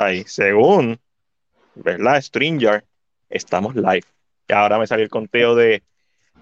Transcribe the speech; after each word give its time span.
ahí, 0.00 0.24
según, 0.26 0.98
¿verdad? 1.74 2.20
Stringer, 2.20 2.84
estamos 3.28 3.74
live. 3.74 4.04
Y 4.48 4.52
ahora 4.52 4.78
me 4.78 4.86
salió 4.86 5.04
el 5.04 5.10
conteo 5.10 5.54
de, 5.54 5.82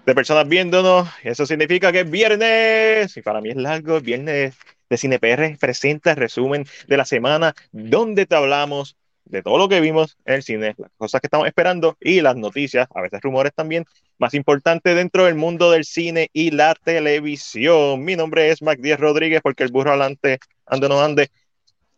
de 0.05 0.15
personas 0.15 0.47
viéndonos. 0.47 1.07
Eso 1.23 1.45
significa 1.45 1.91
que 1.91 2.01
es 2.01 2.09
viernes. 2.09 3.15
Y 3.15 3.21
para 3.21 3.41
mí 3.41 3.49
es 3.49 3.55
largo. 3.57 3.97
Es 3.97 4.03
viernes 4.03 4.55
de 4.89 4.97
CinePR 4.97 5.57
presenta 5.59 6.11
el 6.11 6.17
resumen 6.17 6.65
de 6.87 6.97
la 6.97 7.05
semana 7.05 7.53
donde 7.71 8.25
te 8.25 8.35
hablamos 8.35 8.97
de 9.25 9.43
todo 9.43 9.59
lo 9.59 9.69
que 9.69 9.79
vimos 9.79 10.17
en 10.25 10.35
el 10.35 10.43
cine, 10.43 10.73
las 10.79 10.89
cosas 10.97 11.21
que 11.21 11.27
estamos 11.27 11.45
esperando 11.45 11.95
y 11.99 12.21
las 12.21 12.35
noticias, 12.35 12.87
a 12.95 13.01
veces 13.01 13.21
rumores 13.21 13.53
también, 13.53 13.85
más 14.17 14.33
importantes 14.33 14.95
dentro 14.95 15.25
del 15.25 15.35
mundo 15.35 15.69
del 15.69 15.85
cine 15.85 16.29
y 16.33 16.49
la 16.49 16.73
televisión. 16.73 18.03
Mi 18.03 18.15
nombre 18.15 18.49
es 18.49 18.63
Mac 18.63 18.79
Díaz 18.79 18.99
Rodríguez 18.99 19.41
porque 19.43 19.63
el 19.63 19.71
burro 19.71 19.91
adelante 19.91 20.39
ande 20.65 20.89
no 20.89 20.99
ande. 20.99 21.29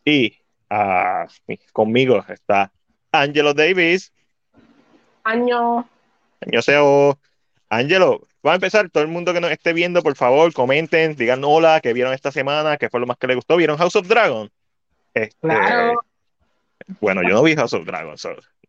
Y 0.04 0.41
uh, 0.72 1.54
conmigo 1.74 2.24
está 2.28 2.72
Angelo 3.12 3.54
Davis. 3.54 4.12
Año. 5.24 5.88
Año 6.42 6.62
SEO. 6.62 7.20
Angelo, 7.70 8.28
va 8.46 8.54
a 8.54 8.56
empezar. 8.56 8.90
Todo 8.90 9.04
el 9.04 9.10
mundo 9.10 9.34
que 9.34 9.42
nos 9.42 9.52
esté 9.52 9.74
viendo, 9.74 10.02
por 10.02 10.16
favor, 10.16 10.52
comenten, 10.54 11.16
digan 11.16 11.44
hola, 11.44 11.80
que 11.82 11.94
vieron 11.94 12.14
esta 12.14 12.32
semana, 12.32 12.78
qué 12.78 12.90
fue 12.90 13.00
lo 13.00 13.08
más 13.08 13.18
que 13.18 13.28
les 13.28 13.36
gustó. 13.36 13.58
¿Vieron 13.58 13.78
House 13.78 13.96
of 13.96 14.08
Dragon? 14.08 14.50
Este, 15.14 15.38
claro. 15.40 16.00
Bueno, 17.00 17.22
yo 17.24 17.36
no 17.36 17.44
vi 17.44 17.56
House 17.56 17.74
of 17.74 17.86
Dragon, 17.86 18.16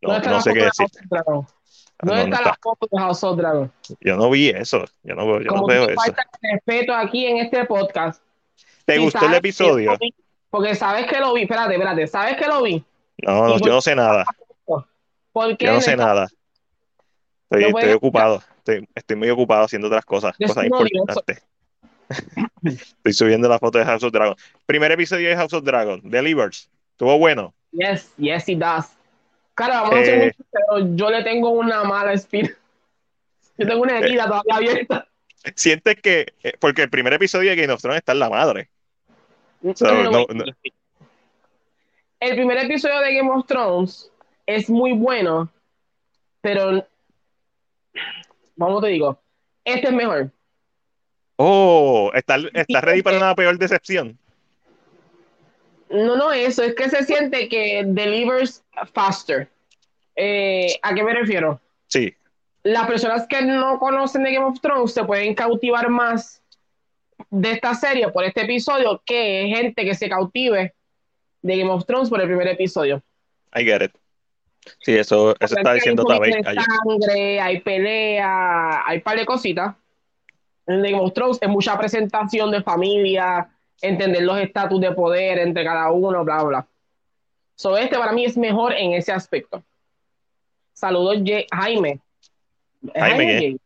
no, 0.02 0.18
no, 0.18 0.40
sé 0.40 0.52
qué 0.52 0.64
decir. 0.64 0.86
¿Dónde 2.00 2.24
está, 2.24 2.42
la 2.42 2.58
foto 2.60 2.88
de 2.90 2.98
House 2.98 3.22
of 3.22 3.38
Dragon? 3.38 3.72
Yo 4.00 4.16
no 4.16 4.28
vi 4.28 4.48
eso, 4.48 4.84
yo 5.04 5.14
no, 5.14 5.40
yo 5.40 5.50
no 5.52 5.66
veo 5.66 5.88
eso. 5.88 5.94
falta 5.94 6.22
respeto 6.40 6.94
aquí 6.94 7.26
en 7.26 7.38
este 7.38 7.64
podcast. 7.64 8.22
¿Te 8.84 8.98
gustó 8.98 9.26
el 9.26 9.34
episodio? 9.34 9.96
Porque 10.52 10.74
sabes 10.74 11.06
que 11.06 11.18
lo 11.18 11.32
vi, 11.32 11.44
espérate, 11.44 11.72
espérate, 11.72 12.06
¿sabes 12.06 12.36
que 12.36 12.46
lo 12.46 12.62
vi? 12.62 12.84
No, 13.22 13.48
no 13.48 13.58
yo 13.58 13.72
no 13.72 13.80
sé 13.80 13.96
nada. 13.96 14.26
¿Por 15.32 15.56
qué? 15.56 15.64
Yo 15.64 15.72
no 15.72 15.80
sé 15.80 15.96
nada. 15.96 16.28
Estoy, 17.48 17.70
estoy 17.70 17.92
ocupado, 17.92 18.42
estoy, 18.58 18.86
estoy, 18.94 19.16
muy 19.16 19.30
ocupado 19.30 19.64
haciendo 19.64 19.88
otras 19.88 20.04
cosas, 20.04 20.36
cosas 20.36 20.66
importantes. 20.66 21.42
estoy 22.62 23.12
subiendo 23.14 23.48
la 23.48 23.58
foto 23.58 23.78
de 23.78 23.86
House 23.86 24.02
of 24.02 24.12
Dragon. 24.12 24.36
Primer 24.66 24.92
episodio 24.92 25.30
de 25.30 25.36
House 25.36 25.54
of 25.54 25.64
Dragon, 25.64 26.02
Delivers. 26.04 26.68
Estuvo 26.90 27.16
bueno. 27.18 27.54
Yes, 27.70 28.12
yes, 28.18 28.46
it 28.50 28.58
does. 28.58 28.90
Cara, 29.54 29.80
vamos 29.80 29.94
a 29.94 30.00
hacer 30.02 30.20
eh, 30.20 30.24
mucho, 30.26 30.50
pero 30.52 30.96
yo 30.96 31.10
le 31.10 31.24
tengo 31.24 31.48
una 31.48 31.82
mala 31.84 32.12
espina. 32.12 32.50
Yo 33.56 33.66
tengo 33.66 33.82
una 33.82 34.00
herida 34.00 34.26
todavía 34.26 34.56
abierta. 34.56 35.08
Sientes 35.56 35.96
que, 36.02 36.34
eh, 36.42 36.52
porque 36.60 36.82
el 36.82 36.90
primer 36.90 37.14
episodio 37.14 37.50
de 37.50 37.56
Game 37.56 37.72
of 37.72 37.80
Thrones 37.80 38.00
está 38.00 38.12
en 38.12 38.18
la 38.18 38.28
madre. 38.28 38.68
El 42.20 42.34
primer 42.36 42.58
episodio 42.58 43.00
de 43.00 43.14
Game 43.14 43.30
of 43.30 43.46
Thrones 43.46 44.10
es 44.46 44.68
muy 44.68 44.92
bueno, 44.92 45.50
pero, 46.40 46.86
vamos 48.56 48.82
te 48.82 48.88
digo, 48.88 49.20
este 49.64 49.88
es 49.88 49.92
mejor. 49.92 50.30
Oh, 51.36 52.10
¿está, 52.14 52.36
está 52.54 52.80
ready 52.80 53.02
para 53.02 53.16
una 53.16 53.34
peor 53.34 53.58
decepción? 53.58 54.18
No, 55.90 56.16
no, 56.16 56.32
eso 56.32 56.62
es 56.62 56.74
que 56.74 56.88
se 56.88 57.04
siente 57.04 57.48
que 57.48 57.84
delivers 57.86 58.64
faster. 58.92 59.48
Eh, 60.16 60.78
¿A 60.82 60.94
qué 60.94 61.02
me 61.02 61.14
refiero? 61.14 61.60
Sí. 61.86 62.14
Las 62.62 62.86
personas 62.86 63.26
que 63.28 63.42
no 63.42 63.78
conocen 63.78 64.22
de 64.22 64.32
Game 64.32 64.46
of 64.46 64.60
Thrones 64.60 64.92
se 64.92 65.04
pueden 65.04 65.34
cautivar 65.34 65.88
más 65.88 66.41
de 67.32 67.52
esta 67.52 67.74
serie 67.74 68.10
por 68.10 68.24
este 68.24 68.42
episodio 68.42 69.02
que 69.06 69.50
gente 69.56 69.84
que 69.86 69.94
se 69.94 70.08
cautive 70.08 70.74
de 71.40 71.56
Game 71.56 71.70
of 71.70 71.86
Thrones 71.86 72.10
por 72.10 72.20
el 72.20 72.26
primer 72.26 72.46
episodio. 72.46 73.02
I 73.54 73.64
get 73.64 73.82
it. 73.82 73.92
Sí, 74.80 74.92
eso, 74.92 75.34
eso 75.40 75.56
está 75.56 75.72
diciendo 75.72 76.04
también. 76.04 76.46
Hay 76.46 76.56
sangre, 76.56 77.40
hay 77.40 77.60
pelea, 77.60 78.86
hay 78.86 79.00
par 79.00 79.18
de 79.18 79.24
cositas. 79.24 79.74
En 80.66 80.82
Game 80.82 81.00
of 81.00 81.14
Thrones 81.14 81.38
es 81.40 81.48
mucha 81.48 81.76
presentación 81.78 82.50
de 82.50 82.62
familia, 82.62 83.48
entender 83.80 84.22
los 84.22 84.38
estatus 84.38 84.80
de 84.80 84.92
poder 84.92 85.38
entre 85.38 85.64
cada 85.64 85.90
uno, 85.90 86.24
bla, 86.24 86.42
bla. 86.42 86.66
So, 87.56 87.78
este 87.78 87.96
para 87.96 88.12
mí 88.12 88.26
es 88.26 88.36
mejor 88.36 88.74
en 88.74 88.92
ese 88.92 89.10
aspecto. 89.10 89.62
Saludos, 90.74 91.16
Jaime. 91.50 91.98
Jaime, 92.94 93.56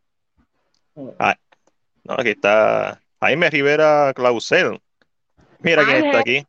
ah, 1.19 1.35
no, 2.05 2.15
aquí 2.15 2.31
está 2.31 3.01
Jaime 3.21 3.51
Rivera 3.51 4.13
Clausel. 4.15 4.81
Mira 5.61 5.85
quién 5.85 6.05
está 6.05 6.21
aquí. 6.21 6.47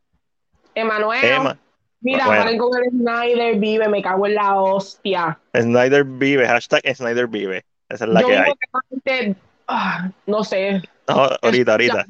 Emanuel. 0.74 1.56
Mira, 2.00 2.26
bueno. 2.26 2.58
con 2.58 2.82
el 2.82 2.90
Snyder 2.90 3.56
vive, 3.56 3.88
me 3.88 4.02
cago 4.02 4.26
en 4.26 4.36
la 4.36 4.54
hostia. 4.60 5.38
Snyder 5.56 6.04
vive, 6.04 6.46
hashtag 6.46 6.82
Snyder 6.94 7.26
vive. 7.26 7.64
Esa 7.88 8.04
es 8.04 8.10
la 8.10 8.22
que 8.22 8.36
hay. 8.36 9.36
Ah, 9.66 10.10
no 10.26 10.44
sé. 10.44 10.80
No, 11.08 11.28
ahorita, 11.42 11.72
ahorita. 11.72 12.06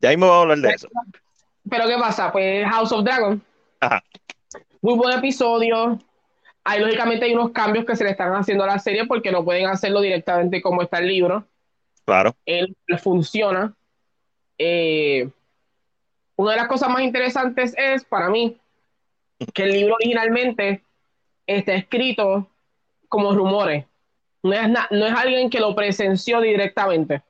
Ya 0.00 0.10
ahí 0.10 0.16
me 0.16 0.26
vamos 0.26 0.36
a 0.36 0.42
hablar 0.42 0.58
de 0.58 0.68
eso. 0.74 0.88
Pero 1.68 1.86
¿qué 1.86 1.96
pasa? 1.98 2.30
Pues 2.30 2.68
House 2.68 2.92
of 2.92 3.04
Dragon. 3.04 3.42
Ajá. 3.80 4.04
Muy 4.82 4.94
buen 4.94 5.18
episodio. 5.18 5.98
Hay 6.64 6.80
lógicamente 6.80 7.24
hay 7.24 7.32
unos 7.32 7.52
cambios 7.52 7.84
que 7.84 7.96
se 7.96 8.04
le 8.04 8.10
están 8.10 8.34
haciendo 8.34 8.64
a 8.64 8.66
la 8.66 8.78
serie 8.78 9.06
porque 9.06 9.32
no 9.32 9.44
pueden 9.44 9.66
hacerlo 9.66 10.00
directamente 10.00 10.60
como 10.60 10.82
está 10.82 10.98
el 10.98 11.08
libro. 11.08 11.46
Claro. 12.06 12.34
Él 12.46 12.74
funciona. 13.02 13.74
Eh, 14.56 15.28
una 16.36 16.52
de 16.52 16.56
las 16.56 16.68
cosas 16.68 16.88
más 16.88 17.02
interesantes 17.02 17.74
es, 17.76 18.04
para 18.04 18.30
mí, 18.30 18.56
que 19.52 19.64
el 19.64 19.72
libro 19.72 19.96
originalmente 19.96 20.82
está 21.46 21.74
escrito 21.74 22.48
como 23.08 23.34
rumores. 23.34 23.84
No 24.42 24.52
es, 24.52 24.68
no 24.68 25.06
es 25.06 25.12
alguien 25.12 25.50
que 25.50 25.60
lo 25.60 25.74
presenció 25.74 26.40
directamente. 26.40 27.22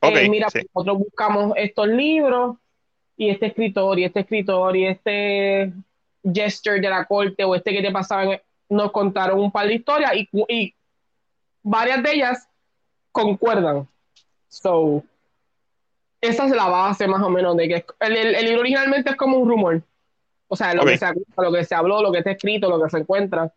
Eh, 0.00 0.28
mira, 0.28 0.48
nosotros 0.74 0.98
buscamos 0.98 1.52
estos 1.56 1.88
libros 1.88 2.56
y 3.16 3.30
este 3.30 3.46
escritor 3.46 3.98
y 3.98 4.04
este 4.04 4.20
escritor 4.20 4.76
y 4.76 4.86
este 4.86 5.72
gesture 6.24 6.80
de 6.80 6.88
la 6.88 7.04
corte 7.04 7.44
o 7.44 7.54
este 7.54 7.72
que 7.72 7.82
te 7.82 7.92
pasaba 7.92 8.40
nos 8.68 8.90
contaron 8.90 9.38
un 9.38 9.52
par 9.52 9.66
de 9.66 9.74
historias 9.74 10.12
y, 10.14 10.74
varias 11.62 12.02
de 12.02 12.12
ellas 12.12 12.48
concuerdan. 13.12 13.86
So, 14.52 15.02
esa 16.20 16.44
es 16.44 16.52
la 16.52 16.68
base 16.68 17.08
más 17.08 17.22
o 17.22 17.30
menos 17.30 17.56
de 17.56 17.68
que 17.68 17.84
el, 18.00 18.44
libro 18.44 18.60
originalmente 18.60 19.08
es 19.08 19.16
como 19.16 19.38
un 19.38 19.48
rumor. 19.48 19.82
O 20.46 20.54
sea, 20.54 20.74
lo, 20.74 20.84
que 20.84 20.98
se, 20.98 21.06
lo 21.38 21.50
que 21.50 21.64
se 21.64 21.74
habló, 21.74 22.02
lo 22.02 22.12
que 22.12 22.18
está 22.18 22.32
escrito, 22.32 22.68
lo 22.68 22.82
que 22.82 22.90
se 22.90 22.98
encuentra. 22.98 23.50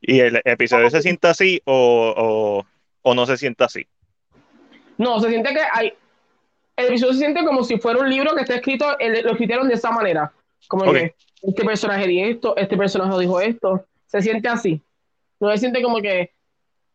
¿Y 0.00 0.18
el 0.18 0.42
episodio 0.44 0.90
se 0.90 1.02
sienta 1.02 1.30
así 1.30 1.62
o, 1.66 2.64
o 3.02 3.14
no 3.14 3.26
se 3.26 3.36
sienta 3.36 3.66
así? 3.66 3.86
No, 4.98 5.20
se 5.20 5.28
siente 5.28 5.54
que 5.54 5.60
hay. 5.72 5.92
El 6.74 6.86
episodio 6.88 7.12
se 7.12 7.20
siente 7.20 7.44
como 7.44 7.62
si 7.62 7.78
fuera 7.78 8.00
un 8.00 8.10
libro 8.10 8.34
que 8.34 8.42
está 8.42 8.56
escrito, 8.56 8.86
lo 8.98 9.30
escribieron 9.30 9.68
de 9.68 9.74
esa 9.74 9.92
manera. 9.92 10.32
Como 10.66 10.92
que 10.92 11.14
este 11.42 11.64
personaje 11.64 12.08
dijo 12.08 12.26
esto, 12.26 12.56
este 12.56 12.76
personaje 12.76 13.20
dijo 13.20 13.40
esto. 13.40 13.86
Se 14.06 14.20
siente 14.20 14.48
así. 14.48 14.82
No 15.38 15.48
se 15.52 15.58
siente 15.58 15.80
como 15.80 16.00
que 16.02 16.32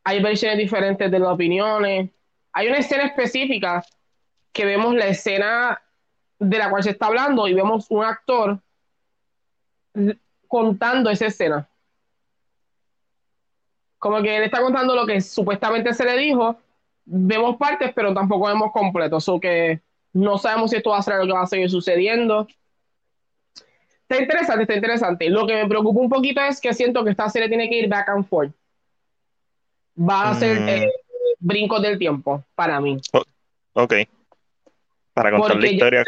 hay 0.04 0.22
versiones 0.22 0.58
diferentes 0.58 1.10
de 1.10 1.20
las 1.20 1.30
opiniones. 1.30 2.10
Hay 2.56 2.68
una 2.68 2.78
escena 2.78 3.04
específica 3.04 3.84
que 4.54 4.66
vemos 4.66 4.96
la 4.96 5.08
escena 5.08 5.82
de 6.40 6.58
la 6.58 6.70
cual 6.70 6.84
se 6.84 6.92
está 6.92 7.08
hablando 7.08 7.48
y 7.50 7.54
vemos 7.54 7.88
un 7.90 8.04
actor 8.04 8.60
contando 10.48 11.10
esa 11.10 11.26
escena. 11.26 11.68
Como 14.00 14.22
que 14.22 14.38
él 14.38 14.44
está 14.44 14.62
contando 14.62 14.96
lo 14.96 15.06
que 15.06 15.20
supuestamente 15.20 15.94
se 15.94 16.06
le 16.06 16.18
dijo 16.18 16.58
vemos 17.06 17.58
partes, 17.58 17.92
pero 17.94 18.14
tampoco 18.14 18.48
vemos 18.48 18.72
completo. 18.72 19.20
So 19.20 19.40
que 19.40 19.82
no 20.14 20.38
sabemos 20.38 20.72
si 20.72 20.78
esto 20.78 20.92
va 20.92 21.00
a 21.00 21.04
ser 21.04 21.16
lo 21.18 21.26
que 21.26 21.34
va 21.34 21.44
a 21.44 21.48
seguir 21.48 21.70
sucediendo. 21.70 22.48
Está 24.08 24.22
interesante, 24.22 24.64
está 24.64 24.76
interesante. 24.76 25.30
Lo 25.30 25.46
que 25.46 25.56
me 25.56 25.68
preocupa 25.68 26.00
un 26.00 26.10
poquito 26.10 26.42
es 26.42 26.62
que 26.62 26.74
siento 26.74 27.04
que 27.04 27.12
esta 27.12 27.30
serie 27.30 27.50
tiene 27.50 27.70
que 27.70 27.80
ir 27.80 27.90
back 27.90 28.10
and 28.10 28.26
forth. 28.26 28.54
Va 29.98 30.30
a 30.30 30.36
ser 30.36 30.62
mm. 30.62 30.70
eh, 30.70 30.92
brincos 31.46 31.82
del 31.82 31.98
tiempo 31.98 32.44
para 32.56 32.80
mí. 32.80 32.98
ok. 33.74 33.94
Para 35.14 35.32
contar 35.32 35.58
la 35.58 35.68
historia. 35.68 36.04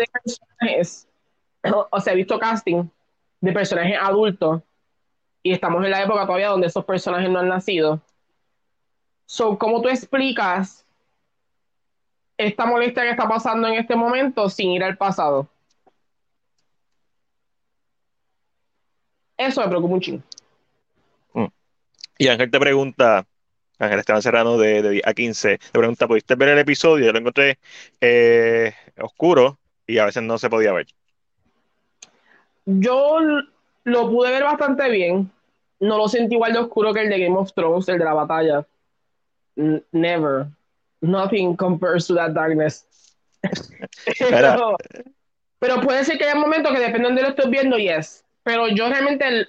o 1.92 2.00
sea, 2.00 2.13
he 2.13 2.16
visto 2.16 2.39
casting 2.39 2.89
de 3.39 3.51
personajes 3.51 3.98
adultos 4.01 4.62
y 5.44 5.54
estamos 5.54 5.84
en 5.86 5.92
la 5.92 6.04
época 6.04 6.25
todavía 6.25 6.50
donde 6.50 6.68
esos 6.68 6.84
personajes 6.84 7.30
no 7.30 7.39
han 7.39 7.48
nacido. 7.48 8.01
So, 9.25 9.57
¿cómo 9.57 9.81
tú 9.81 9.89
explicas 9.89 10.88
esta 12.38 12.66
molestia 12.66 13.04
que 13.04 13.10
está 13.10 13.28
pasando 13.28 13.68
en 13.68 13.75
este 13.75 13.95
momento 13.95 14.48
sin 14.50 14.72
ir 14.72 14.83
al 14.83 14.95
pasado. 14.95 15.50
Eso 19.36 19.62
me 19.62 19.68
preocupa 19.68 19.94
un 19.94 20.01
chingo. 20.01 20.24
Mm. 21.33 21.45
Y 22.18 22.28
Ángel 22.28 22.50
te 22.50 22.60
pregunta, 22.60 23.25
Ángel 23.80 24.00
Esteban 24.00 24.22
Serrano 24.22 24.58
de, 24.58 24.82
de 24.82 25.02
a 25.06 25.14
15, 25.14 25.58
te 25.58 25.80
pregunta, 25.80 26.08
¿pudiste 26.08 26.36
ver 26.36 26.50
el 26.50 26.60
episodio? 26.60 27.06
Yo 27.06 27.14
lo 27.14 27.20
encontré 27.20 27.60
eh, 28.02 28.74
oscuro 29.00 29.58
y 29.86 30.00
a 30.00 30.06
veces 30.06 30.24
no 30.24 30.38
se 30.38 30.50
podía 30.50 30.74
ver. 30.74 30.88
Yo 32.66 33.20
lo 33.84 34.10
pude 34.10 34.32
ver 34.32 34.44
bastante 34.44 34.90
bien. 34.90 35.32
No 35.80 35.98
lo 35.98 36.08
sentí 36.08 36.36
igual 36.36 36.54
de 36.54 36.60
oscuro 36.60 36.94
que 36.94 37.02
el 37.02 37.10
de 37.10 37.20
Game 37.20 37.38
of 37.38 37.54
Thrones, 37.54 37.88
el 37.88 38.00
de 38.00 38.06
la 38.06 38.14
batalla. 38.14 38.66
N 39.56 39.84
never. 39.92 40.48
Nothing 41.02 41.56
compares 41.56 42.08
to 42.08 42.16
that 42.16 42.32
darkness. 42.32 42.86
pero, 44.20 44.76
pero, 45.60 45.82
puede 45.82 46.04
ser 46.04 46.18
que 46.18 46.26
haya 46.26 46.36
momentos 46.36 46.74
que 46.74 46.80
dependen 46.80 47.16
de 47.16 47.22
lo 47.22 47.28
que 47.28 47.42
estoy 47.42 47.52
viendo, 47.52 47.78
yes. 47.78 48.26
Pero 48.44 48.68
yo 48.68 48.90
realmente 48.90 49.48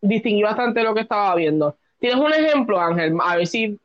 distinguí 0.00 0.42
bastante 0.42 0.82
lo 0.82 0.94
que 0.94 1.00
estaba 1.00 1.34
viendo. 1.34 1.76
¿Tienes 1.98 2.18
un 2.18 2.32
ejemplo, 2.32 2.80
Ángel? 2.80 3.14
A 3.20 3.36
ver 3.36 3.46
si 3.46 3.78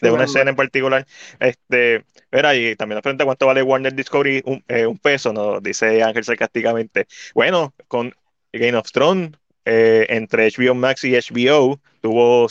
de 0.00 0.10
una 0.10 0.24
escena 0.24 0.50
en 0.50 0.56
particular. 0.56 1.06
Este, 1.38 2.04
mira, 2.32 2.54
y 2.54 2.74
también 2.76 2.96
nos 2.96 3.02
pregunta 3.02 3.24
cuánto 3.24 3.46
vale 3.46 3.62
Warner 3.62 3.94
Discovery, 3.94 4.42
un, 4.46 4.64
eh, 4.68 4.86
un 4.86 4.98
peso, 4.98 5.32
nos 5.32 5.62
dice 5.62 6.02
Ángel 6.02 6.24
sarcásticamente. 6.24 7.06
Bueno, 7.34 7.74
con 7.86 8.14
Game 8.52 8.76
of 8.76 8.90
Thrones, 8.90 9.32
eh, 9.64 10.06
entre 10.08 10.50
HBO 10.50 10.74
Max 10.74 11.04
y 11.04 11.14
HBO, 11.14 11.78
tuvo 12.00 12.46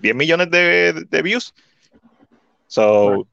10 0.00 0.14
millones 0.14 0.50
de, 0.50 1.04
de 1.08 1.22
views. 1.22 1.54
So, 2.66 3.26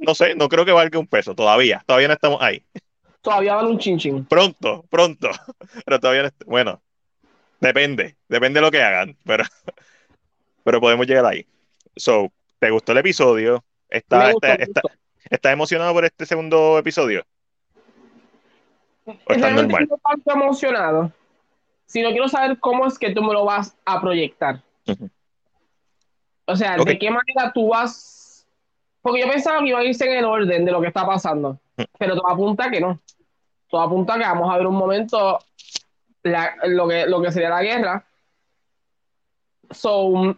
no, 0.00 0.14
sé, 0.14 0.34
no 0.34 0.48
creo 0.48 0.64
que 0.64 0.72
valga 0.72 0.98
un 0.98 1.06
peso 1.06 1.34
todavía, 1.34 1.82
todavía 1.86 2.08
no 2.08 2.14
estamos 2.14 2.40
ahí. 2.42 2.62
Todavía 3.22 3.56
vale 3.56 3.70
un 3.70 3.78
chin 3.78 4.24
Pronto, 4.26 4.84
pronto, 4.88 5.30
pero 5.84 5.98
todavía 5.98 6.22
no, 6.24 6.30
bueno, 6.46 6.80
depende, 7.60 8.16
depende 8.28 8.60
de 8.60 8.66
lo 8.66 8.70
que 8.70 8.82
hagan, 8.82 9.16
pero 9.24 9.44
pero 10.64 10.80
podemos 10.80 11.06
llegar 11.06 11.26
ahí. 11.26 11.46
So, 11.96 12.32
¿te 12.58 12.70
gustó 12.70 12.92
el 12.92 12.98
episodio? 12.98 13.64
¿Estás 13.88 14.34
está, 15.30 15.52
emocionado 15.52 15.92
por 15.92 16.04
este 16.04 16.26
segundo 16.26 16.78
episodio? 16.78 17.24
¿O 19.04 19.14
estás 19.28 19.52
normal? 19.52 19.88
No 19.88 19.98
tanto 19.98 20.32
emocionado, 20.32 21.12
sino 21.86 22.10
quiero 22.10 22.28
saber 22.28 22.58
cómo 22.60 22.86
es 22.86 22.98
que 22.98 23.12
tú 23.12 23.22
me 23.22 23.32
lo 23.32 23.44
vas 23.44 23.76
a 23.84 24.00
proyectar. 24.00 24.62
O 26.44 26.56
sea, 26.56 26.76
¿de 26.76 26.98
qué 26.98 27.10
manera 27.10 27.52
tú 27.52 27.68
vas? 27.68 28.46
Porque 29.02 29.20
yo 29.20 29.28
pensaba 29.28 29.60
que 29.60 29.68
iba 29.68 29.78
a 29.78 29.84
irse 29.84 30.04
en 30.04 30.18
el 30.18 30.24
orden 30.24 30.64
de 30.64 30.72
lo 30.72 30.80
que 30.80 30.88
está 30.88 31.06
pasando, 31.06 31.58
pero 31.98 32.14
todo 32.14 32.30
apunta 32.30 32.70
que 32.70 32.80
no. 32.80 33.00
Todo 33.68 33.82
apunta 33.82 34.14
que 34.14 34.24
vamos 34.24 34.52
a 34.52 34.56
ver 34.56 34.66
un 34.66 34.74
momento 34.74 35.38
lo, 36.22 36.88
que, 36.88 37.06
lo 37.06 37.22
que 37.22 37.32
sería 37.32 37.50
la 37.50 37.62
guerra. 37.62 38.06
So, 39.70 40.36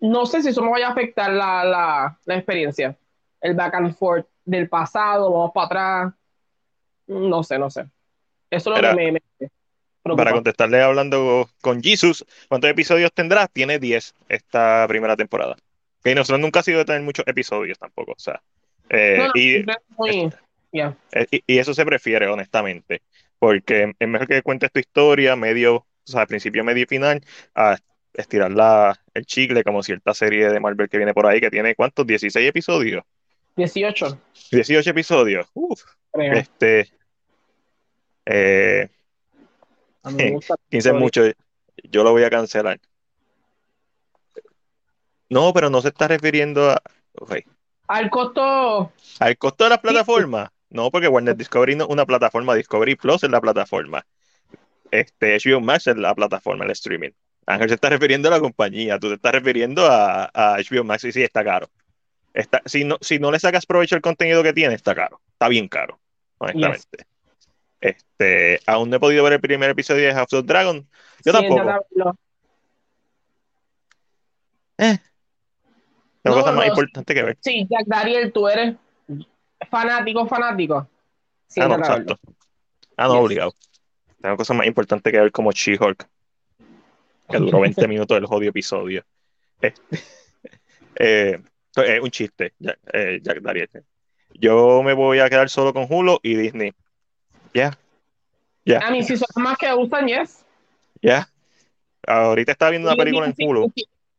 no 0.00 0.26
sé 0.26 0.42
si 0.42 0.48
eso 0.48 0.62
me 0.62 0.70
vaya 0.70 0.88
a 0.88 0.92
afectar 0.92 1.30
la, 1.30 2.18
experiencia. 2.26 2.96
El 3.40 3.54
back 3.54 3.74
and 3.74 3.94
forth 3.96 4.26
del 4.44 4.68
pasado, 4.68 5.32
vamos 5.32 5.52
para 5.54 5.66
atrás. 5.66 6.14
No 7.06 7.42
sé, 7.42 7.58
no 7.58 7.70
sé. 7.70 7.86
Eso 8.50 8.74
es 8.74 8.82
lo 8.82 8.96
que 8.96 9.12
me, 9.12 10.16
Para 10.16 10.32
contestarle 10.32 10.82
hablando 10.82 11.48
con 11.60 11.82
Jesus, 11.82 12.24
¿cuántos 12.48 12.70
episodios 12.70 13.12
tendrá? 13.12 13.46
Tiene 13.46 13.78
10 13.78 14.14
esta 14.28 14.86
primera 14.88 15.16
temporada. 15.16 15.56
Que 16.02 16.14
nosotros 16.14 16.40
nunca 16.40 16.60
ha 16.60 16.62
sido 16.62 16.78
de 16.78 16.84
tener 16.86 17.02
muchos 17.02 17.26
episodios 17.26 17.78
tampoco, 17.78 18.12
o 18.12 18.18
sea. 18.18 18.40
Eh, 18.88 19.28
y, 19.34 19.64
y, 21.46 21.58
eso 21.58 21.74
se 21.74 21.84
prefiere, 21.84 22.26
honestamente, 22.26 23.02
porque 23.40 23.94
es 23.98 24.08
mejor 24.08 24.28
que 24.28 24.42
cuentes 24.42 24.70
tu 24.70 24.78
historia, 24.78 25.34
medio, 25.34 25.76
o 25.76 25.86
sea, 26.04 26.26
principio, 26.26 26.62
medio 26.62 26.84
y 26.84 26.86
final, 26.86 27.22
a 27.54 27.78
estirar 28.12 28.52
la, 28.52 29.00
el 29.14 29.24
chicle, 29.24 29.64
como 29.64 29.82
cierta 29.82 30.12
serie 30.14 30.50
de 30.50 30.60
Marvel 30.60 30.88
que 30.88 30.98
viene 30.98 31.14
por 31.14 31.26
ahí, 31.26 31.40
que 31.40 31.50
tiene 31.50 31.74
¿cuántos? 31.74 32.06
16 32.06 32.48
episodios. 32.48 33.02
18. 33.56 34.20
18 34.52 34.90
episodios. 34.90 35.46
Uf. 35.54 35.82
Este. 36.12 36.92
Eh, 38.26 38.88
15 40.68 40.92
mucho. 40.92 41.22
Yo 41.84 42.04
lo 42.04 42.12
voy 42.12 42.24
a 42.24 42.30
cancelar. 42.30 42.78
No, 45.30 45.52
pero 45.54 45.70
no 45.70 45.80
se 45.80 45.88
está 45.88 46.08
refiriendo 46.08 46.70
a. 46.70 46.82
Al 47.88 48.10
costo. 48.10 48.92
Al 49.18 49.38
costo 49.38 49.64
de 49.64 49.70
la 49.70 49.80
plataforma. 49.80 50.52
No, 50.70 50.90
porque 50.90 51.08
Warner 51.08 51.36
Discovery 51.36 51.74
no 51.74 51.84
es 51.84 51.90
una 51.90 52.06
plataforma, 52.06 52.54
Discovery 52.54 52.94
Plus 52.94 53.24
es 53.24 53.30
la 53.30 53.40
plataforma. 53.40 54.06
Este, 54.90 55.36
HBO 55.36 55.60
Max 55.60 55.88
es 55.88 55.96
la 55.96 56.14
plataforma, 56.14 56.64
el 56.64 56.70
streaming. 56.70 57.10
Ángel 57.46 57.68
se 57.68 57.74
está 57.74 57.88
refiriendo 57.88 58.28
a 58.28 58.30
la 58.30 58.40
compañía, 58.40 58.98
tú 58.98 59.08
te 59.08 59.14
estás 59.14 59.32
refiriendo 59.32 59.86
a, 59.86 60.30
HBO 60.58 60.84
Max 60.84 61.04
y 61.04 61.12
sí, 61.12 61.22
está 61.22 61.44
caro. 61.44 61.68
Está, 62.32 62.62
si, 62.64 62.84
no, 62.84 62.96
si 63.00 63.18
no 63.18 63.32
le 63.32 63.40
sacas 63.40 63.66
provecho 63.66 63.96
al 63.96 64.00
contenido 64.00 64.42
que 64.44 64.52
tiene, 64.52 64.74
está 64.74 64.94
caro. 64.94 65.20
Está 65.32 65.48
bien 65.48 65.66
caro, 65.66 65.98
honestamente. 66.38 67.06
Este, 67.80 68.60
aún 68.66 68.90
no 68.90 68.96
he 68.96 69.00
podido 69.00 69.24
ver 69.24 69.32
el 69.34 69.40
primer 69.40 69.70
episodio 69.70 70.06
de 70.06 70.14
House 70.14 70.32
of 70.34 70.46
Dragon. 70.46 70.86
Yo 71.24 71.32
tampoco. 71.32 72.16
Eh. 74.78 74.98
Tengo 76.22 76.36
cosas 76.36 76.54
más 76.54 76.68
importantes 76.68 77.16
que 77.16 77.22
ver. 77.22 77.38
Sí, 77.40 77.66
Jack 77.68 77.86
Dariel, 77.86 78.32
tú 78.32 78.46
eres 78.46 78.76
fanático, 79.68 80.26
fanático. 80.26 80.88
ah, 81.56 81.68
no, 81.68 81.74
exacto. 81.76 82.18
Ah, 82.96 83.08
no, 83.08 83.20
obligado. 83.20 83.54
Tengo 84.20 84.36
cosas 84.36 84.56
más 84.56 84.66
importantes 84.66 85.12
que 85.12 85.18
ver 85.18 85.32
como 85.32 85.52
She-Hulk 85.52 86.06
que 87.30 87.38
duró 87.38 87.60
20 87.60 87.88
minutos 87.88 88.16
el 88.16 88.26
jodido 88.26 88.50
episodio. 88.50 89.04
Eh, 91.02 91.40
eh, 91.76 92.00
un 92.02 92.10
chiste, 92.10 92.52
Jack, 92.58 92.78
eh, 92.92 93.20
Dariel. 93.40 93.70
Yo 94.34 94.82
me 94.82 94.92
voy 94.92 95.20
a 95.20 95.30
quedar 95.30 95.48
solo 95.48 95.72
con 95.72 95.86
Hulu 95.88 96.18
y 96.22 96.34
Disney. 96.34 96.74
Ya. 97.54 97.78
ya. 98.66 98.80
A 98.80 98.90
mí 98.90 99.02
si 99.02 99.16
son 99.16 99.42
más 99.42 99.56
que 99.56 99.72
gustan, 99.72 100.08
yes. 100.08 100.44
Ya. 101.00 101.26
Ahorita 102.06 102.52
está 102.52 102.68
viendo 102.68 102.88
una 102.88 102.96
película 102.96 103.26
en 103.26 103.34
Hulu. 103.38 103.72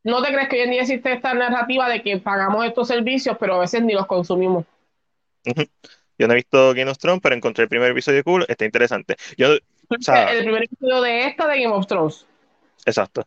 ¿No 0.03 0.23
te 0.23 0.33
crees 0.33 0.49
que 0.49 0.55
hoy 0.55 0.61
en 0.63 0.71
día 0.71 0.81
existe 0.81 1.13
esta 1.13 1.35
narrativa 1.35 1.88
de 1.88 2.01
que 2.01 2.17
pagamos 2.17 2.65
estos 2.65 2.88
servicios, 2.88 3.38
pero 3.39 3.55
a 3.55 3.59
veces 3.59 3.83
ni 3.83 3.93
los 3.93 4.07
consumimos? 4.07 4.65
Yo 6.17 6.27
no 6.27 6.33
he 6.33 6.35
visto 6.35 6.73
Game 6.75 6.91
of 6.91 6.99
Thrones, 6.99 7.21
pero 7.21 7.35
encontré 7.35 7.63
el 7.63 7.69
primer 7.69 7.91
episodio 7.91 8.21
de 8.23 8.31
Hulu, 8.31 8.45
está 8.47 8.65
interesante. 8.65 9.15
Yo, 9.38 9.47
el 9.89 10.43
primer 10.43 10.63
episodio 10.63 11.01
de 11.01 11.27
esta 11.27 11.47
de 11.47 11.61
Game 11.61 11.73
of 11.73 11.88
Thrones. 11.88 12.25
Exacto. 12.85 13.23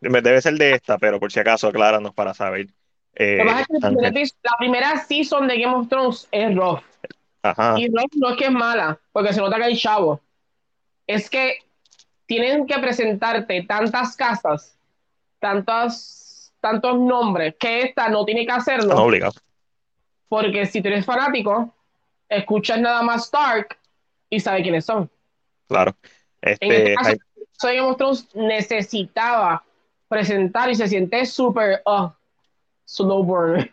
Debe 0.00 0.40
ser 0.40 0.54
de 0.54 0.72
esta, 0.72 0.98
pero 0.98 1.20
por 1.20 1.30
si 1.30 1.40
acaso, 1.40 1.68
acláranos 1.68 2.14
para 2.14 2.34
saber. 2.34 2.66
Eh, 3.14 3.44
la 3.44 4.56
primera 4.58 4.96
season 5.04 5.46
de 5.46 5.60
Game 5.60 5.74
of 5.74 5.88
Thrones 5.88 6.26
es 6.30 6.54
rough. 6.54 6.80
Ajá. 7.42 7.74
Y 7.78 7.88
rough 7.88 8.12
no 8.16 8.30
es 8.30 8.36
que 8.36 8.46
es 8.46 8.50
mala, 8.50 8.98
porque 9.12 9.32
se 9.32 9.40
nota 9.40 9.56
que 9.56 9.64
hay 9.64 9.76
chavo. 9.76 10.20
Es 11.06 11.28
que 11.28 11.58
tienen 12.26 12.66
que 12.66 12.78
presentarte 12.78 13.62
tantas 13.62 14.16
casas, 14.16 14.76
tantos, 15.38 16.52
tantos 16.60 16.98
nombres, 16.98 17.54
que 17.58 17.82
esta 17.82 18.08
no 18.08 18.24
tiene 18.24 18.46
que 18.46 18.52
hacerlo. 18.52 18.94
No 18.94 19.04
obligado. 19.04 19.34
Porque 20.30 20.64
si 20.64 20.80
tú 20.80 20.88
eres 20.88 21.04
fanático, 21.04 21.74
escuchas 22.28 22.80
nada 22.80 23.02
más 23.02 23.24
Stark 23.24 23.76
y 24.30 24.38
sabes 24.38 24.62
quiénes 24.62 24.84
son. 24.84 25.10
Claro. 25.66 25.96
Este, 26.40 26.94
soy 27.58 27.76
Game 27.76 27.88
of 27.88 27.96
Thrones 27.96 28.28
necesitaba 28.34 29.64
presentar 30.08 30.70
y 30.70 30.76
se 30.76 30.86
siente 30.86 31.26
súper 31.26 31.82
uh, 31.84 32.10
slow 32.84 33.24
burn. 33.24 33.70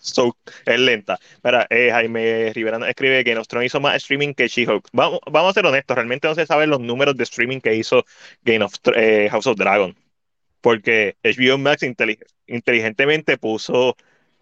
So, 0.00 0.36
es 0.66 0.78
lenta. 0.78 1.18
Mira, 1.42 1.66
eh, 1.70 1.90
Jaime 1.90 2.52
Rivera 2.54 2.88
escribe 2.88 3.24
que 3.24 3.30
Game 3.30 3.40
of 3.40 3.48
Thrones 3.48 3.66
hizo 3.66 3.80
más 3.80 3.96
streaming 3.96 4.34
que 4.34 4.48
She-Hulk. 4.48 4.88
Vamos, 4.92 5.20
vamos, 5.30 5.50
a 5.50 5.54
ser 5.54 5.66
honestos, 5.66 5.94
realmente 5.94 6.28
no 6.28 6.34
se 6.34 6.46
saben 6.46 6.70
los 6.70 6.80
números 6.80 7.16
de 7.16 7.24
streaming 7.24 7.60
que 7.60 7.74
hizo 7.74 8.04
Game 8.42 8.64
of 8.64 8.74
eh, 8.94 9.28
House 9.30 9.46
of 9.46 9.56
Dragon. 9.56 9.96
Porque 10.60 11.16
HBO 11.22 11.58
Max 11.58 11.82
inteligentemente 12.46 13.36
puso 13.36 13.96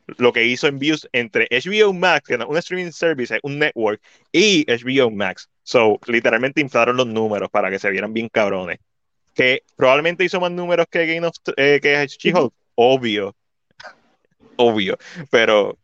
lo 0.07 0.33
que 0.33 0.45
hizo 0.45 0.67
en 0.67 0.79
views 0.79 1.09
entre 1.13 1.49
HBO 1.51 1.93
Max, 1.93 2.29
que 2.29 2.35
es 2.35 2.41
un 2.41 2.57
streaming 2.57 2.91
service, 2.91 3.39
un 3.43 3.59
network, 3.59 4.01
y 4.33 4.65
HBO 4.67 5.11
Max. 5.11 5.49
So, 5.63 5.99
literalmente 6.07 6.61
inflaron 6.61 6.97
los 6.97 7.07
números 7.07 7.49
para 7.51 7.71
que 7.71 7.79
se 7.79 7.91
vieran 7.91 8.13
bien 8.13 8.29
cabrones. 8.29 8.79
Que 9.35 9.63
probablemente 9.77 10.25
hizo 10.25 10.41
más 10.41 10.51
números 10.51 10.87
que 10.91 11.07
Game 11.07 11.27
of 11.27 11.35
eh, 11.57 11.81
que 11.83 12.07
She-Hulk, 12.07 12.53
obvio. 12.75 13.35
obvio. 14.57 14.99
Pero, 15.31 15.79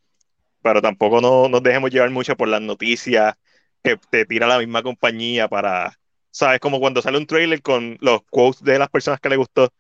pero 0.62 0.82
tampoco 0.82 1.20
no, 1.20 1.48
nos 1.48 1.62
dejemos 1.62 1.90
llevar 1.90 2.10
mucho 2.10 2.36
por 2.36 2.48
las 2.48 2.60
noticias 2.60 3.34
que 3.82 3.96
te 4.10 4.26
tira 4.26 4.46
la 4.46 4.58
misma 4.58 4.82
compañía 4.82 5.48
para. 5.48 5.98
¿Sabes? 6.30 6.60
Como 6.60 6.78
cuando 6.78 7.02
sale 7.02 7.18
un 7.18 7.26
trailer 7.26 7.62
con 7.62 7.96
los 8.00 8.20
quotes 8.30 8.62
de 8.62 8.78
las 8.78 8.90
personas 8.90 9.20
que 9.20 9.28
le 9.30 9.36
gustó. 9.36 9.64
O 9.64 9.70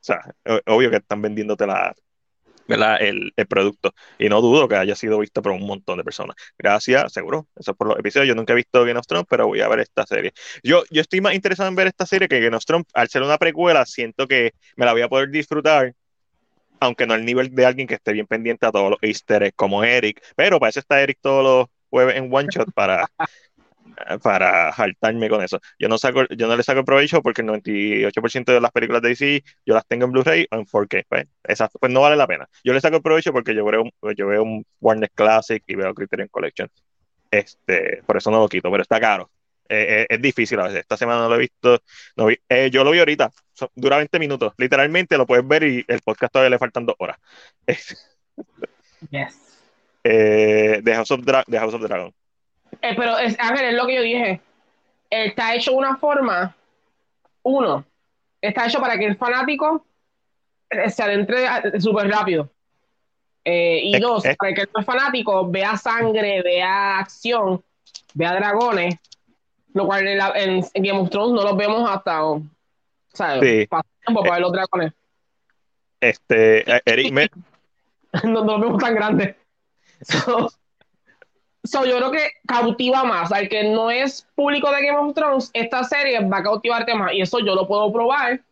sea, 0.00 0.20
obvio 0.66 0.90
que 0.90 0.98
están 0.98 1.20
vendiéndote 1.20 1.66
la, 1.66 1.94
el, 2.68 3.32
el, 3.36 3.46
producto. 3.46 3.94
Y 4.18 4.28
no 4.28 4.40
dudo 4.40 4.68
que 4.68 4.76
haya 4.76 4.94
sido 4.94 5.18
visto 5.18 5.42
por 5.42 5.52
un 5.52 5.66
montón 5.66 5.98
de 5.98 6.04
personas. 6.04 6.36
Gracias, 6.58 7.12
seguro. 7.12 7.48
Eso 7.56 7.72
es 7.72 7.76
por 7.76 7.88
los 7.88 7.98
episodios. 7.98 8.28
Yo 8.28 8.34
nunca 8.34 8.52
he 8.52 8.56
visto 8.56 8.84
Game 8.84 8.98
of 8.98 9.06
Thrones, 9.06 9.26
pero 9.28 9.46
voy 9.46 9.60
a 9.60 9.68
ver 9.68 9.80
esta 9.80 10.06
serie. 10.06 10.32
Yo, 10.62 10.82
yo 10.90 11.00
estoy 11.00 11.20
más 11.20 11.34
interesado 11.34 11.68
en 11.68 11.74
ver 11.74 11.86
esta 11.86 12.06
serie 12.06 12.28
que 12.28 12.40
Game 12.40 12.56
of 12.56 12.64
Thrones. 12.64 12.86
Al 12.94 13.08
ser 13.08 13.22
una 13.22 13.38
precuela, 13.38 13.86
siento 13.86 14.26
que 14.26 14.52
me 14.76 14.84
la 14.84 14.92
voy 14.92 15.02
a 15.02 15.08
poder 15.08 15.30
disfrutar. 15.30 15.94
Aunque 16.80 17.06
no 17.06 17.14
al 17.14 17.24
nivel 17.24 17.52
de 17.54 17.66
alguien 17.66 17.88
que 17.88 17.94
esté 17.94 18.12
bien 18.12 18.26
pendiente 18.26 18.64
a 18.64 18.70
todos 18.70 18.90
los 18.90 18.98
easter 19.02 19.42
eggs 19.42 19.56
como 19.56 19.82
Eric. 19.82 20.22
Pero 20.36 20.60
para 20.60 20.70
eso 20.70 20.80
está 20.80 21.00
Eric 21.02 21.18
todos 21.20 21.42
los 21.42 21.66
jueves 21.90 22.16
en 22.16 22.32
One 22.32 22.48
Shot 22.50 22.72
para 22.72 23.08
para 24.22 24.72
saltarme 24.72 25.28
con 25.28 25.42
eso. 25.42 25.60
Yo 25.78 25.88
no 25.88 25.98
saco, 25.98 26.24
yo 26.30 26.46
no 26.46 26.56
le 26.56 26.62
saco 26.62 26.84
provecho 26.84 27.22
porque 27.22 27.42
el 27.42 27.48
98% 27.48 28.52
de 28.52 28.60
las 28.60 28.70
películas 28.72 29.02
de 29.02 29.08
DC 29.10 29.44
yo 29.66 29.74
las 29.74 29.86
tengo 29.86 30.06
en 30.06 30.12
Blu-ray 30.12 30.46
o 30.50 30.56
en 30.56 30.66
4K. 30.66 31.04
Pues, 31.08 31.26
pues 31.80 31.92
no 31.92 32.00
vale 32.00 32.16
la 32.16 32.26
pena. 32.26 32.48
Yo 32.64 32.72
le 32.72 32.80
saco 32.80 33.02
provecho 33.02 33.32
porque 33.32 33.54
yo 33.54 33.64
veo, 33.64 33.84
yo 34.16 34.26
veo 34.26 34.42
un 34.42 34.64
Warner 34.80 35.10
Classic 35.10 35.62
y 35.66 35.74
veo 35.74 35.94
Criterion 35.94 36.28
Collection. 36.28 36.68
Este, 37.30 38.02
por 38.06 38.16
eso 38.16 38.30
no 38.30 38.40
lo 38.40 38.48
quito, 38.48 38.70
pero 38.70 38.82
está 38.82 39.00
caro. 39.00 39.30
Eh, 39.68 40.02
eh, 40.02 40.06
es 40.08 40.22
difícil 40.22 40.58
a 40.60 40.64
veces. 40.64 40.80
Esta 40.80 40.96
semana 40.96 41.20
no 41.22 41.28
lo 41.28 41.34
he 41.36 41.38
visto. 41.38 41.78
No 42.16 42.26
vi, 42.26 42.38
eh, 42.48 42.70
yo 42.70 42.84
lo 42.84 42.90
vi 42.90 42.98
ahorita. 43.00 43.30
dura 43.74 43.98
20 43.98 44.18
minutos. 44.18 44.52
Literalmente 44.56 45.16
lo 45.18 45.26
puedes 45.26 45.46
ver 45.46 45.64
y 45.64 45.84
el 45.88 46.00
podcast 46.00 46.32
todavía 46.32 46.50
le 46.50 46.58
faltan 46.58 46.86
dos 46.86 46.96
horas. 46.98 47.18
yes. 49.10 49.36
The, 50.02 50.94
House 50.94 51.10
of 51.10 51.20
The 51.24 51.58
House 51.58 51.74
of 51.74 51.82
Dragon. 51.82 52.14
Pero 52.80 53.18
es, 53.18 53.38
a 53.40 53.52
ver, 53.52 53.64
es 53.66 53.74
lo 53.74 53.86
que 53.86 53.94
yo 53.96 54.02
dije. 54.02 54.40
Está 55.10 55.54
hecho 55.54 55.72
de 55.72 55.76
una 55.78 55.96
forma. 55.96 56.54
Uno, 57.42 57.84
está 58.40 58.66
hecho 58.66 58.80
para 58.80 58.98
que 58.98 59.06
el 59.06 59.16
fanático 59.16 59.84
se 60.88 61.02
adentre 61.02 61.80
súper 61.80 62.10
rápido. 62.10 62.50
y 63.44 63.98
dos, 63.98 64.24
para 64.38 64.52
que 64.52 64.68
el 64.74 64.84
fanático 64.84 65.48
vea 65.48 65.76
sangre, 65.76 66.42
vea 66.42 66.98
acción, 66.98 67.62
vea 68.14 68.34
dragones 68.34 68.96
lo 69.78 69.86
cual 69.86 70.06
en, 70.06 70.64
Game 70.74 71.00
of 71.00 71.10
Thrones 71.10 71.34
no 71.34 71.42
los 71.44 71.56
vemos 71.56 71.88
hasta, 71.88 72.20
¿sabes? 73.12 73.40
Sí. 73.40 73.68
tiempo 74.04 74.22
para 74.22 74.34
ver 74.34 74.40
los 74.40 74.52
dragones. 74.52 74.92
Este, 76.00 76.70
eh, 76.70 76.80
Eric, 76.84 77.12
me... 77.12 77.30
no, 78.24 78.44
no, 78.44 78.58
los 78.58 78.60
vemos 78.60 78.82
tan 78.82 78.94
grandes. 78.94 79.36
So, 80.00 80.48
yo 81.64 81.96
creo 81.96 82.10
que 82.10 82.30
cautiva 82.46 83.04
más. 83.04 83.32
Al 83.32 83.48
que 83.48 83.64
no 83.64 83.90
es 83.90 84.26
público 84.34 84.70
de 84.70 84.86
Game 84.86 84.98
of 84.98 85.14
Thrones, 85.14 85.50
esta 85.52 85.84
serie 85.84 86.20
va 86.26 86.38
a 86.38 86.42
cautivarte 86.42 86.94
más. 86.94 87.12
Y 87.12 87.20
eso 87.20 87.38
yo 87.40 87.54
lo 87.54 87.66
puedo 87.66 87.92
probar. 87.92 88.42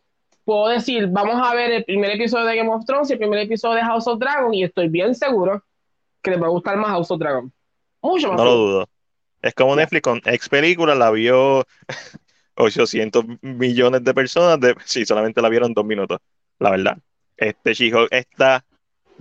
Puedo 0.43 0.69
decir, 0.69 1.07
vamos 1.07 1.35
a 1.45 1.53
ver 1.53 1.71
el 1.71 1.83
primer 1.83 2.11
episodio 2.11 2.45
de 2.45 2.55
Game 2.55 2.69
of 2.69 2.85
Thrones 2.85 3.09
y 3.09 3.13
el 3.13 3.19
primer 3.19 3.39
episodio 3.39 3.75
de 3.75 3.83
House 3.83 4.07
of 4.07 4.19
Dragon. 4.19 4.53
Y 4.53 4.63
estoy 4.63 4.87
bien 4.87 5.13
seguro 5.13 5.63
que 6.21 6.31
les 6.31 6.41
va 6.41 6.47
a 6.47 6.49
gustar 6.49 6.77
más 6.77 6.89
House 6.91 7.11
of 7.11 7.19
Dragon. 7.19 7.51
Mucho 8.01 8.29
más. 8.29 8.37
No 8.37 8.45
lo 8.45 8.55
dudo. 8.55 8.89
Es 9.41 9.53
como 9.53 9.75
Netflix 9.75 10.01
con 10.01 10.21
ex 10.25 10.49
película, 10.49 10.95
la 10.95 11.11
vio 11.11 11.65
800 12.55 13.25
millones 13.41 14.03
de 14.03 14.13
personas, 14.13 14.59
de, 14.59 14.75
sí, 14.83 15.05
solamente 15.05 15.41
la 15.41 15.49
vieron 15.49 15.73
dos 15.73 15.85
minutos, 15.85 16.19
la 16.59 16.71
verdad. 16.71 16.97
Este 17.35 17.75
chico, 17.75 18.07
esta 18.09 18.65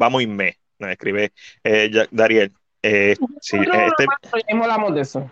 va 0.00 0.08
muy 0.08 0.26
me, 0.26 0.56
nos 0.78 0.90
escribe 0.90 1.32
eh, 1.62 2.06
Dariel. 2.10 2.52
Eh, 2.82 3.16
sí, 3.40 3.58
este, 3.58 4.06
de 4.92 5.00
eso. 5.00 5.30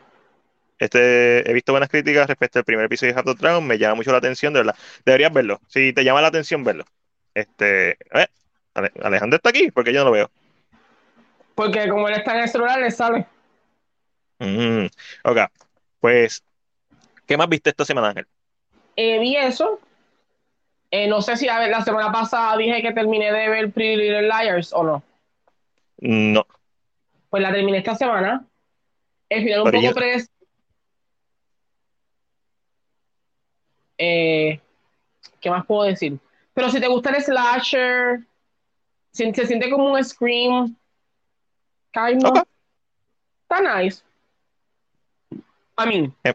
Este, 0.79 1.49
he 1.49 1.53
visto 1.55 1.73
buenas 1.73 1.89
críticas 1.89 2.27
respecto 2.27 2.59
al 2.59 2.65
primer 2.65 2.87
episodio 2.87 3.15
de 3.15 3.21
Half 3.21 3.39
Dragon, 3.39 3.67
me 3.67 3.79
llama 3.79 3.95
mucho 3.95 4.11
la 4.13 4.19
atención, 4.19 4.53
de 4.53 4.61
verdad. 4.61 4.77
Deberías 5.05 5.33
verlo. 5.33 5.61
Si 5.69 5.93
te 5.93 6.05
llama 6.05 6.21
la 6.21 6.29
atención, 6.29 6.65
verlo. 6.65 6.85
Este, 7.33 7.97
Alejandro 8.75 9.37
está 9.37 9.51
aquí, 9.51 9.71
porque 9.71 9.93
yo 9.93 10.01
no 10.01 10.07
lo 10.07 10.13
veo. 10.13 10.31
Porque 11.55 11.89
como 11.89 12.09
él 12.09 12.15
está 12.15 12.35
en 12.35 12.43
el 12.43 12.49
celular, 12.49 12.81
le 12.81 12.91
sale. 12.91 13.27
Mm, 14.39 14.87
ok, 15.25 15.39
pues, 16.01 16.43
¿qué 17.27 17.37
más 17.37 17.49
viste 17.49 17.71
esta 17.71 17.85
semana, 17.85 18.09
Ángel? 18.09 18.27
Eh, 18.97 19.19
vi 19.21 19.37
eso. 19.37 19.81
Eh, 20.91 21.09
no 21.09 21.23
sé 21.23 21.37
si 21.37 21.49
a 21.49 21.59
ver, 21.59 21.71
la 21.71 21.83
semana 21.83 22.13
pasada 22.13 22.57
dije 22.57 22.83
que 22.83 22.93
terminé 22.93 23.33
de 23.33 23.49
ver 23.49 23.73
Pretty 23.73 23.97
Little 23.97 24.29
Liars 24.29 24.73
o 24.73 24.85
no. 24.85 25.03
No. 25.99 26.47
Pues 27.35 27.43
la 27.43 27.53
terminé 27.53 27.79
esta 27.79 27.97
semana. 27.97 28.47
El 29.29 29.43
final 29.43 29.63
un 29.63 29.73
poco 29.73 29.93
predecible. 29.93 30.47
Eh, 33.99 34.61
¿Qué 35.41 35.51
más 35.51 35.67
puedo 35.67 35.83
decir? 35.83 36.17
Pero 36.53 36.71
si 36.71 36.79
te 36.79 36.87
gusta 36.87 37.11
el 37.11 37.21
slasher, 37.21 38.21
se, 39.11 39.35
siente 39.35 39.69
como 39.69 39.95
un 39.95 40.05
scream. 40.05 40.77
Está 41.87 43.81
nice. 43.83 44.05
A 45.75 45.87
mí, 45.87 46.15
eh. 46.23 46.35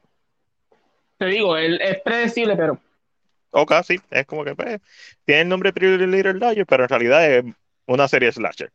te 1.18 1.26
digo, 1.28 1.56
él 1.56 1.80
es 1.82 2.02
predecible, 2.02 2.58
pero. 2.58 2.78
Ok, 3.52 3.72
sí, 3.86 4.02
es 4.10 4.26
como 4.26 4.44
que 4.44 4.54
pues, 4.54 4.82
tiene 5.24 5.44
el 5.44 5.48
nombre 5.48 5.72
Pretty 5.72 6.06
Little 6.06 6.34
Liars, 6.34 6.66
pero 6.68 6.84
en 6.84 6.90
realidad 6.90 7.32
es 7.32 7.46
una 7.86 8.10
serie 8.10 8.34
slasher. 8.34 8.74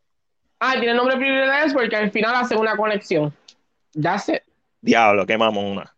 Ah, 0.67 0.79
tiene 0.79 0.95
nombre 0.95 1.17
Liars 1.17 1.73
porque 1.73 1.95
al 1.95 2.11
final 2.11 2.35
hace 2.35 2.55
una 2.55 2.75
conexión. 2.75 3.33
Ya 3.93 4.17
sé. 4.17 4.43
Diablo, 4.81 5.25
qué 5.25 5.37
mamona. 5.37 5.93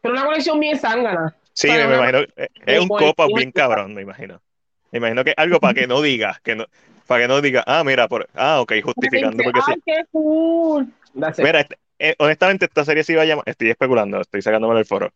Pero 0.00 0.14
una 0.14 0.24
conexión 0.24 0.58
bien 0.58 0.78
zángana. 0.78 1.34
Sí, 1.52 1.68
me, 1.68 1.84
imagino. 1.84 2.20
Es 2.66 2.80
un 2.80 2.88
copa 2.88 3.26
bien 3.34 3.52
cabrón, 3.52 3.94
me 3.94 4.02
imagino. 4.02 4.40
Me 4.90 4.98
imagino 4.98 5.24
que 5.24 5.34
algo 5.36 5.60
para 5.60 5.74
que 5.74 5.86
no 5.86 6.00
diga, 6.00 6.40
que 6.42 6.56
no, 6.56 6.66
para 7.06 7.22
que 7.22 7.28
no 7.28 7.40
diga, 7.40 7.62
ah, 7.66 7.84
mira, 7.84 8.08
por, 8.08 8.28
ah, 8.34 8.60
ok, 8.60 8.72
justificando 8.82 9.42
porque 9.42 9.60
sí. 9.66 9.82
qué 9.84 10.04
cool. 10.12 10.88
Mira, 11.38 11.60
este, 11.60 11.78
eh, 11.98 12.14
honestamente, 12.18 12.64
esta 12.66 12.84
serie 12.84 13.04
se 13.04 13.12
iba 13.12 13.22
a 13.22 13.26
llamar, 13.26 13.44
estoy 13.46 13.70
especulando, 13.70 14.20
estoy 14.20 14.40
sacándome 14.40 14.76
del 14.76 14.86
foro, 14.86 15.12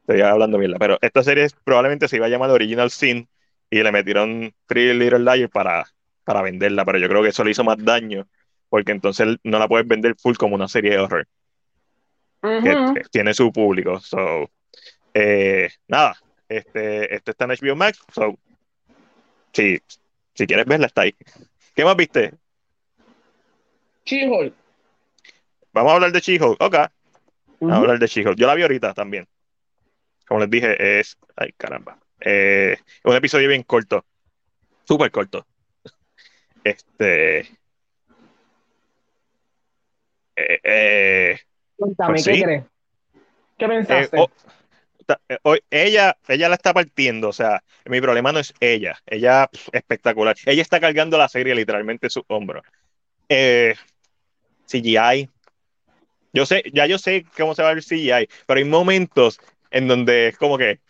estoy 0.00 0.20
hablando 0.20 0.58
mierda, 0.58 0.78
pero 0.78 0.98
esta 1.00 1.22
serie 1.22 1.46
probablemente 1.64 2.08
se 2.08 2.16
iba 2.16 2.26
a 2.26 2.28
llamar 2.28 2.50
Original 2.50 2.90
Sin 2.90 3.28
y 3.70 3.82
le 3.82 3.92
metieron 3.92 4.52
Three 4.66 4.94
Little 4.94 5.20
Liars 5.20 5.50
para, 5.50 5.86
para 6.28 6.42
venderla, 6.42 6.84
pero 6.84 6.98
yo 6.98 7.08
creo 7.08 7.22
que 7.22 7.30
eso 7.30 7.42
le 7.42 7.52
hizo 7.52 7.64
más 7.64 7.82
daño, 7.82 8.28
porque 8.68 8.92
entonces 8.92 9.38
no 9.44 9.58
la 9.58 9.66
puedes 9.66 9.88
vender 9.88 10.14
full 10.14 10.36
como 10.36 10.56
una 10.56 10.68
serie 10.68 10.90
de 10.90 10.98
horror. 10.98 11.26
que, 12.42 13.02
tiene 13.10 13.32
su 13.32 13.50
público. 13.50 13.98
So, 14.00 14.50
eh, 15.14 15.70
nada, 15.86 16.18
este, 16.46 17.14
este 17.14 17.30
está 17.30 17.46
en 17.46 17.52
HBO 17.52 17.76
Max, 17.76 17.98
so, 18.12 18.38
si, 19.54 19.78
si 20.34 20.46
quieres 20.46 20.66
verla, 20.66 20.88
está 20.88 21.00
ahí. 21.00 21.14
¿Qué 21.74 21.82
más 21.82 21.96
viste? 21.96 22.34
she 24.04 24.52
Vamos 25.72 25.90
a 25.90 25.94
hablar 25.94 26.12
de 26.12 26.20
She-Hulk. 26.20 26.60
Ok. 26.60 26.76
Vamos 27.60 27.74
a 27.74 27.78
hablar 27.78 27.98
de 27.98 28.06
She-Hulk. 28.06 28.36
Yo 28.36 28.46
la 28.46 28.54
vi 28.54 28.62
ahorita 28.62 28.92
también. 28.92 29.26
Como 30.26 30.40
les 30.40 30.50
dije, 30.50 31.00
es. 31.00 31.16
Ay, 31.36 31.52
caramba. 31.56 31.98
Eh, 32.20 32.76
un 33.04 33.14
episodio 33.16 33.48
bien 33.48 33.62
corto. 33.62 34.04
Súper 34.84 35.10
corto. 35.10 35.46
Este. 36.64 37.40
Eh, 40.36 40.60
eh, 40.62 41.38
Cuéntame, 41.76 42.14
pues 42.14 42.24
¿qué 42.24 42.42
crees? 42.42 42.64
¿Qué 43.58 43.68
pensaste? 43.68 44.18
ella, 45.70 46.16
ella 46.28 46.48
la 46.50 46.54
está 46.54 46.74
partiendo, 46.74 47.30
o 47.30 47.32
sea, 47.32 47.62
mi 47.86 47.98
problema 48.00 48.30
no 48.30 48.40
es 48.40 48.52
ella, 48.60 49.00
ella 49.06 49.48
espectacular, 49.72 50.36
ella 50.44 50.60
está 50.60 50.80
cargando 50.80 51.16
la 51.16 51.30
serie 51.30 51.54
literalmente 51.54 52.06
en 52.06 52.10
su 52.10 52.22
hombro. 52.28 52.62
CGI, 54.66 55.30
yo 56.32 56.46
sé, 56.46 56.62
ya 56.72 56.86
yo 56.86 56.98
sé 56.98 57.24
cómo 57.36 57.54
se 57.54 57.62
va 57.62 57.72
el 57.72 57.82
CGI, 57.82 58.28
pero 58.46 58.58
hay 58.58 58.64
momentos 58.64 59.40
en 59.70 59.88
donde 59.88 60.28
es 60.28 60.38
como 60.38 60.58
que 60.58 60.80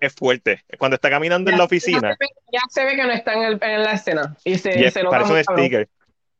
es, 0.00 0.14
fuerte. 0.14 0.62
Cuando 0.78 0.96
está 0.96 1.10
caminando 1.10 1.50
en 1.50 1.58
la 1.58 1.64
oficina. 1.64 2.16
Ya 2.52 2.60
se, 2.70 2.84
ve, 2.84 2.96
que 2.96 3.04
no 3.04 3.12
está 3.12 3.34
en, 3.34 3.82
la 3.82 3.92
escena. 3.92 4.36
Y 4.44 4.58
se, 4.58 4.90
se 4.90 5.02
nota 5.02 5.18
parece 5.18 5.32
un 5.32 5.44
sticker. 5.44 5.88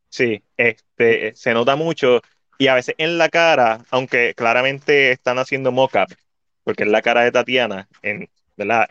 Sí, 0.09 0.43
este, 0.57 1.35
se 1.35 1.53
nota 1.53 1.75
mucho. 1.75 2.21
Y 2.57 2.67
a 2.67 2.75
veces 2.75 2.95
en 2.97 3.17
la 3.17 3.29
cara, 3.29 3.79
aunque 3.91 4.33
claramente 4.33 5.11
están 5.11 5.39
haciendo 5.39 5.71
mock-up, 5.71 6.15
porque 6.63 6.83
es 6.83 6.89
la 6.89 7.01
cara 7.01 7.21
de 7.21 7.31
Tatiana, 7.31 7.87
en, 8.01 8.29
¿verdad? 8.55 8.85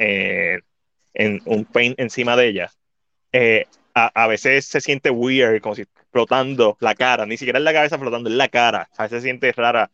en 1.14 1.40
un 1.46 1.64
paint 1.64 1.98
encima 1.98 2.36
de 2.36 2.48
ella. 2.48 2.70
Eh, 3.32 3.66
a, 3.94 4.26
veces 4.26 4.66
se 4.66 4.80
siente 4.80 5.10
weird, 5.10 5.60
como 5.60 5.76
si 5.76 5.84
flotando 6.10 6.76
la 6.80 6.94
cara, 6.94 7.26
ni 7.26 7.36
siquiera 7.36 7.58
es 7.58 7.64
la 7.64 7.72
cabeza 7.72 7.98
flotando, 7.98 8.28
es 8.28 8.36
la 8.36 8.48
cara, 8.48 8.88
a 8.96 9.04
veces 9.04 9.22
se 9.22 9.28
siente 9.28 9.52
rara. 9.52 9.90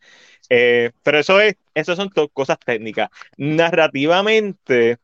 Eh, 0.49 0.91
pero 1.03 1.19
eso 1.19 1.39
es, 1.39 1.55
eso 1.73 1.95
son 1.95 2.09
cosas 2.33 2.57
técnicas. 2.59 3.09
Narrativamente, 3.37 4.97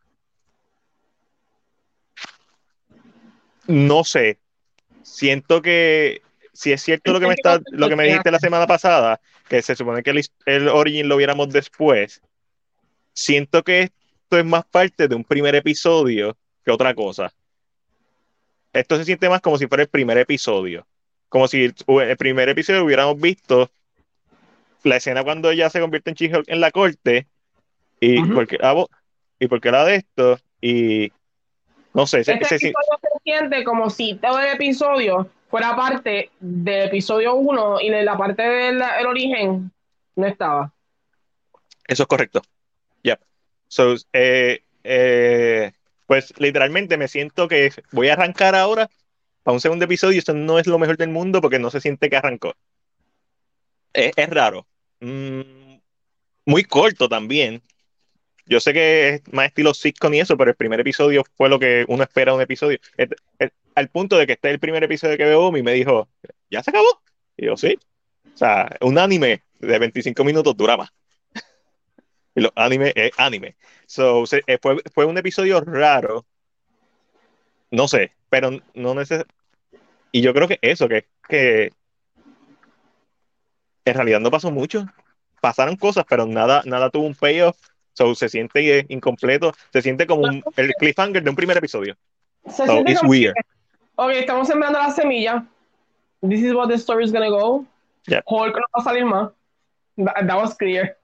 no 3.68 4.04
sé. 4.04 4.38
Siento 5.04 5.62
que 5.62 6.22
si 6.54 6.72
es 6.72 6.82
cierto 6.82 7.14
lo 7.14 7.20
que 7.20 7.28
me 7.28 7.34
está, 7.34 7.60
lo 7.72 7.88
que 7.88 7.96
me 7.96 8.06
dijiste 8.06 8.32
la 8.32 8.40
semana 8.40 8.68
pasada, 8.68 9.22
que 9.48 9.62
se 9.62 9.76
supone 9.76 10.04
que 10.04 10.10
el, 10.10 10.26
el 10.46 10.68
Origin 10.68 11.08
lo 11.08 11.18
viéramos 11.18 11.50
después, 11.50 12.22
siento 13.14 13.64
que 13.64 13.84
esto 13.84 14.38
es 14.38 14.46
más 14.46 14.66
parte 14.66 15.08
de 15.08 15.16
un 15.16 15.24
primer 15.24 15.56
episodio 15.56 16.38
que 16.66 16.72
otra 16.72 16.94
cosa 16.94 17.32
esto 18.80 18.98
se 18.98 19.06
siente 19.06 19.30
más 19.30 19.42
como 19.42 19.58
si 19.58 19.68
fuera 19.68 19.84
el 19.84 19.90
primer 19.90 20.18
episodio. 20.18 20.86
Como 21.30 21.48
si 21.48 21.64
el 21.64 22.18
primer 22.18 22.50
episodio 22.50 22.86
hubiéramos 22.86 23.20
visto 23.20 23.70
la 24.84 24.98
escena 24.98 25.24
cuando 25.24 25.50
ella 25.50 25.70
se 25.70 25.80
convierte 25.80 26.12
en 26.12 26.16
she 26.16 26.32
en 26.48 26.62
la 26.62 26.72
corte 26.72 27.28
y 28.00 28.22
porque 28.24 28.58
y 29.40 29.48
porque 29.48 29.70
era 29.70 29.86
de 29.86 29.96
esto 29.96 30.40
y 30.62 31.12
no 31.94 32.06
sé 32.06 32.20
este 32.22 32.44
se, 32.46 32.74
siente 33.24 33.64
como 33.64 33.90
si 33.90 34.16
todo 34.16 34.40
el 34.40 34.54
episodio 34.54 35.30
fuera 35.50 35.76
parte 35.76 36.32
del 36.40 36.88
episodio 36.88 37.36
1 37.36 37.82
y 37.82 37.90
de 37.90 38.04
la 38.04 38.18
parte 38.18 38.44
del 38.44 38.82
origen 39.06 39.72
no 40.16 40.26
estaba 40.26 40.74
Eso 41.88 42.04
es 42.04 42.08
correcto. 42.08 42.42
Yep. 43.04 43.20
So, 43.68 43.96
eh, 44.14 44.64
eh, 44.84 45.72
pues 46.06 46.34
literalmente 46.38 46.98
me 46.98 47.08
siento 47.08 47.48
que 47.48 47.72
voy 47.92 48.10
a 48.10 48.14
arrancar 48.14 48.56
ahora 48.56 48.90
para 49.44 49.54
un 49.54 49.62
segundo 49.62 49.86
episodio 49.86 50.16
y 50.16 50.20
esto 50.20 50.34
no 50.34 50.60
es 50.60 50.68
lo 50.68 50.80
mejor 50.80 50.98
del 50.98 51.10
mundo 51.10 51.42
porque 51.42 51.60
no 51.60 51.70
se 51.70 51.82
siente 51.82 52.10
que 52.10 52.18
arrancó. 52.18 52.54
Es, 53.98 54.12
es 54.16 54.30
raro. 54.30 54.68
Mm, 55.00 55.80
muy 56.46 56.64
corto 56.64 57.10
también. 57.10 57.62
Yo 58.46 58.60
sé 58.60 58.74
que 58.74 59.10
es 59.10 59.34
más 59.34 59.48
estilo 59.48 59.74
sitcom 59.74 60.14
y 60.14 60.20
eso, 60.22 60.38
pero 60.38 60.52
el 60.52 60.56
primer 60.56 60.80
episodio 60.80 61.24
fue 61.36 61.50
lo 61.50 61.60
que 61.60 61.84
uno 61.88 62.04
espera 62.04 62.34
un 62.34 62.42
episodio. 62.42 62.80
Al 63.76 63.90
punto 63.90 64.18
de 64.18 64.26
que 64.26 64.34
este 64.34 64.48
es 64.48 64.54
el 64.54 64.60
primer 64.60 64.84
episodio 64.84 65.18
que 65.18 65.26
veo 65.26 65.56
y 65.58 65.64
me 65.64 65.74
dijo, 65.74 66.08
¿ya 66.50 66.64
se 66.64 66.70
acabó? 66.70 67.02
Y 67.36 67.48
yo, 67.48 67.58
sí. 67.58 67.78
O 68.34 68.38
sea, 68.38 68.70
un 68.82 68.98
anime 68.98 69.44
de 69.60 69.80
25 69.80 70.24
minutos 70.24 70.56
dura 70.56 70.78
más. 70.78 70.90
Y 72.36 72.42
los 72.42 72.52
anime 72.56 72.94
es 72.96 73.12
anime. 73.18 73.58
So, 73.88 74.24
eh, 74.46 74.60
fue, 74.62 74.78
fue 74.94 75.06
un 75.06 75.18
episodio 75.18 75.60
raro. 75.60 76.26
No 77.72 77.88
sé, 77.88 78.12
pero 78.30 78.52
no 78.76 78.94
neces 78.94 79.26
Y 80.12 80.22
yo 80.22 80.34
creo 80.34 80.48
que 80.48 80.60
eso, 80.62 80.88
que, 80.88 81.08
que 81.28 81.72
en 83.88 83.94
realidad 83.96 84.20
no 84.20 84.32
pasó 84.32 84.52
mucho. 84.52 84.86
Pasaron 85.42 85.76
cosas, 85.76 86.06
pero 86.10 86.26
nada, 86.26 86.62
nada 86.66 86.90
tuvo 86.90 87.06
un 87.06 87.16
payoff. 87.16 87.58
So, 87.94 88.14
se 88.16 88.30
siente 88.30 88.80
eh, 88.80 88.86
incompleto. 88.90 89.54
Se 89.74 89.82
siente 89.82 90.06
como 90.06 90.22
un- 90.24 90.44
el 90.56 90.74
cliffhanger 90.74 91.24
de 91.24 91.30
un 91.30 91.36
primer 91.36 91.58
episodio. 91.58 91.96
Se 92.48 92.66
So, 92.66 92.80
it's 92.86 93.00
como- 93.00 93.12
weird. 93.12 93.34
Ok, 93.96 94.12
estamos 94.12 94.48
sembrando 94.48 94.78
la 94.80 94.92
semilla. 94.92 95.46
This 96.22 96.42
is 96.42 96.54
what 96.54 96.68
the 96.70 96.76
story 96.76 97.06
is 97.06 97.12
gonna 97.12 97.30
go. 97.30 97.66
Hulk 98.26 98.56
no 98.56 98.62
va 98.76 98.82
a 98.82 98.84
salir 98.84 99.06
más. 99.06 99.32
That, 99.98 100.28
that 100.28 100.36
was 100.38 100.56
clear. 100.56 100.98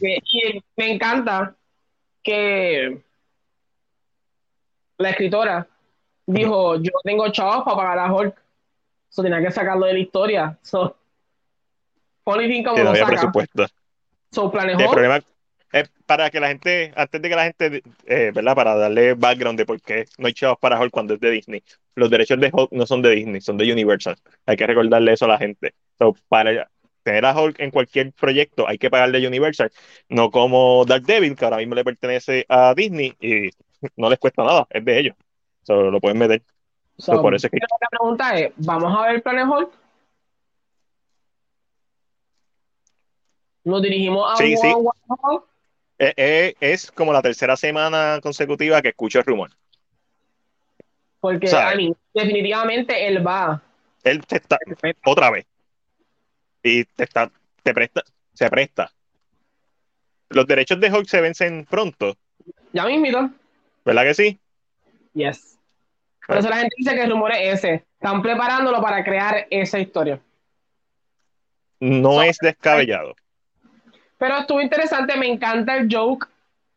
Que- 0.00 0.18
y 0.32 0.62
me 0.76 0.92
encanta 0.92 1.54
que 2.22 3.02
la 4.98 5.10
escritora 5.10 5.66
dijo, 6.26 6.76
yo 6.76 6.90
tengo 7.04 7.28
chavos 7.30 7.64
para 7.64 7.76
pagar 7.76 7.98
a 7.98 8.12
Hulk. 8.12 8.34
So 9.08 9.22
tenía 9.22 9.40
que 9.40 9.50
sacarlo 9.50 9.86
de 9.86 9.94
la 9.94 9.98
historia. 9.98 10.58
So, 10.62 10.96
only 12.24 12.48
thing 12.48 12.62
como 12.62 12.82
lo 12.82 12.94
saca. 12.94 13.06
presupuesto. 13.06 13.66
So 14.30 14.50
planejó. 14.50 14.80
El 14.80 14.90
problema 14.90 15.20
es 15.72 15.90
para 16.06 16.30
que 16.30 16.40
la 16.40 16.48
gente, 16.48 16.92
antes 16.96 17.20
de 17.20 17.28
que 17.28 17.36
la 17.36 17.44
gente, 17.44 17.82
eh, 18.06 18.32
¿verdad? 18.34 18.54
Para 18.54 18.74
darle 18.74 19.14
background 19.14 19.58
de 19.58 19.66
por 19.66 19.80
qué 19.80 20.06
no 20.18 20.26
hay 20.26 20.32
chavos 20.32 20.58
para 20.58 20.80
Hulk 20.80 20.90
cuando 20.90 21.14
es 21.14 21.20
de 21.20 21.30
Disney. 21.30 21.62
Los 21.94 22.10
derechos 22.10 22.40
de 22.40 22.50
Hulk 22.52 22.72
no 22.72 22.86
son 22.86 23.02
de 23.02 23.10
Disney, 23.10 23.40
son 23.40 23.56
de 23.56 23.70
Universal. 23.70 24.16
Hay 24.46 24.56
que 24.56 24.66
recordarle 24.66 25.12
eso 25.12 25.26
a 25.26 25.28
la 25.28 25.38
gente. 25.38 25.74
So, 25.98 26.14
para 26.28 26.70
tener 27.02 27.24
a 27.24 27.38
Hulk 27.38 27.60
en 27.60 27.70
cualquier 27.70 28.12
proyecto 28.12 28.68
hay 28.68 28.78
que 28.78 28.90
pagarle 28.90 29.24
a 29.24 29.28
Universal, 29.28 29.70
no 30.08 30.30
como 30.30 30.84
Daredevil, 30.84 31.36
que 31.36 31.44
ahora 31.44 31.58
mismo 31.58 31.74
le 31.74 31.84
pertenece 31.84 32.44
a 32.48 32.74
Disney 32.74 33.14
y 33.20 33.50
no 33.96 34.10
les 34.10 34.18
cuesta 34.18 34.44
nada, 34.44 34.66
es 34.70 34.84
de 34.84 34.98
ellos. 34.98 35.16
So, 35.62 35.90
lo 35.90 36.00
pueden 36.00 36.18
meter. 36.18 36.42
So, 36.98 37.14
So, 37.14 37.22
por 37.22 37.34
eso 37.34 37.46
es 37.46 37.52
que- 37.52 37.58
la 37.58 37.88
pregunta 37.88 38.38
es, 38.38 38.52
¿vamos 38.56 38.96
a 38.96 39.02
ver 39.10 39.22
Planet 39.22 39.46
Hulk? 39.48 39.70
Nos 43.64 43.82
dirigimos 43.82 44.32
a 44.32 44.36
Sí, 44.36 44.56
sí. 44.56 44.72
Hulk? 44.74 45.44
Eh, 46.00 46.14
eh, 46.16 46.54
es 46.60 46.90
como 46.92 47.12
la 47.12 47.22
tercera 47.22 47.56
semana 47.56 48.20
consecutiva 48.22 48.80
que 48.82 48.88
escucho 48.88 49.18
el 49.18 49.24
rumor. 49.24 49.50
Porque, 51.20 51.48
¿Sabe? 51.48 51.74
I 51.74 51.76
mean, 51.76 51.96
definitivamente 52.14 53.06
él 53.06 53.26
va. 53.26 53.60
Él 54.04 54.24
te 54.24 54.36
está, 54.36 54.58
otra 55.04 55.30
vez. 55.30 55.46
Y 56.62 56.84
te 56.84 57.04
está, 57.04 57.30
te 57.62 57.74
presta, 57.74 58.02
se 58.32 58.48
presta. 58.48 58.92
Los 60.30 60.46
derechos 60.46 60.78
de 60.80 60.92
Hulk 60.92 61.08
se 61.08 61.20
vencen 61.20 61.66
pronto, 61.68 62.16
Ya 62.72 62.88
invito. 62.90 63.30
¿verdad 63.84 64.02
que 64.04 64.14
sí? 64.14 64.38
Yes. 65.14 65.57
Por 66.28 66.36
eso 66.36 66.50
la 66.50 66.56
gente 66.56 66.74
dice 66.76 66.94
que 66.94 67.02
el 67.04 67.10
rumor 67.10 67.32
es 67.32 67.54
ese. 67.54 67.86
Están 67.94 68.20
preparándolo 68.20 68.82
para 68.82 69.02
crear 69.02 69.46
esa 69.48 69.78
historia. 69.78 70.20
No 71.80 72.12
So- 72.12 72.22
es 72.22 72.36
descabellado. 72.38 73.16
Pero 74.18 74.36
estuvo 74.36 74.60
interesante, 74.60 75.16
me 75.16 75.26
encanta 75.26 75.74
el 75.76 75.88
joke 75.90 76.28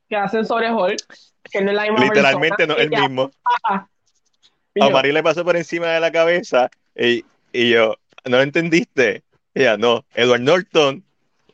que 0.08 0.16
hacen 0.16 0.46
sobre 0.46 0.72
Hulk, 0.72 1.04
que 1.52 1.62
no 1.62 1.72
es 1.72 1.76
la 1.76 1.84
misma 1.84 2.06
Literalmente 2.06 2.66
no 2.66 2.78
es 2.78 2.84
el 2.84 2.90
mismo. 2.92 3.30
A 3.68 4.90
Mari 4.90 5.12
le 5.12 5.22
pasó 5.22 5.44
por 5.44 5.58
encima 5.58 5.88
de 5.88 6.00
la 6.00 6.14
cabeza 6.14 6.70
y, 6.96 7.26
y 7.52 7.72
yo, 7.72 7.96
¿no 8.24 8.38
lo 8.38 8.44
entendiste? 8.44 9.24
Y 9.54 9.62
ella, 9.64 9.76
no, 9.76 10.06
Edward 10.14 10.42
Norton, 10.42 11.04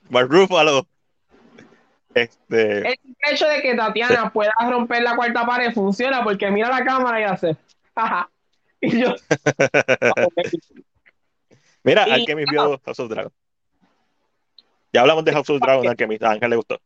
Mark 0.10 0.27
Ruffalo. 0.29 0.86
Este, 2.13 2.89
El 2.89 2.95
hecho 3.31 3.47
de 3.47 3.62
que 3.62 3.75
Tatiana 3.75 4.29
pueda 4.31 4.53
romper 4.69 5.01
la 5.01 5.15
cuarta 5.15 5.47
pared 5.47 5.73
funciona 5.73 6.23
porque 6.23 6.51
mira 6.51 6.69
la 6.69 6.83
cámara 6.86 7.21
y 7.21 7.23
hace. 7.23 7.57
"Jaja". 7.97 8.29
y 8.81 9.01
yo. 9.01 9.15
mira, 11.83 12.05
Y- 12.07 12.25
vio 12.45 12.79
House 12.86 12.99
of 12.99 13.10
Dragon. 13.10 13.31
Ya 14.93 15.01
hablamos 15.01 15.25
de 15.25 15.33
House 15.33 15.49
of 15.49 15.60
Dragon, 15.60 15.88
Alchemist, 15.88 16.23
a 16.23 16.31
Ángel 16.31 16.49
le 16.49 16.55
gustó. 16.55 16.79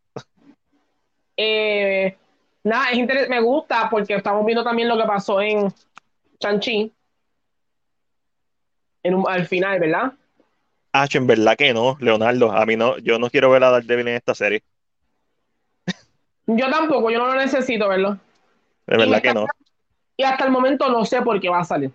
Eh, 1.37 2.17
nada, 2.63 2.91
es 2.91 3.29
me 3.29 3.41
gusta 3.41 3.89
porque 3.89 4.15
estamos 4.15 4.45
viendo 4.45 4.63
también 4.63 4.87
lo 4.87 4.97
que 4.97 5.03
pasó 5.03 5.41
en 5.41 5.73
Chanchi. 6.39 6.91
En 9.03 9.15
un- 9.15 9.27
al 9.27 9.45
final, 9.47 9.79
¿verdad? 9.79 10.13
Ah, 10.93 11.07
en 11.11 11.27
verdad 11.27 11.55
que 11.55 11.73
no, 11.73 11.97
Leonardo. 11.99 12.51
A 12.51 12.65
mí 12.65 12.75
no, 12.75 12.97
yo 12.97 13.17
no 13.17 13.29
quiero 13.29 13.49
ver 13.49 13.63
a 13.63 13.71
Daredevil 13.71 14.09
en 14.09 14.15
esta 14.15 14.35
serie. 14.35 14.63
Yo 16.47 16.69
tampoco, 16.69 17.09
yo 17.09 17.19
no 17.19 17.27
lo 17.27 17.35
necesito 17.35 17.87
verlo. 17.87 18.17
De 18.87 18.97
verdad 18.97 19.21
que 19.21 19.33
no. 19.33 19.45
Y 20.21 20.23
hasta 20.23 20.45
el 20.45 20.51
momento 20.51 20.87
no 20.91 21.03
sé 21.03 21.23
por 21.23 21.39
qué 21.39 21.49
va 21.49 21.61
a 21.61 21.63
salir. 21.63 21.89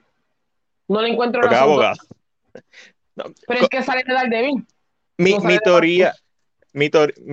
No 0.89 1.01
le 1.01 1.11
encuentro 1.11 1.41
Porque 1.41 1.55
abogado. 1.55 1.95
No, 3.15 3.25
Pero 3.47 3.61
es 3.61 3.69
que 3.69 3.85
sale 3.85 4.03
de 4.05 4.13
Daredevil. 4.13 4.67
Mi, 5.17 5.35
no 5.35 5.41
mi 5.43 5.57
teoría, 5.59 6.13
mi 6.73 6.91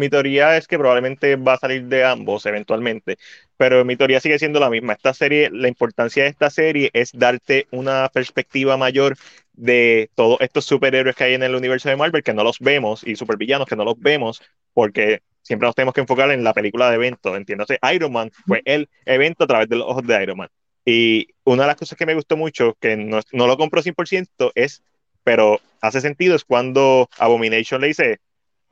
teoría 0.09 0.55
es 0.55 0.67
que 0.67 0.77
probablemente 0.77 1.35
va 1.35 1.53
a 1.53 1.57
salir 1.57 1.85
de 1.85 2.05
ambos 2.05 2.45
eventualmente, 2.45 3.17
pero 3.57 3.83
mi 3.83 3.95
teoría 3.95 4.19
sigue 4.19 4.37
siendo 4.37 4.59
la 4.59 4.69
misma. 4.69 4.93
Esta 4.93 5.15
serie, 5.15 5.49
la 5.51 5.67
importancia 5.67 6.25
de 6.25 6.29
esta 6.29 6.51
serie 6.51 6.91
es 6.93 7.11
darte 7.11 7.65
una 7.71 8.07
perspectiva 8.13 8.77
mayor 8.77 9.17
de 9.53 10.11
todos 10.13 10.39
estos 10.41 10.65
superhéroes 10.65 11.15
que 11.15 11.23
hay 11.23 11.33
en 11.33 11.41
el 11.41 11.55
universo 11.55 11.89
de 11.89 11.95
Marvel, 11.95 12.21
que 12.21 12.35
no 12.35 12.43
los 12.43 12.59
vemos, 12.59 13.03
y 13.03 13.15
supervillanos 13.15 13.67
que 13.67 13.75
no 13.75 13.83
los 13.83 13.99
vemos, 13.99 14.43
porque 14.73 15.23
siempre 15.41 15.65
nos 15.65 15.73
tenemos 15.73 15.95
que 15.95 16.01
enfocar 16.01 16.29
en 16.29 16.43
la 16.43 16.53
película 16.53 16.89
de 16.89 16.95
evento. 16.95 17.35
Entiéndase, 17.35 17.79
Iron 17.93 18.13
Man 18.13 18.31
fue 18.45 18.61
el 18.63 18.87
evento 19.05 19.45
a 19.45 19.47
través 19.47 19.67
de 19.69 19.77
los 19.77 19.87
ojos 19.87 20.05
de 20.05 20.21
Iron 20.21 20.37
Man. 20.37 20.49
Y 20.85 21.27
una 21.45 21.63
de 21.63 21.67
las 21.67 21.77
cosas 21.77 21.97
que 21.97 22.05
me 22.05 22.15
gustó 22.15 22.35
mucho, 22.37 22.75
que 22.79 22.97
no, 22.97 23.19
no 23.31 23.47
lo 23.47 23.57
compro 23.57 23.81
100%, 23.81 24.51
es, 24.55 24.81
pero 25.23 25.59
hace 25.81 26.01
sentido, 26.01 26.35
es 26.35 26.43
cuando 26.43 27.09
Abomination 27.17 27.81
le 27.81 27.87
dice, 27.87 28.19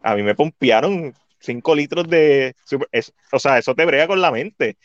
a 0.01 0.15
mí 0.15 0.23
me 0.23 0.35
pompearon 0.35 1.13
5 1.39 1.75
litros 1.75 2.07
de... 2.09 2.55
super- 2.65 2.89
es- 2.91 3.13
o 3.31 3.39
sea, 3.39 3.57
eso 3.57 3.73
te 3.75 3.85
brega 3.85 4.07
con 4.07 4.21
la 4.21 4.31
mente. 4.31 4.77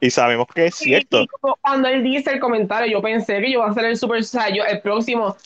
Y 0.00 0.10
sabemos 0.10 0.46
que 0.54 0.66
es 0.66 0.74
cierto. 0.74 1.26
Cuando 1.62 1.88
él 1.88 2.02
dice 2.02 2.30
el 2.30 2.40
comentario, 2.40 2.92
yo 2.92 3.00
pensé 3.02 3.40
que 3.40 3.50
yo 3.52 3.60
iba 3.60 3.66
a 3.70 3.74
ser 3.74 3.86
el 3.86 3.96
Super 3.96 4.22
Saiyan, 4.22 4.68
el 4.68 4.80
próximo. 4.82 5.36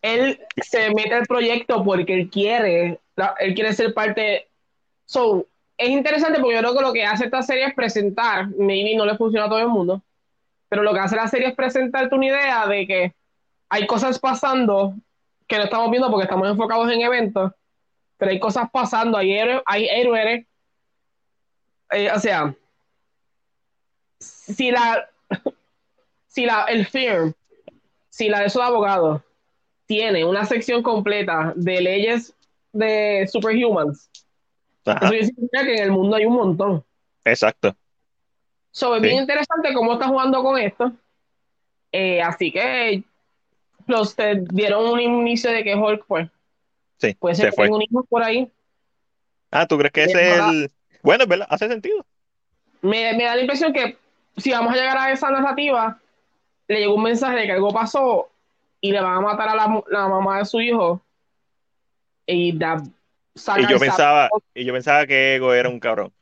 Él 0.00 0.40
se 0.56 0.88
mete 0.94 1.12
al 1.14 1.26
proyecto 1.26 1.84
porque 1.84 2.14
él 2.14 2.30
quiere, 2.30 2.98
él 3.40 3.54
quiere 3.54 3.74
ser 3.74 3.92
parte. 3.92 4.48
So, 5.04 5.46
es 5.76 5.90
interesante 5.90 6.40
porque 6.40 6.54
yo 6.54 6.60
creo 6.60 6.74
que 6.74 6.82
lo 6.82 6.92
que 6.92 7.04
hace 7.04 7.26
esta 7.26 7.42
serie 7.42 7.66
es 7.66 7.74
presentar, 7.74 8.48
maybe 8.56 8.96
no 8.96 9.04
le 9.04 9.16
funciona 9.18 9.44
a 9.46 9.48
todo 9.50 9.58
el 9.58 9.68
mundo, 9.68 10.02
pero 10.70 10.84
lo 10.84 10.94
que 10.94 11.00
hace 11.00 11.16
la 11.16 11.26
serie 11.26 11.48
es 11.48 11.54
presentarte 11.54 12.14
una 12.14 12.26
idea 12.26 12.66
de 12.66 12.86
que 12.86 13.14
hay 13.68 13.86
cosas 13.86 14.18
pasando 14.20 14.94
que 15.48 15.58
no 15.58 15.64
estamos 15.64 15.90
viendo 15.90 16.08
porque 16.08 16.24
estamos 16.24 16.48
enfocados 16.48 16.90
en 16.92 17.00
eventos, 17.02 17.52
pero 18.16 18.30
hay 18.30 18.38
cosas 18.38 18.70
pasando, 18.72 19.18
hay 19.18 19.32
héroes, 19.32 19.62
hay 19.66 19.88
héroes, 19.88 20.46
eh, 21.90 22.10
o 22.14 22.20
sea, 22.20 22.54
si 24.20 24.70
la, 24.70 25.08
si 26.28 26.46
la, 26.46 26.64
el 26.66 26.86
firm, 26.86 27.32
si 28.08 28.28
la 28.28 28.38
de 28.40 28.46
esos 28.46 28.62
abogados 28.62 29.22
tiene 29.86 30.24
una 30.24 30.44
sección 30.46 30.84
completa 30.84 31.52
de 31.56 31.80
leyes 31.80 32.32
de 32.72 33.28
superhumans, 33.30 34.08
Ajá, 34.84 35.08
eso 35.08 35.26
significa 35.26 35.64
que 35.64 35.74
en 35.74 35.82
el 35.82 35.90
mundo 35.90 36.14
hay 36.14 36.26
un 36.26 36.34
montón. 36.34 36.84
exacto. 37.24 37.74
So, 38.72 38.94
es 38.96 39.02
Sí. 39.02 39.08
bien 39.08 39.20
interesante 39.20 39.72
cómo 39.74 39.94
está 39.94 40.08
jugando 40.08 40.42
con 40.42 40.58
esto. 40.58 40.92
Eh, 41.92 42.22
así 42.22 42.52
que 42.52 43.02
los 43.86 44.14
te 44.14 44.36
dieron 44.52 44.86
un 44.86 45.00
inicio 45.00 45.50
de 45.50 45.64
que 45.64 45.74
Hulk, 45.74 46.04
pues, 46.06 46.28
Sí, 46.98 47.14
puede 47.14 47.34
ser 47.34 47.46
se 47.46 47.50
que 47.50 47.56
fue. 47.56 47.64
tenga 47.64 47.76
un 47.76 47.82
hijo 47.82 48.04
por 48.04 48.22
ahí. 48.22 48.50
Ah, 49.50 49.66
¿tú 49.66 49.76
crees 49.78 49.92
que 49.92 50.04
ese 50.04 50.32
es 50.32 50.38
el... 50.38 50.70
Bueno, 51.02 51.24
es 51.24 51.28
verdad, 51.28 51.46
hace 51.50 51.66
sentido. 51.66 52.04
Me, 52.82 53.12
me 53.14 53.24
da 53.24 53.34
la 53.34 53.40
impresión 53.40 53.72
que 53.72 53.96
si 54.36 54.52
vamos 54.52 54.72
a 54.72 54.76
llegar 54.76 54.96
a 54.96 55.10
esa 55.10 55.30
narrativa, 55.30 55.98
le 56.68 56.78
llegó 56.80 56.94
un 56.94 57.02
mensaje 57.02 57.36
de 57.36 57.46
que 57.46 57.52
algo 57.52 57.72
pasó 57.72 58.28
y 58.80 58.92
le 58.92 59.00
van 59.00 59.16
a 59.16 59.20
matar 59.20 59.48
a 59.48 59.54
la, 59.54 59.82
la 59.90 60.08
mamá 60.08 60.38
de 60.38 60.44
su 60.44 60.60
hijo. 60.60 61.02
Y 62.26 62.56
saca 63.34 63.60
Y 63.60 63.66
yo 63.66 63.74
el 63.74 63.80
pensaba, 63.80 64.28
y 64.54 64.64
yo 64.64 64.72
pensaba 64.72 65.06
que 65.06 65.34
Ego 65.34 65.52
era 65.52 65.68
un 65.68 65.80
cabrón. 65.80 66.12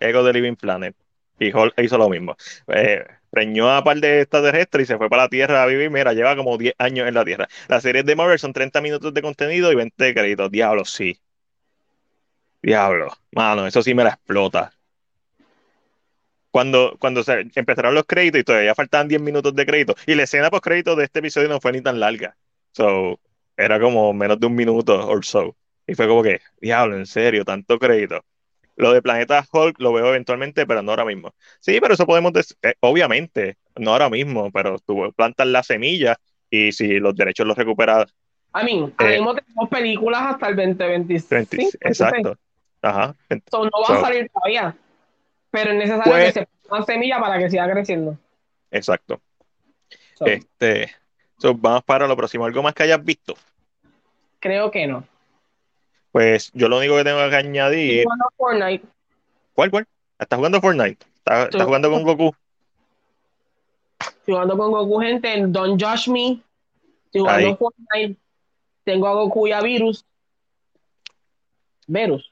Ego 0.00 0.24
de 0.24 0.32
Living 0.32 0.56
Planet. 0.56 0.96
Y 1.42 1.52
Hulk 1.52 1.74
hizo 1.80 1.98
lo 1.98 2.08
mismo. 2.08 2.36
Eh, 2.68 3.04
preñó 3.30 3.70
a 3.70 3.82
par 3.82 3.98
de 3.98 4.20
extraterrestres 4.20 4.84
y 4.84 4.86
se 4.86 4.96
fue 4.96 5.08
para 5.10 5.24
la 5.24 5.28
Tierra 5.28 5.62
a 5.62 5.66
vivir. 5.66 5.90
Mira, 5.90 6.12
lleva 6.12 6.36
como 6.36 6.56
10 6.56 6.74
años 6.78 7.08
en 7.08 7.14
la 7.14 7.24
Tierra. 7.24 7.48
Las 7.68 7.82
series 7.82 8.04
de 8.04 8.14
Marvel 8.14 8.38
son 8.38 8.52
30 8.52 8.80
minutos 8.80 9.12
de 9.12 9.22
contenido 9.22 9.72
y 9.72 9.74
20 9.74 10.04
de 10.04 10.14
créditos. 10.14 10.50
Diablo, 10.50 10.84
sí. 10.84 11.18
Diablo. 12.62 13.12
Mano, 13.32 13.66
eso 13.66 13.82
sí 13.82 13.94
me 13.94 14.04
la 14.04 14.10
explota. 14.10 14.72
Cuando, 16.50 16.96
cuando 17.00 17.24
empezaron 17.26 17.94
los 17.94 18.04
créditos 18.04 18.40
y 18.40 18.44
todavía 18.44 18.74
faltaban 18.74 19.08
10 19.08 19.20
minutos 19.20 19.54
de 19.54 19.66
crédito. 19.66 19.94
Y 20.06 20.14
la 20.14 20.24
escena 20.24 20.50
post 20.50 20.64
crédito 20.64 20.94
de 20.94 21.04
este 21.04 21.18
episodio 21.18 21.48
no 21.48 21.60
fue 21.60 21.72
ni 21.72 21.80
tan 21.80 21.98
larga. 21.98 22.36
So, 22.72 23.18
era 23.56 23.80
como 23.80 24.12
menos 24.12 24.38
de 24.38 24.46
un 24.46 24.54
minuto 24.54 25.08
or 25.08 25.24
so. 25.24 25.56
Y 25.86 25.94
fue 25.94 26.06
como 26.06 26.22
que, 26.22 26.40
diablo, 26.60 26.96
en 26.96 27.06
serio, 27.06 27.44
tanto 27.44 27.78
crédito. 27.78 28.24
Lo 28.76 28.92
de 28.92 29.02
Planeta 29.02 29.44
Hulk 29.52 29.78
lo 29.80 29.92
veo 29.92 30.08
eventualmente, 30.08 30.66
pero 30.66 30.82
no 30.82 30.92
ahora 30.92 31.04
mismo. 31.04 31.34
Sí, 31.60 31.78
pero 31.80 31.94
eso 31.94 32.06
podemos 32.06 32.32
decir, 32.32 32.56
eh, 32.62 32.74
obviamente, 32.80 33.56
no 33.76 33.92
ahora 33.92 34.08
mismo, 34.10 34.50
pero 34.50 34.78
tú 34.78 35.12
plantas 35.16 35.46
la 35.46 35.62
semilla 35.62 36.16
y 36.50 36.72
si 36.72 36.98
los 36.98 37.14
derechos 37.14 37.46
los 37.46 37.56
recupera, 37.56 38.06
I 38.54 38.64
mean, 38.64 38.94
eh, 38.98 39.18
mismo 39.18 39.34
tenemos 39.34 39.68
películas 39.70 40.22
hasta 40.22 40.48
el 40.48 40.56
2025. 40.56 41.28
20 41.34 41.78
exacto. 41.80 42.36
Ajá. 42.82 43.14
So, 43.50 43.64
no 43.64 43.70
va 43.82 43.86
So, 43.86 43.92
a 43.94 44.00
salir 44.00 44.28
todavía. 44.30 44.76
Pero 45.50 45.70
es 45.72 45.76
necesario 45.76 46.04
pues, 46.04 46.32
que 46.34 46.40
se 46.40 46.46
ponga 46.46 46.76
una 46.78 46.86
semilla 46.86 47.20
para 47.20 47.38
que 47.38 47.50
siga 47.50 47.70
creciendo. 47.70 48.18
exacto. 48.70 49.20
So, 50.14 50.26
Este, 50.26 50.90
so, 51.38 51.54
vamos 51.54 51.84
para 51.84 52.06
lo 52.06 52.16
próximo. 52.16 52.44
¿Algo 52.44 52.62
más 52.62 52.74
que 52.74 52.82
hayas 52.84 53.04
visto? 53.04 53.34
creo 54.40 54.70
que 54.70 54.86
no. 54.86 55.06
Pues 56.12 56.50
yo 56.52 56.68
lo 56.68 56.78
único 56.78 56.96
que 56.96 57.04
tengo 57.04 57.18
que 57.18 57.24
Estoy 57.24 57.48
añadir, 57.48 58.04
jugando 58.04 58.24
Fortnite. 58.36 58.86
¿cuál, 59.54 59.70
cuál? 59.70 59.86
¿Estás 60.18 60.36
jugando 60.36 60.60
Fortnite? 60.60 61.06
¿Estás, 61.16 61.44
Estoy 61.44 61.58
estás 61.58 61.66
jugando 61.66 61.90
con 61.90 62.02
Goku? 62.02 62.34
Estoy 63.98 64.34
jugando 64.34 64.58
con 64.58 64.70
Goku, 64.70 65.00
gente. 65.00 65.32
en 65.32 65.52
Don't 65.52 65.82
Judge 65.82 66.10
Me. 66.10 66.42
Estoy 67.06 67.20
jugando 67.22 67.48
Ahí. 67.48 67.56
Fortnite. 67.56 68.20
Tengo 68.84 69.08
a 69.08 69.14
Goku 69.14 69.46
y 69.48 69.52
a 69.52 69.60
Virus. 69.62 70.04
Virus. 71.86 72.30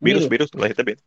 Virus, 0.00 0.28
virus, 0.28 0.54
lo 0.54 0.62
dijiste 0.62 0.82
bien. 0.82 0.98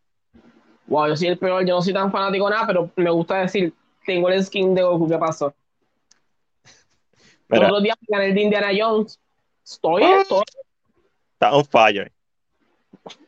Wow, 0.88 1.10
yo 1.10 1.18
soy 1.18 1.28
el 1.28 1.38
peor. 1.38 1.66
Yo 1.66 1.76
no 1.76 1.82
soy 1.82 1.94
tan 1.94 2.12
fanático 2.12 2.46
de 2.46 2.52
nada, 2.52 2.68
pero 2.68 2.90
me 2.96 3.10
gusta 3.10 3.42
decir, 3.42 3.74
tengo 4.06 4.30
el 4.30 4.44
skin 4.44 4.74
de 4.74 4.82
Goku. 4.82 5.10
¿Qué 5.10 5.18
pasó? 5.18 5.54
Los 7.50 7.60
Mira, 7.60 7.68
otros 7.68 7.84
días 7.84 7.98
gané 8.08 8.28
el 8.28 8.34
de 8.34 8.42
Indiana 8.42 8.70
Jones. 8.78 9.20
Estoy, 9.66 10.04
estoy. 10.04 10.44
Está 11.38 11.54
on 11.54 11.66
fire. 11.66 12.12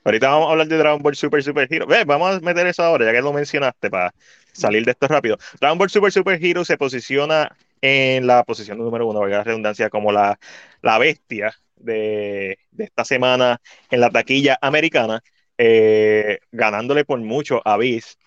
Ahorita 0.04 0.30
vamos 0.30 0.48
a 0.48 0.52
hablar 0.52 0.68
de 0.68 0.78
Dragon 0.78 1.02
Ball 1.02 1.16
Super 1.16 1.44
Super 1.44 1.68
Hero. 1.72 1.86
Vamos 2.06 2.38
a 2.38 2.40
meter 2.40 2.66
eso 2.66 2.84
ahora, 2.84 3.06
ya 3.06 3.12
que 3.12 3.22
lo 3.22 3.32
mencionaste, 3.32 3.90
para 3.90 4.14
salir 4.52 4.84
de 4.84 4.92
esto 4.92 5.08
rápido. 5.08 5.38
Dragon 5.60 5.78
Ball 5.78 5.90
Super 5.90 6.12
Super 6.12 6.44
Hero 6.44 6.66
se 6.66 6.78
posiciona 6.78 7.56
en 7.82 8.26
la 8.26 8.44
posición 8.44 8.80
número 8.80 9.08
uno, 9.08 9.20
valga 9.20 9.38
la 9.38 9.44
redundancia, 9.44 9.90
como 9.90 10.12
la, 10.12 10.40
la 10.82 10.98
bestia 10.98 11.54
de, 11.76 12.58
de 12.72 12.84
esta 12.84 13.06
semana 13.06 13.62
en 13.90 14.02
la 14.02 14.10
taquilla 14.10 14.58
americana, 14.62 15.22
eh, 15.58 16.40
ganándole 16.52 17.06
por 17.06 17.20
mucho 17.20 17.62
a 17.64 17.78
Beast. 17.78 18.20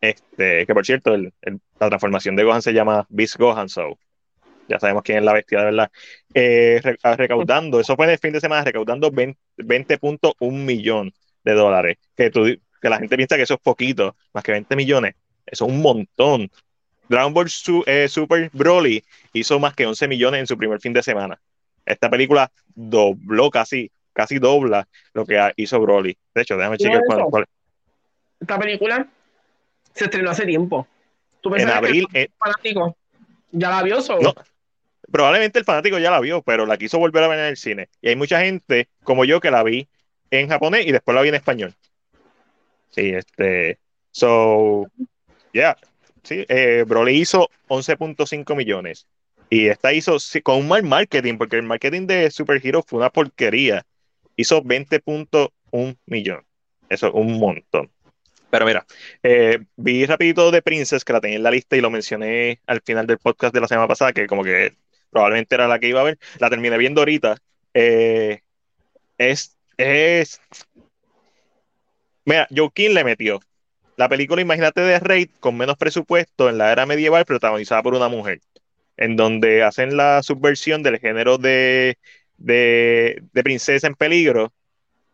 Este, 0.00 0.66
que 0.66 0.74
por 0.74 0.84
cierto, 0.84 1.16
la 1.16 1.88
transformación 1.88 2.34
de 2.34 2.44
Gohan 2.44 2.62
se 2.62 2.72
llama 2.72 3.06
Beast 3.10 3.36
Gohan, 3.36 3.68
so 3.68 3.96
ya 4.70 4.78
sabemos 4.78 5.02
quién 5.02 5.18
es 5.18 5.24
la 5.24 5.32
bestia 5.32 5.58
de 5.58 5.64
verdad. 5.66 5.90
Eh, 6.32 6.80
re- 6.82 6.96
a- 7.02 7.16
recaudando, 7.16 7.80
eso 7.80 7.96
fue 7.96 8.06
en 8.06 8.12
el 8.12 8.18
fin 8.18 8.32
de 8.32 8.40
semana, 8.40 8.64
recaudando 8.64 9.10
20 9.10 9.38
20.1 9.58 10.64
millón 10.64 11.12
de 11.44 11.52
dólares. 11.52 11.98
Que, 12.16 12.30
tú, 12.30 12.44
que 12.80 12.88
la 12.88 12.98
gente 12.98 13.16
piensa 13.16 13.36
que 13.36 13.42
eso 13.42 13.54
es 13.54 13.60
poquito, 13.60 14.14
más 14.32 14.44
que 14.44 14.52
20 14.52 14.76
millones, 14.76 15.14
eso 15.44 15.66
es 15.66 15.72
un 15.72 15.82
montón. 15.82 16.50
Dragon 17.08 17.34
Ball 17.34 17.50
Su- 17.50 17.82
eh, 17.86 18.06
Super 18.08 18.50
Broly 18.52 19.02
hizo 19.32 19.58
más 19.58 19.74
que 19.74 19.84
11 19.86 20.06
millones 20.06 20.40
en 20.40 20.46
su 20.46 20.56
primer 20.56 20.80
fin 20.80 20.92
de 20.92 21.02
semana. 21.02 21.40
Esta 21.84 22.08
película 22.08 22.50
dobló 22.74 23.50
casi, 23.50 23.90
casi 24.12 24.38
dobla 24.38 24.86
lo 25.12 25.26
que 25.26 25.52
hizo 25.56 25.80
Broly. 25.80 26.16
De 26.34 26.42
hecho, 26.42 26.56
déjame 26.56 26.74
¿No 26.74 26.78
chequear 26.78 27.02
cuál, 27.06 27.24
cuál- 27.28 27.44
Esta 28.40 28.58
película 28.58 29.08
se 29.92 30.04
estrenó 30.04 30.30
hace 30.30 30.46
tiempo. 30.46 30.86
¿Tú 31.40 31.52
En 31.56 31.66
que 31.66 31.72
abril, 31.72 32.06
eh, 32.14 32.28
fanático 32.38 32.96
ya 33.52 33.70
la 33.70 33.82
vio? 33.82 33.96
No, 34.20 34.34
probablemente 35.10 35.58
el 35.58 35.64
fanático 35.64 35.98
ya 35.98 36.10
la 36.10 36.20
vio, 36.20 36.42
pero 36.42 36.66
la 36.66 36.76
quiso 36.76 36.98
volver 36.98 37.24
a 37.24 37.28
ver 37.28 37.38
en 37.38 37.46
el 37.46 37.56
cine. 37.56 37.88
Y 38.00 38.08
hay 38.08 38.16
mucha 38.16 38.40
gente 38.40 38.88
como 39.02 39.24
yo 39.24 39.40
que 39.40 39.50
la 39.50 39.62
vi 39.62 39.88
en 40.30 40.48
japonés 40.48 40.86
y 40.86 40.92
después 40.92 41.14
la 41.14 41.22
vi 41.22 41.28
en 41.28 41.34
español. 41.34 41.74
Sí, 42.90 43.10
este. 43.10 43.78
So, 44.10 44.86
yeah. 45.52 45.76
Sí, 46.22 46.44
eh, 46.48 46.84
Broly 46.86 47.16
hizo 47.16 47.48
11.5 47.68 48.56
millones. 48.56 49.06
Y 49.48 49.66
esta 49.66 49.92
hizo 49.92 50.16
con 50.42 50.58
un 50.58 50.68
mal 50.68 50.82
marketing, 50.84 51.38
porque 51.38 51.56
el 51.56 51.62
marketing 51.62 52.06
de 52.06 52.30
Super 52.30 52.60
Hero 52.64 52.84
fue 52.86 52.98
una 52.98 53.10
porquería. 53.10 53.84
Hizo 54.36 54.62
20.1 54.62 55.96
millones. 56.06 56.44
Eso 56.88 57.08
es 57.08 57.14
un 57.14 57.38
montón. 57.38 57.90
Pero 58.50 58.66
mira, 58.66 58.84
eh, 59.22 59.60
vi 59.76 60.06
rapidito 60.06 60.50
de 60.50 60.62
Princess, 60.62 61.04
que 61.04 61.12
la 61.12 61.20
tenía 61.20 61.36
en 61.36 61.42
la 61.42 61.50
lista 61.50 61.76
y 61.76 61.80
lo 61.80 61.90
mencioné 61.90 62.60
al 62.66 62.80
final 62.80 63.06
del 63.06 63.18
podcast 63.18 63.54
de 63.54 63.60
la 63.60 63.68
semana 63.68 63.86
pasada, 63.86 64.12
que 64.12 64.26
como 64.26 64.42
que 64.42 64.74
probablemente 65.10 65.54
era 65.54 65.68
la 65.68 65.78
que 65.78 65.88
iba 65.88 66.00
a 66.00 66.04
ver. 66.04 66.18
La 66.38 66.50
terminé 66.50 66.78
viendo 66.78 67.00
ahorita. 67.00 67.36
Eh, 67.74 68.40
es, 69.18 69.56
es. 69.76 70.40
Mira, 72.24 72.48
King 72.74 72.90
le 72.90 73.04
metió. 73.04 73.40
La 73.96 74.08
película, 74.08 74.40
imagínate, 74.42 74.80
de 74.80 74.98
Raid 74.98 75.30
con 75.40 75.56
menos 75.56 75.76
presupuesto 75.76 76.48
en 76.48 76.58
la 76.58 76.72
era 76.72 76.86
medieval, 76.86 77.24
protagonizada 77.26 77.82
por 77.82 77.94
una 77.94 78.08
mujer, 78.08 78.40
en 78.96 79.16
donde 79.16 79.62
hacen 79.62 79.96
la 79.96 80.22
subversión 80.22 80.82
del 80.82 80.98
género 80.98 81.38
de, 81.38 81.98
de, 82.38 83.22
de 83.32 83.42
princesa 83.42 83.86
en 83.86 83.94
peligro, 83.94 84.52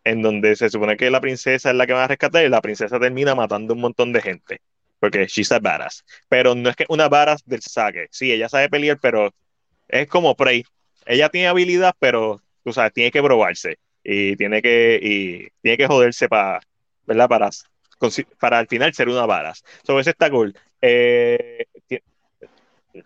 en 0.04 0.22
donde 0.22 0.56
se 0.56 0.70
supone 0.70 0.96
que 0.96 1.10
la 1.10 1.20
princesa 1.20 1.70
es 1.70 1.76
la 1.76 1.86
que 1.86 1.92
va 1.92 2.04
a 2.04 2.08
rescatar 2.08 2.44
y 2.44 2.48
la 2.48 2.60
princesa 2.62 3.00
termina 3.00 3.34
matando 3.34 3.74
un 3.74 3.80
montón 3.80 4.12
de 4.12 4.22
gente, 4.22 4.60
porque 5.00 5.26
she's 5.26 5.50
a 5.52 5.58
badass. 5.58 6.04
Pero 6.28 6.54
no 6.54 6.70
es 6.70 6.76
que 6.76 6.86
una 6.88 7.08
badass 7.08 7.44
del 7.44 7.62
saque. 7.62 8.06
Sí, 8.10 8.32
ella 8.32 8.48
sabe 8.48 8.68
pelear, 8.68 8.98
pero 9.00 9.34
es 9.88 10.08
como 10.08 10.34
Prey. 10.36 10.64
Ella 11.06 11.28
tiene 11.28 11.48
habilidad, 11.48 11.94
pero 11.98 12.42
tú 12.64 12.72
sabes, 12.72 12.92
tiene 12.92 13.10
que 13.10 13.22
probarse 13.22 13.78
y 14.02 14.36
tiene 14.36 14.62
que, 14.62 14.98
y 15.02 15.48
tiene 15.62 15.76
que 15.78 15.86
joderse 15.86 16.28
para, 16.28 16.60
¿verdad? 17.06 17.28
Para, 17.28 17.50
para 18.38 18.58
al 18.58 18.68
final 18.68 18.92
ser 18.94 19.08
una 19.08 19.26
varas. 19.26 19.62
Sobre 19.84 20.00
eso 20.02 20.10
está 20.10 20.30
cool. 20.30 20.54
Eh, 20.80 21.66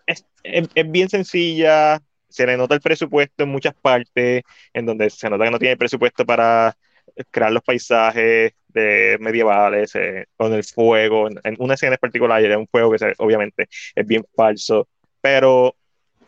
es, 0.05 0.25
es- 0.43 0.69
es 0.75 0.91
bien 0.91 1.09
sencilla, 1.09 1.99
se 2.29 2.45
le 2.45 2.57
nota 2.57 2.75
el 2.75 2.81
presupuesto 2.81 3.43
en 3.43 3.49
muchas 3.49 3.73
partes, 3.75 4.43
en 4.73 4.85
donde 4.85 5.09
se 5.09 5.29
nota 5.29 5.45
que 5.45 5.51
no 5.51 5.59
tiene 5.59 5.77
presupuesto 5.77 6.25
para 6.25 6.75
crear 7.29 7.51
los 7.51 7.63
paisajes 7.63 8.53
de 8.69 9.17
medievales, 9.19 9.93
eh, 9.95 10.25
con 10.37 10.53
el 10.53 10.63
fuego, 10.63 11.27
en, 11.27 11.39
en 11.43 11.55
una 11.59 11.73
escena 11.73 11.93
en 11.95 11.99
particular, 11.99 12.37
hay 12.43 12.49
un 12.51 12.67
fuego 12.67 12.91
que 12.91 12.99
se- 12.99 13.13
obviamente 13.17 13.67
es 13.95 14.07
bien 14.07 14.23
falso, 14.35 14.87
pero 15.19 15.75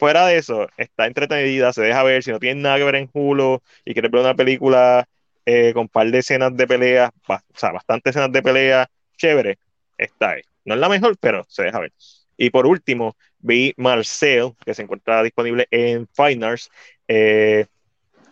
fuera 0.04 0.26
de 0.28 0.36
eso, 0.38 0.68
está 0.76 1.08
entretenida, 1.08 1.72
se 1.72 1.82
deja 1.82 2.04
ver, 2.04 2.24
si 2.24 2.32
no 2.32 2.38
tienes 2.39 2.62
nada 2.62 2.78
que 2.78 2.84
ver 2.84 2.96
en 2.96 3.10
Hulu 3.13 3.62
y 3.86 3.94
quieres 3.94 4.12
ver 4.12 4.20
una 4.20 4.36
película 4.36 5.08
eh, 5.46 5.72
con 5.74 5.84
un 5.84 5.88
par 5.88 6.12
de 6.12 6.18
escenas 6.20 6.58
de 6.58 6.68
pelea, 6.68 7.10
ba- 7.26 7.42
o 7.56 7.58
sea, 7.58 7.72
bastantes 7.72 8.12
escenas 8.12 8.30
de 8.34 8.44
pelea, 8.44 8.88
chévere, 9.16 9.60
está 9.98 10.32
ahí. 10.32 10.42
No 10.66 10.74
es 10.74 10.82
la 10.82 10.89
mejor, 10.89 11.18
pero 11.22 11.46
se 11.48 11.63
deja 11.63 11.80
ver. 11.80 11.94
Y 12.36 12.50
por 12.50 12.66
último, 12.68 13.16
vi 13.39 13.74
Marcel, 13.78 14.52
que 14.66 14.74
se 14.74 14.82
encuentra 14.82 15.24
disponible 15.24 15.68
en 15.72 16.06
Fine 16.13 16.46
Arts. 16.48 16.70
Eh, 17.08 17.66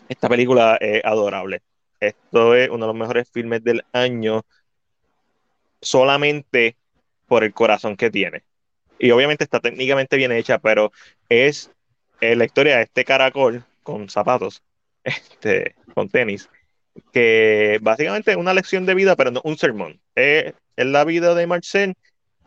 esta 0.09 0.29
película 0.29 0.77
es 0.81 1.05
adorable. 1.05 1.61
Esto 2.01 2.53
es 2.55 2.69
uno 2.69 2.85
de 2.85 2.93
los 2.93 2.99
mejores 2.99 3.29
filmes 3.31 3.63
del 3.63 3.83
año 3.93 4.43
solamente 5.81 6.77
por 7.27 7.43
el 7.43 7.53
corazón 7.53 7.95
que 7.95 8.09
tiene. 8.11 8.43
Y 9.03 9.09
obviamente 9.09 9.43
está 9.43 9.59
técnicamente 9.59 10.15
bien 10.15 10.31
hecha, 10.31 10.59
pero 10.59 10.91
es 11.27 11.71
eh, 12.21 12.35
la 12.35 12.45
historia 12.45 12.77
de 12.77 12.83
este 12.83 13.03
caracol 13.03 13.65
con 13.81 14.09
zapatos, 14.09 14.61
este, 15.03 15.73
con 15.95 16.07
tenis, 16.07 16.47
que 17.11 17.79
básicamente 17.81 18.29
es 18.29 18.37
una 18.37 18.53
lección 18.53 18.85
de 18.85 18.93
vida, 18.93 19.15
pero 19.15 19.31
no 19.31 19.41
un 19.43 19.57
sermón. 19.57 19.99
Es, 20.13 20.53
es 20.75 20.85
la 20.85 21.03
vida 21.03 21.33
de 21.33 21.47
Marcel 21.47 21.95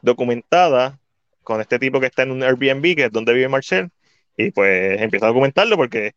documentada 0.01 1.01
con 1.43 1.61
este 1.61 1.81
tipo 1.81 1.99
que 1.99 2.07
está 2.07 2.23
en 2.23 2.31
un 2.31 2.45
Airbnb, 2.45 2.95
que 2.95 3.07
es 3.07 3.13
donde 3.13 3.35
vive 3.35 3.49
Marcel, 3.49 3.91
y 4.37 4.53
pues 4.53 5.01
empieza 5.01 5.27
a 5.27 5.31
documentarlo 5.31 5.77
porque 5.77 6.13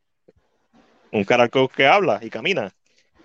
un 1.11 1.23
caracol 1.23 1.67
que 1.75 1.87
habla 1.87 2.19
y 2.21 2.29
camina. 2.29 2.71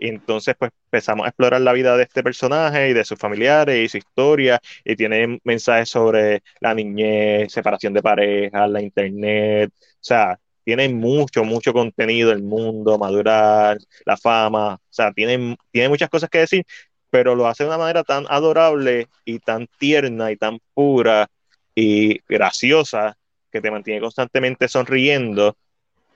Entonces 0.09 0.55
pues 0.59 0.73
empezamos 0.87 1.25
a 1.25 1.29
explorar 1.29 1.61
la 1.61 1.73
vida 1.73 1.97
de 1.97 2.05
este 2.05 2.23
personaje 2.23 2.91
y 2.91 2.93
de 2.93 3.05
sus 3.05 3.19
familiares 3.19 3.79
y 3.85 3.88
su 3.88 3.99
historia, 3.99 4.61
y 4.85 4.97
tiene 4.97 5.38
mensajes 5.45 5.88
sobre 5.91 6.43
la 6.61 6.75
niñez, 6.75 7.53
separación 7.53 7.93
de 7.95 8.03
parejas, 8.03 8.71
la 8.71 8.83
internet, 8.83 9.71
o 9.79 9.83
sea, 10.01 10.38
tiene 10.65 10.88
mucho, 10.88 11.45
mucho 11.45 11.73
contenido, 11.73 12.33
el 12.33 12.43
mundo, 12.43 12.99
madurar, 12.99 13.79
la 14.05 14.17
fama, 14.17 14.75
o 14.75 14.81
sea, 14.91 15.12
tiene, 15.12 15.57
tiene 15.71 15.88
muchas 15.88 16.09
cosas 16.09 16.31
que 16.31 16.38
decir, 16.38 16.65
pero 17.11 17.35
lo 17.35 17.47
hace 17.47 17.65
de 17.65 17.69
una 17.69 17.79
manera 17.79 18.05
tan 18.05 18.25
adorable 18.29 19.09
y 19.25 19.38
tan 19.41 19.67
tierna 19.79 20.33
y 20.33 20.37
tan 20.37 20.59
pura 20.75 21.29
y 21.75 22.21
graciosa 22.29 23.17
que 23.51 23.61
te 23.61 23.71
mantiene 23.71 24.01
constantemente 24.01 24.69
sonriendo 24.69 25.57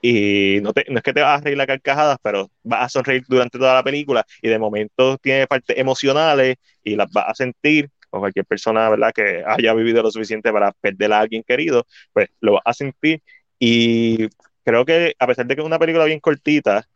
y 0.01 0.59
no, 0.61 0.71
no 0.89 0.97
es 0.97 1.03
que 1.03 1.13
te 1.13 1.21
vas 1.21 1.41
a 1.41 1.43
reír 1.43 1.57
la 1.57 1.67
carcajadas, 1.67 2.17
pero 2.21 2.49
vas 2.63 2.85
a 2.85 2.89
sonreír 2.89 3.23
durante 3.27 3.57
toda 3.57 3.73
la 3.73 3.83
película 3.83 4.25
y 4.41 4.49
de 4.49 4.59
momento 4.59 5.17
tiene 5.17 5.47
partes 5.47 5.77
emocionales 5.77 6.57
y 6.83 6.95
las 6.95 7.11
vas 7.11 7.25
a 7.29 7.35
sentir, 7.35 7.89
o 8.09 8.19
cualquier 8.19 8.45
persona, 8.45 8.89
¿verdad?, 8.89 9.11
que 9.13 9.43
haya 9.45 9.73
vivido 9.73 10.01
lo 10.01 10.11
suficiente 10.11 10.51
para 10.51 10.71
perder 10.71 11.13
a 11.13 11.19
alguien 11.19 11.43
querido, 11.43 11.85
pues 12.13 12.29
lo 12.41 12.53
vas 12.53 12.63
a 12.65 12.73
sentir 12.73 13.21
y 13.59 14.27
creo 14.63 14.85
que 14.85 15.15
a 15.17 15.27
pesar 15.27 15.45
de 15.45 15.55
que 15.55 15.61
es 15.61 15.67
una 15.67 15.79
película 15.79 16.05
bien 16.05 16.19
cortita, 16.19 16.87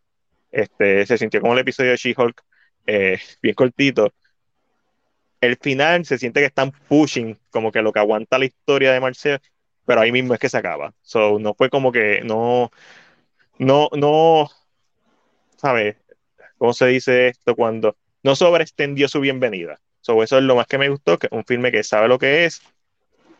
este, 0.52 1.06
se 1.06 1.18
sintió 1.18 1.42
como 1.42 1.54
el 1.54 1.60
episodio 1.60 1.92
de 1.92 1.98
She-Hulk, 1.98 2.42
eh, 2.86 3.20
bien 3.42 3.56
cortito, 3.56 4.14
el 5.42 5.58
final 5.58 6.06
se 6.06 6.18
siente 6.18 6.40
que 6.40 6.46
están 6.46 6.72
pushing 6.88 7.38
como 7.50 7.72
que 7.72 7.82
lo 7.82 7.92
que 7.92 8.00
aguanta 8.00 8.38
la 8.38 8.46
historia 8.46 8.92
de 8.92 9.00
Marcel 9.00 9.40
pero 9.92 10.00
ahí 10.00 10.14
mismo 10.14 10.34
es 10.34 10.40
que 10.40 10.48
se 10.48 10.58
acaba. 10.58 10.94
So, 11.02 11.38
no 11.38 11.54
fue 11.54 11.70
como 11.70 11.92
que 11.92 12.22
no, 12.24 12.72
no, 13.60 13.90
no, 13.92 14.50
¿sabes? 15.58 15.98
¿Cómo 16.58 16.72
se 16.72 16.88
dice 16.88 17.28
esto 17.28 17.58
cuando 17.58 17.98
no 18.24 18.38
sobreextendió 18.38 19.10
su 19.10 19.20
bienvenida? 19.20 19.82
So, 20.00 20.24
eso 20.24 20.38
es 20.38 20.46
lo 20.46 20.56
más 20.56 20.68
que 20.68 20.78
me 20.78 20.88
gustó, 20.88 21.20
que 21.20 21.28
un 21.32 21.44
filme 21.44 21.74
que 21.74 21.84
sabe 21.84 22.08
lo 22.08 22.20
que 22.20 22.46
es 22.46 22.62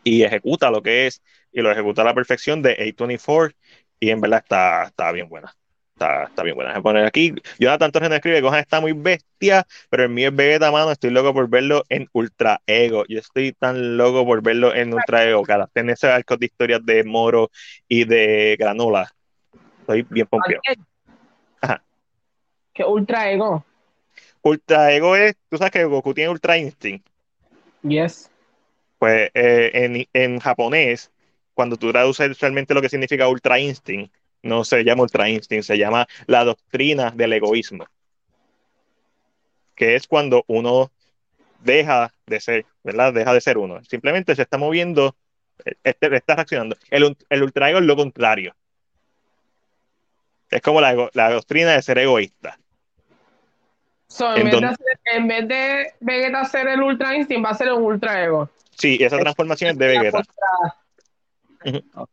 y 0.04 0.24
ejecuta 0.24 0.70
lo 0.70 0.82
que 0.82 1.06
es 1.06 1.22
y 1.52 1.62
lo 1.62 1.72
ejecuta 1.72 2.02
a 2.02 2.04
la 2.04 2.14
perfección 2.14 2.60
de 2.60 2.76
A24 2.76 3.54
y 3.98 4.10
en 4.10 4.20
verdad 4.20 4.40
está, 4.44 4.84
está 4.84 5.10
bien 5.10 5.30
buena. 5.30 5.56
Está, 5.94 6.42
bien 6.42 6.56
buena. 6.56 6.72
Voy 6.72 6.78
a 6.78 6.82
poner 6.82 7.06
aquí. 7.06 7.34
Jonathan 7.58 7.92
Torres 7.92 8.10
escribe: 8.10 8.40
Gohan 8.40 8.60
está 8.60 8.80
muy 8.80 8.92
bestia, 8.92 9.66
pero 9.88 10.04
el 10.04 10.08
mío 10.08 10.30
es 10.30 10.36
Vegeta, 10.36 10.72
mano. 10.72 10.90
Estoy 10.90 11.10
loco 11.10 11.32
por 11.32 11.48
verlo 11.48 11.84
en 11.88 12.08
Ultra 12.12 12.60
Ego. 12.66 13.04
Yo 13.08 13.18
estoy 13.18 13.52
tan 13.52 13.96
loco 13.96 14.24
por 14.24 14.42
verlo 14.42 14.74
en 14.74 14.92
Ultra 14.92 15.24
Ego. 15.24 15.42
Cada 15.42 15.66
tener 15.68 15.94
ese 15.94 16.08
arco 16.08 16.36
de 16.36 16.46
historias 16.46 16.84
de 16.84 17.04
Moro 17.04 17.50
y 17.86 18.04
de 18.04 18.56
Granola. 18.58 19.12
Estoy 19.80 20.04
bien 20.08 20.26
pompeado. 20.26 20.62
Ajá. 21.60 21.82
¿Qué 22.72 22.84
Ultra 22.84 23.30
Ego? 23.30 23.64
Ultra 24.42 24.92
Ego 24.92 25.14
es, 25.14 25.36
tú 25.48 25.56
sabes 25.56 25.70
que 25.70 25.84
Goku 25.84 26.14
tiene 26.14 26.30
Ultra 26.30 26.58
Instinct. 26.58 27.06
Yes. 27.82 28.30
Pues 28.98 29.30
eh, 29.34 29.70
en, 29.74 30.06
en 30.12 30.40
japonés, 30.40 31.12
cuando 31.54 31.76
tú 31.76 31.92
traduces 31.92 32.40
realmente 32.40 32.74
lo 32.74 32.82
que 32.82 32.88
significa 32.88 33.28
Ultra 33.28 33.58
Instinct, 33.58 34.12
no 34.42 34.64
se 34.64 34.82
llama 34.84 35.02
Ultra 35.02 35.28
Instinct, 35.28 35.64
se 35.64 35.78
llama 35.78 36.06
la 36.26 36.44
doctrina 36.44 37.10
del 37.10 37.32
egoísmo, 37.32 37.86
que 39.74 39.94
es 39.94 40.06
cuando 40.06 40.44
uno 40.48 40.90
deja 41.60 42.12
de 42.26 42.40
ser, 42.40 42.66
¿verdad? 42.82 43.12
Deja 43.12 43.32
de 43.32 43.40
ser 43.40 43.58
uno. 43.58 43.82
Simplemente 43.84 44.34
se 44.34 44.42
está 44.42 44.58
moviendo, 44.58 45.14
este, 45.84 46.14
está 46.16 46.34
reaccionando. 46.34 46.76
El, 46.90 47.16
el 47.28 47.42
ultra 47.42 47.70
ego 47.70 47.78
es 47.78 47.84
lo 47.84 47.96
contrario. 47.96 48.54
Es 50.50 50.60
como 50.60 50.80
la, 50.80 51.08
la 51.14 51.30
doctrina 51.30 51.72
de 51.72 51.82
ser 51.82 51.98
egoísta. 51.98 52.58
en, 54.36 55.28
vez 55.28 55.48
de 55.48 55.94
Vegeta 56.00 56.44
ser 56.44 56.68
el 56.68 56.82
Ultra 56.82 57.16
Instinct, 57.16 57.46
va 57.46 57.50
a 57.50 57.54
ser 57.54 57.72
un 57.72 57.82
Ultra 57.82 58.22
Ego. 58.22 58.50
Sí, 58.76 58.98
esa 59.00 59.18
transformación 59.18 59.70
es 59.70 59.78
de 59.78 59.86
Vegeta. 59.86 60.22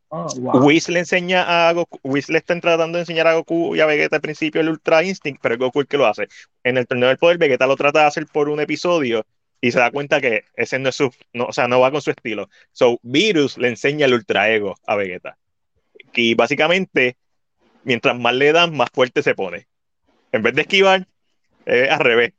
Oh, 0.08 0.26
Whis 0.60 0.88
le 0.88 1.00
enseña 1.00 1.68
a 1.68 1.72
Goku, 1.72 1.98
Whis 2.02 2.28
le 2.28 2.38
está 2.38 2.58
tratando 2.60 2.96
de 2.96 3.02
enseñar 3.02 3.26
a 3.26 3.34
Goku 3.34 3.74
y 3.74 3.80
a 3.80 3.86
Vegeta 3.86 4.16
al 4.16 4.22
principio 4.22 4.60
el 4.60 4.68
Ultra 4.68 5.02
Instinct, 5.02 5.40
pero 5.42 5.54
es 5.54 5.58
Goku 5.58 5.80
el 5.80 5.86
que 5.86 5.96
lo 5.96 6.06
hace. 6.06 6.28
En 6.64 6.78
el 6.78 6.86
torneo 6.86 7.08
del 7.08 7.18
poder, 7.18 7.38
Vegeta 7.38 7.66
lo 7.66 7.76
trata 7.76 8.00
de 8.00 8.06
hacer 8.06 8.26
por 8.26 8.48
un 8.48 8.60
episodio 8.60 9.24
y 9.60 9.72
se 9.72 9.78
da 9.78 9.90
cuenta 9.90 10.20
que 10.20 10.44
ese 10.54 10.78
no 10.78 10.88
es 10.88 10.96
su, 10.96 11.12
no, 11.32 11.46
o 11.46 11.52
sea, 11.52 11.68
no 11.68 11.80
va 11.80 11.90
con 11.90 12.00
su 12.00 12.10
estilo. 12.10 12.48
So, 12.72 12.98
Virus 13.02 13.58
le 13.58 13.68
enseña 13.68 14.06
el 14.06 14.14
Ultra 14.14 14.50
Ego 14.50 14.74
a 14.86 14.96
Vegeta. 14.96 15.36
Y 16.14 16.34
básicamente, 16.34 17.16
mientras 17.84 18.18
más 18.18 18.34
le 18.34 18.52
dan, 18.52 18.76
más 18.76 18.90
fuerte 18.92 19.22
se 19.22 19.34
pone. 19.34 19.66
En 20.32 20.42
vez 20.42 20.54
de 20.54 20.62
esquivar, 20.62 21.06
es 21.66 21.90
al 21.90 22.00
revés. 22.00 22.32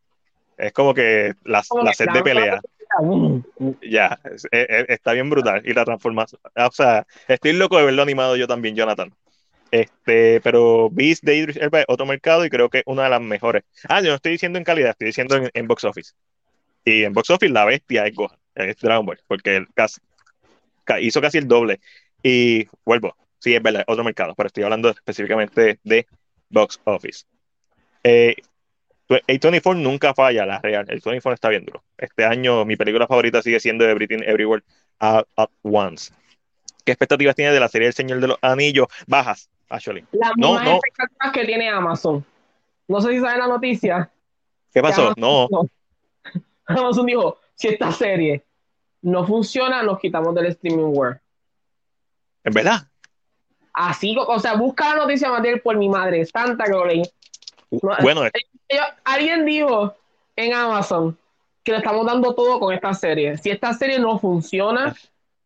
Es 0.58 0.74
como 0.74 0.94
que 0.94 1.34
la, 1.44 1.64
la 1.84 1.94
sed 1.94 2.08
de 2.14 2.24
pelea. 2.24 2.62
Ya, 3.82 4.20
está 4.88 5.14
bien 5.14 5.30
brutal. 5.30 5.62
Y 5.66 5.74
la 5.74 5.86
transformación. 5.86 6.42
O 6.56 6.72
sea, 6.72 7.06
estoy 7.28 7.54
loco 7.54 7.78
de 7.78 7.86
verlo 7.86 8.02
animado 8.02 8.36
yo 8.36 8.48
también, 8.48 8.76
Jonathan. 8.76 9.14
Este, 9.72 10.42
pero 10.42 10.90
Beast 10.92 11.24
de 11.24 11.38
Idris 11.38 11.56
es 11.56 11.70
otro 11.88 12.06
mercado 12.06 12.46
y 12.46 12.50
creo 12.50 12.70
que 12.70 12.84
una 12.86 13.06
de 13.06 13.10
las 13.10 13.22
mejores. 13.22 13.64
Ah, 13.88 14.02
yo 14.02 14.10
no 14.10 14.16
estoy 14.16 14.34
diciendo 14.34 14.58
en 14.60 14.66
calidad, 14.66 14.92
estoy 14.92 15.08
diciendo 15.08 15.42
en, 15.54 15.68
box 15.68 15.86
office. 15.86 16.12
Y 16.84 17.04
en 17.04 17.14
box 17.14 17.30
office 17.30 17.54
la 17.54 17.66
bestia 17.66 18.06
es 18.06 18.14
Gohan, 18.14 18.38
es 18.56 18.76
Dragon 18.78 19.06
Ball, 19.06 19.20
porque 19.28 19.66
casi, 19.74 20.02
hizo 21.00 21.22
casi 21.22 21.38
el 21.38 21.48
doble. 21.48 21.80
Y 22.22 22.68
vuelvo, 22.84 23.16
sí, 23.40 23.56
es 23.56 23.64
verdad, 23.64 23.86
otro 23.88 24.04
mercado, 24.04 24.36
pero 24.36 24.48
estoy 24.48 24.64
hablando 24.64 24.90
específicamente 24.90 25.80
de 25.84 26.06
box 26.50 26.82
office. 26.84 27.24
Eh, 28.04 28.36
el 29.28 29.40
24 29.40 29.82
nunca 29.82 30.14
falla, 30.14 30.46
la 30.46 30.60
real. 30.60 30.86
El 30.90 31.02
24 31.04 31.34
está 31.34 31.50
bien 31.50 31.66
duro. 31.66 31.84
Este 31.98 32.26
año 32.26 32.66
mi 32.66 32.76
película 32.76 33.08
favorita 33.08 33.42
sigue 33.42 33.60
siendo 33.60 33.88
Everything 33.88 34.20
Everywhere 34.24 34.64
All 35.00 35.26
at 35.36 35.50
Once. 35.64 36.14
¿Qué 36.86 36.92
expectativas 36.92 37.36
tiene 37.36 37.52
de 37.52 37.60
la 37.60 37.68
serie 37.68 37.88
El 37.88 37.94
Señor 37.94 38.20
de 38.20 38.28
los 38.28 38.38
Anillos? 38.42 38.88
Bajas, 39.08 39.50
actually. 39.70 40.06
Las 40.12 40.32
no, 40.36 40.54
mismas 40.54 40.76
expectativas 40.76 41.34
que 41.34 41.46
tiene 41.46 41.70
Amazon. 41.70 42.26
No 42.88 43.02
sé 43.02 43.12
si 43.12 43.20
saben 43.20 43.40
la 43.40 43.48
noticia. 43.48 44.10
¿Qué 44.74 44.82
pasó? 44.82 45.14
no. 45.18 45.48
Amazon 46.66 47.06
dijo, 47.06 47.40
si 47.56 47.68
esta 47.68 47.92
serie 47.92 48.44
no 49.02 49.26
funciona, 49.26 49.84
nos 49.84 50.00
quitamos 50.00 50.34
del 50.36 50.48
streaming 50.48 50.96
war. 50.96 51.22
¿En 52.44 52.54
verdad? 52.54 52.88
Así, 53.74 54.16
o 54.18 54.40
sea, 54.40 54.56
busca 54.56 54.90
la 54.90 55.04
noticia, 55.04 55.30
Matías, 55.30 55.62
por 55.62 55.78
mi 55.78 55.88
madre. 55.88 56.22
Es 56.22 56.32
tanta 56.32 56.66
que 56.66 56.72
lo 56.72 56.86
leí. 56.86 57.04
bueno, 58.02 58.26
es 58.26 58.32
alguien 59.04 59.46
dijo 59.46 59.96
en 60.36 60.54
Amazon 60.54 61.18
que 61.64 61.72
le 61.72 61.78
estamos 61.80 62.06
dando 62.06 62.34
todo 62.34 62.60
con 62.60 62.74
esta 62.74 62.94
serie. 62.94 63.38
Si 63.38 63.50
esta 63.50 63.74
serie 63.74 64.00
no 64.00 64.18
funciona, 64.20 64.96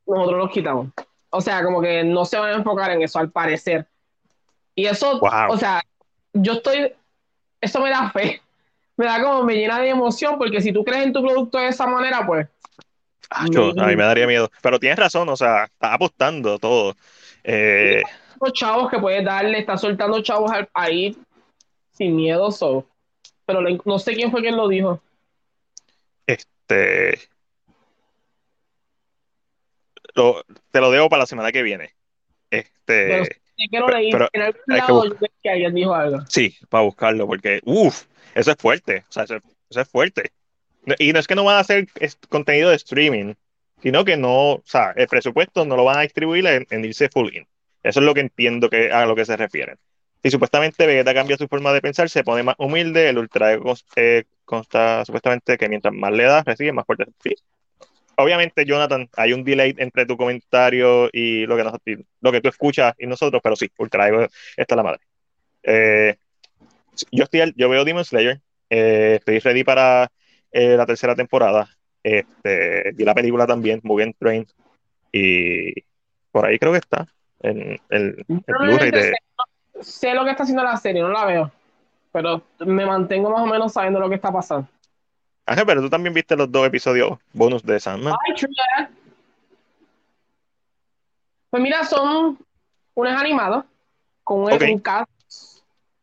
nosotros 0.06 0.38
los 0.38 0.52
quitamos. 0.52 0.88
O 1.30 1.42
sea, 1.42 1.64
como 1.64 1.82
que 1.82 2.04
no 2.04 2.26
se 2.26 2.38
van 2.38 2.52
a 2.52 2.56
enfocar 2.56 2.92
en 2.92 3.02
eso, 3.02 3.20
al 3.20 3.30
parecer. 3.30 3.86
Y 4.74 4.86
eso, 4.86 5.20
o 5.22 5.58
sea, 5.58 5.82
yo 6.34 6.54
estoy, 6.54 6.94
eso 7.60 7.80
me 7.82 7.90
da 7.90 8.10
fe. 8.12 8.42
Me 8.98 9.06
da 9.06 9.22
como, 9.22 9.44
me 9.44 9.56
llena 9.56 9.80
de 9.80 9.90
emoción, 9.90 10.38
porque 10.38 10.62
si 10.62 10.72
tú 10.72 10.86
crees 10.86 11.06
en 11.06 11.14
tu 11.14 11.22
producto 11.22 11.58
de 11.58 11.68
esa 11.68 11.86
manera, 11.86 12.26
pues... 12.26 12.48
a 13.30 13.44
mí 13.44 13.96
me 13.96 14.04
daría 14.04 14.28
miedo. 14.28 14.50
Pero 14.62 14.80
tienes 14.80 14.98
razón, 14.98 15.28
o 15.28 15.36
sea, 15.36 15.66
está 15.66 15.94
apostando 15.94 16.58
todo. 16.60 16.96
Eh... 17.44 18.02
Los 18.40 18.54
chavos 18.54 18.90
que 18.90 19.00
puedes 19.00 19.26
darle, 19.26 19.60
está 19.60 19.78
soltando 19.78 20.22
chavos 20.22 20.52
ahí 20.74 21.18
sin 21.92 22.16
miedo, 22.16 22.52
so 22.52 22.86
pero 23.45 23.62
no 23.62 23.99
sé 23.99 24.13
quién 24.13 24.31
fue 24.31 24.41
quien 24.41 24.58
lo 24.58 24.67
dijo. 24.67 25.01
Este. 26.25 27.19
te 30.71 30.81
lo 30.81 30.91
debo 30.91 31.10
para 31.10 31.21
la 31.21 31.27
semana 31.27 31.51
que 31.51 31.63
viene. 31.63 31.93
Este. 32.49 33.29
Pero, 33.71 33.88
pero, 33.88 34.29
en 34.34 34.41
algún 34.41 34.62
lado 34.67 35.15
que, 35.17 35.27
que 35.41 35.49
alguien 35.49 35.73
dijo 35.73 35.93
algo. 35.93 36.19
Sí, 36.27 36.58
para 36.69 36.84
buscarlo, 36.84 37.25
porque, 37.25 37.62
uff, 37.63 38.03
eso 38.34 38.51
es 38.51 38.58
fuerte. 38.58 39.05
O 39.10 39.12
sea, 39.12 39.23
eso, 39.23 39.39
es 39.69 39.89
fuerte. 39.89 40.31
Y 40.99 41.13
no 41.13 41.19
es 41.19 41.27
que 41.27 41.36
no 41.36 41.43
van 41.43 41.58
a 41.58 41.60
hacer 41.60 41.88
contenido 42.29 42.69
de 42.69 42.75
streaming, 42.75 43.34
sino 43.81 44.05
que 44.05 44.17
no, 44.17 44.53
o 44.53 44.63
sea, 44.65 44.91
el 44.95 45.08
presupuesto 45.08 45.65
no 45.65 45.75
lo 45.75 45.86
van 45.86 45.99
a 45.99 46.01
distribuir 46.01 46.45
en, 46.45 46.67
en 46.69 46.86
irse 46.86 47.10
full 47.10 47.34
in. 47.34 47.47
Eso 47.81 47.99
es 47.99 48.05
lo 48.05 48.13
que 48.13 48.21
entiendo 48.21 48.69
que 48.69 48.91
a 48.91 49.05
lo 49.05 49.15
que 49.15 49.25
se 49.25 49.38
refieren. 49.38 49.77
Y 50.23 50.32
supuestamente 50.32 50.88
Vegeta 50.88 51.13
cambia 51.13 51.38
su 51.38 51.47
forma 51.47 51.71
de 51.71 51.82
pensar, 51.82 52.10
se 52.10 52.23
pone 52.23 52.41
más 52.41 52.56
humilde, 52.58 53.10
el 53.10 53.19
Ultra 53.19 53.54
Ego 53.54 53.75
eh, 53.95 54.23
consta 54.43 55.06
supuestamente 55.06 55.58
que 55.58 55.69
mientras 55.69 55.93
más 55.93 56.12
le 56.12 56.23
das, 56.23 56.43
recibe 56.43 56.71
más 56.71 56.86
fuerte. 56.86 57.06
Sí. 57.23 57.36
Obviamente, 58.17 58.65
Jonathan, 58.65 59.08
hay 59.17 59.34
un 59.34 59.43
delay 59.43 59.75
entre 59.78 60.06
tu 60.06 60.17
comentario 60.17 61.10
y 61.12 61.45
lo 61.45 61.58
que, 61.58 62.04
lo 62.21 62.32
que 62.32 62.41
tú 62.41 62.49
escuchas 62.49 62.95
y 62.97 63.06
nosotros, 63.06 63.41
pero 63.43 63.56
sí, 63.56 63.69
Ultra 63.78 64.08
Ego 64.08 64.28
está 64.58 64.75
la 64.75 64.84
madre. 64.84 65.01
Eh, 65.62 66.15
yo, 67.12 67.25
estoy, 67.25 67.54
yo 67.56 67.69
veo 67.69 67.84
Demon 67.84 68.06
Slayer, 68.06 68.39
eh, 68.69 69.17
estoy 69.19 69.39
ready 69.39 69.63
para 69.63 70.10
la 70.51 70.86
tercera 70.86 71.15
temporada. 71.15 71.69
Este, 72.01 72.91
vi 72.93 73.04
la 73.04 73.13
película 73.13 73.45
también, 73.45 73.82
Mugen 73.84 74.13
Train, 74.13 74.47
y 75.12 75.73
por 76.32 76.45
ahí 76.45 76.60
creo 76.60 76.71
que 76.71 76.80
está 76.80 77.08
en 77.41 77.80
el, 77.89 78.25
el 78.25 78.25
Blu-ray 78.28 78.91
de 78.91 79.13
sé 79.86 80.13
lo 80.13 80.24
que 80.26 80.32
está 80.32 80.43
haciendo 80.43 80.63
la 80.63 80.78
serie, 80.78 81.02
no 81.02 81.10
la 81.10 81.26
veo. 81.26 81.52
Pero 82.12 82.41
me 82.60 82.86
mantengo 82.86 83.30
más 83.30 83.41
o 83.41 83.45
menos 83.45 83.74
sabiendo 83.74 84.00
lo 84.00 84.10
que 84.10 84.15
está 84.15 84.32
pasando. 84.32 84.67
Ángel, 85.45 85.65
pero 85.65 85.82
tú 85.82 85.89
también 85.89 86.13
viste 86.13 86.36
los 86.36 86.52
dos 86.52 86.65
episodios 86.65 87.19
bonus 87.34 87.62
de 87.63 87.80
Sandman. 87.80 88.13
Ay, 88.28 88.34
Pues 91.50 91.63
mira, 91.63 91.84
son 91.86 92.38
unos 92.93 93.13
animados. 93.21 93.65
con 94.24 94.39
un, 94.41 94.80
cast, 94.80 95.10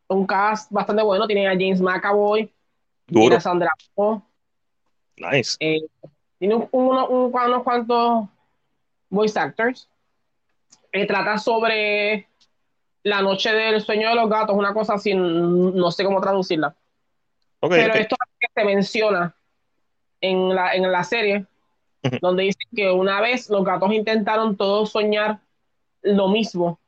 un 0.07 0.25
cast 0.27 0.71
bastante 0.71 1.03
bueno. 1.03 1.27
Tiene 1.27 1.49
a 1.49 1.53
James 1.53 1.81
McAvoy, 1.81 2.53
tiene 3.07 3.25
Duro. 3.25 3.37
a 3.37 3.40
Sandra 3.40 3.73
Oh, 3.97 4.23
Nice. 5.16 5.57
eh, 5.59 5.81
tiene 6.38 6.55
un- 6.55 6.68
uno- 6.71 7.09
un- 7.09 7.33
unos 7.35 7.62
cuantos 7.64 8.29
voice 9.11 9.37
actors. 9.40 9.88
Eh, 10.92 11.05
trata 11.07 11.37
sobre 11.38 12.29
la 13.05 13.23
noche 13.23 13.53
del 13.53 13.81
sueño 13.81 14.09
de 14.11 14.15
los 14.15 14.29
gatos, 14.31 14.57
una 14.57 14.73
cosa 14.73 14.95
así, 14.95 15.15
no 15.15 15.91
sé 15.91 16.05
cómo 16.05 16.21
traducirla. 16.21 16.75
Ok, 17.61 17.71
Pero 17.71 17.93
ok. 17.95 18.01
esto 18.01 18.17
es 18.19 18.33
que 18.41 18.61
se 18.61 18.65
menciona 18.67 19.35
en 20.21 20.55
la, 20.55 20.75
en 20.75 20.91
la 20.91 21.05
serie, 21.05 21.47
Ujú. 22.05 22.17
donde 22.21 22.45
dice 22.45 22.59
que 22.75 22.91
una 22.91 23.21
vez 23.21 23.49
los 23.49 23.65
gatos 23.65 23.93
intentaron 23.93 24.57
todos 24.57 24.91
soñar 24.91 25.38
lo 26.03 26.29
mismo 26.29 26.81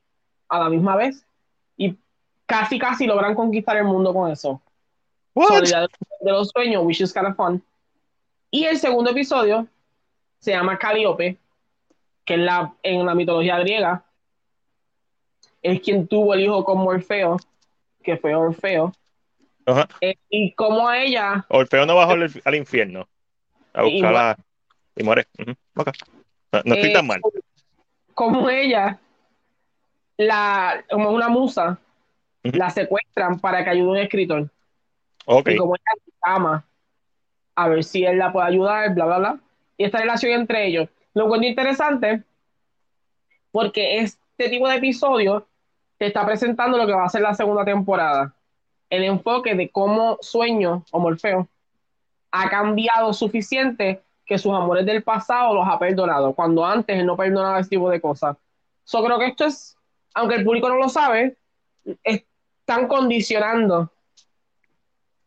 a 0.48 0.59
la 0.59 0.68
misma 0.68 0.96
vez 0.96 1.24
y 1.77 1.96
casi 2.46 2.79
casi 2.79 3.07
logran 3.07 3.35
conquistar 3.35 3.77
el 3.77 3.85
mundo 3.85 4.12
con 4.12 4.31
eso. 4.31 4.61
La 5.35 5.61
de, 5.61 5.87
de 6.20 6.33
los 6.33 6.48
sueños, 6.48 6.85
which 6.85 7.00
is 7.00 7.12
kind 7.12 7.27
of 7.27 7.37
fun. 7.37 7.62
Y 8.50 8.64
el 8.64 8.79
segundo 8.79 9.11
episodio 9.11 9.66
se 10.38 10.53
llama 10.53 10.79
Calíope, 10.79 11.38
que 12.24 12.35
en 12.35 12.46
la, 12.46 12.72
en 12.83 13.05
la 13.05 13.14
mitología 13.14 13.59
griega 13.59 14.05
es 15.64 15.81
quien 15.81 16.07
tuvo 16.07 16.35
el 16.35 16.40
hijo 16.40 16.62
con 16.62 16.79
Morfeo, 16.79 17.38
que 18.03 18.16
fue 18.18 18.35
Orfeo. 18.35 18.92
Ajá. 19.66 19.88
Eh, 20.03 20.14
y 20.29 20.53
como 20.53 20.87
a 20.87 21.03
ella 21.03 21.46
Orfeo 21.48 21.87
no 21.87 21.96
bajó 21.96 22.12
al, 22.12 22.31
al 22.44 22.55
infierno 22.55 23.09
a 23.72 23.87
Y 23.87 23.94
buscar 23.94 24.14
a... 24.14 24.37
Y 24.94 25.03
muere. 25.03 25.27
Ok. 25.74 25.88
No, 26.53 26.61
no 26.66 26.74
estoy 26.74 26.90
eh, 26.90 26.92
tan 26.92 27.07
mal. 27.07 27.20
Como 28.12 28.48
ella, 28.48 29.00
la, 30.18 30.85
como 30.88 31.11
una 31.11 31.29
musa, 31.29 31.81
la 32.42 32.70
secuestran 32.70 33.40
para 33.40 33.64
que 33.64 33.70
ayude 33.70 33.88
a 33.88 33.90
un 33.92 33.98
escritor. 33.98 34.50
Ok. 35.24 35.48
Y 35.48 35.57
como 35.57 35.74
ella 35.74 36.12
ama 36.22 36.64
a 37.57 37.68
ver 37.68 37.83
si 37.83 38.05
él 38.05 38.18
la 38.18 38.33
puede 38.33 38.46
ayudar, 38.48 38.94
bla, 38.94 39.07
bla, 39.07 39.18
bla. 39.18 39.40
Y 39.79 39.85
esta 39.85 39.98
relación 39.98 40.33
entre 40.33 40.66
ellos. 40.66 40.88
Lo 41.14 41.24
encuentro 41.24 41.48
interesante 41.48 42.22
porque 43.50 43.98
este 43.98 44.48
tipo 44.50 44.68
de 44.68 44.77
episodio 44.77 45.46
te 45.98 46.07
está 46.07 46.24
presentando 46.26 46.78
lo 46.78 46.87
que 46.87 46.92
va 46.92 47.04
a 47.04 47.09
ser 47.09 47.22
la 47.22 47.35
segunda 47.35 47.64
temporada. 47.64 48.35
El 48.90 49.04
enfoque 49.04 49.54
de 49.54 49.70
cómo 49.70 50.18
Sueño 50.20 50.85
o 50.90 50.98
Morfeo 51.00 51.48
ha 52.30 52.48
cambiado 52.48 53.12
suficiente 53.12 54.02
que 54.26 54.38
sus 54.38 54.52
amores 54.52 54.87
del 54.87 55.02
pasado 55.02 55.54
los 55.54 55.66
ha 55.66 55.78
perdonado, 55.78 56.33
cuando 56.33 56.64
antes 56.64 56.98
él 56.98 57.07
no 57.07 57.16
perdonaba 57.16 57.61
ese 57.61 57.70
tipo 57.70 57.90
de 57.90 58.00
cosas. 58.00 58.37
Yo 58.87 59.04
creo 59.04 59.18
que 59.18 59.26
esto 59.26 59.44
es, 59.44 59.76
aunque 60.14 60.37
el 60.37 60.44
público 60.44 60.68
no 60.68 60.76
lo 60.76 60.88
sabe, 60.88 61.37
están 62.02 62.88
condicionando 62.88 63.90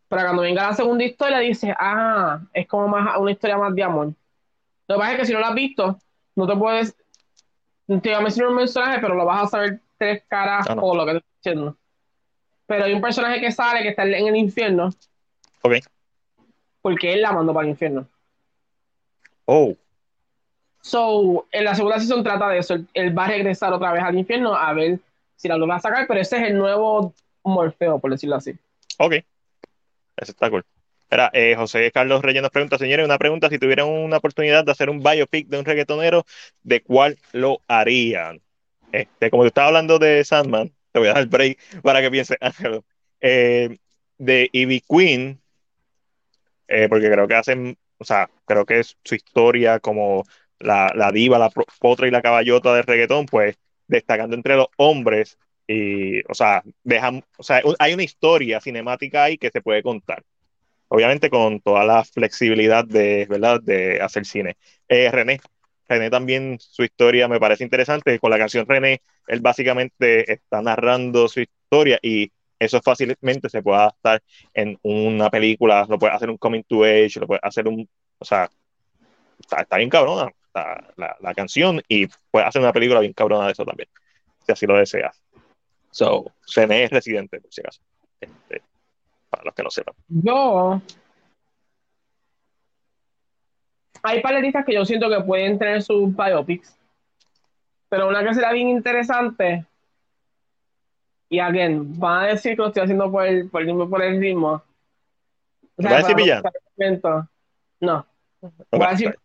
para 0.08 0.24
cuando 0.24 0.44
venga 0.44 0.68
la 0.68 0.74
segunda 0.74 1.04
historia 1.04 1.40
dices, 1.40 1.74
ah, 1.78 2.40
es 2.54 2.68
como 2.68 2.88
más 2.88 3.18
una 3.18 3.32
historia 3.32 3.58
más 3.58 3.76
de 3.76 3.84
amor. 3.84 4.14
Lo 4.88 4.96
que 4.96 5.00
pasa 5.00 5.12
es 5.14 5.20
que 5.20 5.26
si 5.26 5.34
no 5.34 5.40
lo 5.40 5.46
has 5.48 5.56
visto, 5.56 6.00
no 6.36 6.48
te 6.48 6.56
puedes, 6.56 6.96
te 7.88 7.96
voy 7.96 8.14
a 8.14 8.22
mencionar 8.22 8.52
un 8.52 8.58
personaje, 8.58 9.00
pero 9.02 9.16
lo 9.16 9.26
vas 9.26 9.44
a 9.44 9.48
saber 9.48 9.82
tres 9.98 10.24
caras 10.28 10.66
Ah, 10.70 10.76
no. 10.76 10.82
o 10.84 10.96
lo 10.96 11.06
que 11.06 11.12
te 11.14 11.18
estoy 11.18 11.32
diciendo. 11.54 11.78
Pero 12.66 12.86
hay 12.86 12.94
un 12.94 13.02
personaje 13.02 13.40
que 13.40 13.52
sale, 13.52 13.82
que 13.82 13.90
está 13.90 14.04
en 14.04 14.28
el 14.28 14.36
infierno, 14.36 14.90
Ok. 15.62 15.76
porque 16.82 17.14
él 17.14 17.22
la 17.22 17.32
mandó 17.32 17.54
para 17.54 17.66
el 17.66 17.72
infierno. 17.72 18.08
Oh. 19.46 19.76
So, 20.82 21.48
en 21.52 21.64
la 21.64 21.76
segunda 21.76 22.00
season 22.00 22.24
trata 22.24 22.50
de 22.50 22.60
eso. 22.60 22.76
Él, 22.94 23.18
va 23.18 23.26
a 23.26 23.30
regresar 23.30 23.74
otra 23.74 23.92
vez 23.92 24.04
al 24.04 24.18
infierno 24.18 24.56
a 24.56 24.74
ver 24.74 25.00
si 25.36 25.48
la 25.48 25.58
logra 25.58 25.76
a 25.76 25.80
sacar, 25.80 26.08
pero 26.08 26.20
ese 26.20 26.38
es 26.38 26.44
el 26.44 26.58
nuevo 26.58 27.14
Morfeo, 27.44 28.00
por 28.00 28.12
decirlo 28.12 28.36
así. 28.36 28.54
Ok. 28.98 29.14
Eso 30.18 30.32
está 30.32 30.50
cool. 30.50 30.64
Era, 31.10 31.30
eh, 31.34 31.56
José 31.56 31.90
Carlos 31.92 32.22
Reyes 32.22 32.42
nos 32.42 32.52
pregunta, 32.52 32.78
señores, 32.78 33.06
una 33.06 33.18
pregunta, 33.18 33.50
si 33.50 33.60
tuvieran 33.60 33.88
una 33.88 34.18
oportunidad 34.18 34.66
de 34.66 34.72
hacer 34.72 34.90
un 34.90 35.02
biopic 35.02 35.48
de 35.48 35.60
un 35.60 35.66
reggaetonero, 35.66 36.26
¿de 36.64 36.82
cuál 36.82 37.18
lo 37.32 37.62
harían? 37.68 38.42
Este, 38.92 39.30
como 39.30 39.44
tú 39.44 39.48
estabas 39.48 39.70
hablando 39.70 40.00
de 40.00 40.24
Sandman, 40.24 40.74
te 40.92 41.00
voy 41.00 41.10
a 41.10 41.14
dar 41.14 41.22
el 41.24 41.28
break 41.28 41.60
para 41.82 42.02
que 42.02 42.12
pienses. 42.12 42.38
Eh, 43.20 43.76
de 44.20 44.48
Ivy 44.54 44.82
Queen, 44.88 45.42
eh, 46.68 46.88
porque 46.90 47.10
creo 47.10 47.28
que 47.28 47.36
hacen, 47.36 47.78
o 47.98 48.04
sea, 48.06 48.30
creo 48.46 48.66
que 48.66 48.80
es 48.80 48.98
su 49.04 49.16
historia 49.16 49.80
como 49.80 50.24
la, 50.60 50.92
la 50.96 51.12
diva, 51.12 51.40
la 51.40 51.50
potra 51.80 52.08
y 52.08 52.12
la 52.12 52.22
caballota 52.22 52.74
del 52.74 52.84
reggaetón, 52.84 53.26
pues 53.26 53.56
destacando 53.88 54.36
entre 54.36 54.56
los 54.56 54.68
hombres 54.78 55.38
y, 55.68 56.22
o 56.30 56.34
sea, 56.34 56.64
dejan, 56.84 57.24
o 57.38 57.44
sea, 57.44 57.62
hay 57.80 57.94
una 57.94 58.04
historia 58.04 58.62
cinemática 58.62 59.24
ahí 59.26 59.38
que 59.38 59.50
se 59.50 59.62
puede 59.62 59.84
contar. 59.84 60.24
Obviamente 60.90 61.30
con 61.30 61.60
toda 61.62 61.86
la 61.86 62.04
flexibilidad 62.06 62.86
de, 62.86 63.28
¿verdad? 63.30 63.62
de 63.62 64.02
hacer 64.02 64.26
cine. 64.26 64.58
Eh, 64.88 65.12
René, 65.12 65.42
René 65.88 66.10
también 66.10 66.58
su 66.60 66.84
historia 66.84 67.28
me 67.28 67.40
parece 67.40 67.64
interesante. 67.64 68.20
Con 68.20 68.32
la 68.32 68.38
canción 68.38 68.66
René, 68.68 69.02
él 69.28 69.40
básicamente 69.42 70.32
está 70.32 70.62
narrando 70.62 71.28
su 71.28 71.42
historia 71.42 72.00
y 72.02 72.32
eso 72.60 72.82
fácilmente 72.82 73.50
se 73.50 73.62
puede 73.62 73.80
adaptar 73.80 74.22
en 74.54 74.78
una 74.82 75.30
película, 75.30 75.86
lo 75.88 76.00
puede 76.00 76.14
hacer 76.14 76.30
un 76.30 76.38
coming 76.38 76.64
to 76.64 76.84
age, 76.84 77.20
lo 77.20 77.28
puede 77.28 77.40
hacer 77.44 77.68
un, 77.68 77.88
o 78.18 78.26
sea, 78.26 78.50
está, 79.40 79.78
bien 79.78 79.90
cabrona 79.90 80.32
la, 80.54 81.18
la 81.20 81.34
canción 81.36 81.82
y 81.88 82.08
puede 82.32 82.46
hacer 82.46 82.62
una 82.62 82.74
película 82.74 83.00
bien 83.00 83.14
cabrona 83.14 83.46
de 83.46 83.52
eso 83.52 83.64
también, 83.64 83.90
si 84.46 84.52
así 84.52 84.66
lo 84.66 84.76
deseas. 84.76 85.22
So, 85.92 86.32
René 86.56 86.84
es 86.84 86.92
residente, 86.92 87.40
por 87.40 87.52
si 87.52 87.62
acaso, 87.62 87.82
este, 88.20 88.62
para 89.30 89.44
los 89.46 89.54
que 89.54 89.64
no 89.64 89.70
sepan. 89.70 89.96
Yo. 90.08 90.82
Hay 94.04 94.22
paletistas 94.22 94.66
que 94.66 94.74
yo 94.74 94.86
siento 94.86 95.10
que 95.10 95.22
pueden 95.22 95.58
tener 95.58 95.82
sus 95.82 96.16
biopics. 96.16 96.78
Pero 97.90 98.08
una 98.08 98.24
que 98.24 98.34
será 98.34 98.52
bien 98.52 98.70
interesante. 98.70 99.66
Y 101.30 101.40
again, 101.40 102.00
van 102.00 102.24
a 102.24 102.28
decir 102.28 102.54
que 102.54 102.62
lo 102.62 102.68
estoy 102.68 102.84
haciendo 102.84 103.12
por 103.12 103.26
el, 103.26 103.50
por 103.50 103.62
el, 103.62 103.90
por 103.90 104.02
el 104.02 104.20
ritmo. 104.20 104.62
O 105.78 105.84
¿Va 105.84 105.92
a 105.92 105.98
decir 105.98 106.16
villano? 106.16 106.42
no 106.42 106.44
pasar 106.44 106.62
el 106.64 106.72
momento. 106.78 107.30
No, 107.80 108.06
Ok, 108.40 108.54
voy 108.72 108.88
a 108.88 108.92
decir. 108.92 109.16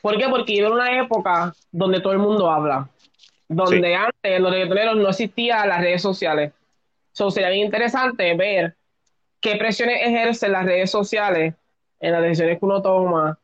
¿Por 0.00 0.16
qué? 0.16 0.28
Porque 0.28 0.52
vivo 0.52 0.68
en 0.68 0.72
una 0.74 1.00
época 1.00 1.54
donde 1.70 2.00
todo 2.00 2.12
el 2.12 2.18
mundo 2.18 2.50
habla. 2.50 2.88
Donde 3.48 3.94
antes 3.94 4.14
en 4.22 4.42
los 4.42 4.52
reggaetoneros 4.52 4.96
no 4.96 5.08
existían 5.08 5.68
las 5.68 5.80
redes 5.80 6.02
sociales. 6.02 6.52
So, 7.12 7.30
sería 7.30 7.50
bien 7.50 7.66
interesante 7.66 8.34
ver 8.36 8.76
qué 9.40 9.56
presiones 9.56 10.00
ejercen 10.02 10.52
las 10.52 10.64
redes 10.64 10.90
sociales 10.90 11.54
en 12.00 12.12
las 12.12 12.22
decisiones 12.22 12.58
que 12.58 12.64
uno 12.64 12.82
toma. 12.82 13.38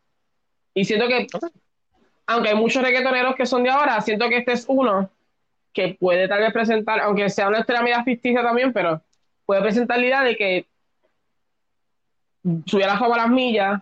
Y 0.74 0.84
siento 0.84 1.06
que, 1.06 1.26
aunque 2.26 2.48
hay 2.50 2.56
muchos 2.56 2.82
reggaetoneros 2.82 3.34
que 3.36 3.46
son 3.46 3.62
de 3.62 3.70
ahora, 3.70 4.00
siento 4.00 4.28
que 4.28 4.38
este 4.38 4.52
es 4.52 4.64
uno 4.68 5.10
que 5.72 5.96
puede 5.98 6.28
tal 6.28 6.40
vez 6.40 6.52
presentar, 6.52 7.00
aunque 7.00 7.28
sea 7.28 7.48
una 7.48 7.58
historia 7.60 7.82
media 7.82 8.04
ficticia 8.04 8.42
también, 8.42 8.72
pero 8.72 9.02
puede 9.44 9.60
presentar 9.62 9.98
la 9.98 10.06
idea 10.06 10.22
de 10.22 10.36
que 10.36 10.66
subir 12.66 12.86
la 12.86 12.98
fama 12.98 13.14
a 13.14 13.18
las 13.18 13.30
millas, 13.30 13.80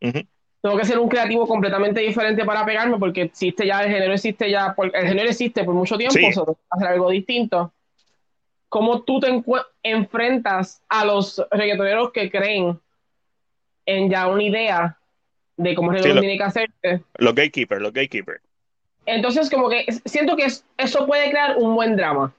Ujú. 0.00 0.20
tengo 0.62 0.76
que 0.76 0.84
ser 0.84 0.98
un 0.98 1.08
creativo 1.08 1.46
completamente 1.46 2.00
diferente 2.00 2.44
para 2.44 2.64
pegarme 2.64 2.98
porque 2.98 3.22
existe 3.22 3.66
ya, 3.66 3.82
el 3.82 3.90
género 3.90 4.12
existe 4.14 4.50
ya, 4.50 4.74
por- 4.74 4.94
el 4.94 5.08
género 5.08 5.28
existe 5.28 5.64
por 5.64 5.74
mucho 5.74 5.96
tiempo, 5.96 6.14
Sí. 6.14 6.32
so, 6.32 6.56
hacer 6.70 6.88
algo 6.88 7.10
distinto. 7.10 7.72
¿Cómo 8.68 9.02
tú 9.02 9.18
te 9.18 9.42
enfrentas 9.82 10.82
a 10.88 11.04
los 11.04 11.42
reggaetoneros 11.50 12.12
que 12.12 12.30
creen 12.30 12.78
en 13.88 14.10
ya 14.10 14.28
una 14.28 14.42
idea 14.42 14.96
de 15.56 15.74
cómo 15.74 15.90
el 15.90 15.96
reggaetón 15.96 16.16
lo- 16.16 16.20
tiene 16.20 16.36
que 16.36 16.44
hacerse? 16.44 17.02
Los 17.16 17.34
gatekeepers, 17.34 17.80
los 17.80 17.92
gatekeepers. 17.92 18.42
Entonces, 19.06 19.48
como 19.50 19.68
que 19.70 19.86
siento 20.04 20.36
que 20.36 20.44
es- 20.44 20.64
eso 20.76 21.06
puede 21.06 21.30
crear 21.30 21.56
un 21.56 21.74
buen 21.74 21.96
drama. 21.96 22.32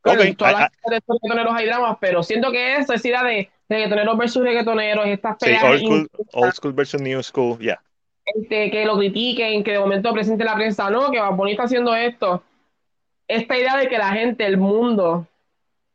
Claro, 0.00 0.20
Ok, 0.20 0.26
en 0.26 0.36
todas 0.36 0.54
ah, 0.54 0.60
las 0.60 0.70
de 0.70 1.02
reggaetoneros 1.06 1.54
hay 1.54 1.66
dramas, 1.66 1.98
pero 2.00 2.22
siento 2.22 2.50
que 2.50 2.76
eso 2.76 2.94
es 2.94 3.04
idea 3.04 3.22
de 3.22 3.50
reggaetoneros 3.68 4.16
versus 4.16 4.42
reggaetoneros, 4.42 5.06
estas 5.06 5.36
Sí, 5.38 5.44
peleas 5.44 5.64
old 5.64 5.80
school, 5.80 6.08
old 6.32 6.52
school 6.54 6.72
versus 6.72 7.00
new 7.02 7.22
school, 7.22 7.58
ya. 7.58 7.78
este, 8.24 8.70
que 8.70 8.86
lo 8.86 8.96
critiquen, 8.96 9.62
que 9.62 9.72
de 9.72 9.78
momento 9.78 10.12
presente 10.14 10.44
la 10.44 10.54
prensa, 10.54 10.88
no, 10.88 11.10
que 11.10 11.20
Bunny 11.20 11.52
está 11.52 11.64
haciendo 11.64 11.94
esto. 11.94 12.42
Esta 13.26 13.58
idea 13.58 13.76
de 13.76 13.88
que 13.88 13.98
la 13.98 14.12
gente, 14.12 14.46
el 14.46 14.56
mundo, 14.56 15.26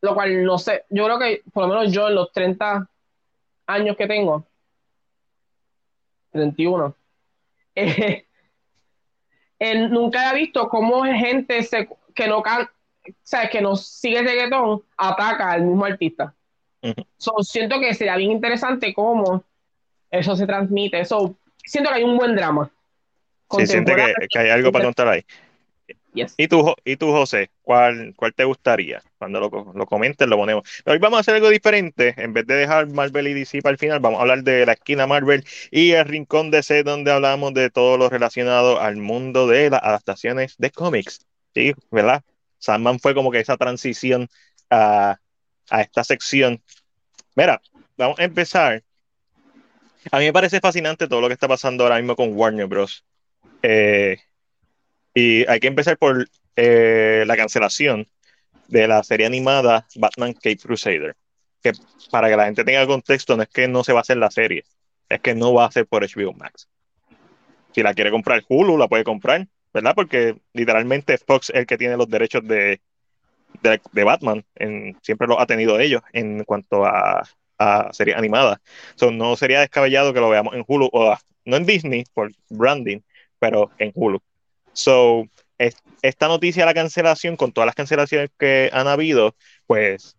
lo 0.02 0.14
cual 0.14 0.44
no 0.44 0.60
sé, 0.60 0.84
yo 0.90 1.06
creo 1.06 1.18
que 1.18 1.42
por 1.52 1.64
lo 1.68 1.70
menos 1.74 1.92
yo 1.92 2.08
en 2.10 2.16
los 2.16 2.32
30 2.32 2.88
años 3.66 3.96
que 3.98 4.06
tengo, 4.08 4.46
31, 6.34 6.96
eh, 7.76 8.26
eh, 9.60 9.88
nunca 9.88 10.32
he 10.32 10.36
visto 10.36 10.68
cómo 10.68 11.04
gente 11.06 11.64
se, 11.64 11.88
que 12.14 12.28
no 12.28 12.42
can, 12.42 12.64
o 12.64 13.12
sea, 13.24 13.50
que 13.50 13.62
no 13.62 13.76
sigue 13.76 14.22
reggaetón 14.22 14.84
ataca 14.98 15.52
al 15.52 15.64
mismo 15.64 15.86
artista. 15.86 16.34
So, 17.18 17.36
siento 17.42 17.80
que 17.80 17.94
sería 17.94 18.18
bien 18.18 18.32
interesante 18.32 18.94
cómo 18.94 19.46
eso 20.12 20.36
se 20.36 20.46
transmite. 20.46 21.06
So, 21.06 21.38
siento 21.64 21.90
que 21.90 21.96
hay 21.98 22.04
un 22.04 22.18
buen 22.18 22.36
drama. 22.36 22.70
Sí, 23.58 23.68
siente 23.68 23.96
que, 23.96 24.14
que 24.30 24.40
hay 24.40 24.50
algo 24.50 24.72
para 24.72 24.86
contar 24.86 25.08
ahí. 25.08 25.24
¿Y 26.14 26.48
tú, 26.48 26.76
¿Y 26.86 26.98
tú, 26.98 27.12
José? 27.12 27.50
¿Cuál, 27.62 28.14
cuál 28.16 28.34
te 28.34 28.44
gustaría? 28.44 29.02
Cuando 29.18 29.40
lo, 29.40 29.74
lo 29.74 29.86
comentes, 29.86 30.28
lo 30.28 30.38
ponemos. 30.38 30.64
Hoy 30.86 31.00
vamos 31.00 31.18
a 31.18 31.20
hacer 31.22 31.36
algo 31.36 31.50
diferente. 31.50 32.14
En 32.18 32.34
vez 32.34 32.46
de 32.46 32.56
dejar 32.56 32.88
Marvel 32.88 33.28
y 33.28 33.34
DC 33.34 33.62
para 33.62 33.72
el 33.74 33.80
final, 33.80 34.00
vamos 34.00 34.20
a 34.20 34.22
hablar 34.22 34.44
de 34.44 34.66
la 34.66 34.74
esquina 34.74 35.08
Marvel 35.08 35.44
y 35.72 35.92
el 35.92 36.06
rincón 36.06 36.52
DC, 36.52 36.84
donde 36.84 37.12
hablamos 37.12 37.54
de 37.54 37.70
todo 37.70 37.98
lo 37.98 38.10
relacionado 38.10 38.80
al 38.80 38.98
mundo 38.98 39.48
de 39.48 39.70
las 39.72 39.82
adaptaciones 39.82 40.56
de 40.58 40.70
cómics. 40.72 41.26
¿Sí? 41.56 41.74
¿Verdad? 41.92 42.24
Sandman 42.60 43.00
fue 43.00 43.16
como 43.16 43.32
que 43.32 43.40
esa 43.40 43.58
transición 43.58 44.28
a, 44.70 45.18
a 45.70 45.82
esta 45.82 46.04
sección. 46.04 46.62
Mira, 47.36 47.62
vamos 47.98 48.20
a 48.20 48.24
empezar. 48.24 48.84
A 50.12 50.20
mí 50.20 50.26
me 50.26 50.34
parece 50.34 50.60
fascinante 50.60 51.08
todo 51.08 51.22
lo 51.22 51.28
que 51.28 51.34
está 51.34 51.48
pasando 51.48 51.84
ahora 51.84 51.98
mismo 51.98 52.16
con 52.16 52.36
Warner 52.36 52.68
Bros. 52.68 53.04
Eh, 53.62 54.18
y 55.14 55.48
hay 55.48 55.60
que 55.60 55.68
empezar 55.68 55.98
por 55.98 56.28
eh, 56.56 57.24
la 57.28 57.36
cancelación 57.36 58.08
de 58.68 58.88
la 58.88 59.04
serie 59.04 59.26
animada 59.26 59.88
Batman 59.96 60.34
Cape 60.34 60.58
Crusader. 60.58 61.16
Que 61.62 61.74
para 62.12 62.30
que 62.30 62.36
la 62.36 62.46
gente 62.46 62.64
tenga 62.64 62.86
contexto, 62.88 63.38
no 63.38 63.44
es 63.44 63.50
que 63.50 63.68
no 63.68 63.84
se 63.84 63.94
va 63.94 64.00
a 64.00 64.02
hacer 64.02 64.18
la 64.18 64.32
serie, 64.32 64.64
es 65.10 65.22
que 65.22 65.36
no 65.36 65.54
va 65.54 65.66
a 65.66 65.72
ser 65.72 65.88
por 65.88 66.04
HBO 66.04 66.34
Max. 66.34 66.68
Si 67.74 67.82
la 67.82 67.94
quiere 67.94 68.12
comprar 68.12 68.44
Hulu, 68.48 68.78
la 68.78 68.88
puede 68.88 69.04
comprar, 69.04 69.48
¿verdad? 69.74 69.96
Porque 69.96 70.36
literalmente 70.54 71.18
Fox 71.18 71.50
es 71.50 71.62
el 71.62 71.66
que 71.66 71.78
tiene 71.78 71.98
los 71.98 72.10
derechos 72.10 72.46
de, 72.48 72.82
de, 73.62 74.04
Batman, 74.04 74.44
en, 74.56 74.98
siempre 75.02 75.28
lo 75.28 75.40
ha 75.40 75.46
tenido 75.46 75.80
ellos 75.80 76.02
en 76.12 76.44
cuanto 76.44 76.86
a, 76.86 77.24
a 77.58 77.94
series 77.94 78.18
animadas. 78.18 78.60
no 79.12 79.36
sería 79.36 79.62
descabellado 79.62 80.14
que 80.14 80.20
lo 80.20 80.30
veamos 80.30 80.54
en 80.54 80.64
Hulu, 80.68 80.90
o 80.92 81.16
no 81.46 81.58
en 81.58 81.66
Disney 81.66 82.04
por 82.14 82.32
branding, 82.50 83.00
pero 83.40 83.72
en 83.78 83.92
Hulu. 83.94 84.22
So, 84.74 85.28
esta 86.02 86.28
noticia 86.28 86.64
de 86.64 86.66
la 86.68 86.74
cancelación, 86.74 87.38
con 87.38 87.52
todas 87.52 87.66
las 87.66 87.76
cancelaciones 87.76 88.30
que 88.38 88.70
han 88.74 88.88
habido, 88.88 89.36
pues 89.68 90.18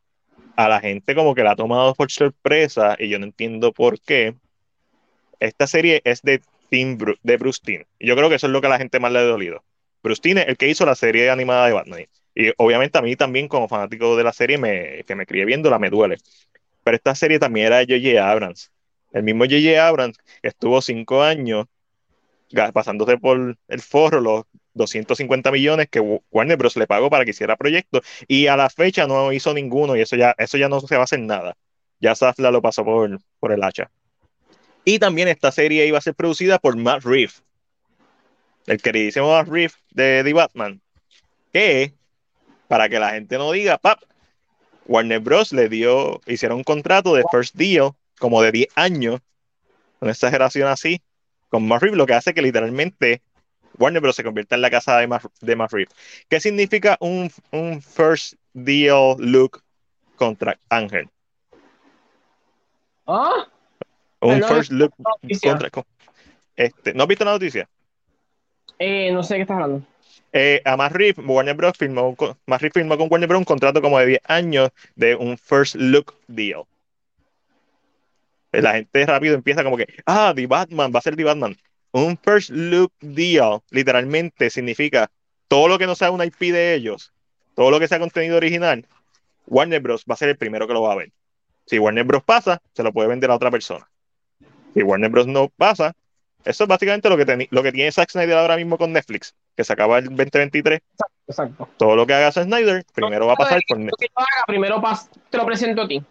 a 0.57 0.69
la 0.69 0.81
gente 0.81 1.15
como 1.15 1.35
que 1.35 1.43
la 1.43 1.53
ha 1.53 1.57
tomado 1.57 1.95
por 1.95 2.11
sorpresa 2.11 2.97
y 2.99 3.09
yo 3.09 3.19
no 3.19 3.27
entiendo 3.27 3.73
por 3.73 4.01
qué. 4.01 4.35
Esta 5.41 5.67
serie 5.67 6.01
es 6.05 6.23
de, 6.23 6.41
Tim 6.71 6.99
de 7.23 7.37
Bruce 7.37 7.87
yo 8.01 8.17
creo 8.17 8.29
que 8.29 8.37
eso 8.37 8.47
es 8.47 8.53
lo 8.53 8.61
que 8.61 8.67
a 8.67 8.71
la 8.71 8.79
gente 8.79 8.99
más 9.01 9.13
le 9.13 9.19
ha 9.19 9.23
dolido. 9.23 9.63
Bruce 10.03 10.21
Timm 10.21 10.39
es 10.39 10.49
el 10.49 10.57
que 10.57 10.69
hizo 10.69 10.85
la 10.85 10.95
serie 10.95 11.31
animada 11.31 11.67
de 11.67 11.73
Batman. 11.73 12.07
Y 12.35 12.53
obviamente 12.57 12.99
a 12.99 13.03
mí 13.03 13.17
también 13.17 13.49
como 13.49 13.69
fanático 13.69 14.17
de 14.17 14.25
la 14.25 14.33
serie 14.33 14.59
me, 14.59 15.05
que 15.05 15.15
me 15.15 15.27
crié 15.27 15.45
viéndola 15.45 15.79
me 15.79 15.91
duele. 15.91 16.17
Pero 16.83 16.97
esta 16.97 17.15
serie 17.15 17.39
también 17.39 17.67
era 17.67 17.79
de 17.79 17.87
J.J. 17.87 18.31
Abrams. 18.31 18.71
El 19.13 19.23
mismo 19.23 19.45
J.J. 19.45 19.87
Abrams 19.87 20.19
estuvo 20.43 20.83
cinco 20.83 21.23
años 21.23 21.67
pasándose 22.73 23.19
por 23.19 23.57
el 23.69 23.81
forro 23.81 24.21
los 24.21 24.45
250 24.75 25.51
millones 25.51 25.89
que 25.91 26.01
Warner 26.31 26.57
Bros. 26.57 26.77
le 26.77 26.87
pagó 26.87 27.11
para 27.11 27.25
que 27.25 27.31
hiciera 27.31 27.57
proyectos 27.57 28.03
y 28.27 28.49
a 28.49 28.57
la 28.57 28.71
fecha 28.71 29.07
no 29.07 29.33
hizo 29.33 29.55
ninguno 29.55 29.97
y 29.97 30.01
eso 30.01 30.17
ya, 30.17 30.35
eso 30.39 30.59
ya 30.59 30.69
no 30.69 30.81
se 30.81 30.95
va 30.97 31.03
a 31.03 31.05
hacer 31.05 31.21
nada. 31.21 31.57
Ya 32.01 32.15
Safla 32.15 32.51
lo 32.51 32.61
pasó 32.61 32.85
por, 32.85 33.19
por 33.41 33.53
el 33.53 33.63
hacha. 33.63 33.91
Y 34.85 34.99
también 34.99 35.29
esta 35.29 35.51
serie 35.53 35.87
iba 35.87 35.99
a 35.99 36.03
ser 36.03 36.15
producida 36.15 36.59
por 36.59 36.77
Matt 36.77 37.05
Reeves, 37.05 37.43
el 38.67 38.83
queridísimo 38.83 39.31
Matt 39.31 39.49
Reeves 39.49 39.77
de 39.91 40.23
The 40.23 40.33
Batman, 40.33 40.81
que 41.53 41.95
para 42.69 42.89
que 42.89 42.99
la 42.99 43.11
gente 43.11 43.39
no 43.39 43.53
diga, 43.53 43.79
pap, 43.79 44.01
Warner 44.87 45.21
Bros. 45.21 45.53
le 45.53 45.69
dio, 45.69 46.21
hicieron 46.27 46.59
un 46.59 46.65
contrato 46.65 47.15
de 47.15 47.25
first 47.31 47.55
deal 47.55 47.93
como 48.19 48.43
de 48.43 48.53
10 48.53 48.69
años, 48.75 49.21
una 50.01 50.13
exageración 50.13 50.69
así, 50.69 51.01
con 51.55 51.69
Matt 51.69 51.83
Reeves, 51.83 51.97
lo 51.97 52.05
que 52.05 52.15
hace 52.15 52.35
que 52.35 52.43
literalmente 52.43 53.23
Warner 53.79 54.03
Bros. 54.03 54.17
se 54.17 54.25
convierta 54.25 54.57
en 54.57 54.61
la 54.61 54.71
casa 54.71 54.99
de 54.99 55.07
Matt, 55.07 55.25
de 55.41 55.55
Reeves. 55.55 55.95
¿Qué 56.29 56.41
significa 56.41 56.97
un, 56.99 57.31
un 57.53 57.81
first 57.81 58.35
deal 58.55 59.15
look 59.19 59.63
contra 60.17 60.59
Ángel? 60.69 61.09
¿Ah? 63.07 63.47
Un 64.19 64.43
first 64.43 64.73
look 64.73 64.93
contra. 65.41 65.71
Este, 66.57 66.93
¿No 66.93 67.05
has 67.05 67.09
visto 67.09 67.25
la 67.25 67.31
noticia? 67.31 67.69
Eh, 68.81 69.13
no 69.13 69.23
sé 69.23 69.37
qué 69.37 69.43
estás 69.43 69.55
hablando. 69.55 69.87
Eh, 70.33 70.61
a 70.65 70.77
Matt 70.77 70.93
Reeves, 70.93 71.25
Warner 71.25 71.55
Bros. 71.55 71.79
firmó, 71.79 72.17
Matt 72.47 72.63
Reeves 72.63 72.75
firmó 72.75 72.99
con 72.99 73.07
Warner 73.09 73.29
Bros. 73.29 73.39
un 73.39 73.45
contrato 73.45 73.81
como 73.81 74.01
de 74.01 74.07
10 74.07 74.21
años 74.25 74.71
de 74.97 75.15
un 75.15 75.39
first 75.39 75.77
look 75.77 76.17
deal 76.27 76.65
la 78.63 78.75
gente 78.75 79.07
rápido 79.07 79.35
empieza 79.35 79.65
como 79.65 79.77
que, 79.77 79.87
ah, 80.07 80.33
The 80.35 80.47
Batman, 80.47 80.93
va 80.95 80.99
a 80.99 81.03
ser 81.03 81.17
The 81.17 81.25
Batman. 81.25 81.57
Un 81.93 82.19
first 82.19 82.51
look 82.51 82.93
deal, 83.01 83.61
literalmente, 83.71 84.51
significa 84.51 85.11
todo 85.49 85.69
lo 85.69 85.79
que 85.79 85.87
no 85.87 85.95
sea 85.95 86.11
una 86.11 86.25
IP 86.25 86.53
de 86.53 86.75
ellos, 86.75 87.13
todo 87.55 87.71
lo 87.71 87.79
que 87.79 87.89
sea 87.89 87.99
contenido 87.99 88.37
original, 88.37 88.87
Warner 89.47 89.81
Bros. 89.81 90.05
va 90.11 90.15
a 90.15 90.17
ser 90.17 90.29
el 90.31 90.37
primero 90.37 90.67
que 90.67 90.73
lo 90.73 90.83
va 90.83 90.93
a 90.93 90.97
ver. 90.97 91.13
Si 91.67 91.79
Warner 91.79 92.05
Bros. 92.05 92.25
pasa, 92.25 92.61
se 92.75 92.83
lo 92.83 92.93
puede 92.93 93.09
vender 93.09 93.31
a 93.31 93.37
otra 93.37 93.51
persona. 93.51 93.89
Si 94.75 94.83
Warner 94.83 95.11
Bros. 95.11 95.27
no 95.27 95.49
pasa, 95.51 95.95
eso 96.45 96.65
es 96.65 96.69
básicamente 96.69 97.09
lo 97.09 97.17
que, 97.17 97.49
lo 97.51 97.63
que 97.63 97.73
tiene 97.73 97.93
Zack 97.93 98.11
Snyder 98.11 98.39
ahora 98.39 98.57
mismo 98.57 98.77
con 98.77 98.93
Netflix, 98.93 99.35
que 99.57 99.65
se 99.65 99.73
acaba 99.73 99.99
el 99.99 100.07
2023. 100.07 100.81
Exacto. 101.29 101.69
Todo 101.77 101.97
lo 101.97 102.07
que 102.07 102.15
haga 102.15 102.33
Zack 102.33 102.45
Snyder, 102.45 102.85
primero 102.93 103.27
va 103.27 103.35
a 103.35 103.37
pasar 103.37 103.61
por 103.69 103.79
Netflix. 103.79 104.13
primero 104.47 104.83
te 105.31 105.39
lo 105.39 105.47
presento 105.47 105.83
a 105.83 105.89
ti 105.89 106.05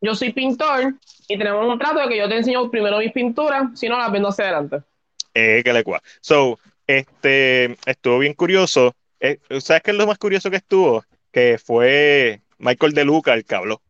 yo 0.00 0.14
soy 0.14 0.32
pintor 0.32 0.94
y 1.26 1.38
tenemos 1.38 1.66
un 1.66 1.78
trato 1.78 2.00
de 2.00 2.08
que 2.08 2.18
yo 2.18 2.28
te 2.28 2.36
enseño 2.36 2.70
primero 2.70 2.98
mis 2.98 3.12
pinturas, 3.12 3.78
si 3.78 3.88
no 3.88 3.98
las 3.98 4.12
vendo 4.12 4.28
hacia 4.28 4.44
adelante. 4.44 4.82
Eh, 5.34 5.62
que 5.64 5.72
le 5.72 5.84
cua. 5.84 6.02
So, 6.20 6.58
este, 6.86 7.76
estuvo 7.86 8.18
bien 8.18 8.34
curioso. 8.34 8.94
Eh, 9.20 9.38
¿Sabes 9.60 9.82
qué 9.82 9.90
es 9.90 9.96
lo 9.96 10.06
más 10.06 10.18
curioso 10.18 10.50
que 10.50 10.56
estuvo? 10.56 11.04
Que 11.30 11.58
fue 11.58 12.40
Michael 12.58 12.92
De 12.92 13.04
Luca 13.04 13.34
el 13.34 13.44
que 13.44 13.54
habló 13.54 13.82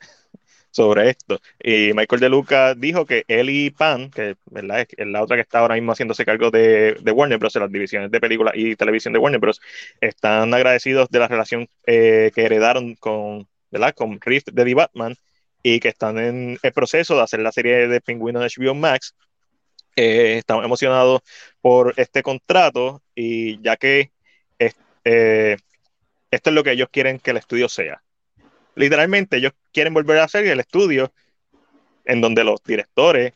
sobre 0.70 1.10
esto. 1.10 1.40
Y 1.62 1.92
Michael 1.92 2.20
De 2.20 2.28
Luca 2.28 2.74
dijo 2.74 3.04
que 3.04 3.24
él 3.28 3.50
y 3.50 3.70
Pan, 3.70 4.10
que 4.10 4.36
¿verdad? 4.46 4.86
es 4.96 5.06
la 5.06 5.22
otra 5.22 5.36
que 5.36 5.42
está 5.42 5.58
ahora 5.58 5.74
mismo 5.74 5.92
haciéndose 5.92 6.24
cargo 6.24 6.50
de, 6.50 6.94
de 7.00 7.12
Warner 7.12 7.38
Bros., 7.38 7.52
de 7.52 7.60
las 7.60 7.72
divisiones 7.72 8.10
de 8.10 8.20
película 8.20 8.52
y 8.54 8.76
televisión 8.76 9.12
de 9.12 9.18
Warner 9.18 9.40
Bros., 9.40 9.60
están 10.00 10.54
agradecidos 10.54 11.08
de 11.10 11.18
la 11.18 11.28
relación 11.28 11.68
eh, 11.86 12.30
que 12.34 12.44
heredaron 12.44 12.94
con 12.94 13.48
¿verdad? 13.70 13.94
Con 13.94 14.20
Rift 14.20 14.50
de 14.50 14.64
The 14.64 14.74
Batman 14.74 15.16
y 15.62 15.80
que 15.80 15.88
están 15.88 16.18
en 16.18 16.58
el 16.62 16.72
proceso 16.72 17.16
de 17.16 17.22
hacer 17.22 17.40
la 17.40 17.52
serie 17.52 17.88
de 17.88 18.00
Pingüino 18.00 18.40
de 18.40 18.48
HBO 18.48 18.74
Max. 18.74 19.14
Eh, 19.96 20.38
estamos 20.38 20.64
emocionados 20.64 21.20
por 21.60 21.94
este 21.96 22.22
contrato 22.22 23.02
y 23.14 23.60
ya 23.62 23.76
que 23.76 24.10
eh, 25.04 25.56
esto 26.30 26.50
es 26.50 26.54
lo 26.54 26.62
que 26.62 26.72
ellos 26.72 26.88
quieren 26.90 27.18
que 27.18 27.30
el 27.30 27.38
estudio 27.38 27.68
sea. 27.68 28.02
Literalmente 28.74 29.38
ellos 29.38 29.52
quieren 29.72 29.94
volver 29.94 30.18
a 30.18 30.24
hacer 30.24 30.46
el 30.46 30.60
estudio 30.60 31.12
en 32.04 32.20
donde 32.20 32.44
los 32.44 32.62
directores 32.62 33.32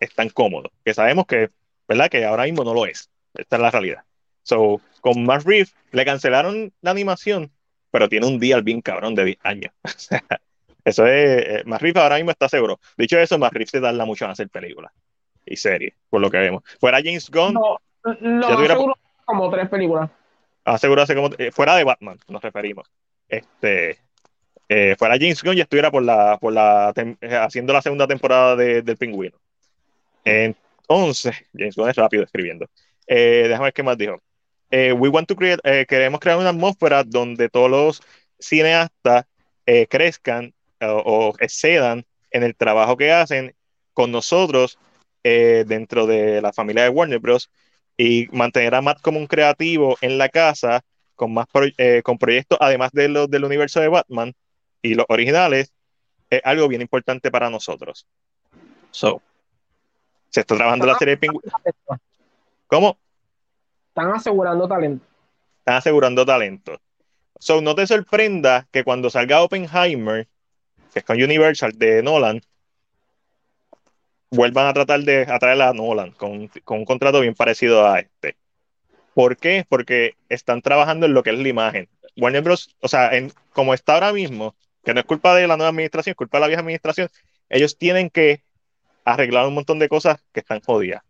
están 0.00 0.28
cómodos, 0.30 0.72
que 0.84 0.94
sabemos 0.94 1.26
que, 1.26 1.50
¿verdad? 1.86 2.08
Que 2.10 2.24
ahora 2.24 2.44
mismo 2.44 2.64
no 2.64 2.74
lo 2.74 2.86
es. 2.86 3.10
Esta 3.34 3.56
es 3.56 3.62
la 3.62 3.70
realidad. 3.70 4.04
So, 4.42 4.80
con 5.00 5.24
Matt 5.24 5.44
Reeves 5.44 5.74
le 5.92 6.04
cancelaron 6.04 6.72
la 6.80 6.90
animación 6.90 7.52
pero 7.90 8.08
tiene 8.08 8.26
un 8.26 8.38
día 8.38 8.60
bien 8.60 8.80
cabrón 8.80 9.14
de 9.14 9.24
10 9.24 9.38
años. 9.42 9.72
eso 10.84 11.06
es. 11.06 11.46
Eh, 11.46 11.62
más 11.66 11.82
ahora 11.96 12.16
mismo 12.16 12.30
está 12.30 12.48
seguro. 12.48 12.80
Dicho 12.96 13.18
eso, 13.18 13.38
más 13.38 13.50
se 13.66 13.80
tarda 13.80 14.04
mucho 14.04 14.24
en 14.24 14.30
hacer 14.30 14.48
películas 14.48 14.92
y 15.46 15.56
series, 15.56 15.94
por 16.08 16.20
lo 16.20 16.30
que 16.30 16.38
vemos. 16.38 16.62
Fuera 16.80 16.98
James 16.98 17.30
Gunn. 17.30 17.54
No, 17.54 17.78
no 18.20 18.48
tuviera... 18.48 18.76
como 19.24 19.50
tres 19.50 19.68
películas. 19.68 20.10
Aseguro 20.64 21.04
como. 21.06 21.30
Eh, 21.38 21.50
fuera 21.50 21.76
de 21.76 21.84
Batman, 21.84 22.18
nos 22.28 22.42
referimos. 22.42 22.90
Este. 23.28 23.98
Eh, 24.68 24.96
fuera 24.98 25.14
James 25.14 25.42
Gunn 25.42 25.56
ya 25.56 25.62
estuviera 25.62 25.90
por 25.90 26.02
la, 26.02 26.36
por 26.38 26.52
la 26.52 26.92
haciendo 27.42 27.72
la 27.72 27.80
segunda 27.80 28.06
temporada 28.06 28.54
de, 28.54 28.82
del 28.82 28.98
pingüino. 28.98 29.38
Entonces, 30.24 31.34
James 31.56 31.74
Gunn 31.74 31.88
es 31.88 31.96
rápido 31.96 32.24
escribiendo. 32.24 32.66
déjame 33.06 33.64
ver 33.64 33.72
qué 33.72 33.82
más 33.82 33.96
dijo. 33.96 34.20
Eh, 34.70 34.92
we 34.92 35.08
want 35.08 35.26
to 35.28 35.36
create, 35.36 35.60
eh, 35.64 35.86
queremos 35.86 36.20
crear 36.20 36.38
una 36.38 36.50
atmósfera 36.50 37.02
donde 37.04 37.48
todos 37.48 37.70
los 37.70 38.02
cineastas 38.38 39.24
eh, 39.66 39.86
crezcan 39.88 40.54
o 40.80 41.34
excedan 41.40 42.04
en 42.30 42.44
el 42.44 42.54
trabajo 42.54 42.96
que 42.96 43.10
hacen 43.10 43.54
con 43.94 44.12
nosotros 44.12 44.78
dentro 45.24 46.06
de 46.06 46.40
la 46.40 46.52
familia 46.52 46.84
de 46.84 46.88
Warner 46.88 47.18
Bros. 47.18 47.50
y 47.96 48.28
mantener 48.30 48.76
a 48.76 48.80
Matt 48.80 49.00
como 49.02 49.18
un 49.18 49.26
creativo 49.26 49.98
en 50.00 50.16
la 50.16 50.28
casa 50.28 50.82
con 51.16 51.34
más 51.34 51.46
con 52.04 52.16
proyectos 52.16 52.56
además 52.60 52.92
de 52.92 53.08
los 53.08 53.28
del 53.28 53.44
universo 53.44 53.80
de 53.80 53.88
Batman 53.88 54.32
y 54.80 54.94
los 54.94 55.04
originales 55.08 55.72
es 56.30 56.40
algo 56.44 56.68
bien 56.68 56.80
importante 56.80 57.30
para 57.30 57.50
nosotros. 57.50 58.06
So, 58.92 59.20
se 60.30 60.40
está 60.40 60.56
trabajando 60.56 60.86
la 60.86 60.96
serie 60.96 61.16
de 61.16 61.18
Pingüinos. 61.18 61.52
¿Cómo? 62.68 62.98
Están 63.98 64.14
asegurando 64.14 64.68
talento. 64.68 65.04
Están 65.58 65.74
asegurando 65.74 66.24
talento. 66.24 66.80
So, 67.40 67.60
no 67.60 67.74
te 67.74 67.84
sorprenda 67.84 68.68
que 68.70 68.84
cuando 68.84 69.10
salga 69.10 69.42
Oppenheimer, 69.42 70.28
que 70.92 71.00
es 71.00 71.04
con 71.04 71.20
Universal 71.20 71.72
de 71.72 72.00
Nolan, 72.04 72.40
vuelvan 74.30 74.68
a 74.68 74.72
tratar 74.72 75.00
de 75.00 75.22
atraer 75.22 75.60
a 75.62 75.72
Nolan 75.72 76.12
con, 76.12 76.48
un 76.68 76.84
contrato 76.84 77.20
bien 77.22 77.34
parecido 77.34 77.88
a 77.88 77.98
este. 77.98 78.36
¿Por 79.14 79.36
qué? 79.36 79.66
Porque 79.68 80.14
están 80.28 80.62
trabajando 80.62 81.06
en 81.06 81.14
lo 81.14 81.24
que 81.24 81.30
es 81.30 81.38
la 81.40 81.48
imagen. 81.48 81.88
Warner 82.16 82.42
Bros., 82.42 82.76
o 82.80 82.86
sea, 82.86 83.16
en, 83.16 83.32
como 83.52 83.74
está 83.74 83.94
ahora 83.94 84.12
mismo, 84.12 84.54
que 84.84 84.94
no 84.94 85.00
es 85.00 85.06
culpa 85.06 85.34
de 85.34 85.48
la 85.48 85.56
nueva 85.56 85.70
administración, 85.70 86.12
es 86.12 86.16
culpa 86.16 86.38
de 86.38 86.42
la 86.42 86.46
vieja 86.46 86.60
administración, 86.60 87.08
ellos 87.48 87.76
tienen 87.76 88.10
que 88.10 88.44
arreglar 89.04 89.48
un 89.48 89.54
montón 89.54 89.80
de 89.80 89.88
cosas 89.88 90.20
que 90.32 90.38
están 90.38 90.60
jodidas. 90.60 91.02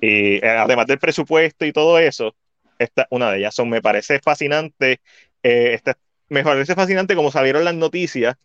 Y 0.00 0.36
eh, 0.36 0.48
además 0.48 0.86
del 0.86 0.98
presupuesto 0.98 1.64
y 1.64 1.72
todo 1.72 1.98
eso, 1.98 2.34
esta 2.78 3.06
una 3.10 3.30
de 3.30 3.38
ellas. 3.38 3.54
Son, 3.54 3.68
me 3.68 3.82
parece 3.82 4.20
fascinante. 4.20 5.00
Eh, 5.42 5.74
esta, 5.74 5.96
me 6.28 6.42
parece 6.42 6.74
fascinante 6.74 7.14
como 7.14 7.30
salieron 7.30 7.64
las 7.64 7.74
noticias. 7.74 8.36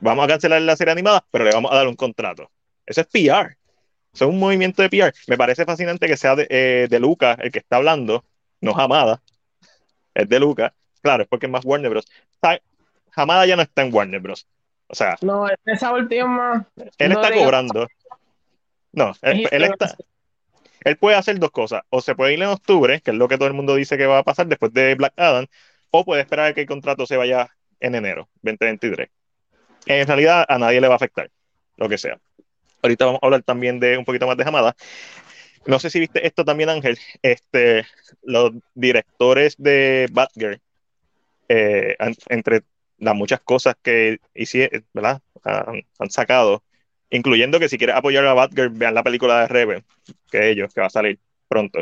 Vamos 0.00 0.24
a 0.24 0.28
cancelar 0.28 0.62
la 0.62 0.76
serie 0.76 0.92
animada, 0.92 1.24
pero 1.30 1.44
le 1.44 1.50
vamos 1.52 1.72
a 1.72 1.76
dar 1.76 1.88
un 1.88 1.96
contrato. 1.96 2.50
Eso 2.86 3.00
es 3.00 3.06
PR. 3.08 3.56
Eso 4.12 4.24
es 4.24 4.30
un 4.30 4.38
movimiento 4.38 4.82
de 4.82 4.88
PR. 4.88 5.12
Me 5.26 5.36
parece 5.36 5.64
fascinante 5.64 6.06
que 6.06 6.16
sea 6.16 6.36
de, 6.36 6.46
eh, 6.48 6.86
de 6.88 7.00
Luca 7.00 7.36
el 7.40 7.50
que 7.50 7.58
está 7.58 7.76
hablando, 7.76 8.24
no 8.60 8.72
Hamada. 8.78 9.22
Es 10.14 10.28
de 10.28 10.40
Luca. 10.40 10.74
Claro, 11.02 11.24
es 11.24 11.28
porque 11.28 11.46
es 11.46 11.52
más 11.52 11.64
Warner 11.64 11.90
Bros. 11.90 12.06
Hamada 13.14 13.46
ya 13.46 13.56
no 13.56 13.62
está 13.62 13.82
en 13.82 13.92
Warner 13.92 14.20
Bros. 14.20 14.46
O 14.86 14.94
sea, 14.94 15.16
No, 15.20 15.46
esa 15.66 15.92
última. 15.92 16.66
él 16.98 17.12
no 17.12 17.20
está 17.20 17.34
cobrando. 17.34 17.88
No, 18.92 19.12
él 19.22 19.64
está, 19.64 19.96
él 20.84 20.96
puede 20.96 21.16
hacer 21.16 21.38
dos 21.38 21.50
cosas. 21.50 21.82
O 21.90 22.00
se 22.00 22.14
puede 22.14 22.34
ir 22.34 22.42
en 22.42 22.48
octubre, 22.48 23.00
que 23.00 23.10
es 23.10 23.16
lo 23.16 23.28
que 23.28 23.36
todo 23.36 23.48
el 23.48 23.54
mundo 23.54 23.74
dice 23.74 23.96
que 23.98 24.06
va 24.06 24.18
a 24.18 24.22
pasar 24.24 24.46
después 24.46 24.72
de 24.72 24.94
Black 24.94 25.14
Adam, 25.16 25.46
o 25.90 26.04
puede 26.04 26.22
esperar 26.22 26.46
a 26.46 26.54
que 26.54 26.62
el 26.62 26.66
contrato 26.66 27.06
se 27.06 27.16
vaya 27.16 27.48
en 27.80 27.94
enero 27.94 28.28
2023. 28.42 29.08
En 29.86 30.06
realidad 30.06 30.44
a 30.48 30.58
nadie 30.58 30.80
le 30.80 30.88
va 30.88 30.94
a 30.94 30.96
afectar, 30.96 31.30
lo 31.76 31.88
que 31.88 31.98
sea. 31.98 32.18
Ahorita 32.82 33.06
vamos 33.06 33.20
a 33.22 33.26
hablar 33.26 33.42
también 33.42 33.80
de 33.80 33.96
un 33.98 34.04
poquito 34.04 34.26
más 34.26 34.36
de 34.36 34.44
Hamada. 34.44 34.76
No 35.66 35.78
sé 35.78 35.90
si 35.90 36.00
viste 36.00 36.26
esto 36.26 36.44
también, 36.44 36.68
Ángel. 36.68 36.98
Este, 37.22 37.86
los 38.22 38.52
directores 38.74 39.56
de 39.58 40.08
Batgirl, 40.10 40.60
eh, 41.48 41.96
entre 42.28 42.62
las 42.98 43.14
muchas 43.14 43.40
cosas 43.40 43.76
que 43.82 44.18
hicieron, 44.34 44.84
¿verdad? 44.92 45.20
Han 45.44 46.10
sacado, 46.10 46.62
incluyendo 47.10 47.58
que 47.58 47.68
si 47.68 47.78
quieres 47.78 47.96
apoyar 47.96 48.26
a 48.26 48.34
Batgirl, 48.34 48.70
vean 48.70 48.94
la 48.94 49.02
película 49.02 49.40
de 49.40 49.48
Rebel, 49.48 49.84
que 50.30 50.50
ellos, 50.50 50.72
que 50.72 50.80
va 50.80 50.88
a 50.88 50.90
salir 50.90 51.18
pronto. 51.48 51.80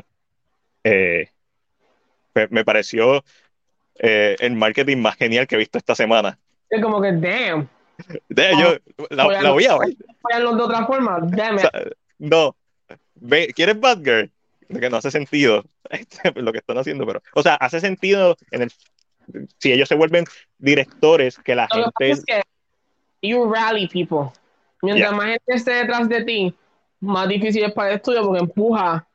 Eh, 0.84 1.28
me, 2.50 2.64
pareció 2.64 3.24
eh, 3.98 4.36
el 4.40 4.54
marketing 4.54 4.98
más 4.98 5.16
genial 5.16 5.46
que 5.46 5.54
he 5.56 5.58
visto 5.58 5.78
esta 5.78 5.94
semana. 5.94 6.38
Es 6.68 6.82
como 6.82 7.00
que, 7.00 7.12
damn. 7.12 7.68
De, 8.28 8.50
Oh, 8.52 8.60
yo 8.60 9.06
la, 9.10 9.24
voy 9.24 9.34
a- 9.34 9.42
la 9.42 9.50
voy 9.50 9.64
a 9.64 9.78
ver. 9.78 9.96
Vayan 10.22 10.56
de 10.56 10.62
otra 10.62 10.86
forma, 10.86 11.18
damn 11.22 11.56
O 11.56 11.58
sea, 11.60 11.70
no, 12.18 12.56
ve, 13.14 13.52
¿quieres 13.54 13.80
Batgirl? 13.80 14.30
Que 14.68 14.90
no 14.90 14.96
hace 14.96 15.10
sentido 15.10 15.64
este, 15.90 16.32
lo 16.40 16.52
que 16.52 16.58
están 16.58 16.78
haciendo, 16.78 17.06
pero, 17.06 17.22
o 17.34 17.42
sea, 17.42 17.54
hace 17.54 17.80
sentido 17.80 18.36
en 18.50 18.62
el, 18.62 18.72
si 19.58 19.72
ellos 19.72 19.88
se 19.88 19.94
vuelven 19.94 20.24
directores 20.58 21.38
que 21.38 21.54
la 21.54 21.68
Lo 21.74 21.90
que 21.98 22.06
gente, 22.06 22.20
es 22.20 22.24
que 22.24 23.28
you 23.28 23.50
rally 23.52 23.88
people. 23.88 24.32
Mientras 24.82 25.10
Yeah. 25.10 25.16
más 25.16 25.26
gente 25.26 25.54
esté 25.54 25.72
detrás 25.72 26.08
de 26.08 26.24
ti, 26.24 26.54
más 27.00 27.28
difícil 27.28 27.64
es 27.64 27.72
para 27.72 27.90
el 27.90 27.96
estudio 27.96 28.22
porque 28.24 28.40
empuja 28.40 29.06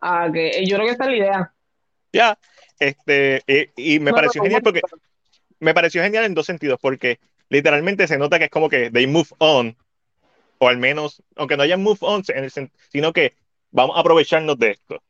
a 0.00 0.30
que. 0.32 0.64
Yo 0.66 0.76
creo 0.76 0.86
que 0.86 0.92
esta 0.92 1.04
es 1.04 1.10
la 1.10 1.16
idea. 1.16 1.54
ya, 2.12 2.38
este, 2.78 3.42
y, 3.76 3.96
y 3.96 4.00
me 4.00 4.10
No, 4.10 4.16
pareció 4.16 4.40
no, 4.40 4.44
genial 4.44 4.62
porque 4.62 4.82
me 5.60 5.74
pareció 5.74 6.02
genial 6.02 6.24
en 6.24 6.34
dos 6.34 6.46
sentidos, 6.46 6.78
porque 6.80 7.20
literalmente 7.48 8.06
se 8.06 8.18
nota 8.18 8.38
que 8.38 8.46
es 8.46 8.50
como 8.50 8.68
que 8.68 8.90
they 8.90 9.06
move 9.06 9.28
on, 9.38 9.76
o 10.58 10.68
al 10.68 10.78
menos, 10.78 11.22
aunque 11.36 11.56
no 11.56 11.62
hayan 11.64 11.82
move 11.82 11.98
on, 12.02 12.22
en 12.28 12.44
el 12.44 12.50
sino 12.90 13.12
que 13.12 13.34
vamos 13.70 13.96
a 13.96 14.00
aprovecharnos 14.00 14.58
de 14.58 14.72
esto. 14.72 15.02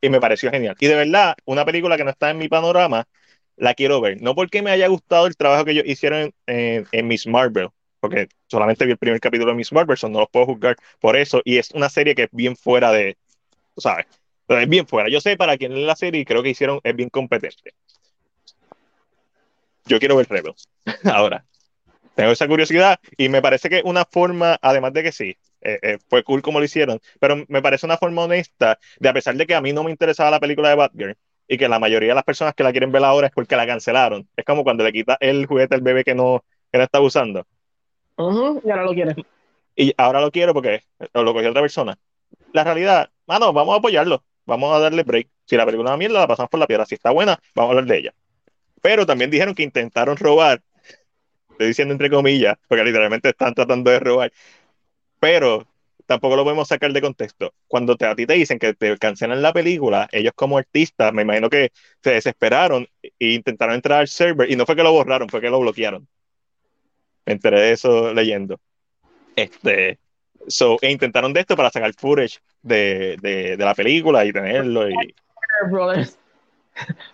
Y 0.00 0.10
me 0.10 0.20
pareció 0.20 0.50
genial. 0.50 0.76
Y 0.80 0.86
de 0.86 0.96
verdad, 0.96 1.36
una 1.46 1.64
película 1.64 1.96
que 1.96 2.04
no 2.04 2.10
está 2.10 2.30
en 2.30 2.38
mi 2.38 2.48
panorama, 2.48 3.06
la 3.56 3.74
quiero 3.74 4.00
ver. 4.00 4.20
No 4.22 4.34
porque 4.34 4.62
me 4.62 4.70
haya 4.70 4.88
gustado 4.88 5.26
el 5.26 5.36
trabajo 5.36 5.64
que 5.64 5.72
ellos 5.72 5.84
hicieron 5.86 6.20
en, 6.20 6.34
en- 6.46 6.88
en 6.92 7.08
Miss 7.08 7.26
Marvel, 7.26 7.70
porque 8.04 8.28
solamente 8.48 8.84
vi 8.84 8.90
el 8.90 8.98
primer 8.98 9.18
capítulo 9.18 9.52
de 9.52 9.56
Miss 9.56 9.72
Marvel, 9.72 9.96
so 9.96 10.10
no 10.10 10.18
los 10.18 10.28
puedo 10.28 10.44
juzgar 10.44 10.76
por 11.00 11.16
eso. 11.16 11.40
Y 11.42 11.56
es 11.56 11.70
una 11.70 11.88
serie 11.88 12.14
que 12.14 12.24
es 12.24 12.28
bien 12.32 12.54
fuera 12.54 12.92
de, 12.92 13.16
sabes, 13.78 14.04
es 14.46 14.68
bien 14.68 14.86
fuera. 14.86 15.08
Yo 15.08 15.22
sé 15.22 15.38
para 15.38 15.56
quién 15.56 15.72
es 15.72 15.78
la 15.78 15.96
serie 15.96 16.20
y 16.20 16.26
creo 16.26 16.42
que 16.42 16.50
hicieron, 16.50 16.80
es 16.84 16.94
bien 16.94 17.08
competente. 17.08 17.72
Yo 19.86 19.98
quiero 19.98 20.16
ver 20.16 20.28
Rebels. 20.28 20.68
Ahora, 21.04 21.46
tengo 22.14 22.30
esa 22.30 22.46
curiosidad 22.46 23.00
y 23.16 23.30
me 23.30 23.40
parece 23.40 23.70
que 23.70 23.80
una 23.86 24.04
forma, 24.04 24.58
además 24.60 24.92
de 24.92 25.02
que 25.02 25.10
sí, 25.10 25.38
eh, 25.62 25.78
eh, 25.80 25.98
fue 26.06 26.22
cool 26.24 26.42
como 26.42 26.58
lo 26.58 26.66
hicieron, 26.66 27.00
pero 27.18 27.42
me 27.48 27.62
parece 27.62 27.86
una 27.86 27.96
forma 27.96 28.24
honesta 28.24 28.78
de, 29.00 29.08
a 29.08 29.14
pesar 29.14 29.34
de 29.34 29.46
que 29.46 29.54
a 29.54 29.62
mí 29.62 29.72
no 29.72 29.82
me 29.82 29.90
interesaba 29.90 30.30
la 30.30 30.40
película 30.40 30.68
de 30.68 30.74
Batgirl 30.74 31.16
y 31.48 31.56
que 31.56 31.68
la 31.68 31.78
mayoría 31.78 32.10
de 32.10 32.16
las 32.16 32.24
personas 32.24 32.52
que 32.52 32.64
la 32.64 32.70
quieren 32.70 32.92
ver 32.92 33.02
ahora 33.02 33.28
es 33.28 33.32
porque 33.32 33.56
la 33.56 33.66
cancelaron. 33.66 34.28
Es 34.36 34.44
como 34.44 34.62
cuando 34.62 34.84
le 34.84 34.92
quita 34.92 35.16
el 35.20 35.46
juguete 35.46 35.74
al 35.74 35.80
bebé 35.80 36.04
que 36.04 36.14
no, 36.14 36.44
que 36.74 36.78
no 36.78 36.84
está 36.84 37.00
usando. 37.00 37.46
Ujú, 38.16 38.62
y 38.64 38.70
ahora 38.70 38.84
lo 38.84 38.92
quieres. 38.92 39.16
Y 39.76 39.92
ahora 39.96 40.20
lo 40.20 40.30
quiero 40.30 40.54
porque 40.54 40.82
lo 41.12 41.32
cogió 41.32 41.50
otra 41.50 41.62
persona. 41.62 41.98
La 42.52 42.64
realidad, 42.64 43.10
mano, 43.26 43.52
vamos 43.52 43.74
a 43.74 43.78
apoyarlo. 43.78 44.22
Vamos 44.46 44.74
a 44.74 44.78
darle 44.78 45.02
break. 45.02 45.28
Si 45.46 45.56
la 45.56 45.64
película 45.64 45.90
es 45.90 45.92
una 45.92 45.96
mierda, 45.96 46.20
la 46.20 46.28
pasamos 46.28 46.50
por 46.50 46.60
la 46.60 46.66
piedra. 46.66 46.86
Si 46.86 46.94
está 46.94 47.10
buena, 47.10 47.40
vamos 47.54 47.70
a 47.70 47.72
hablar 47.72 47.86
de 47.86 47.98
ella. 47.98 48.14
Pero 48.82 49.06
también 49.06 49.30
dijeron 49.30 49.54
que 49.54 49.62
intentaron 49.62 50.16
robar. 50.16 50.62
Estoy 51.50 51.68
diciendo 51.68 51.92
entre 51.92 52.10
comillas, 52.10 52.56
porque 52.68 52.84
literalmente 52.84 53.30
están 53.30 53.54
tratando 53.54 53.90
de 53.90 54.00
robar. 54.00 54.32
Pero 55.18 55.66
tampoco 56.06 56.36
lo 56.36 56.44
podemos 56.44 56.68
sacar 56.68 56.92
de 56.92 57.00
contexto. 57.00 57.54
Cuando 57.66 57.96
te, 57.96 58.06
a 58.06 58.14
ti 58.14 58.26
te 58.26 58.34
dicen 58.34 58.58
que 58.58 58.74
te 58.74 58.96
cancelan 58.98 59.40
la 59.40 59.52
película, 59.52 60.08
ellos 60.12 60.32
como 60.36 60.58
artistas, 60.58 61.12
me 61.12 61.22
imagino 61.22 61.48
que 61.48 61.70
se 62.02 62.10
desesperaron 62.10 62.86
e 63.02 63.32
intentaron 63.32 63.74
entrar 63.74 64.00
al 64.00 64.08
server. 64.08 64.50
Y 64.50 64.56
no 64.56 64.66
fue 64.66 64.76
que 64.76 64.82
lo 64.82 64.92
borraron, 64.92 65.28
fue 65.28 65.40
que 65.40 65.50
lo 65.50 65.60
bloquearon. 65.60 66.06
Me 67.26 67.32
enteré 67.34 67.60
de 67.60 67.72
eso 67.72 68.12
leyendo. 68.14 68.60
Este, 69.36 69.98
so, 70.46 70.76
e 70.82 70.90
intentaron 70.90 71.32
de 71.32 71.40
esto 71.40 71.56
para 71.56 71.70
sacar 71.70 71.92
footage 71.94 72.40
de, 72.62 73.16
de, 73.20 73.56
de 73.56 73.64
la 73.64 73.74
película 73.74 74.24
y 74.24 74.32
tenerlo. 74.32 74.88
Y, 74.88 74.94
Brothers. 75.70 76.18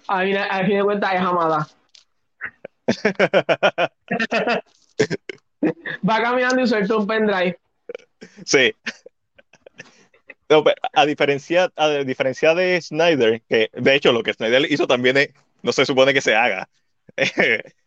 A 0.09 0.23
fin, 0.23 0.37
a 0.37 0.65
fin 0.65 0.79
de 0.79 0.85
cuentas 0.85 1.15
es 1.15 1.21
Hamada. 1.21 1.69
Va 6.09 6.23
caminando 6.23 6.63
y 6.63 6.67
suelta 6.67 6.97
un 6.97 7.07
pendrive. 7.07 7.59
sí. 8.45 8.75
No, 10.49 10.65
pero 10.65 10.77
a 10.95 11.07
diferencia, 11.07 11.71
a 11.77 11.89
diferencia 11.99 12.55
de 12.55 12.81
Snyder, 12.83 13.41
que 13.49 13.71
de 13.73 13.95
hecho 13.95 14.13
lo 14.13 14.25
que 14.25 14.33
Snyder 14.33 14.67
hizo 14.71 14.89
también 14.89 15.17
es- 15.17 15.31
no 15.63 15.73
se 15.73 15.87
supone 15.87 16.13
que 16.13 16.21
se 16.21 16.35
haga. 16.35 16.69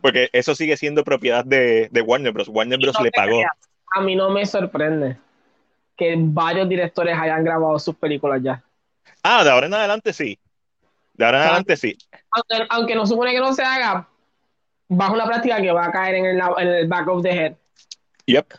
Porque 0.00 0.30
eso 0.32 0.54
sigue 0.54 0.76
siendo 0.76 1.04
propiedad 1.04 1.44
de, 1.44 1.88
de 1.90 2.00
Warner 2.00 2.32
Bros. 2.32 2.48
Warner 2.48 2.78
Bros. 2.78 2.94
No 2.98 3.04
le 3.04 3.10
pagó. 3.10 3.38
creas, 3.38 3.52
A 3.94 4.00
mí 4.00 4.16
no 4.16 4.30
me 4.30 4.46
sorprende 4.46 5.16
que 5.96 6.14
varios 6.18 6.68
directores 6.68 7.16
hayan 7.18 7.44
grabado 7.44 7.78
sus 7.78 7.94
películas 7.94 8.40
ya. 8.42 8.62
Ah, 9.22 9.44
de 9.44 9.50
ahora 9.50 9.66
en 9.66 9.74
adelante 9.74 10.12
sí. 10.12 10.38
De 11.14 11.24
ahora 11.24 11.38
en 11.38 11.44
adelante 11.44 11.76
sí. 11.76 11.96
Aunque, 12.30 12.66
aunque 12.70 12.94
no 12.94 13.06
supone 13.06 13.32
que 13.32 13.40
no 13.40 13.52
se 13.52 13.62
haga, 13.62 14.08
bajo 14.88 15.14
una 15.14 15.26
práctica 15.26 15.60
que 15.60 15.72
va 15.72 15.86
a 15.86 15.92
caer 15.92 16.14
en 16.16 16.26
el, 16.26 16.40
en 16.58 16.68
el 16.68 16.88
back 16.88 17.08
of 17.08 17.22
the 17.22 17.30
head. 17.30 17.54
Yep. 18.26 18.54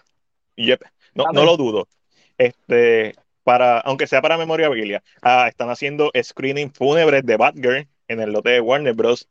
Yep. 0.55 0.81
No, 1.15 1.25
no 1.33 1.43
lo 1.45 1.57
dudo. 1.57 1.87
Este, 2.37 3.15
para, 3.43 3.79
aunque 3.79 4.07
sea 4.07 4.21
para 4.21 4.37
memorabilia, 4.37 5.03
ah, 5.21 5.47
están 5.47 5.69
haciendo 5.69 6.11
screening 6.21 6.71
fúnebres 6.71 7.25
de 7.25 7.37
Batgirl 7.37 7.87
en 8.07 8.19
el 8.19 8.31
lote 8.31 8.51
de 8.51 8.61
Warner 8.61 8.93
Bros. 8.93 9.27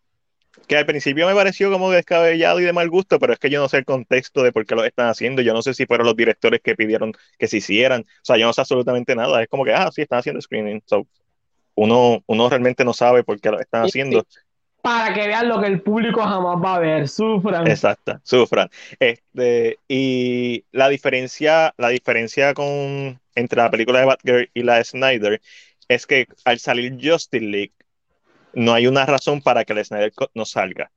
Que 0.67 0.77
al 0.77 0.87
principio 0.87 1.27
me 1.27 1.35
pareció 1.35 1.71
como 1.71 1.91
descabellado 1.91 2.61
y 2.61 2.65
de 2.65 2.73
mal 2.73 2.89
gusto, 2.91 3.19
pero 3.19 3.33
es 3.33 3.39
que 3.39 3.51
yo 3.51 3.61
no 3.61 3.69
sé 3.69 3.79
el 3.79 3.85
contexto 3.85 4.43
de 4.43 4.53
por 4.53 4.67
qué 4.67 4.75
lo 4.75 4.85
están 4.85 5.09
haciendo. 5.09 5.43
Yo 5.43 5.53
no 5.53 5.63
sé 5.63 5.75
si 5.75 5.87
fueron 5.87 6.07
los 6.07 6.17
directores 6.17 6.61
que 6.63 6.77
pidieron 6.77 7.13
que 7.39 7.49
se 7.49 7.59
hicieran. 7.59 8.03
O 8.03 8.25
sea, 8.25 8.37
yo 8.37 8.47
no 8.47 8.53
sé 8.53 8.61
absolutamente 8.61 9.15
nada. 9.15 9.43
Es 9.43 9.49
como 9.49 9.65
que, 9.65 9.73
ah, 9.73 9.91
sí, 9.93 10.03
están 10.03 10.21
haciendo 10.21 10.41
screening. 10.41 10.83
So, 10.87 11.07
uno, 11.75 12.23
uno 12.27 12.49
realmente 12.49 12.85
no 12.85 12.93
sabe 12.93 13.25
por 13.25 13.41
qué 13.41 13.51
lo 13.51 13.61
están 13.61 13.85
haciendo. 13.85 14.25
Para 14.83 15.13
que 15.13 15.27
vean 15.27 15.49
lo 15.49 15.61
que 15.61 15.67
el 15.67 15.83
público 15.83 16.23
jamás 16.23 16.57
va 16.63 16.77
a 16.77 16.79
ver. 16.79 17.09
Sufran. 17.09 17.67
Exacto, 17.67 18.19
sufran. 18.23 18.71
Este, 18.99 19.79
y 19.89 20.65
la 20.73 20.89
diferencia, 20.89 21.75
la 21.77 21.89
diferencia 21.89 22.55
con, 22.55 23.21
entre 23.35 23.63
la 23.63 23.71
película 23.71 24.01
de 24.01 24.07
Batgirl 24.07 24.51
y 24.55 24.63
la 24.63 24.77
de 24.77 24.85
Snyder 24.85 25.41
es 25.89 26.07
que 26.07 26.29
al 26.45 26.59
salir 26.59 26.97
Justice 27.03 27.45
League, 27.45 27.73
no 28.53 28.75
hay 28.75 28.87
una 28.87 29.07
razón 29.07 29.43
para 29.43 29.65
que 29.65 29.73
el 29.73 29.85
Snyder 29.85 30.13
Cut 30.13 30.31
no 30.35 30.45
salga. 30.45 30.91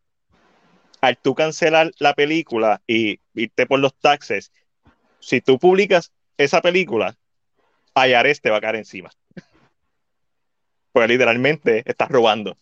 Al 1.02 1.18
tú 1.18 1.36
cancelar 1.36 1.92
la 2.00 2.14
película 2.14 2.82
y 2.88 3.20
irte 3.34 3.66
por 3.66 3.80
los 3.80 3.94
taxes, 4.00 4.52
si 5.20 5.42
tú 5.42 5.60
publicas 5.60 6.12
esa 6.38 6.62
película, 6.62 7.16
IRS 7.96 8.42
te 8.42 8.50
va 8.50 8.58
a 8.58 8.62
caer 8.62 8.76
encima. 8.78 9.10
Pues 10.92 11.08
literalmente 11.08 11.84
estás 11.86 12.10
robando. 12.10 12.58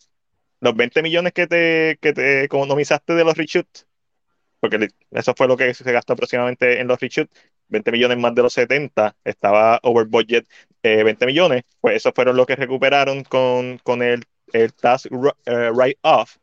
Los 0.60 0.74
20 0.74 1.02
millones 1.02 1.32
que 1.32 1.46
te, 1.46 1.98
que 2.00 2.12
te 2.12 2.44
economizaste 2.44 3.14
de 3.14 3.24
los 3.24 3.36
reshoots, 3.36 3.86
porque 4.60 4.88
eso 5.10 5.34
fue 5.36 5.48
lo 5.48 5.56
que 5.56 5.74
se 5.74 5.92
gastó 5.92 6.12
aproximadamente 6.12 6.80
en 6.80 6.86
los 6.86 7.00
reshoots, 7.00 7.32
20 7.68 7.92
millones 7.92 8.18
más 8.18 8.34
de 8.34 8.42
los 8.42 8.52
70, 8.52 9.16
estaba 9.24 9.80
over 9.82 10.06
budget 10.06 10.46
eh, 10.82 11.02
20 11.02 11.26
millones, 11.26 11.62
pues 11.80 11.96
esos 11.96 12.12
fueron 12.14 12.36
lo 12.36 12.46
que 12.46 12.56
recuperaron 12.56 13.24
con, 13.24 13.78
con 13.78 14.02
el 14.02 14.24
el 14.52 14.72
task 14.74 15.06
uh, 15.10 15.32
write-off, 15.72 16.36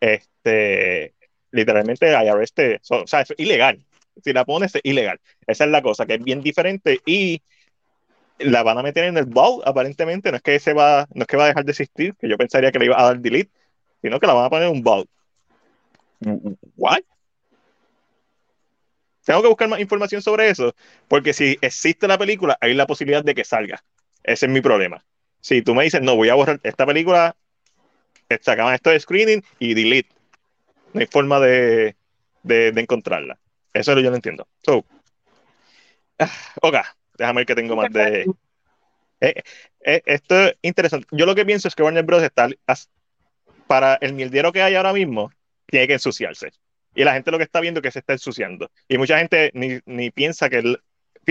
este, 0.00 1.14
literalmente 1.50 2.10
IRS 2.10 2.52
te, 2.52 2.80
o 2.90 3.06
sea, 3.06 3.20
es 3.20 3.34
ilegal. 3.36 3.84
Si 4.22 4.32
la 4.32 4.44
pones, 4.44 4.74
es 4.74 4.80
ilegal. 4.84 5.20
Esa 5.46 5.64
es 5.64 5.70
la 5.70 5.82
cosa, 5.82 6.06
que 6.06 6.14
es 6.14 6.22
bien 6.22 6.42
diferente 6.42 7.00
y 7.06 7.40
la 8.38 8.62
van 8.62 8.78
a 8.78 8.82
meter 8.82 9.04
en 9.04 9.16
el 9.16 9.26
vault, 9.26 9.66
aparentemente. 9.66 10.30
No 10.30 10.36
es 10.36 10.42
que 10.42 10.58
se 10.58 10.72
va, 10.72 11.06
no 11.14 11.22
es 11.22 11.26
que 11.26 11.36
va 11.36 11.44
a 11.44 11.48
dejar 11.48 11.64
de 11.64 11.72
existir, 11.72 12.14
que 12.16 12.28
yo 12.28 12.36
pensaría 12.36 12.72
que 12.72 12.78
le 12.78 12.86
iba 12.86 13.00
a 13.00 13.04
dar 13.04 13.18
delete, 13.20 13.50
sino 14.02 14.18
que 14.18 14.26
la 14.26 14.34
van 14.34 14.44
a 14.46 14.50
poner 14.50 14.68
en 14.68 14.74
un 14.74 14.82
vault. 14.82 15.08
¿What? 16.76 17.00
Tengo 19.24 19.42
que 19.42 19.48
buscar 19.48 19.68
más 19.68 19.80
información 19.80 20.20
sobre 20.20 20.48
eso, 20.48 20.74
porque 21.06 21.32
si 21.32 21.56
existe 21.60 22.08
la 22.08 22.18
película, 22.18 22.58
hay 22.60 22.74
la 22.74 22.86
posibilidad 22.86 23.24
de 23.24 23.34
que 23.34 23.44
salga. 23.44 23.82
Ese 24.22 24.46
es 24.46 24.52
mi 24.52 24.60
problema. 24.60 25.04
Si 25.40 25.62
tú 25.62 25.74
me 25.74 25.84
dices, 25.84 26.02
no, 26.02 26.16
voy 26.16 26.28
a 26.28 26.34
borrar 26.34 26.60
esta 26.64 26.86
película, 26.86 27.36
sacaban 28.42 28.74
esto 28.74 28.90
de 28.90 29.00
screening 29.00 29.44
y 29.58 29.74
delete. 29.74 30.10
No 30.92 31.00
hay 31.00 31.06
forma 31.06 31.40
de, 31.40 31.96
de, 32.42 32.68
encontrarla. 32.76 33.38
Eso 33.72 33.98
yo 33.98 34.10
no 34.10 34.16
entiendo. 34.16 34.46
So, 34.62 34.84
ok, 36.62 36.76
déjame 37.16 37.40
ver 37.40 37.46
que 37.46 37.54
tengo 37.54 37.76
más 37.76 37.92
de. 37.92 38.26
Eh, 39.20 39.42
eh, 39.84 40.02
esto 40.04 40.48
es 40.48 40.56
interesante. 40.62 41.06
Yo 41.12 41.26
lo 41.26 41.34
que 41.34 41.46
pienso 41.46 41.68
es 41.68 41.74
que 41.74 41.82
Warner 41.82 42.04
Bros. 42.04 42.22
está 42.22 42.48
para 43.66 43.94
el 44.00 44.12
mierdero 44.12 44.52
que 44.52 44.62
hay 44.62 44.74
ahora 44.74 44.92
mismo, 44.92 45.32
tiene 45.66 45.86
que 45.86 45.94
ensuciarse. 45.94 46.50
Y 46.94 47.04
la 47.04 47.14
gente 47.14 47.30
lo 47.30 47.38
que 47.38 47.44
está 47.44 47.60
viendo 47.60 47.78
es 47.80 47.82
que 47.82 47.90
se 47.90 48.00
está 48.00 48.12
ensuciando. 48.12 48.70
Y 48.88 48.98
mucha 48.98 49.18
gente 49.18 49.50
ni, 49.54 49.80
ni 49.86 50.10
piensa 50.10 50.50
que. 50.50 50.76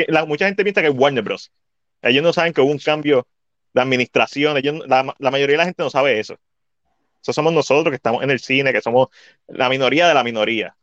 la, 0.08 0.26
mucha 0.26 0.48
gente 0.48 0.64
piensa 0.64 0.82
que 0.82 0.88
es 0.88 0.94
Warner 0.96 1.24
Bros. 1.24 1.52
Ellos 2.02 2.24
no 2.24 2.34
saben 2.34 2.54
que 2.54 2.62
hubo 2.62 2.72
un 2.72 2.80
cambio 2.80 3.28
de 3.74 3.82
administración. 3.82 4.58
Ellos, 4.58 4.88
la, 4.88 5.14
la 5.20 5.32
mayoría 5.32 5.54
de 5.54 5.58
la 5.58 5.66
gente 5.66 5.84
no 5.84 5.90
sabe 5.90 6.20
eso. 6.20 6.40
Eso 7.22 7.34
somos 7.34 7.54
nosotros 7.54 7.92
que 7.92 7.98
estamos 7.98 8.24
en 8.24 8.32
el 8.32 8.40
cine, 8.40 8.74
que 8.74 8.82
somos 8.82 9.10
la 9.48 9.70
minoría 9.70 10.08
de 10.08 10.14
la 10.14 10.24
minoría. 10.24 10.76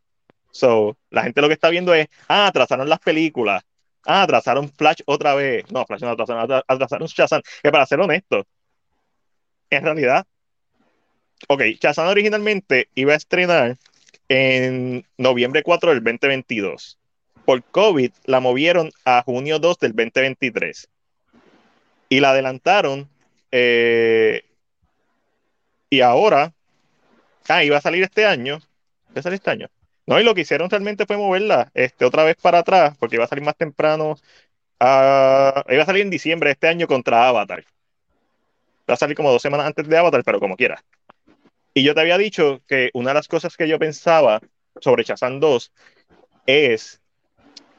So, 0.50 0.96
la 1.10 1.24
gente 1.24 1.40
lo 1.40 1.48
que 1.48 1.54
está 1.54 1.68
viendo 1.68 1.94
es, 1.94 2.08
ah, 2.28 2.46
atrasaron 2.46 2.88
las 2.88 3.00
películas. 3.00 3.64
Ah, 4.04 4.22
atrasaron 4.22 4.70
Flash 4.70 5.00
otra 5.06 5.34
vez. 5.34 5.70
No, 5.70 5.84
Flash 5.84 6.02
no 6.02 6.10
atrasaron, 6.10 6.62
atrasaron 6.66 7.08
Shazam. 7.08 7.42
Que 7.62 7.70
para 7.70 7.86
ser 7.86 8.00
honesto, 8.00 8.46
en 9.70 9.84
realidad, 9.84 10.26
ok, 11.48 11.62
Shazam 11.80 12.08
originalmente 12.08 12.88
iba 12.94 13.12
a 13.12 13.16
estrenar 13.16 13.76
en 14.28 15.04
noviembre 15.16 15.62
4 15.62 15.90
del 15.90 16.04
2022. 16.04 16.98
Por 17.44 17.62
COVID 17.64 18.12
la 18.24 18.40
movieron 18.40 18.90
a 19.04 19.22
junio 19.22 19.58
2 19.58 19.78
del 19.78 19.92
2023. 19.92 20.88
Y 22.10 22.20
la 22.20 22.30
adelantaron 22.30 23.08
eh, 23.52 24.44
y 25.90 26.00
ahora, 26.00 26.52
ah, 27.48 27.64
iba 27.64 27.78
a 27.78 27.80
salir 27.80 28.02
este 28.02 28.26
año. 28.26 28.60
¿Iba 29.10 29.20
a 29.20 29.22
salir 29.22 29.36
este 29.36 29.50
año? 29.50 29.68
No, 30.06 30.18
y 30.20 30.24
lo 30.24 30.34
que 30.34 30.42
hicieron 30.42 30.70
realmente 30.70 31.06
fue 31.06 31.16
moverla 31.16 31.70
este, 31.74 32.04
otra 32.04 32.24
vez 32.24 32.36
para 32.36 32.60
atrás, 32.60 32.96
porque 32.98 33.16
iba 33.16 33.24
a 33.24 33.28
salir 33.28 33.44
más 33.44 33.56
temprano. 33.56 34.12
Uh, 34.80 35.60
iba 35.70 35.82
a 35.82 35.86
salir 35.86 36.02
en 36.02 36.10
diciembre 36.10 36.48
de 36.48 36.52
este 36.52 36.68
año 36.68 36.86
contra 36.86 37.28
Avatar. 37.28 37.64
Va 38.88 38.94
a 38.94 38.96
salir 38.96 39.16
como 39.16 39.30
dos 39.30 39.42
semanas 39.42 39.66
antes 39.66 39.86
de 39.86 39.98
Avatar, 39.98 40.22
pero 40.24 40.40
como 40.40 40.56
quiera. 40.56 40.82
Y 41.74 41.82
yo 41.82 41.94
te 41.94 42.00
había 42.00 42.18
dicho 42.18 42.62
que 42.66 42.90
una 42.94 43.10
de 43.10 43.14
las 43.14 43.28
cosas 43.28 43.56
que 43.56 43.68
yo 43.68 43.78
pensaba 43.78 44.40
sobre 44.80 45.04
Shazam 45.04 45.40
2 45.40 45.72
es 46.46 47.00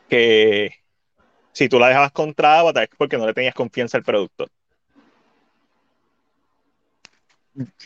que 0.08 0.76
si 1.52 1.68
tú 1.70 1.80
la 1.80 1.88
dejabas 1.90 2.12
contra 2.12 2.60
Avatar 2.60 2.84
es 2.84 2.90
porque 2.98 3.18
no 3.18 3.26
le 3.26 3.34
tenías 3.34 3.56
confianza 3.56 3.98
al 3.98 4.04
producto. 4.04 4.48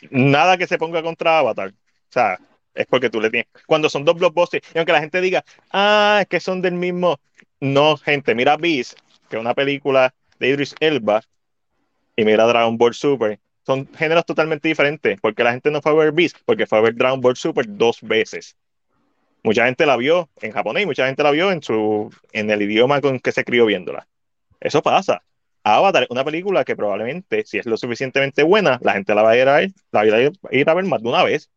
Nada 0.10 0.58
que 0.58 0.68
se 0.68 0.78
ponga 0.78 1.02
contra 1.02 1.40
Avatar. 1.40 1.70
O 1.70 2.12
sea, 2.12 2.40
es 2.74 2.86
porque 2.88 3.10
tú 3.10 3.22
le 3.22 3.30
tienes. 3.30 3.48
Cuando 3.66 3.90
son 3.90 4.06
dos 4.06 4.16
blockbusters, 4.16 4.68
y 4.74 4.78
aunque 4.78 4.92
la 4.92 5.02
gente 5.02 5.22
diga, 5.22 5.44
ah, 5.72 6.20
es 6.22 6.28
que 6.28 6.40
son 6.40 6.62
del 6.62 6.74
mismo. 6.74 7.20
No, 7.60 7.98
gente, 7.98 8.36
mira 8.36 8.58
Beast, 8.58 9.00
que 9.30 9.38
es 9.38 9.42
una 9.42 9.54
película 9.54 10.14
de 10.40 10.50
Idris 10.50 10.76
Elba, 10.80 11.22
y 12.16 12.26
mira 12.26 12.46
Dragon 12.46 12.78
Ball 12.78 12.94
Super. 12.94 13.40
Son 13.66 13.88
géneros 13.94 14.26
totalmente 14.26 14.68
diferentes. 14.68 15.20
porque 15.22 15.44
la 15.44 15.54
gente 15.54 15.72
no 15.72 15.82
fue 15.82 15.94
a 15.94 15.96
ver 15.96 16.12
Beast? 16.12 16.38
Porque 16.46 16.68
fue 16.68 16.80
a 16.80 16.82
ver 16.82 16.96
Dragon 16.96 17.22
Ball 17.22 17.36
Super 17.36 17.66
dos 17.68 18.00
veces. 18.02 18.58
Mucha 19.44 19.66
gente 19.66 19.86
la 19.86 19.98
vio 19.98 20.30
en 20.42 20.52
japonés 20.52 20.86
mucha 20.86 21.06
gente 21.06 21.22
la 21.22 21.32
vio 21.32 21.52
en, 21.52 21.62
su, 21.62 22.10
en 22.32 22.50
el 22.50 22.62
idioma 22.62 23.02
con 23.02 23.20
que 23.20 23.32
se 23.32 23.44
crió 23.44 23.66
viéndola. 23.66 24.08
Eso 24.60 24.82
pasa. 24.82 25.22
Avatar 25.64 26.04
es 26.04 26.10
una 26.10 26.26
película 26.26 26.66
que 26.66 26.76
probablemente, 26.76 27.44
si 27.46 27.58
es 27.58 27.66
lo 27.66 27.78
suficientemente 27.78 28.44
buena, 28.44 28.80
la 28.82 28.94
gente 28.94 29.16
la 29.16 29.24
va 29.24 29.32
a 29.32 29.38
ir 29.38 29.48
a, 29.48 29.56
ver, 29.56 29.72
la 29.92 30.04
va 30.04 30.18
a, 30.18 30.56
ir 30.56 30.70
a 30.70 30.74
ver 30.74 30.86
más 30.86 31.02
de 31.02 31.10
una 31.10 31.24
vez. 31.24 31.50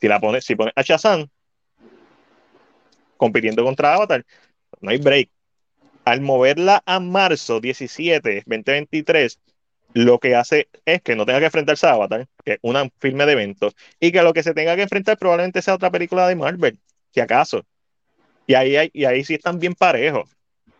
Si 0.00 0.08
la 0.08 0.18
pones, 0.20 0.44
si 0.44 0.56
pones 0.56 0.72
a 0.76 0.82
Shazam 0.82 1.28
compitiendo 3.18 3.62
contra 3.62 3.94
Avatar, 3.94 4.24
no 4.80 4.90
hay 4.90 4.98
break. 4.98 5.28
Al 6.06 6.22
moverla 6.22 6.82
a 6.86 6.98
marzo 6.98 7.60
17, 7.60 8.44
2023, 8.46 9.38
lo 9.92 10.18
que 10.18 10.34
hace 10.34 10.68
es 10.86 11.02
que 11.02 11.14
no 11.14 11.26
tenga 11.26 11.40
que 11.40 11.44
enfrentarse 11.46 11.86
a 11.86 11.92
Avatar, 11.92 12.26
que 12.42 12.52
es 12.52 12.58
una 12.62 12.88
filme 12.98 13.26
de 13.26 13.32
eventos, 13.32 13.76
y 14.00 14.10
que 14.10 14.22
lo 14.22 14.32
que 14.32 14.42
se 14.42 14.54
tenga 14.54 14.76
que 14.76 14.82
enfrentar 14.82 15.18
probablemente 15.18 15.60
sea 15.60 15.74
otra 15.74 15.90
película 15.90 16.26
de 16.26 16.36
Marvel, 16.36 16.78
si 17.12 17.20
acaso. 17.20 17.66
Y 18.46 18.54
ahí, 18.54 18.90
y 18.94 19.04
ahí 19.04 19.22
sí 19.24 19.34
están 19.34 19.58
bien 19.58 19.74
parejos. 19.74 20.30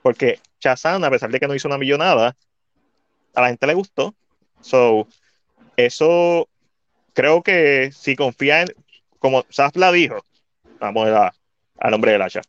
Porque 0.02 0.40
Shazam, 0.60 1.02
a 1.04 1.10
pesar 1.10 1.30
de 1.30 1.40
que 1.40 1.48
no 1.48 1.54
hizo 1.54 1.68
una 1.68 1.78
millonada, 1.78 2.36
a 3.34 3.40
la 3.40 3.48
gente 3.48 3.66
le 3.66 3.74
gustó. 3.74 4.14
So, 4.60 5.08
eso 5.76 6.48
creo 7.14 7.42
que 7.42 7.90
si 7.92 8.16
confía 8.16 8.62
en, 8.62 8.68
como 9.18 9.44
Safla 9.48 9.92
dijo, 9.92 10.24
vamos 10.78 11.08
a, 11.08 11.32
al 11.78 11.94
hombre 11.94 12.12
del 12.12 12.22
hacha. 12.22 12.42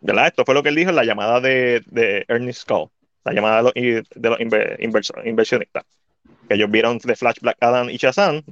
¿Verdad? 0.00 0.28
Esto 0.28 0.44
fue 0.44 0.54
lo 0.54 0.62
que 0.62 0.68
él 0.68 0.76
dijo 0.76 0.90
en 0.90 0.96
la 0.96 1.04
llamada 1.04 1.40
de, 1.40 1.82
de 1.86 2.24
Ernest 2.28 2.62
Skull, 2.62 2.88
la 3.24 3.32
llamada 3.32 3.72
de 3.74 4.04
los, 4.14 4.40
inversionistas. 5.24 5.84
Que 6.48 6.54
ellos 6.54 6.70
vieron 6.70 6.98
The 6.98 7.16
Flash, 7.16 7.40
Black 7.40 7.56
Adam 7.60 7.90
y 7.90 7.96
Shazam, 7.96 8.42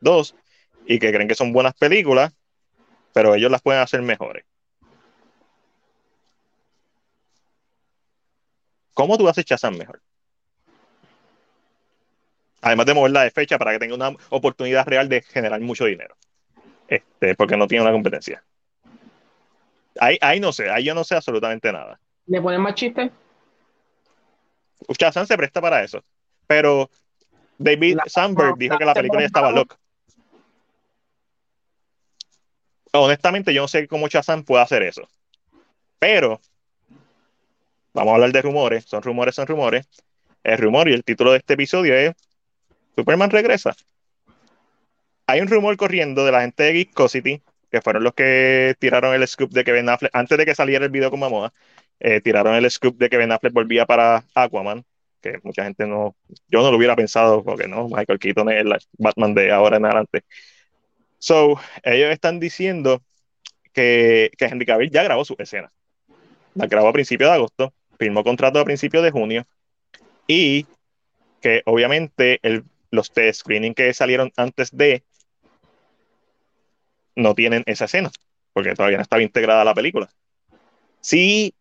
dos, 0.00 0.34
y 0.86 0.98
que 0.98 1.12
creen 1.12 1.28
que 1.28 1.34
son 1.34 1.52
buenas 1.52 1.74
películas, 1.74 2.32
pero 3.12 3.34
ellos 3.34 3.50
las 3.50 3.62
pueden 3.62 3.82
hacer 3.82 4.00
mejores. 4.02 4.44
¿Cómo 8.94 9.16
tú 9.16 9.28
haces 9.28 9.44
Shazam 9.44 9.76
mejor? 9.76 10.00
Además 12.60 12.86
de 12.86 12.94
moverla 12.94 13.24
de 13.24 13.30
fecha 13.30 13.58
para 13.58 13.72
que 13.72 13.78
tenga 13.80 13.94
una 13.94 14.16
oportunidad 14.30 14.86
real 14.86 15.08
de 15.08 15.22
generar 15.22 15.60
mucho 15.60 15.84
dinero. 15.86 16.16
Este, 16.86 17.34
porque 17.34 17.56
no 17.56 17.66
tiene 17.66 17.82
una 17.82 17.92
competencia. 17.92 18.44
Ahí, 19.98 20.40
no 20.40 20.52
sé, 20.52 20.70
ahí 20.70 20.84
yo 20.84 20.94
no 20.94 21.04
sé 21.04 21.16
absolutamente 21.16 21.72
nada. 21.72 22.00
¿Le 22.26 22.40
ponen 22.40 22.60
más 22.60 22.74
chistes? 22.74 23.10
Shazam 24.88 25.26
se 25.26 25.36
presta 25.36 25.60
para 25.60 25.82
eso. 25.82 26.02
Pero 26.46 26.90
David 27.58 27.98
Sandberg 28.06 28.56
dijo 28.56 28.78
que 28.78 28.84
la 28.84 28.94
película 28.94 29.20
ya 29.20 29.26
estaba 29.26 29.50
loca. 29.50 29.78
Honestamente, 32.92 33.54
yo 33.54 33.62
no 33.62 33.68
sé 33.68 33.88
cómo 33.88 34.08
Shazam 34.08 34.44
puede 34.44 34.62
hacer 34.62 34.82
eso. 34.82 35.08
Pero 35.98 36.40
vamos 37.94 38.12
a 38.12 38.14
hablar 38.14 38.32
de 38.32 38.42
rumores, 38.42 38.84
son 38.84 39.02
rumores, 39.02 39.34
son 39.34 39.46
rumores. 39.46 39.86
El 40.42 40.58
rumor 40.58 40.88
y 40.88 40.92
el 40.92 41.04
título 41.04 41.32
de 41.32 41.38
este 41.38 41.54
episodio 41.54 41.94
es 41.94 42.12
Superman 42.96 43.30
regresa. 43.30 43.74
Hay 45.26 45.40
un 45.40 45.48
rumor 45.48 45.76
corriendo 45.76 46.24
de 46.24 46.32
la 46.32 46.42
gente 46.42 46.64
de 46.64 46.72
Geekosity, 46.72 47.42
que 47.70 47.80
fueron 47.80 48.02
los 48.04 48.14
que 48.14 48.74
tiraron 48.78 49.14
el 49.14 49.26
scoop 49.26 49.50
de 49.50 49.64
que 49.64 49.72
Ben 49.72 49.88
Affleck, 49.88 50.14
antes 50.14 50.36
de 50.36 50.44
que 50.44 50.54
saliera 50.54 50.84
el 50.84 50.90
video 50.90 51.10
con 51.10 51.20
Mamoa, 51.20 51.52
eh, 52.00 52.20
tiraron 52.20 52.54
el 52.54 52.70
scoop 52.70 52.98
de 52.98 53.08
que 53.08 53.16
Ben 53.16 53.32
Affleck 53.32 53.52
volvía 53.52 53.86
para 53.86 54.24
Aquaman, 54.34 54.84
que 55.20 55.38
mucha 55.42 55.64
gente 55.64 55.86
no, 55.86 56.16
yo 56.48 56.62
no 56.62 56.70
lo 56.70 56.76
hubiera 56.76 56.96
pensado, 56.96 57.42
porque 57.44 57.68
no, 57.68 57.88
Michael 57.88 58.18
Keaton 58.18 58.50
es 58.50 58.60
el 58.62 58.74
Batman 58.98 59.34
de 59.34 59.52
ahora 59.52 59.76
en 59.76 59.86
adelante. 59.86 60.24
So, 61.18 61.58
ellos 61.84 62.10
están 62.10 62.40
diciendo 62.40 63.00
que, 63.72 64.30
que 64.36 64.44
Henry 64.46 64.66
Cavill 64.66 64.90
ya 64.90 65.04
grabó 65.04 65.24
su 65.24 65.36
escena. 65.38 65.72
La 66.54 66.66
grabó 66.66 66.88
a 66.88 66.92
principios 66.92 67.30
de 67.30 67.34
agosto 67.36 67.72
firmó 68.02 68.24
contrato 68.24 68.58
a 68.58 68.64
principios 68.64 69.04
de 69.04 69.12
junio 69.12 69.46
y 70.26 70.66
que 71.40 71.62
obviamente 71.66 72.40
los 72.90 73.12
test 73.12 73.40
screening 73.40 73.74
que 73.74 73.94
salieron 73.94 74.32
antes 74.36 74.76
de 74.76 75.04
no 77.14 77.36
tienen 77.36 77.62
esa 77.66 77.84
escena, 77.84 78.10
porque 78.52 78.74
todavía 78.74 78.98
no 78.98 79.04
estaba 79.04 79.22
integrada 79.22 79.64
la 79.64 79.74
película. 79.74 80.08
Sí 81.00 81.54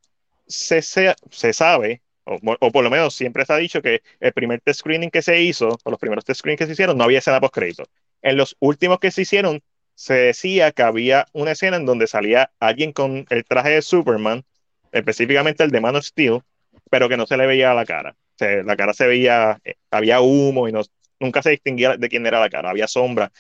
se, 0.48 0.82
se, 0.82 1.54
sabe, 1.54 2.02
o, 2.24 2.72
por 2.72 2.84
lo 2.84 2.90
menos 2.90 3.14
siempre 3.14 3.46
se 3.46 3.54
ha 3.54 3.58
dicho 3.58 3.84
que 3.84 4.02
el 4.20 4.34
primer 4.34 4.62
test 4.62 4.80
screening 4.80 5.12
que 5.12 5.22
se 5.22 5.44
hizo, 5.44 5.78
o 5.84 5.92
los 5.92 6.00
primeros 6.00 6.26
test 6.26 6.40
screening 6.40 6.58
que 6.58 6.66
se 6.66 6.72
hicieron, 6.72 6.98
no 6.98 7.04
había 7.04 7.20
escena 7.20 7.40
post 7.40 7.54
crédito. 7.54 7.84
En 8.24 8.36
los 8.36 8.58
últimos 8.60 8.98
que 8.98 9.12
se 9.12 9.22
hicieron, 9.22 9.62
se 9.94 10.16
decía 10.16 10.72
que 10.72 10.82
había 10.82 11.28
una 11.34 11.52
escena 11.52 11.78
en 11.78 11.86
donde 11.86 12.08
salía 12.08 12.52
alguien 12.60 12.94
con 12.94 13.28
el 13.30 13.46
traje 13.46 13.70
de 13.70 13.84
Superman 13.84 14.44
específicamente 14.92 15.64
el 15.64 15.72
de 15.72 15.82
Man 15.82 15.96
of 15.96 16.06
Steel, 16.06 16.42
pero 16.90 17.10
que 17.10 17.18
no 17.18 17.26
se 17.26 17.38
le 17.38 17.48
veía 17.48 17.74
la 17.74 17.86
cara. 17.86 18.16
la 18.40 18.76
cara 18.76 18.94
se 18.94 19.08
veía, 19.08 19.60
eh, 19.64 19.76
había 19.92 20.22
humo 20.22 20.68
y 20.68 20.72
no, 20.72 20.82
nunca 21.20 21.42
se 21.42 21.52
distinguía 21.52 21.98
de 21.98 22.10
quién 22.10 22.26
era 22.26 22.40
la 22.40 22.50
cara, 22.50 22.70
había 22.70 22.88
sombra. 22.88 23.32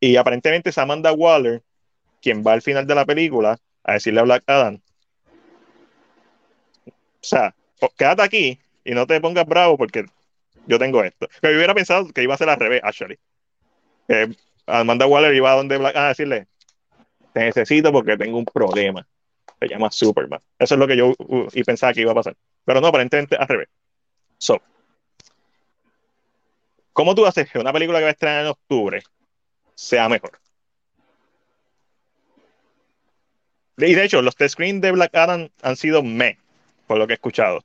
Y 0.00 0.16
aparentemente 0.16 0.70
es 0.70 0.78
Amanda 0.78 1.12
Waller 1.12 1.62
quien 2.22 2.42
va 2.44 2.52
al 2.52 2.62
final 2.62 2.86
de 2.86 2.94
la 2.94 3.04
película 3.04 3.58
a 3.84 3.92
decirle 3.94 4.20
a 4.20 4.24
Black 4.24 4.42
Adam, 4.46 4.80
o 6.86 6.90
sea, 7.20 7.54
quédate 7.96 8.22
aquí 8.22 8.58
y 8.84 8.94
no 8.94 9.06
te 9.06 9.20
pongas 9.20 9.46
bravo 9.46 9.76
porque 9.76 10.04
yo 10.66 10.78
tengo 10.78 11.02
esto. 11.02 11.28
Que 11.40 11.50
yo 11.50 11.56
hubiera 11.56 11.74
pensado 11.74 12.08
que 12.08 12.22
iba 12.22 12.34
a 12.34 12.38
ser 12.38 12.48
al 12.48 12.58
revés, 12.58 12.80
actually. 12.84 13.18
Que 14.08 14.30
Amanda 14.66 15.06
Waller 15.06 15.34
iba 15.34 15.52
a 15.52 15.56
donde 15.56 15.76
Black 15.76 15.96
Adam 15.96 16.06
a 16.06 16.08
decirle, 16.08 16.46
te 17.32 17.40
necesito 17.40 17.92
porque 17.92 18.16
tengo 18.16 18.38
un 18.38 18.44
problema. 18.44 19.06
Se 19.60 19.68
llama 19.68 19.90
Superman. 19.90 20.40
Eso 20.58 20.74
es 20.74 20.78
lo 20.78 20.86
que 20.86 20.96
yo 20.96 21.14
y 21.52 21.64
pensaba 21.64 21.92
que 21.92 22.02
iba 22.02 22.12
a 22.12 22.16
pasar. 22.16 22.36
Pero 22.64 22.80
no, 22.80 22.88
aparentemente 22.88 23.36
al 23.36 23.48
revés. 23.48 23.68
So, 24.38 24.60
¿cómo 26.92 27.14
tú 27.14 27.26
haces 27.26 27.50
que 27.50 27.58
una 27.58 27.72
película 27.72 27.98
que 27.98 28.04
va 28.04 28.08
a 28.10 28.12
estrenar 28.12 28.42
en 28.42 28.48
octubre 28.48 29.02
sea 29.74 30.08
mejor? 30.08 30.38
Y 33.78 33.94
de 33.94 34.04
hecho, 34.04 34.22
los 34.22 34.36
test 34.36 34.54
screen 34.54 34.80
de 34.80 34.92
Black 34.92 35.14
Adam 35.14 35.48
han 35.62 35.76
sido 35.76 36.02
me, 36.02 36.38
por 36.86 36.98
lo 36.98 37.06
que 37.06 37.12
he 37.12 37.16
escuchado. 37.16 37.62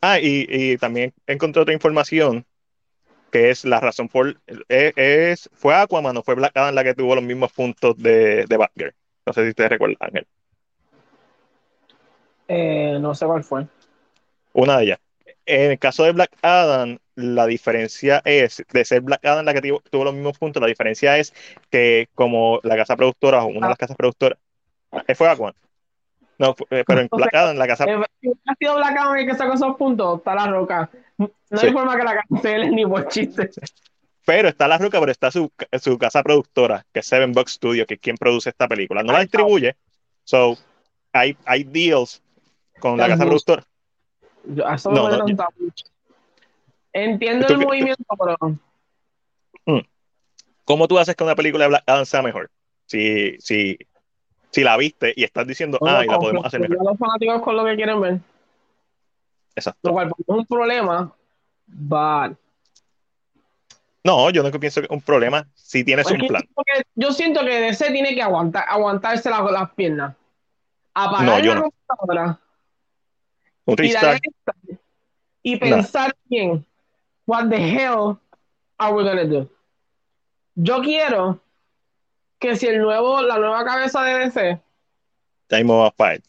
Ah, 0.00 0.18
y, 0.20 0.46
y 0.48 0.76
también 0.78 1.12
encontré 1.26 1.62
otra 1.62 1.74
información 1.74 2.46
que 3.30 3.50
es 3.50 3.64
la 3.64 3.80
razón 3.80 4.08
por. 4.08 4.40
Es, 4.68 4.92
es, 4.96 5.50
¿Fue 5.54 5.74
Aquaman 5.74 6.16
o 6.16 6.22
fue 6.22 6.34
Black 6.34 6.56
Adam 6.56 6.74
la 6.74 6.84
que 6.84 6.94
tuvo 6.94 7.14
los 7.14 7.24
mismos 7.24 7.52
puntos 7.52 7.96
de, 7.98 8.46
de 8.46 8.56
Batgirl? 8.56 8.94
No 9.26 9.32
sé 9.32 9.42
si 9.42 9.48
ustedes 9.50 9.70
recuerdan, 9.70 9.98
Ángel. 10.00 10.26
Eh, 12.48 12.98
no 13.00 13.14
sé 13.14 13.26
cuál 13.26 13.42
fue. 13.42 13.66
Una 14.52 14.78
de 14.78 14.84
ellas. 14.84 14.98
En 15.44 15.72
el 15.72 15.78
caso 15.78 16.04
de 16.04 16.12
Black 16.12 16.30
Adam, 16.42 16.98
la 17.16 17.46
diferencia 17.46 18.22
es, 18.24 18.64
de 18.72 18.84
ser 18.84 19.00
Black 19.00 19.24
Adam 19.24 19.44
la 19.44 19.54
que 19.54 19.80
tuvo, 19.90 20.04
los 20.04 20.14
mismos 20.14 20.38
puntos, 20.38 20.60
la 20.60 20.68
diferencia 20.68 21.18
es 21.18 21.34
que 21.70 22.08
como 22.14 22.60
la 22.62 22.76
casa 22.76 22.96
productora 22.96 23.42
o 23.44 23.48
una 23.48 23.66
de 23.66 23.70
las 23.70 23.78
casas 23.78 23.96
productoras, 23.96 24.38
eh, 25.06 25.14
fue 25.14 25.28
Aquaman. 25.28 25.54
No, 26.38 26.54
eh, 26.70 26.84
pero 26.86 27.00
en 27.00 27.08
Black 27.10 27.34
Adam, 27.34 27.56
la 27.56 27.66
casa... 27.66 27.84
Si 27.84 28.28
ha 28.28 28.54
sido 28.58 28.76
Black 28.76 28.96
Adam 28.96 29.16
el 29.16 29.26
que 29.26 29.34
sacó 29.34 29.54
esos 29.54 29.76
puntos, 29.76 30.18
está 30.18 30.34
la 30.34 30.46
roca. 30.48 30.90
No 31.16 31.30
sí. 31.50 31.66
hay 31.66 31.72
forma 31.72 31.96
que 31.96 32.04
la 32.04 32.22
cancelen 32.28 32.74
ni 32.74 32.84
por 32.84 33.08
chiste. 33.08 33.50
Pero 34.26 34.48
está 34.48 34.66
la 34.66 34.76
roca, 34.76 34.98
pero 34.98 35.12
está 35.12 35.30
su, 35.30 35.52
su 35.80 35.96
casa 35.98 36.20
productora, 36.20 36.84
que 36.92 36.98
es 36.98 37.06
Seven 37.06 37.30
Bucks 37.32 37.52
Studio, 37.52 37.86
que 37.86 37.94
es 37.94 38.00
quien 38.00 38.16
produce 38.16 38.50
esta 38.50 38.66
película. 38.66 39.04
No 39.04 39.12
la 39.12 39.20
distribuye. 39.20 39.76
So, 40.24 40.58
hay, 41.12 41.36
hay 41.44 41.62
deals 41.62 42.20
con 42.80 42.98
la 42.98 43.06
casa 43.06 43.24
productora. 43.24 43.62
Yo, 44.44 44.68
eso 44.68 44.90
no, 44.90 45.08
no, 45.08 45.28
yo, 45.28 45.44
Entiendo 46.92 47.46
el 47.46 47.58
movimiento, 47.58 48.04
pero. 48.18 48.58
Mm. 49.64 49.86
¿Cómo 50.64 50.88
tú 50.88 50.98
haces 50.98 51.14
que 51.14 51.22
una 51.22 51.36
película 51.36 51.64
de 51.64 51.68
Black 51.68 51.84
Adam 51.86 52.04
sea 52.04 52.22
mejor? 52.22 52.50
Si, 52.86 53.36
si, 53.38 53.78
si 54.50 54.64
la 54.64 54.76
viste 54.76 55.14
y 55.14 55.22
estás 55.22 55.46
diciendo, 55.46 55.78
ah, 55.86 56.02
y 56.04 56.08
la 56.08 56.18
podemos 56.18 56.44
hacer 56.44 56.58
mejor. 56.58 56.84
los 56.84 56.98
fanáticos 56.98 57.42
con 57.42 57.56
lo 57.56 57.64
que 57.64 57.76
quieren 57.76 58.00
ver. 58.00 58.18
Exacto. 59.54 59.88
Lo 59.88 59.92
cual 59.92 60.08
es 60.08 60.24
un 60.26 60.46
problema, 60.46 61.14
but... 61.68 62.36
No, 64.06 64.30
yo 64.30 64.44
no 64.44 64.52
pienso 64.52 64.80
que 64.80 64.84
es 64.84 64.90
un 64.92 65.00
problema 65.00 65.48
si 65.52 65.82
tienes 65.82 66.08
un 66.08 66.28
plan. 66.28 66.48
Yo 66.94 67.10
siento 67.10 67.40
que 67.40 67.60
DC 67.60 67.90
tiene 67.90 68.14
que 68.14 68.22
aguantar, 68.22 68.64
aguantarse 68.68 69.28
las, 69.28 69.50
las 69.50 69.70
piernas. 69.72 70.14
Apagar 70.94 71.26
no, 71.26 71.38
yo 71.40 71.54
la 71.54 71.54
no. 71.56 71.62
computadora. 71.62 72.40
Un 73.64 73.76
restart. 73.76 74.22
Y 75.42 75.56
pensar 75.56 76.10
no. 76.10 76.28
bien, 76.28 76.66
what 77.26 77.48
the 77.48 77.56
hell 77.56 78.16
are 78.78 78.94
we 78.94 79.02
gonna 79.02 79.24
do? 79.24 79.50
Yo 80.54 80.80
quiero 80.82 81.40
que 82.38 82.54
si 82.54 82.68
el 82.68 82.80
nuevo, 82.80 83.20
la 83.22 83.38
nueva 83.38 83.64
cabeza 83.64 84.04
de 84.04 84.18
DC. 84.20 84.60
Time 85.48 85.72
of 85.72 85.92
fight. 85.96 86.24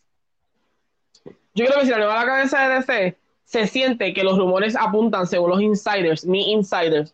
Yo 1.54 1.66
creo 1.68 1.80
que 1.82 1.86
si 1.86 1.92
la 1.92 2.00
nueva 2.00 2.26
cabeza 2.26 2.68
de 2.68 2.76
DC 2.76 3.18
se 3.46 3.68
siente 3.68 4.16
que 4.16 4.24
los 4.24 4.36
rumores 4.36 4.76
apuntan 4.76 5.28
según 5.28 5.52
los 5.52 5.62
insiders, 5.62 6.26
mi 6.26 6.52
insiders. 6.52 7.14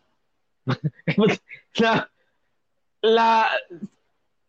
la, 1.78 2.10
la, 3.02 3.48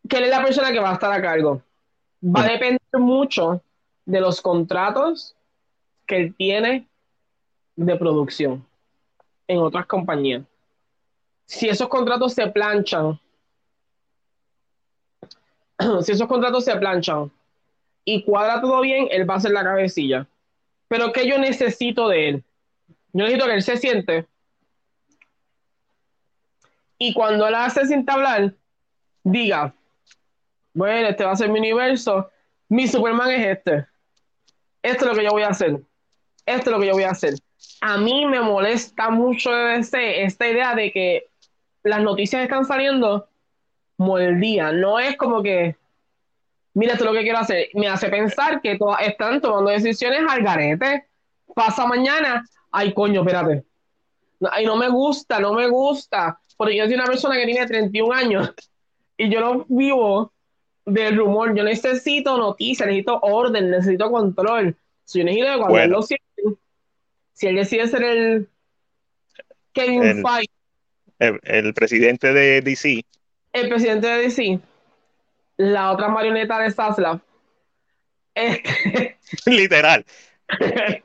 que 0.07 0.17
él 0.17 0.23
es 0.23 0.29
la 0.29 0.43
persona 0.43 0.71
que 0.71 0.79
va 0.79 0.91
a 0.91 0.93
estar 0.93 1.11
a 1.11 1.21
cargo. 1.21 1.61
Va 2.23 2.41
a 2.41 2.49
depender 2.49 2.81
mucho 2.93 3.61
de 4.05 4.21
los 4.21 4.41
contratos 4.41 5.35
que 6.05 6.17
él 6.17 6.35
tiene 6.35 6.87
de 7.75 7.95
producción 7.95 8.65
en 9.47 9.59
otras 9.59 9.85
compañías. 9.85 10.43
Si 11.45 11.69
esos 11.69 11.87
contratos 11.87 12.33
se 12.33 12.47
planchan 12.47 13.19
si 16.01 16.11
esos 16.11 16.27
contratos 16.27 16.65
se 16.65 16.75
planchan 16.75 17.31
y 18.03 18.23
cuadra 18.23 18.61
todo 18.61 18.81
bien, 18.81 19.07
él 19.11 19.29
va 19.29 19.35
a 19.35 19.39
ser 19.39 19.51
la 19.51 19.63
cabecilla. 19.63 20.27
Pero 20.87 21.11
¿qué 21.11 21.27
yo 21.27 21.37
necesito 21.37 22.07
de 22.07 22.29
él? 22.29 22.43
Yo 23.13 23.23
necesito 23.23 23.45
que 23.45 23.53
él 23.53 23.63
se 23.63 23.77
siente. 23.77 24.27
Y 27.05 27.13
cuando 27.13 27.47
él 27.47 27.53
hace 27.53 27.85
sin 27.85 28.03
hablar, 28.09 28.51
diga, 29.23 29.75
bueno, 30.73 31.07
este 31.07 31.23
va 31.23 31.33
a 31.33 31.35
ser 31.35 31.49
mi 31.49 31.59
universo, 31.59 32.31
mi 32.67 32.87
Superman 32.87 33.29
es 33.29 33.45
este. 33.57 33.85
Esto 34.81 35.05
es 35.05 35.11
lo 35.11 35.15
que 35.15 35.23
yo 35.23 35.29
voy 35.29 35.43
a 35.43 35.49
hacer. 35.49 35.79
Esto 36.47 36.69
es 36.69 36.75
lo 36.75 36.79
que 36.79 36.87
yo 36.87 36.93
voy 36.93 37.03
a 37.03 37.11
hacer. 37.11 37.35
A 37.81 37.99
mí 37.99 38.25
me 38.25 38.41
molesta 38.41 39.11
mucho 39.11 39.51
de 39.51 39.77
esta 39.77 40.47
idea 40.47 40.73
de 40.73 40.91
que 40.91 41.27
las 41.83 42.01
noticias 42.01 42.41
están 42.41 42.65
saliendo 42.65 43.29
día 44.39 44.71
No 44.71 44.99
es 44.99 45.15
como 45.15 45.43
que, 45.43 45.75
mira, 46.73 46.93
esto 46.93 47.05
es 47.05 47.11
lo 47.11 47.17
que 47.17 47.23
quiero 47.23 47.37
hacer. 47.37 47.69
Me 47.75 47.87
hace 47.87 48.09
pensar 48.09 48.61
que 48.61 48.79
están 49.01 49.41
tomando 49.41 49.69
decisiones 49.69 50.21
al 50.27 50.41
garete. 50.41 51.05
Pasa 51.53 51.85
mañana, 51.85 52.43
ay, 52.71 52.95
coño, 52.95 53.21
espérate. 53.21 53.63
Ay, 54.51 54.65
no 54.65 54.75
me 54.75 54.89
gusta, 54.89 55.39
no 55.39 55.53
me 55.53 55.67
gusta. 55.67 56.39
Porque 56.57 56.77
yo 56.77 56.85
soy 56.85 56.93
una 56.95 57.05
persona 57.05 57.35
que 57.35 57.45
tiene 57.45 57.65
31 57.65 58.13
años 58.13 58.53
y 59.17 59.29
yo 59.29 59.41
no 59.41 59.65
vivo 59.67 60.33
del 60.85 61.17
rumor. 61.17 61.55
Yo 61.55 61.63
necesito 61.63 62.37
noticias, 62.37 62.87
necesito 62.87 63.19
orden, 63.21 63.71
necesito 63.71 64.11
control. 64.11 64.75
Si 65.03 65.19
yo 65.19 65.25
necesito 65.25 65.57
cuando 65.57 65.67
bueno. 65.69 65.83
él 65.83 65.91
lo 65.91 66.01
siente, 66.01 66.59
si 67.33 67.47
él 67.47 67.55
decide 67.55 67.87
ser 67.87 68.03
el 68.03 68.49
Kevin 69.73 70.03
el, 70.03 70.23
Feige, 70.23 70.51
el, 71.19 71.39
el, 71.43 71.73
presidente 71.73 72.33
de 72.33 72.61
DC, 72.61 73.03
el 73.53 73.69
presidente 73.69 74.07
de 74.07 74.17
DC, 74.19 74.59
la 75.57 75.91
otra 75.91 76.07
marioneta 76.07 76.59
de 76.59 76.71
Zaslav. 76.71 77.19
Este, 78.33 79.17
Literal. 79.45 80.05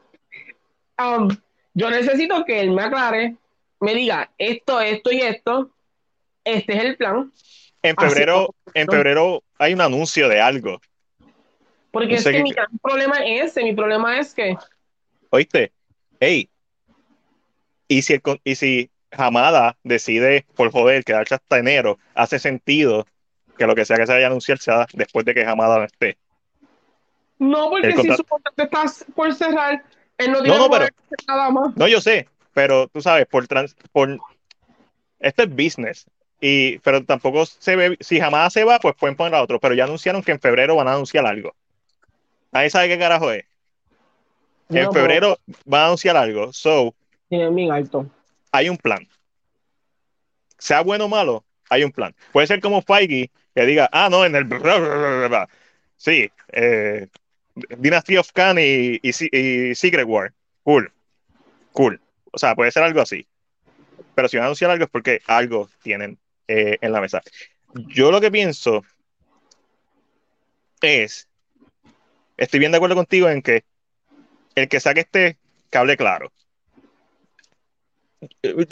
um, 0.98 1.28
yo 1.74 1.90
necesito 1.90 2.44
que 2.44 2.60
él 2.60 2.70
me 2.72 2.82
aclare, 2.82 3.36
me 3.80 3.94
diga 3.94 4.30
esto, 4.38 4.80
esto 4.80 5.12
y 5.12 5.20
esto. 5.20 5.70
Este 6.44 6.76
es 6.76 6.84
el 6.84 6.96
plan. 6.96 7.32
En 7.82 7.96
febrero, 7.96 8.54
en 8.74 8.86
febrero 8.86 9.42
hay 9.58 9.72
un 9.72 9.80
anuncio 9.80 10.28
de 10.28 10.40
algo. 10.40 10.80
Porque 11.90 12.12
no 12.12 12.16
es 12.16 12.24
que, 12.24 12.32
que 12.32 12.42
mi 12.42 12.52
problema 12.82 13.16
es 13.24 13.50
ese, 13.50 13.64
mi 13.64 13.74
problema 13.74 14.18
es 14.18 14.34
que. 14.34 14.56
Oíste, 15.30 15.72
hey, 16.20 16.48
y 17.88 18.02
si, 18.02 18.14
el, 18.14 18.22
y 18.44 18.54
si 18.54 18.90
Hamada 19.10 19.76
decide, 19.82 20.46
por 20.54 20.70
joder, 20.70 21.04
quedarse 21.04 21.34
hasta 21.34 21.58
enero, 21.58 21.98
hace 22.14 22.38
sentido 22.38 23.06
que 23.58 23.66
lo 23.66 23.74
que 23.74 23.84
sea 23.84 23.96
que 23.96 24.06
se 24.06 24.12
vaya 24.12 24.26
a 24.26 24.28
anunciar 24.28 24.58
sea 24.58 24.86
después 24.92 25.24
de 25.24 25.34
que 25.34 25.44
Hamada 25.44 25.78
no 25.78 25.84
esté. 25.84 26.16
No, 27.38 27.70
porque 27.70 27.92
si 27.92 28.14
su 28.14 28.24
contrato 28.24 28.62
está 28.62 28.84
por 29.14 29.34
cerrar, 29.34 29.82
él 30.18 30.30
no 30.30 30.42
tiene 30.42 30.56
no, 30.56 30.68
no, 30.68 30.70
pero, 30.70 30.86
nada 31.26 31.50
más. 31.50 31.76
No, 31.76 31.88
yo 31.88 32.00
sé, 32.00 32.28
pero 32.52 32.88
tú 32.88 33.00
sabes, 33.00 33.26
por, 33.26 33.46
trans, 33.46 33.76
por 33.92 34.18
esto 35.18 35.42
es 35.42 35.50
business. 35.50 36.06
Y, 36.40 36.78
pero 36.78 37.04
tampoco 37.04 37.44
se 37.44 37.76
ve, 37.76 37.96
si 38.00 38.18
Hamada 38.20 38.48
se 38.48 38.64
va, 38.64 38.78
pues 38.78 38.94
pueden 38.94 39.16
poner 39.16 39.34
a 39.34 39.42
otro. 39.42 39.60
Pero 39.60 39.74
ya 39.74 39.84
anunciaron 39.84 40.22
que 40.22 40.32
en 40.32 40.40
febrero 40.40 40.76
van 40.76 40.88
a 40.88 40.94
anunciar 40.94 41.26
algo. 41.26 41.54
Nadie 42.52 42.70
sabe 42.70 42.88
qué 42.88 42.98
carajo 42.98 43.30
es. 43.30 43.44
No, 44.68 44.80
en 44.80 44.92
febrero 44.92 45.38
pero... 45.46 45.58
van 45.66 45.82
a 45.82 45.84
anunciar 45.86 46.16
algo. 46.16 46.52
So, 46.52 46.94
tiene 47.28 47.50
bien 47.50 47.70
alto 47.70 48.10
hay 48.52 48.68
un 48.68 48.76
plan. 48.76 49.06
Sea 50.58 50.82
bueno 50.82 51.06
o 51.06 51.08
malo, 51.08 51.44
hay 51.68 51.84
un 51.84 51.92
plan. 51.92 52.14
Puede 52.32 52.46
ser 52.46 52.60
como 52.60 52.82
Feige 52.82 53.30
que 53.54 53.66
diga, 53.66 53.88
ah, 53.92 54.08
no, 54.10 54.24
en 54.24 54.36
el. 54.36 54.48
Sí, 55.96 56.30
eh, 56.52 57.08
Dynasty 57.54 58.16
of 58.16 58.30
Khan 58.32 58.58
y, 58.58 58.98
y, 59.02 59.10
y, 59.38 59.74
Secret 59.74 60.06
War. 60.06 60.32
Cool. 60.62 60.92
Cool. 61.72 62.00
O 62.30 62.38
sea, 62.38 62.54
puede 62.54 62.70
ser 62.70 62.82
algo 62.82 63.00
así. 63.00 63.26
Pero 64.14 64.28
si 64.28 64.36
van 64.36 64.44
a 64.44 64.46
anunciar 64.46 64.70
algo 64.70 64.84
es 64.84 64.90
porque 64.90 65.20
algo 65.26 65.68
tienen 65.82 66.18
eh, 66.48 66.78
en 66.80 66.92
la 66.92 67.00
mesa. 67.00 67.22
Yo 67.74 68.10
lo 68.10 68.20
que 68.20 68.30
pienso 68.30 68.82
es. 70.80 71.28
Estoy 72.36 72.60
bien 72.60 72.72
de 72.72 72.78
acuerdo 72.78 72.96
contigo 72.96 73.28
en 73.28 73.42
que 73.42 73.64
el 74.54 74.68
que 74.68 74.80
saque 74.80 75.00
este 75.00 75.38
cable 75.70 75.96
claro 75.96 76.32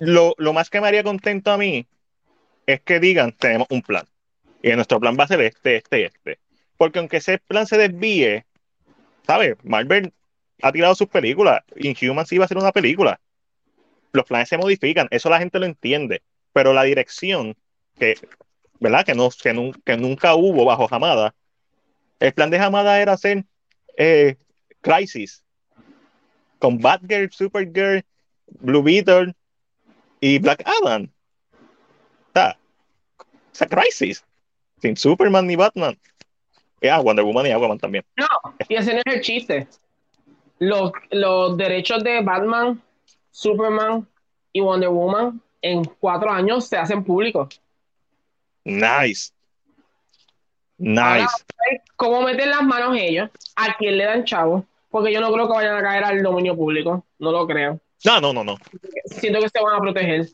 lo, 0.00 0.34
lo 0.38 0.52
más 0.52 0.70
que 0.70 0.80
me 0.80 0.88
haría 0.88 1.02
contento 1.02 1.50
a 1.50 1.58
mí 1.58 1.86
es 2.66 2.80
que 2.82 3.00
digan, 3.00 3.32
tenemos 3.32 3.66
un 3.70 3.82
plan. 3.82 4.06
Y 4.62 4.70
nuestro 4.72 5.00
plan 5.00 5.16
va 5.18 5.24
a 5.24 5.28
ser 5.28 5.40
este, 5.40 5.76
este 5.76 6.00
y 6.00 6.04
este. 6.04 6.38
Porque 6.76 6.98
aunque 6.98 7.18
ese 7.18 7.38
plan 7.38 7.66
se 7.66 7.78
desvíe, 7.78 8.44
¿sabes? 9.26 9.56
Marvel 9.62 10.12
ha 10.62 10.72
tirado 10.72 10.94
sus 10.94 11.08
películas. 11.08 11.62
Inhumans 11.76 12.32
iba 12.32 12.44
a 12.44 12.48
ser 12.48 12.58
una 12.58 12.72
película. 12.72 13.20
Los 14.12 14.24
planes 14.24 14.48
se 14.48 14.58
modifican, 14.58 15.08
eso 15.10 15.30
la 15.30 15.38
gente 15.38 15.58
lo 15.58 15.66
entiende. 15.66 16.22
Pero 16.52 16.72
la 16.72 16.84
dirección, 16.84 17.56
que, 17.98 18.16
¿verdad? 18.80 19.04
Que, 19.04 19.14
no, 19.14 19.28
que, 19.30 19.72
que 19.84 19.96
nunca 19.96 20.34
hubo 20.34 20.64
bajo 20.64 20.88
Hamada, 20.90 21.34
el 22.20 22.32
plan 22.32 22.50
de 22.50 22.58
Hamada 22.58 23.00
era 23.00 23.12
hacer 23.12 23.44
eh, 23.96 24.36
Crisis 24.80 25.44
con 26.58 26.78
Batgirl, 26.78 27.30
Supergirl, 27.30 28.04
Blue 28.60 28.82
Beetle 28.82 29.34
y 30.20 30.38
Black 30.38 30.64
Adam. 30.66 31.10
O 32.28 32.32
sea, 32.32 32.58
esa 33.52 33.66
Crisis 33.66 34.24
sin 34.80 34.96
Superman 34.96 35.46
ni 35.46 35.56
Batman. 35.56 35.98
Ah, 36.82 37.00
Wonder 37.00 37.24
Woman 37.24 37.46
y 37.46 37.50
Aquaman 37.50 37.78
también. 37.78 38.04
No, 38.16 38.26
y 38.68 38.74
ese 38.76 38.94
no 38.94 39.02
es 39.04 39.14
el 39.14 39.20
chiste. 39.20 39.68
Los, 40.60 40.92
los 41.10 41.56
derechos 41.56 42.02
de 42.04 42.20
Batman, 42.20 42.80
Superman 43.30 44.06
y 44.52 44.60
Wonder 44.60 44.88
Woman 44.88 45.40
en 45.62 45.84
cuatro 45.84 46.30
años 46.30 46.66
se 46.66 46.76
hacen 46.76 47.04
públicos. 47.04 47.60
Nice. 48.64 49.32
Nice. 50.76 51.26
¿Cómo 51.96 52.22
meten 52.22 52.50
las 52.50 52.62
manos 52.62 52.96
ellos? 52.98 53.30
¿A 53.56 53.76
quién 53.76 53.96
le 53.96 54.04
dan 54.04 54.24
chavo? 54.24 54.64
Porque 54.90 55.12
yo 55.12 55.20
no 55.20 55.32
creo 55.32 55.48
que 55.48 55.54
vayan 55.54 55.76
a 55.76 55.82
caer 55.82 56.04
al 56.04 56.22
dominio 56.22 56.56
público. 56.56 57.04
No 57.18 57.32
lo 57.32 57.46
creo. 57.46 57.80
No, 58.04 58.20
no, 58.20 58.32
no, 58.32 58.44
no. 58.44 58.56
Siento 59.06 59.40
que 59.40 59.48
se 59.48 59.60
van 59.60 59.74
a 59.74 59.80
proteger. 59.80 60.28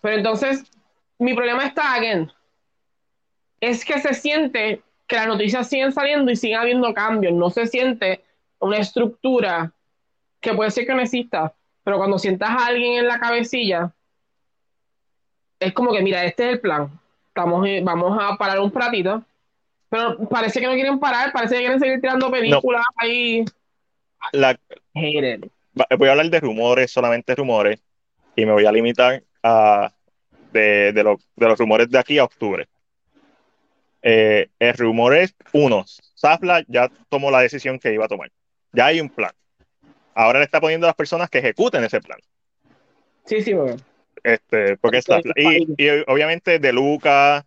Pero 0.00 0.16
entonces, 0.16 0.64
mi 1.18 1.34
problema 1.34 1.66
está, 1.66 1.94
again, 1.94 2.30
es 3.60 3.84
que 3.84 4.00
se 4.00 4.14
siente 4.14 4.82
que 5.06 5.16
las 5.16 5.28
noticias 5.28 5.68
siguen 5.68 5.92
saliendo 5.92 6.30
y 6.32 6.36
siguen 6.36 6.58
habiendo 6.58 6.92
cambios. 6.92 7.32
No 7.32 7.50
se 7.50 7.66
siente 7.66 8.22
una 8.58 8.78
estructura 8.78 9.72
que 10.40 10.54
puede 10.54 10.70
ser 10.70 10.86
que 10.86 10.94
no 10.94 11.00
exista, 11.00 11.54
pero 11.86 11.98
cuando 11.98 12.18
sientas 12.18 12.50
a 12.50 12.66
alguien 12.66 12.94
en 12.94 13.06
la 13.06 13.20
cabecilla, 13.20 13.92
es 15.60 15.72
como 15.72 15.92
que, 15.92 16.02
mira, 16.02 16.24
este 16.24 16.46
es 16.46 16.52
el 16.54 16.60
plan. 16.60 16.90
Estamos, 17.28 17.64
vamos 17.84 18.18
a 18.20 18.36
parar 18.36 18.58
un 18.58 18.74
ratito, 18.74 19.22
pero 19.88 20.18
parece 20.28 20.58
que 20.58 20.66
no 20.66 20.72
quieren 20.72 20.98
parar, 20.98 21.30
parece 21.32 21.54
que 21.54 21.60
quieren 21.60 21.78
seguir 21.78 22.00
tirando 22.00 22.28
películas 22.28 22.82
ahí. 22.96 23.44
voy 25.96 26.08
a 26.08 26.10
hablar 26.10 26.28
de 26.28 26.40
rumores, 26.40 26.90
solamente 26.90 27.36
rumores, 27.36 27.80
y 28.34 28.44
me 28.44 28.50
voy 28.50 28.66
a 28.66 28.72
limitar 28.72 29.22
a 29.44 29.92
de, 30.52 30.92
de 30.92 31.04
los 31.04 31.56
rumores 31.56 31.88
de 31.88 32.00
aquí 32.00 32.18
a 32.18 32.24
octubre. 32.24 32.66
Eh, 34.02 34.48
el 34.58 34.74
rumor 34.74 35.14
es, 35.14 35.36
uno, 35.52 35.84
Safla 36.16 36.64
ya 36.66 36.90
tomó 37.08 37.30
la 37.30 37.42
decisión 37.42 37.78
que 37.78 37.94
iba 37.94 38.06
a 38.06 38.08
tomar. 38.08 38.32
Ya 38.72 38.86
hay 38.86 39.00
un 39.00 39.08
plan. 39.08 39.30
Ahora 40.16 40.38
le 40.38 40.46
está 40.46 40.62
poniendo 40.62 40.86
a 40.86 40.88
las 40.88 40.96
personas 40.96 41.28
que 41.28 41.38
ejecuten 41.38 41.84
ese 41.84 42.00
plan. 42.00 42.18
Sí, 43.26 43.42
sí, 43.42 43.52
bueno. 43.52 43.76
Este, 44.24 44.78
porque 44.78 44.98
es 44.98 45.04
Y, 45.36 45.88
obviamente 46.06 46.58
de 46.58 46.72
Luca, 46.72 47.44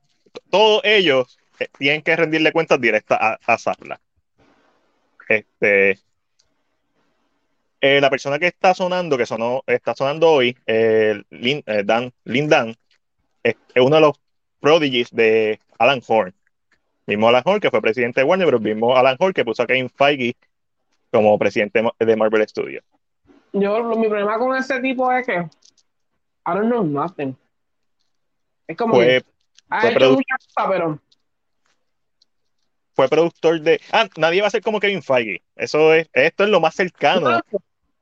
todos 0.51 0.81
ellos 0.83 1.39
eh, 1.59 1.67
tienen 1.79 2.03
que 2.03 2.15
rendirle 2.15 2.51
cuentas 2.51 2.79
directas 2.79 3.17
a, 3.19 3.39
a 3.43 3.57
Safla. 3.57 3.99
Este, 5.27 5.97
eh, 7.81 7.99
la 7.99 8.09
persona 8.11 8.37
que 8.37 8.47
está 8.47 8.75
sonando, 8.75 9.17
que 9.17 9.25
sonó, 9.25 9.63
está 9.65 9.95
sonando 9.95 10.29
hoy, 10.29 10.55
Lin, 11.31 11.63
Dan, 11.85 12.13
Lin 12.25 12.75
es, 13.41 13.55
uno 13.77 13.95
de 13.95 14.01
los 14.01 14.19
prodigies 14.59 15.09
de 15.11 15.59
Alan 15.79 16.03
Horn. 16.07 16.35
Mismo 17.07 17.29
Alan 17.29 17.41
Hall, 17.45 17.59
que 17.59 17.71
fue 17.71 17.81
presidente 17.81 18.21
de 18.21 18.25
Warner, 18.25 18.45
pero 18.45 18.59
mismo 18.59 18.95
Alan 18.95 19.17
Hall, 19.19 19.33
que 19.33 19.43
puso 19.43 19.63
a 19.63 19.65
Kevin 19.65 19.89
Feige 19.89 20.35
como 21.11 21.37
presidente 21.37 21.81
de 21.99 22.15
Marvel 22.15 22.47
Studios. 22.47 22.83
Yo, 23.53 23.83
mi 23.95 24.07
problema 24.07 24.37
con 24.37 24.55
ese 24.55 24.79
tipo 24.79 25.11
es 25.11 25.25
que 25.25 25.33
I 25.33 26.53
don't 26.53 26.67
know 26.67 26.83
nothing. 26.83 27.35
Es 28.67 28.77
como 28.77 28.95
fue, 28.95 29.23
fue, 29.67 29.91
pero... 29.93 30.99
fue 32.93 33.07
productor 33.07 33.59
de. 33.61 33.81
Ah, 33.91 34.07
nadie 34.17 34.41
va 34.41 34.47
a 34.47 34.51
ser 34.51 34.61
como 34.61 34.79
Kevin 34.79 35.01
Feige. 35.01 35.41
Eso 35.55 35.93
es, 35.93 36.07
esto 36.13 36.43
es 36.43 36.49
lo 36.49 36.59
más 36.59 36.75
cercano. 36.75 37.41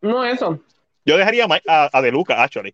No, 0.01 0.26
eso. 0.26 0.60
Yo 1.05 1.18
dejaría 1.18 1.47
a, 1.68 1.89
a 1.91 2.01
De 2.01 2.12
Luca, 2.12 2.43
actually. 2.43 2.74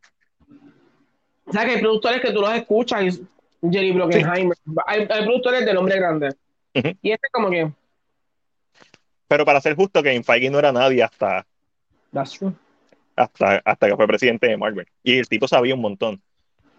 O 1.46 1.52
sea, 1.52 1.66
que 1.66 1.72
hay 1.72 1.82
productores 1.82 2.22
que 2.22 2.32
tú 2.32 2.42
los 2.42 2.54
escuchas 2.54 3.04
y 3.04 3.28
Jerry 3.72 3.92
Brockenheimer. 3.92 4.58
Hay, 4.88 5.06
productores 5.06 5.66
de 5.66 5.74
nombre 5.74 5.98
grande. 5.98 6.30
Y 6.74 7.12
este 7.12 7.28
como 7.32 7.50
que... 7.50 7.72
Pero 9.28 9.46
para 9.46 9.62
ser 9.62 9.76
justo, 9.76 10.04
que 10.04 10.24
Feige 10.24 10.50
no 10.50 10.60
era 10.60 10.72
nadie 10.72 11.04
hasta... 11.04 11.46
Hasta, 13.16 13.62
hasta 13.64 13.88
que 13.88 13.96
fue 13.96 14.08
presidente 14.08 14.48
de 14.48 14.58
Marvel. 14.58 14.88
Y 15.04 15.18
el 15.18 15.28
tipo 15.28 15.48
sabía 15.48 15.76
un 15.76 15.82
montón. 15.82 16.22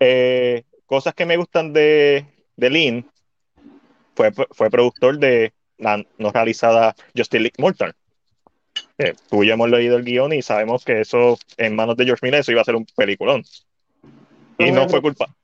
Eh, 0.01 0.65
cosas 0.87 1.15
que 1.15 1.27
me 1.27 1.37
gustan 1.37 1.73
de, 1.73 2.27
de 2.57 2.71
Lynn, 2.71 3.11
fue, 4.15 4.33
fue 4.33 4.71
productor 4.71 5.19
de 5.19 5.53
la 5.79 6.05
no 6.19 6.31
realizada 6.31 6.95
Justice 7.17 7.41
League 7.41 7.57
Mortal. 7.59 7.95
Eh, 8.99 9.15
tú 9.29 9.45
ya 9.45 9.55
hemos 9.55 9.71
leído 9.71 9.97
el 9.97 10.05
guion 10.05 10.33
y 10.33 10.43
sabemos 10.43 10.85
que 10.85 11.01
eso 11.01 11.39
en 11.57 11.75
manos 11.75 11.97
de 11.97 12.05
George 12.05 12.25
Miller 12.25 12.41
eso 12.41 12.53
iba 12.53 12.61
a 12.61 12.65
ser 12.65 12.77
un 12.77 12.87
peliculón. 12.97 13.43
Y 14.59 14.71
no 14.71 14.89
fue 14.89 15.03
culpa, 15.03 15.35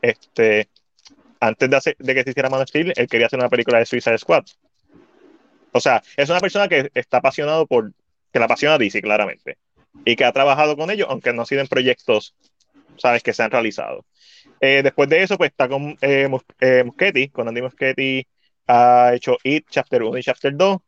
este, 0.00 0.68
antes 1.38 1.70
de, 1.70 1.96
de 1.98 2.14
que 2.14 2.24
se 2.24 2.30
hiciera 2.30 2.50
Man 2.50 2.62
of 2.62 2.68
Steel, 2.68 2.92
él 2.96 3.06
quería 3.06 3.26
hacer 3.26 3.38
una 3.38 3.48
película 3.48 3.78
de 3.78 3.86
Suicide 3.86 4.18
Squad. 4.18 4.44
O 5.72 5.80
sea, 5.80 6.02
es 6.16 6.28
una 6.28 6.40
persona 6.40 6.68
que 6.68 6.90
está 6.94 7.18
apasionado 7.18 7.66
por, 7.66 7.92
que 8.32 8.38
la 8.38 8.46
apasiona 8.46 8.78
DC, 8.78 9.02
claramente. 9.02 9.58
Y 10.04 10.16
que 10.16 10.24
ha 10.24 10.32
trabajado 10.32 10.76
con 10.76 10.90
ellos, 10.90 11.08
aunque 11.10 11.32
no 11.32 11.42
ha 11.42 11.46
sido 11.46 11.60
en 11.60 11.68
proyectos, 11.68 12.34
sabes, 12.96 13.22
que 13.22 13.32
se 13.32 13.42
han 13.42 13.50
realizado. 13.50 14.04
Eh, 14.60 14.82
después 14.82 15.08
de 15.08 15.22
eso, 15.22 15.36
pues 15.36 15.50
está 15.50 15.68
con 15.68 15.96
eh, 16.00 16.28
eh, 16.60 16.84
Muschetti, 16.84 17.28
con 17.28 17.48
Andy 17.48 17.62
Muschetti, 17.62 18.26
ha 18.66 19.12
hecho 19.14 19.36
It 19.42 19.66
Chapter 19.68 20.02
1 20.02 20.18
y 20.18 20.22
Chapter 20.22 20.56
2, 20.56 20.78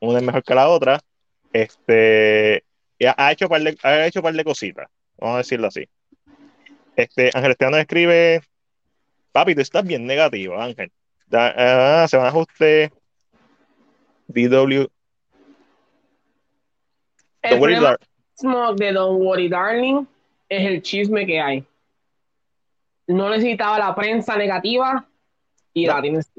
una 0.00 0.18
es 0.18 0.24
mejor 0.24 0.42
que 0.42 0.54
la 0.54 0.68
otra. 0.68 1.00
Este, 1.52 2.64
ha, 3.16 3.32
hecho 3.32 3.48
par 3.48 3.62
de, 3.62 3.76
ha 3.82 4.06
hecho 4.06 4.22
par 4.22 4.34
de 4.34 4.44
cositas, 4.44 4.88
vamos 5.18 5.36
a 5.36 5.38
decirlo 5.38 5.68
así. 5.68 5.88
Este, 6.96 7.30
Ángel 7.34 7.52
Esteban 7.52 7.74
escribe 7.80 8.42
Papi, 9.32 9.54
tú 9.54 9.62
estás 9.62 9.84
bien 9.84 10.06
negativo, 10.06 10.60
Ángel. 10.60 10.92
Da, 11.26 12.04
uh, 12.04 12.08
se 12.08 12.18
van 12.18 12.26
a 12.26 12.28
ajuste. 12.28 12.92
DW. 14.32 14.88
El 17.42 17.58
problema 17.58 17.96
de 18.76 18.92
Don't 18.92 19.22
Worry 19.22 19.48
Darling 19.48 20.06
es 20.48 20.66
el 20.66 20.82
chisme 20.82 21.26
que 21.26 21.40
hay. 21.40 21.64
No 23.06 23.30
necesitaba 23.30 23.78
la 23.78 23.94
prensa 23.94 24.36
negativa 24.36 25.04
y 25.74 25.86
la 25.86 26.00
tienes. 26.00 26.30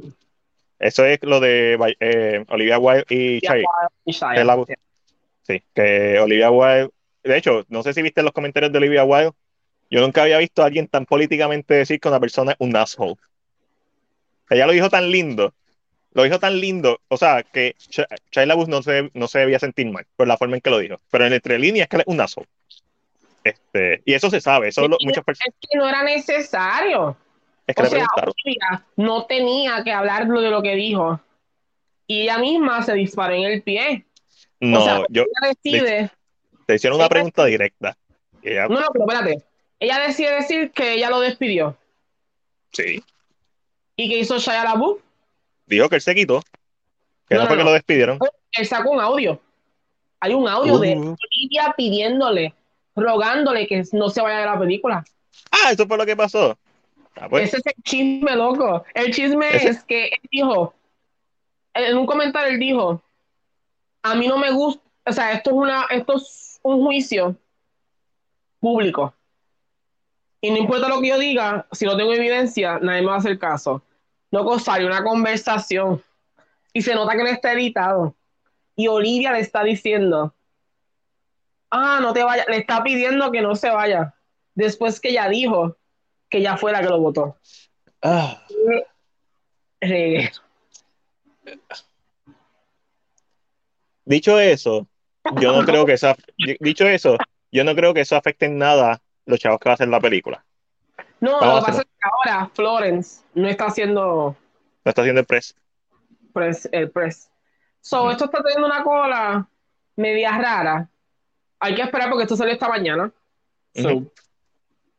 Eso 0.79 1.05
es 1.05 1.19
lo 1.23 1.39
de 1.39 1.77
eh, 1.99 2.45
Olivia 2.49 2.79
Wilde 2.79 3.05
y 3.09 3.41
Chai. 3.41 3.63
Sí, 5.43 5.61
que 5.73 6.19
Olivia 6.19 6.51
Wilde. 6.51 6.89
De 7.23 7.37
hecho, 7.37 7.65
no 7.69 7.83
sé 7.83 7.93
si 7.93 8.01
viste 8.01 8.23
los 8.23 8.33
comentarios 8.33 8.71
de 8.71 8.77
Olivia 8.77 9.03
Wilde 9.03 9.33
yo 9.93 10.01
nunca 10.01 10.23
había 10.23 10.39
visto 10.39 10.63
a 10.63 10.65
alguien 10.65 10.87
tan 10.87 11.05
políticamente 11.05 11.75
decir 11.75 11.99
que 11.99 12.07
una 12.07 12.19
persona 12.19 12.53
es 12.53 12.57
un 12.57 12.75
asshole. 12.75 13.13
Ella 14.49 14.65
lo 14.65 14.73
dijo 14.73 14.89
tan 14.89 15.11
lindo, 15.11 15.53
lo 16.14 16.24
dijo 16.24 16.39
tan 16.39 16.59
lindo, 16.59 16.99
o 17.07 17.18
sea, 17.18 17.43
que 17.43 17.76
Ch 17.78 18.05
no 18.68 18.84
se, 18.84 19.11
no 19.14 19.28
se 19.28 19.39
debía 19.39 19.59
sentir 19.59 19.89
mal 19.91 20.05
por 20.16 20.28
la 20.28 20.38
forma 20.38 20.55
en 20.55 20.61
que 20.61 20.70
lo 20.70 20.80
dijo, 20.80 20.99
pero 21.11 21.26
en 21.26 21.34
entre 21.34 21.59
líneas 21.59 21.86
es 21.86 21.89
que 21.89 21.97
es 21.97 22.03
un 22.05 22.22
asshole. 22.22 22.47
Este, 23.43 24.01
y 24.05 24.14
eso 24.14 24.30
se 24.30 24.39
sabe, 24.39 24.70
eso 24.70 24.88
muchas 25.01 25.24
personas... 25.24 25.53
Es 25.59 25.70
que 25.70 25.78
no 25.78 25.88
era 25.88 26.03
necesario. 26.03 27.18
Es 27.68 27.76
que 27.76 27.84
o 27.84 27.86
sea, 27.88 28.07
Olivia 28.16 28.86
no 28.95 29.26
tenía 29.26 29.84
que 29.84 29.91
hablar 29.91 30.28
de 30.28 30.49
lo 30.49 30.61
que 30.61 30.76
dijo. 30.76 31.20
Y 32.07 32.22
ella 32.22 32.38
misma 32.38 32.84
se 32.84 32.93
disparó 32.93 33.34
en 33.34 33.43
el 33.43 33.61
pie. 33.61 34.05
No, 34.59 35.05
yo... 35.09 35.26
Decide, 35.41 36.09
te, 36.66 36.76
hicieron 36.76 36.99
una 36.99 37.09
pregunta 37.09 37.45
directa. 37.45 37.97
no, 38.43 38.80
no, 38.80 38.88
pero 38.93 39.05
espérate 39.05 39.43
ella 39.84 39.99
decide 39.99 40.36
decir 40.36 40.72
que 40.72 40.93
ella 40.93 41.09
lo 41.09 41.20
despidió. 41.20 41.78
Sí. 42.72 43.03
¿Y 43.97 44.09
qué 44.09 44.20
hizo 44.20 44.38
Shia 44.38 44.64
LaBeouf? 44.64 45.01
Dijo 45.66 45.89
que 45.89 45.95
él 45.95 46.01
se 46.01 46.16
quitó. 46.16 46.41
Que 47.28 47.36
no, 47.36 47.47
fue 47.47 47.57
que 47.57 47.64
lo 47.64 47.74
despidieron. 47.74 48.20
Él 48.51 48.66
sacó 48.66 48.91
un 48.91 48.99
audio. 48.99 49.39
Hay 50.20 50.34
un 50.34 50.47
audio 50.47 50.80
de 50.80 50.95
uh. 50.95 51.01
Olivia 51.01 51.74
pidiéndole, 51.76 52.53
rogándole 52.95 53.68
que 53.68 53.84
no 53.91 54.09
se 54.09 54.22
vaya 54.22 54.39
de 54.39 54.45
la 54.45 54.59
película. 54.59 55.03
Ah, 55.51 55.72
eso 55.72 55.88
fue 55.88 55.97
lo 55.97 56.05
que 56.05 56.16
pasó. 56.16 56.57
Ah, 57.16 57.28
pues. 57.30 57.49
Ese 57.49 57.57
es 57.57 57.66
el 57.66 57.84
chisme, 57.84 58.36
loco. 58.36 58.84
El 58.93 59.14
chisme 59.14 59.47
es 59.55 59.84
que 59.84 60.05
él 60.05 60.30
dijo, 60.32 60.74
en 61.74 61.97
un 61.97 62.05
comentario 62.05 62.51
él 62.53 62.59
dijo, 62.59 63.01
a 64.01 64.16
mí 64.16 64.28
no 64.28 64.38
me 64.38 64.51
gusta, 64.51 64.84
o 65.05 65.11
sea, 65.11 65.34
esto 65.34 65.49
es 65.49 65.55
una, 65.55 65.86
esto 65.89 66.18
es 66.18 66.59
un 66.64 66.84
juicio 66.84 67.36
público 68.59 69.14
Y 70.39 70.51
no 70.51 70.57
importa 70.57 70.88
lo 70.88 71.01
que 71.01 71.09
yo 71.09 71.20
diga, 71.20 71.68
si 71.72 71.86
no 71.86 71.97
tengo 71.97 72.14
evidencia, 72.14 72.80
nadie 72.80 73.01
me 73.01 73.07
va 73.07 73.16
a 73.16 73.18
hacer 73.18 73.38
caso. 73.38 73.84
Loco, 74.34 74.57
sale 74.57 74.88
una 74.88 75.03
conversación 75.03 76.03
y 76.73 76.81
se 76.81 76.95
nota 76.95 77.15
que 77.15 77.21
no 77.21 77.29
está 77.29 77.53
editado. 77.53 78.15
Y 78.75 78.88
Olivia 78.88 79.31
le 79.31 79.41
está 79.41 79.63
diciendo, 79.63 80.34
ah, 81.69 81.99
no 82.01 82.13
te 82.13 82.23
vayas, 82.23 82.47
le 82.49 82.57
está 82.57 82.81
pidiendo 82.81 83.31
que 83.31 83.43
no 83.43 83.55
se 83.55 83.69
vaya. 83.69 84.15
Después 84.55 84.99
que 84.99 85.09
ella 85.09 85.29
dijo 85.29 85.77
que 86.31 86.39
ella 86.39 86.57
fue 86.57 86.71
la 86.71 86.81
que 86.81 86.88
lo 86.89 86.99
votó. 86.99 87.38
Ah, 88.01 88.43
Reguero. 89.79 90.31
dicho 94.03 94.39
eso, 94.39 94.88
yo 95.39 95.51
no 95.51 95.63
creo 95.63 95.86
que 95.86 95.93
eso, 95.93 96.15
dicho 96.59 96.88
eso, 96.88 97.17
yo 97.51 97.63
no 97.63 97.75
creo 97.75 97.93
que 97.93 98.01
eso 98.01 98.15
afecte 98.15 98.47
en 98.47 98.57
nada 98.57 98.99
los 99.27 99.39
chavos 99.39 99.59
que 99.59 99.69
va 99.69 99.73
a 99.73 99.75
hacer 99.75 99.89
la 99.89 100.01
película. 100.01 100.43
No, 101.24 101.39
Vamos 101.39 101.55
lo 101.55 101.59
que 101.61 101.65
pasa 101.67 101.82
es 101.84 101.86
que 101.88 102.09
ahora 102.11 102.49
Florence 102.53 103.21
no 103.34 103.47
está 103.47 103.67
haciendo 103.67 104.36
No 104.84 104.89
está 104.89 105.01
haciendo 105.03 105.21
el 105.21 105.26
press. 105.26 105.55
press, 106.34 106.67
el 106.71 106.91
press. 106.91 107.30
So, 107.80 108.11
esto 108.11 108.26
está 108.26 108.43
teniendo 108.43 108.67
una 108.67 108.84
cola 108.84 109.47
media 109.95 110.38
rara. 110.38 110.89
Hay 111.61 111.76
que 111.76 111.82
esperar 111.82 112.09
porque 112.09 112.24
esto 112.24 112.36
salió 112.36 112.51
esta 112.53 112.67
mañana. 112.67 113.09
So. 113.74 114.03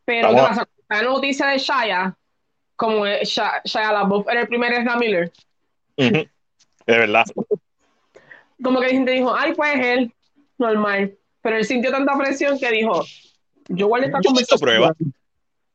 Pero 0.06 0.28
Vamos 0.28 0.40
¿qué 0.42 0.48
pasa? 0.48 0.68
La 0.88 1.02
noticia 1.02 1.46
de 1.48 1.58
Shia, 1.58 2.16
como 2.76 3.04
Shia, 3.06 3.60
Shia 3.64 3.92
LaBeouf 3.92 4.26
era 4.28 4.40
el 4.40 4.48
primer 4.48 4.72
Ezra 4.72 4.96
Miller, 4.96 5.30
Ujú. 5.98 6.26
De 6.86 6.98
verdad. 6.98 7.24
como 8.62 8.80
que 8.80 8.86
la 8.86 8.92
gente 8.92 9.10
dijo, 9.10 9.34
ay, 9.34 9.52
pues 9.54 9.74
él, 9.76 10.12
normal. 10.56 11.14
Pero 11.42 11.56
él 11.58 11.64
sintió 11.66 11.90
tanta 11.90 12.16
presión 12.16 12.58
que 12.58 12.70
dijo, 12.70 13.04
yo 13.68 13.88
guardé 13.88 14.06
esta 14.06 14.20
Yo 14.22 14.28
conversación. 14.28 14.60
prueba. 14.60 14.92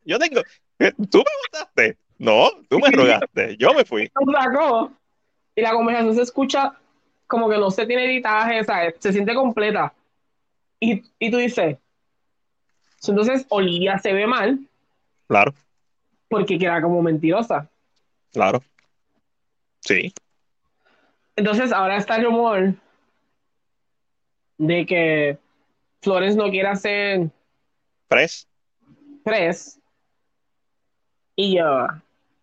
Yo 0.10 0.18
tengo. 0.18 0.42
¿Tú 1.12 1.20
me 1.20 1.24
votaste? 1.52 1.98
No, 2.18 2.50
tú 2.68 2.80
me 2.80 2.90
rogaste. 2.90 3.56
Yo 3.58 3.74
me 3.76 3.86
fui. 3.86 4.12
Y 5.56 5.62
la 5.62 5.72
conversación 5.74 6.16
se 6.16 6.22
escucha 6.22 6.74
como 7.28 7.50
que 7.50 7.58
no 7.58 7.70
se 7.70 7.86
tiene 7.86 8.06
editaje, 8.06 8.64
¿sabes? 8.64 8.96
Se 9.00 9.12
siente 9.12 9.34
completa. 9.36 9.94
Y, 10.80 11.04
y 11.20 11.30
tú 11.30 11.38
dices, 11.38 11.78
entonces 13.06 13.46
Olivia 13.50 13.98
se 14.00 14.14
ve 14.14 14.26
mal 14.26 14.60
Claro, 15.28 15.54
porque 16.30 16.58
queda 16.58 16.82
como 16.82 17.02
mentirosa. 17.02 17.70
claro. 18.32 18.64
Sí. 19.82 20.14
Entonces 21.36 21.72
ahora 21.74 21.98
está 21.98 22.16
el 22.16 22.26
rumor 22.26 22.74
de 24.58 24.86
que 24.86 25.38
Flores 26.02 26.36
no 26.38 26.50
quiere 26.50 26.70
hacer 26.70 27.30
Press. 28.08 28.48
tres. 29.26 29.79
Y 31.42 31.56
yo, 31.56 31.88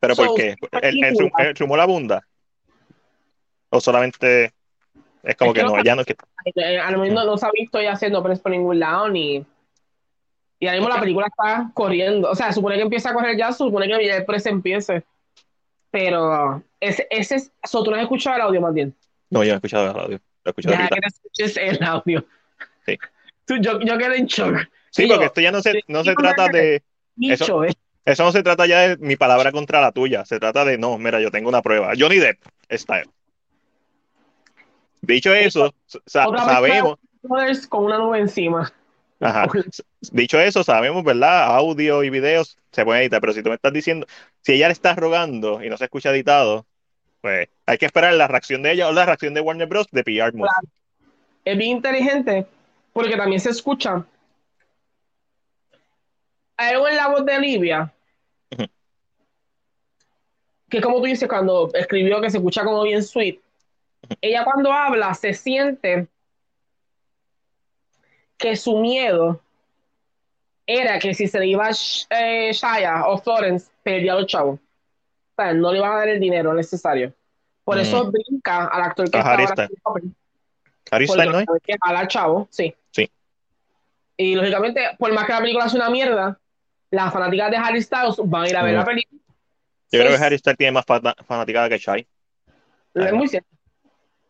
¿Pero 0.00 0.14
So, 0.14 0.24
por 0.24 0.36
qué? 0.36 0.54
¿El, 0.80 1.04
el, 1.04 1.14
rum- 1.18 1.30
el 1.38 1.54
rumor 1.54 1.80
abunda? 1.80 2.26
¿O 3.68 3.78
solamente 3.78 4.54
es 5.22 5.36
como 5.36 5.50
Es 5.50 5.54
que 5.54 5.60
que 5.60 5.66
no 5.66 5.76
no, 5.76 5.84
ya 5.84 5.94
no 5.94 6.00
es 6.00 6.06
que. 6.06 6.16
eh, 6.54 6.78
a 6.78 6.90
lo 6.90 7.00
mejor 7.00 7.14
no, 7.14 7.24
no 7.26 7.36
se 7.36 7.44
ha 7.44 7.50
visto 7.52 7.78
ya 7.78 7.92
haciendo 7.92 8.22
press 8.22 8.40
por 8.40 8.52
ningún 8.52 8.78
lado 8.78 9.10
ni. 9.10 9.44
Y 10.60 10.66
ahora 10.66 10.78
mismo 10.80 10.94
la 10.94 11.00
película 11.00 11.26
está 11.26 11.70
corriendo. 11.74 12.30
O 12.30 12.34
sea, 12.34 12.52
supone 12.52 12.76
que 12.76 12.82
empieza 12.82 13.10
a 13.10 13.12
correr 13.12 13.36
ya, 13.36 13.52
supone 13.52 13.86
que 13.86 14.06
ya 14.06 14.16
el 14.16 14.24
press 14.24 14.46
empiece. 14.46 15.04
Pero 15.90 16.62
ese, 16.80 17.06
ese 17.10 17.34
es. 17.34 17.52
So, 17.64 17.82
tú 17.82 17.90
no 17.90 17.96
has 17.98 18.02
escuchado 18.04 18.36
el 18.36 18.42
audio 18.42 18.62
más 18.62 18.72
bien. 18.72 18.94
No, 19.28 19.44
yo 19.44 19.48
no 19.48 19.54
he 19.54 19.56
escuchado 19.56 19.88
el 19.88 19.94
radio. 19.94 20.20
Lo 20.42 20.48
he 20.48 20.50
escuchado 20.50 20.74
ahorita. 20.74 20.94
que 20.94 21.00
te 21.02 21.06
escuches 21.08 21.56
el 21.58 21.82
audio. 21.84 22.24
Sí. 22.86 22.98
Tú, 23.44 23.56
yo, 23.58 23.78
yo 23.80 23.98
quedé 23.98 24.16
en 24.16 24.26
shock. 24.26 24.56
Sí, 24.88 25.04
Y 25.04 25.08
porque 25.08 25.24
yo, 25.24 25.26
esto 25.26 25.40
ya 25.42 25.52
no 25.52 25.60
se, 25.60 25.82
no 25.86 26.02
se 26.02 26.10
sí, 26.12 26.16
trata 26.16 26.48
de. 26.48 26.82
Bicho, 27.14 27.62
eh. 27.64 27.74
Eso 28.06 28.22
no 28.22 28.30
se 28.32 28.42
trata 28.44 28.66
ya 28.66 28.88
de 28.88 28.96
mi 28.98 29.16
palabra 29.16 29.50
contra 29.50 29.80
la 29.80 29.90
tuya. 29.90 30.24
Se 30.24 30.38
trata 30.38 30.64
de, 30.64 30.78
no, 30.78 30.96
mira, 30.96 31.20
yo 31.20 31.30
tengo 31.32 31.48
una 31.48 31.60
prueba. 31.60 31.92
Johnny 31.98 32.18
Depp 32.18 32.38
style. 32.70 33.10
Dicho 35.02 35.34
eso, 35.34 35.74
sa- 36.06 36.28
Otra 36.28 36.44
vez 36.44 36.54
sabemos, 36.54 36.98
con 37.68 37.84
una 37.84 37.98
nube 37.98 38.20
encima. 38.20 38.72
ajá, 39.20 39.46
dicho 40.12 40.38
eso, 40.40 40.62
sabemos, 40.62 41.02
¿verdad? 41.02 41.46
Audio 41.56 42.04
y 42.04 42.10
videos 42.10 42.56
se 42.70 42.84
pueden 42.84 43.02
editar, 43.02 43.20
pero 43.20 43.32
si 43.32 43.42
tú 43.42 43.48
me 43.48 43.56
estás 43.56 43.72
diciendo, 43.72 44.06
si 44.42 44.52
ella 44.52 44.68
le 44.68 44.72
está 44.72 44.94
rogando 44.94 45.62
y 45.62 45.68
no 45.68 45.76
se 45.76 45.84
escucha 45.84 46.10
editado, 46.10 46.64
pues 47.20 47.48
hay 47.66 47.78
que 47.78 47.86
esperar 47.86 48.14
la 48.14 48.28
reacción 48.28 48.62
de 48.62 48.72
ella 48.72 48.88
o 48.88 48.92
la 48.92 49.04
reacción 49.04 49.34
de 49.34 49.40
Warner 49.40 49.66
Bros. 49.66 49.88
de 49.90 50.04
PR 50.04 50.32
Move. 50.32 50.48
Claro. 50.48 50.68
Es 51.44 51.58
bien 51.58 51.76
inteligente 51.78 52.46
porque 52.92 53.16
también 53.16 53.40
se 53.40 53.50
escucha. 53.50 54.04
Algo 56.56 56.88
en 56.88 56.96
la 56.96 57.08
voz 57.08 57.24
de 57.24 57.36
Olivia. 57.36 57.92
Que 60.76 60.82
como 60.82 60.98
tú 60.98 61.04
dices 61.04 61.28
cuando 61.28 61.70
escribió 61.74 62.20
que 62.20 62.30
se 62.30 62.36
escucha 62.38 62.64
como 62.64 62.82
bien 62.82 63.02
sweet. 63.02 63.40
Ella 64.20 64.44
cuando 64.44 64.72
habla 64.72 65.14
se 65.14 65.32
siente 65.34 66.06
que 68.36 68.56
su 68.56 68.78
miedo 68.78 69.40
era 70.66 70.98
que 70.98 71.14
si 71.14 71.26
se 71.28 71.38
le 71.38 71.46
iba 71.46 71.70
eh, 72.10 72.50
Shia 72.52 73.06
o 73.06 73.18
Florence, 73.18 73.70
perdía 73.82 74.12
a 74.12 74.16
los 74.16 74.26
chavos. 74.26 74.58
O 74.58 75.42
sea, 75.42 75.52
no 75.54 75.72
le 75.72 75.78
iban 75.78 75.92
a 75.92 75.96
dar 75.96 76.08
el 76.08 76.20
dinero 76.20 76.52
necesario. 76.54 77.12
Por 77.64 77.76
Mm. 77.76 77.80
eso 77.80 78.10
brinca 78.10 78.66
al 78.66 78.82
actor 78.82 79.10
que 79.10 79.16
A 79.18 79.20
está 79.20 79.32
Harry 79.32 79.44
ahora. 79.44 79.54
Styles. 79.66 80.12
Harry 80.90 81.06
Porque 81.06 81.20
Styles, 81.22 81.32
¿no 81.32 81.40
es? 81.40 81.46
sabe 81.46 81.60
que 81.60 81.76
jala 81.84 81.98
al 82.00 82.08
chavo, 82.08 82.48
sí. 82.50 82.74
Sí. 82.90 83.10
Y 84.16 84.34
lógicamente, 84.34 84.82
por 84.98 85.12
más 85.12 85.24
que 85.26 85.32
la 85.32 85.40
película 85.40 85.68
sea 85.68 85.80
una 85.80 85.90
mierda, 85.90 86.38
las 86.90 87.12
fanáticas 87.12 87.50
de 87.50 87.56
Harry 87.56 87.82
Styles 87.82 88.16
van 88.24 88.42
a 88.44 88.48
ir 88.48 88.56
a 88.56 88.62
ver 88.62 88.74
Mm. 88.74 88.78
la 88.78 88.84
película. 88.84 89.20
Yo 89.92 90.00
creo 90.00 90.16
que 90.16 90.24
Harry 90.24 90.38
Styles 90.38 90.56
tiene 90.58 90.72
más 90.72 90.84
fana- 90.84 91.14
fanaticada 91.26 91.68
que 91.68 91.78
Shai. 91.78 92.06
Es 92.94 93.12
muy 93.12 93.28
cierto. 93.28 93.48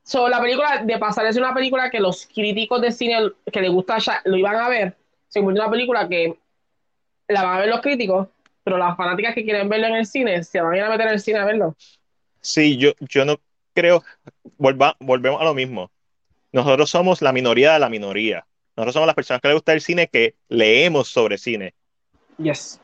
So, 0.03 0.29
la 0.29 0.41
película, 0.41 0.83
de 0.85 0.99
pasar 0.99 1.27
es 1.27 1.37
una 1.37 1.53
película 1.55 1.91
que 1.91 1.99
los 1.99 2.27
críticos 2.27 2.81
de 2.81 2.93
cine 2.93 3.33
que 3.53 3.61
les 3.61 3.71
gusta 3.71 3.99
Sha- 3.99 4.23
lo 4.25 4.37
iban 4.37 4.57
a 4.57 4.69
ver, 4.69 4.97
se 5.29 5.41
convirtió 5.41 5.63
en 5.63 5.67
una 5.69 5.73
película 5.73 6.09
que 6.09 6.39
la 7.29 7.43
van 7.43 7.57
a 7.57 7.61
ver 7.61 7.69
los 7.69 7.81
críticos, 7.81 8.29
pero 8.63 8.79
las 8.79 8.97
fanáticas 8.97 9.35
que 9.35 9.43
quieren 9.45 9.69
verlo 9.69 9.89
en 9.89 9.97
el 9.97 10.07
cine 10.07 10.45
se 10.45 10.61
van 10.61 10.75
a 10.75 10.77
ir 10.77 10.83
a 10.85 10.91
meter 10.91 11.09
en 11.09 11.13
el 11.15 11.21
cine 11.21 11.39
a 11.41 11.45
verlo. 11.45 11.75
Sí, 12.41 12.77
yo, 12.77 12.93
yo 13.01 13.25
no 13.25 13.41
creo, 13.75 14.05
volva- 14.59 14.97
volvemos 15.01 15.41
a 15.41 15.45
lo 15.45 15.55
mismo. 15.55 15.91
Nosotros 16.53 16.89
somos 16.89 17.21
la 17.21 17.33
minoría 17.33 17.73
de 17.73 17.81
la 17.81 17.89
minoría. 17.89 18.47
Nosotros 18.77 18.95
somos 18.95 19.07
las 19.07 19.17
personas 19.17 19.41
que 19.41 19.49
les 19.49 19.57
gusta 19.57 19.73
el 19.73 19.81
cine 19.81 20.07
que 20.07 20.37
leemos 20.49 21.09
sobre 21.09 21.37
cine. 21.39 21.75
Yes. 22.39 22.81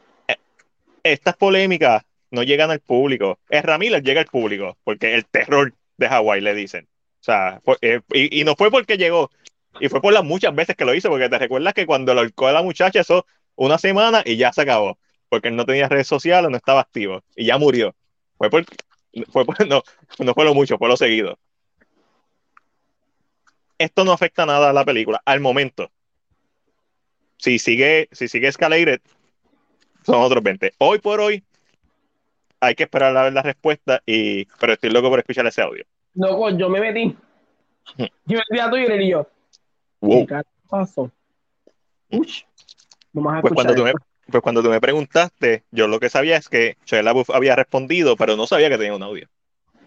Estas 1.04 1.36
polémicas 1.36 2.02
no 2.32 2.42
llegan 2.42 2.70
al 2.72 2.80
público. 2.80 3.38
Es 3.50 3.62
Miller 3.78 4.02
llega 4.02 4.20
al 4.22 4.26
público, 4.26 4.78
porque 4.84 5.14
el 5.14 5.26
terror 5.26 5.74
de 5.98 6.08
Hawái 6.08 6.40
le 6.40 6.54
dicen. 6.54 6.86
O 7.20 7.24
sea, 7.24 7.60
fue- 7.64 7.76
eh, 7.82 8.00
y, 8.12 8.40
y 8.40 8.44
no 8.44 8.56
fue 8.56 8.70
porque 8.70 8.96
llegó, 8.98 9.30
y 9.80 9.88
fue 9.88 10.00
por 10.02 10.12
las 10.12 10.24
muchas 10.24 10.54
veces 10.54 10.76
que 10.76 10.84
lo 10.84 10.94
hizo, 10.94 11.08
porque 11.10 11.28
te 11.28 11.38
recuerdas 11.38 11.74
que 11.74 11.86
cuando 11.86 12.14
lo 12.14 12.20
ahorcó 12.22 12.48
a 12.48 12.52
la 12.52 12.62
muchacha, 12.62 13.00
eso 13.00 13.26
una 13.56 13.78
semana 13.78 14.22
y 14.24 14.36
ya 14.36 14.52
se 14.52 14.62
acabó, 14.62 14.98
porque 15.28 15.48
él 15.48 15.56
no 15.56 15.66
tenía 15.66 15.88
redes 15.88 16.08
sociales, 16.08 16.50
no 16.50 16.56
estaba 16.56 16.80
activo, 16.80 17.22
y 17.36 17.46
ya 17.46 17.58
murió. 17.58 17.94
Fue 18.38 18.50
por, 18.50 18.64
fue 19.32 19.44
por- 19.46 19.66
no, 19.68 19.82
no 20.18 20.34
fue 20.34 20.44
lo 20.44 20.54
mucho, 20.54 20.78
fue 20.78 20.88
lo 20.88 20.96
seguido. 20.96 21.38
Esto 23.76 24.04
no 24.06 24.12
afecta 24.12 24.46
nada 24.46 24.70
a 24.70 24.72
la 24.72 24.82
película, 24.86 25.20
al 25.26 25.40
momento. 25.40 25.92
Si 27.36 27.58
sigue, 27.58 28.08
si 28.12 28.28
sigue 28.28 28.48
escalated, 28.48 29.00
son 30.04 30.16
otros 30.22 30.42
20. 30.42 30.72
Hoy 30.78 30.98
por 30.98 31.20
hoy, 31.20 31.44
hay 32.62 32.76
que 32.76 32.84
esperar 32.84 33.16
a 33.16 33.24
ver 33.24 33.32
la 33.32 33.42
respuesta, 33.42 34.00
y, 34.06 34.44
pero 34.60 34.74
estoy 34.74 34.90
loco 34.90 35.10
por 35.10 35.18
escuchar 35.18 35.44
ese 35.46 35.62
audio. 35.62 35.84
Loco, 36.14 36.50
yo 36.50 36.68
me 36.68 36.80
metí. 36.80 37.16
Yo 37.98 38.06
me 38.26 38.42
metí 38.48 38.60
a 38.60 38.70
Twitter 38.70 39.00
y 39.00 39.10
yo, 39.10 39.26
Wow. 40.00 40.26
¿qué 40.26 40.42
pasó? 40.68 41.10
Ush. 42.10 42.42
Vamos 43.12 43.34
a 43.34 43.40
Pues 43.40 43.52
cuando, 43.54 43.74
tú 43.74 43.82
me, 43.82 43.92
pues 44.30 44.42
cuando 44.42 44.62
tú 44.62 44.70
me 44.70 44.80
preguntaste, 44.80 45.64
yo 45.72 45.88
lo 45.88 45.98
que 45.98 46.08
sabía 46.08 46.36
es 46.36 46.48
que 46.48 46.76
Shia 46.86 47.02
LaBeouf 47.02 47.30
había 47.30 47.56
respondido, 47.56 48.16
pero 48.16 48.36
no 48.36 48.46
sabía 48.46 48.68
que 48.68 48.78
tenía 48.78 48.94
un 48.94 49.02
audio. 49.02 49.28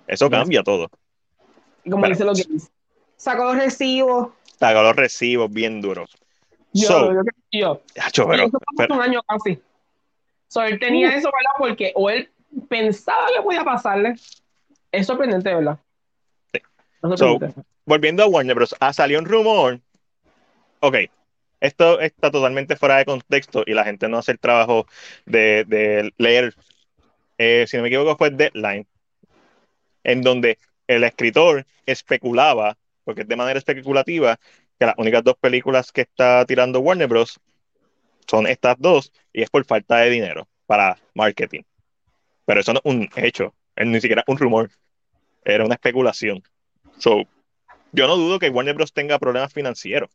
Eso 0.07 0.29
cambia 0.29 0.61
todo. 0.61 0.89
Y 1.85 1.89
como 1.89 2.01
Pero- 2.03 2.13
dice 2.13 2.25
lo 2.25 2.33
que 2.33 2.43
dice. 2.51 2.69
Sacó 3.15 3.45
los 3.45 3.55
recibos. 3.57 4.29
Sacó 4.59 4.83
los 4.83 4.95
recibos 4.95 5.49
bien 5.51 5.79
duros. 5.81 6.11
Yo, 6.73 6.87
So, 6.87 7.13
yo, 7.13 7.21
yo. 7.53 7.81
Hacho, 8.01 8.27
pero, 8.27 8.43
eso 8.43 8.51
fue 8.51 8.59
hace 8.59 8.87
pero- 8.87 8.95
un 8.95 9.01
año 9.01 9.21
casi. 9.25 9.61
So, 10.49 10.61
él 10.63 10.77
tenía 10.79 11.07
Uh. 11.07 11.11
eso, 11.11 11.29
¿verdad? 11.31 11.51
Porque 11.57 11.91
o 11.95 12.09
él 12.09 12.29
pensaba 12.69 13.27
que 13.35 13.41
podía 13.41 13.63
pasarle. 13.63 14.15
Es 14.91 15.07
sorprendente, 15.07 15.53
¿verdad? 15.53 15.79
Sí. 16.53 16.59
Sorprendente. 17.01 17.61
volviendo 17.85 18.23
a 18.23 18.27
Warner 18.27 18.55
Bros. 18.55 18.75
Ah, 18.79 18.93
salió 18.93 19.19
un 19.19 19.25
rumor. 19.25 19.79
Ok, 20.79 20.95
esto 21.59 21.99
está 21.99 22.31
totalmente 22.31 22.75
fuera 22.75 22.97
de 22.97 23.05
contexto 23.05 23.63
y 23.65 23.73
la 23.73 23.83
gente 23.83 24.07
no 24.07 24.17
hace 24.17 24.33
el 24.33 24.39
trabajo 24.39 24.85
de, 25.25 25.65
de 25.65 26.13
leer. 26.17 26.55
Eh, 27.37 27.65
si 27.67 27.77
no 27.77 27.83
me 27.83 27.89
equivoco, 27.89 28.15
fue 28.17 28.29
Deadline, 28.29 28.87
en 30.03 30.21
donde 30.21 30.57
el 30.87 31.03
escritor 31.03 31.65
especulaba, 31.85 32.77
porque 33.03 33.21
es 33.21 33.27
de 33.27 33.35
manera 33.35 33.57
especulativa, 33.57 34.39
que 34.79 34.85
las 34.85 34.95
únicas 34.97 35.23
dos 35.23 35.35
películas 35.37 35.91
que 35.91 36.01
está 36.01 36.45
tirando 36.45 36.79
Warner 36.79 37.07
Bros. 37.07 37.39
son 38.27 38.47
estas 38.47 38.75
dos 38.79 39.11
y 39.33 39.41
es 39.41 39.49
por 39.49 39.65
falta 39.65 39.97
de 39.97 40.09
dinero 40.09 40.47
para 40.65 40.97
marketing. 41.13 41.61
Pero 42.45 42.59
eso 42.59 42.73
no 42.73 42.81
es 42.83 42.91
un 42.91 43.09
hecho, 43.15 43.53
es 43.75 43.87
ni 43.87 43.99
siquiera 43.99 44.23
un 44.27 44.37
rumor, 44.37 44.69
era 45.43 45.65
una 45.65 45.75
especulación. 45.75 46.43
So, 46.97 47.23
yo 47.91 48.07
no 48.07 48.15
dudo 48.15 48.39
que 48.39 48.49
Warner 48.49 48.75
Bros. 48.75 48.93
tenga 48.93 49.19
problemas 49.19 49.53
financieros. 49.53 50.09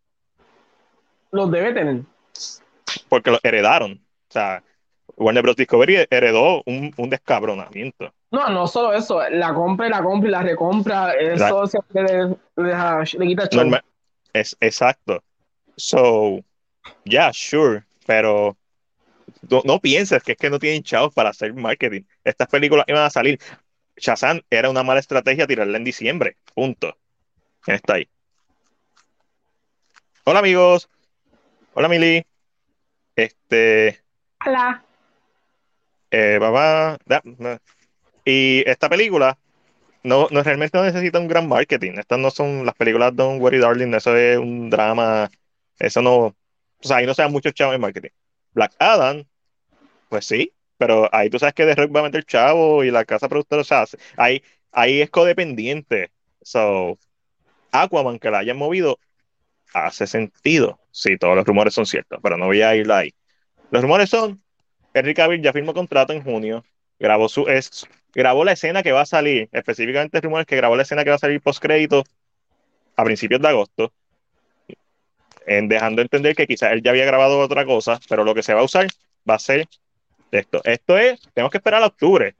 Los 1.32 1.50
debe 1.50 1.72
tener. 1.72 2.02
Porque 3.08 3.30
los 3.30 3.40
heredaron. 3.42 3.92
O 3.92 4.32
sea, 4.32 4.62
Warner 5.16 5.42
Bros. 5.42 5.56
Discovery 5.56 6.06
heredó 6.10 6.62
un, 6.66 6.92
un 6.96 7.10
descabronamiento. 7.10 8.12
No, 8.30 8.48
no 8.48 8.66
solo 8.68 8.92
eso, 8.92 9.20
la 9.30 9.52
compra 9.52 9.88
y 9.88 9.90
la 9.90 10.02
compra 10.02 10.28
y 10.28 10.30
la 10.30 10.42
recompra, 10.42 11.12
eso 11.14 11.66
siempre 11.66 12.02
le, 12.02 12.36
le, 12.56 13.26
quita 13.26 13.48
el 13.50 13.56
Normal, 13.56 13.82
es, 14.32 14.56
exacto. 14.60 15.20
So, 15.76 16.38
yeah, 17.04 17.32
sure, 17.32 17.82
pero 18.06 18.56
no, 19.48 19.62
no, 19.64 19.80
pienses 19.80 20.22
que 20.22 20.32
es 20.32 20.38
que 20.38 20.50
no 20.50 20.58
tienen 20.58 20.82
chavos 20.82 21.12
para 21.14 21.30
hacer 21.30 21.54
marketing. 21.54 22.02
Estas 22.24 22.48
películas 22.48 22.84
iban 22.88 23.02
a 23.02 23.10
salir. 23.10 23.38
Shazam 23.96 24.40
era 24.50 24.70
una 24.70 24.82
mala 24.82 25.00
estrategia 25.00 25.46
tirarla 25.46 25.76
en 25.76 25.84
diciembre. 25.84 26.36
Punto. 26.54 26.96
¿Quién 27.62 27.76
está 27.76 27.94
ahí? 27.94 28.08
Hola 30.24 30.38
amigos. 30.38 30.88
Hola 31.74 31.88
Mili. 31.88 32.24
Este. 33.16 34.00
Hola. 34.46 34.84
Eh, 36.10 36.38
papá. 36.40 36.98
Y 38.24 38.62
esta 38.66 38.88
película 38.88 39.38
no, 40.02 40.28
no 40.30 40.42
realmente 40.42 40.78
no 40.78 40.84
necesita 40.84 41.18
un 41.18 41.28
gran 41.28 41.48
marketing. 41.48 41.92
Estas 41.98 42.18
no 42.18 42.30
son 42.30 42.64
las 42.64 42.74
películas 42.74 43.10
de 43.10 43.22
Don't 43.22 43.40
Worry 43.40 43.58
Darling, 43.58 43.94
eso 43.94 44.16
es 44.16 44.38
un 44.38 44.70
drama. 44.70 45.30
Eso 45.78 46.02
no. 46.02 46.16
O 46.18 46.34
sea, 46.80 46.98
ahí 46.98 47.06
no 47.06 47.14
se 47.14 47.22
dan 47.22 47.32
muchos 47.32 47.52
chavos 47.52 47.74
en 47.74 47.80
marketing. 47.80 48.10
Black 48.52 48.74
Adam, 48.78 49.24
pues 50.08 50.26
sí, 50.26 50.52
pero 50.78 51.08
ahí 51.12 51.30
tú 51.30 51.38
sabes 51.38 51.54
que 51.54 51.66
The 51.66 51.74
Rock 51.74 51.94
va 51.94 52.00
a 52.00 52.04
meter 52.04 52.24
chavo 52.24 52.84
y 52.84 52.90
la 52.90 53.04
casa 53.04 53.28
productora, 53.28 53.62
o 53.62 53.64
sea, 53.64 53.84
ahí, 54.16 54.42
ahí 54.72 55.00
es 55.00 55.10
codependiente. 55.10 56.10
So, 56.42 56.98
Aquaman 57.72 58.18
que 58.18 58.30
la 58.30 58.38
hayan 58.38 58.56
movido 58.56 58.98
hace 59.74 60.06
sentido, 60.06 60.80
si 60.90 61.16
todos 61.16 61.36
los 61.36 61.46
rumores 61.46 61.74
son 61.74 61.86
ciertos, 61.86 62.18
pero 62.22 62.36
no 62.36 62.46
voy 62.46 62.62
a 62.62 62.74
ir 62.74 62.90
ahí. 62.90 63.14
Los 63.70 63.82
rumores 63.82 64.10
son, 64.10 64.42
Henry 64.94 65.14
Cavill 65.14 65.42
ya 65.42 65.52
firmó 65.52 65.74
contrato 65.74 66.12
en 66.12 66.22
junio, 66.22 66.64
grabó 66.98 67.28
su 67.28 67.48
es, 67.48 67.86
grabó 68.14 68.44
la 68.44 68.52
escena 68.52 68.82
que 68.82 68.92
va 68.92 69.02
a 69.02 69.06
salir, 69.06 69.48
específicamente 69.52 70.18
el 70.18 70.22
rumor 70.24 70.40
es 70.40 70.46
que 70.46 70.56
grabó 70.56 70.76
la 70.76 70.82
escena 70.82 71.04
que 71.04 71.10
va 71.10 71.16
a 71.16 71.20
salir 71.20 71.40
post 71.40 71.62
crédito 71.62 72.04
a 72.96 73.04
principios 73.04 73.40
de 73.40 73.48
agosto, 73.48 73.92
en 75.50 75.66
dejando 75.66 76.00
entender 76.00 76.36
que 76.36 76.46
quizás 76.46 76.72
él 76.72 76.80
ya 76.80 76.92
había 76.92 77.04
grabado 77.04 77.40
otra 77.40 77.64
cosa, 77.64 77.98
pero 78.08 78.22
lo 78.22 78.36
que 78.36 78.42
se 78.44 78.54
va 78.54 78.60
a 78.60 78.64
usar 78.64 78.86
va 79.28 79.34
a 79.34 79.38
ser 79.40 79.66
esto. 80.30 80.60
Esto 80.62 80.96
es, 80.96 81.20
tenemos 81.34 81.50
que 81.50 81.58
esperar 81.58 81.82
a 81.82 81.86
octubre. 81.86 82.36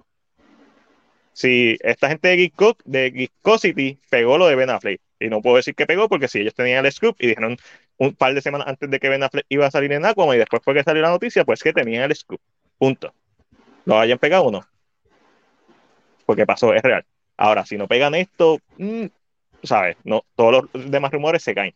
Si 1.32 1.76
esta 1.80 2.08
gente 2.08 2.28
de, 2.28 2.36
Geek 2.36 2.54
de 2.84 3.98
pegó 4.08 4.38
lo 4.38 4.46
de 4.46 4.54
Ben 4.54 4.70
Affleck, 4.70 5.00
y 5.18 5.28
no 5.28 5.42
puedo 5.42 5.56
decir 5.56 5.74
que 5.74 5.86
pegó 5.86 6.08
porque 6.08 6.28
si 6.28 6.38
ellos 6.38 6.54
tenían 6.54 6.86
el 6.86 6.92
scoop 6.92 7.16
y 7.18 7.26
dijeron 7.26 7.56
un 7.96 8.14
par 8.14 8.32
de 8.32 8.42
semanas 8.42 8.68
antes 8.68 8.88
de 8.88 9.00
que 9.00 9.08
Ben 9.08 9.24
Affleck 9.24 9.44
iba 9.48 9.66
a 9.66 9.72
salir 9.72 9.90
en 9.90 10.04
Aquaman 10.04 10.36
y 10.36 10.38
después 10.38 10.62
fue 10.64 10.74
que 10.74 10.84
salió 10.84 11.02
la 11.02 11.10
noticia, 11.10 11.44
pues 11.44 11.64
que 11.64 11.72
tenían 11.72 12.04
el 12.04 12.14
scoop. 12.14 12.40
Punto. 12.78 13.12
¿Lo 13.86 13.98
hayan 13.98 14.18
pegado 14.18 14.44
o 14.44 14.50
no? 14.52 14.64
Porque 16.26 16.46
pasó, 16.46 16.72
es 16.74 16.82
real. 16.82 17.04
Ahora, 17.36 17.66
si 17.66 17.76
no 17.76 17.88
pegan 17.88 18.14
esto, 18.14 18.60
mm, 18.78 19.06
¿sabes? 19.64 19.96
No, 20.04 20.22
todos 20.36 20.68
los 20.72 20.90
demás 20.92 21.10
rumores 21.10 21.42
se 21.42 21.56
caen. 21.56 21.74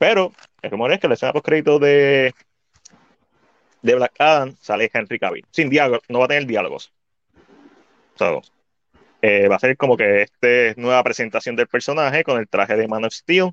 Pero 0.00 0.32
el 0.62 0.70
rumor 0.70 0.90
es 0.92 0.98
que 0.98 1.08
la 1.08 1.14
escena 1.14 1.34
post 1.34 1.44
crédito 1.44 1.78
de 1.78 2.32
Black 3.82 4.14
Adam 4.18 4.56
sale 4.58 4.90
Henry 4.90 5.18
Cavill. 5.18 5.44
Sin 5.50 5.68
diálogo, 5.68 6.02
no 6.08 6.20
va 6.20 6.24
a 6.24 6.28
tener 6.28 6.46
diálogos. 6.46 6.90
Eh, 9.20 9.46
va 9.48 9.56
a 9.56 9.58
ser 9.58 9.76
como 9.76 9.98
que 9.98 10.22
esta 10.22 10.80
nueva 10.80 11.04
presentación 11.04 11.54
del 11.54 11.66
personaje 11.66 12.24
con 12.24 12.38
el 12.40 12.48
traje 12.48 12.78
de 12.78 12.88
Man 12.88 13.04
of 13.04 13.12
Steel. 13.12 13.50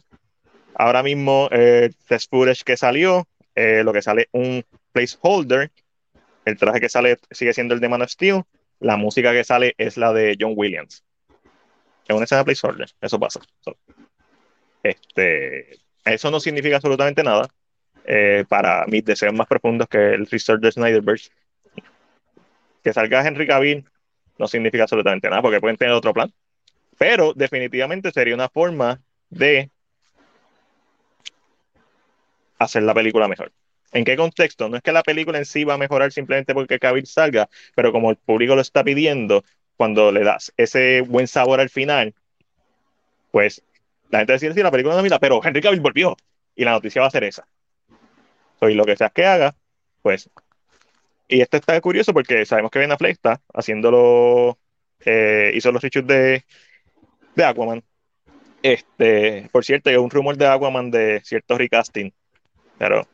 Ahora 0.74 1.04
mismo, 1.04 1.50
eh, 1.52 1.89
test 2.08 2.30
footage 2.30 2.64
que 2.64 2.78
salió, 2.78 3.28
eh, 3.54 3.84
lo 3.84 3.91
que 3.91 4.02
sale 4.02 4.30
un 4.32 4.64
placeholder. 4.93 5.70
El 6.45 6.58
traje 6.58 6.80
que 6.80 6.88
sale 6.88 7.18
sigue 7.30 7.54
siendo 7.54 7.74
el 7.74 7.82
de 7.82 7.89
Man 7.89 8.04
of 8.04 8.10
Steel. 8.10 8.43
La 8.80 8.95
música 8.95 9.34
que 9.34 9.43
sale 9.43 9.76
es 9.78 9.98
la 9.98 10.14
de 10.14 10.38
John 10.39 10.54
Williams. 10.56 11.04
Es 12.08 12.16
una 12.16 12.24
escena 12.24 12.45
placeholder, 12.45 12.88
eso 13.02 13.20
pasa. 13.20 13.41
este, 14.82 15.87
eso 16.14 16.32
no 16.32 16.39
significa 16.39 16.76
absolutamente 16.78 17.24
nada. 17.24 17.47
Eh, 18.10 18.45
para 18.47 18.86
mis 18.88 19.03
deseos 19.03 19.34
más 19.34 19.47
profundos 19.47 19.89
que 19.89 20.14
el 20.14 20.28
Resort 20.28 20.62
de 20.62 20.72
Snyderverse. 20.72 21.30
Que 22.82 22.93
salga 22.93 23.28
Henry 23.28 23.45
Cavill 23.45 23.86
no 24.38 24.47
significa 24.47 24.84
absolutamente 24.84 25.30
nada, 25.30 25.41
porque 25.41 25.60
pueden 25.60 25.76
tener 25.76 25.93
otro 25.93 26.14
plan. 26.14 26.32
Pero 26.97 27.34
definitivamente 27.34 28.12
sería 28.12 28.34
una 28.34 28.47
forma 28.47 29.01
de 29.30 29.70
hacer 32.60 32.84
la 32.84 32.93
película 32.93 33.28
mejor. 33.28 33.51
¿En 33.91 34.05
qué 34.05 34.16
contexto? 34.16 34.70
No 34.70 34.78
es 34.78 34.84
que 34.84 34.91
la 34.91 35.03
película 35.03 35.38
en 35.38 35.45
sí 35.45 35.64
va 35.64 35.74
a 35.74 35.78
mejorar 35.78 36.12
simplemente 36.12 36.53
porque 36.53 36.80
Cavill 36.80 37.08
salga, 37.08 37.49
pero 37.76 37.91
como 37.91 38.10
el 38.10 38.18
público 38.18 38.55
lo 38.55 38.62
está 38.62 38.84
pidiendo, 38.84 39.43
cuando 39.76 40.12
le 40.12 40.24
das 40.24 40.53
ese 40.58 41.01
buen 41.01 41.28
sabor 41.28 41.60
al 41.60 41.70
final, 41.70 42.14
pues 43.32 43.64
la 44.10 44.20
gente 44.20 44.34
decide, 44.34 44.53
sí, 44.53 44.62
la 44.62 44.72
película 44.72 44.95
no 44.95 45.03
mira, 45.03 45.20
pero 45.20 45.41
Henry 45.43 45.62
Cavill 45.62 45.82
volvió. 45.82 46.16
Y 46.55 46.66
la 46.66 46.72
noticia 46.72 47.01
va 47.01 47.08
a 47.08 47.12
ser 47.12 47.24
esa 47.24 47.47
y 48.62 48.74
lo 48.74 48.86
que 48.86 48.95
sea 48.95 49.10
que 49.10 49.26
haga, 49.26 49.55
pues. 50.01 50.30
Y 51.28 51.41
esto 51.41 51.58
está 51.58 51.80
curioso 51.82 52.14
porque 52.14 52.45
sabemos 52.45 52.72
que 52.72 52.80
Ben 52.80 52.91
Affleck 52.91 53.12
está 53.12 53.41
haciéndolo, 53.53 54.58
eh, 55.05 55.51
hizo 55.53 55.72
los 55.72 55.82
reshoots 55.82 56.08
de, 56.08 56.45
de 57.36 57.43
Aquaman. 57.43 57.84
Este, 58.64 59.49
por 59.51 59.64
cierto, 59.64 59.89
hay 59.89 59.97
un 59.97 60.10
rumor 60.10 60.38
de 60.38 60.47
Aquaman 60.47 60.89
de 60.89 61.22
cierto 61.24 61.58
recasting, 61.58 62.14
pero, 62.78 63.05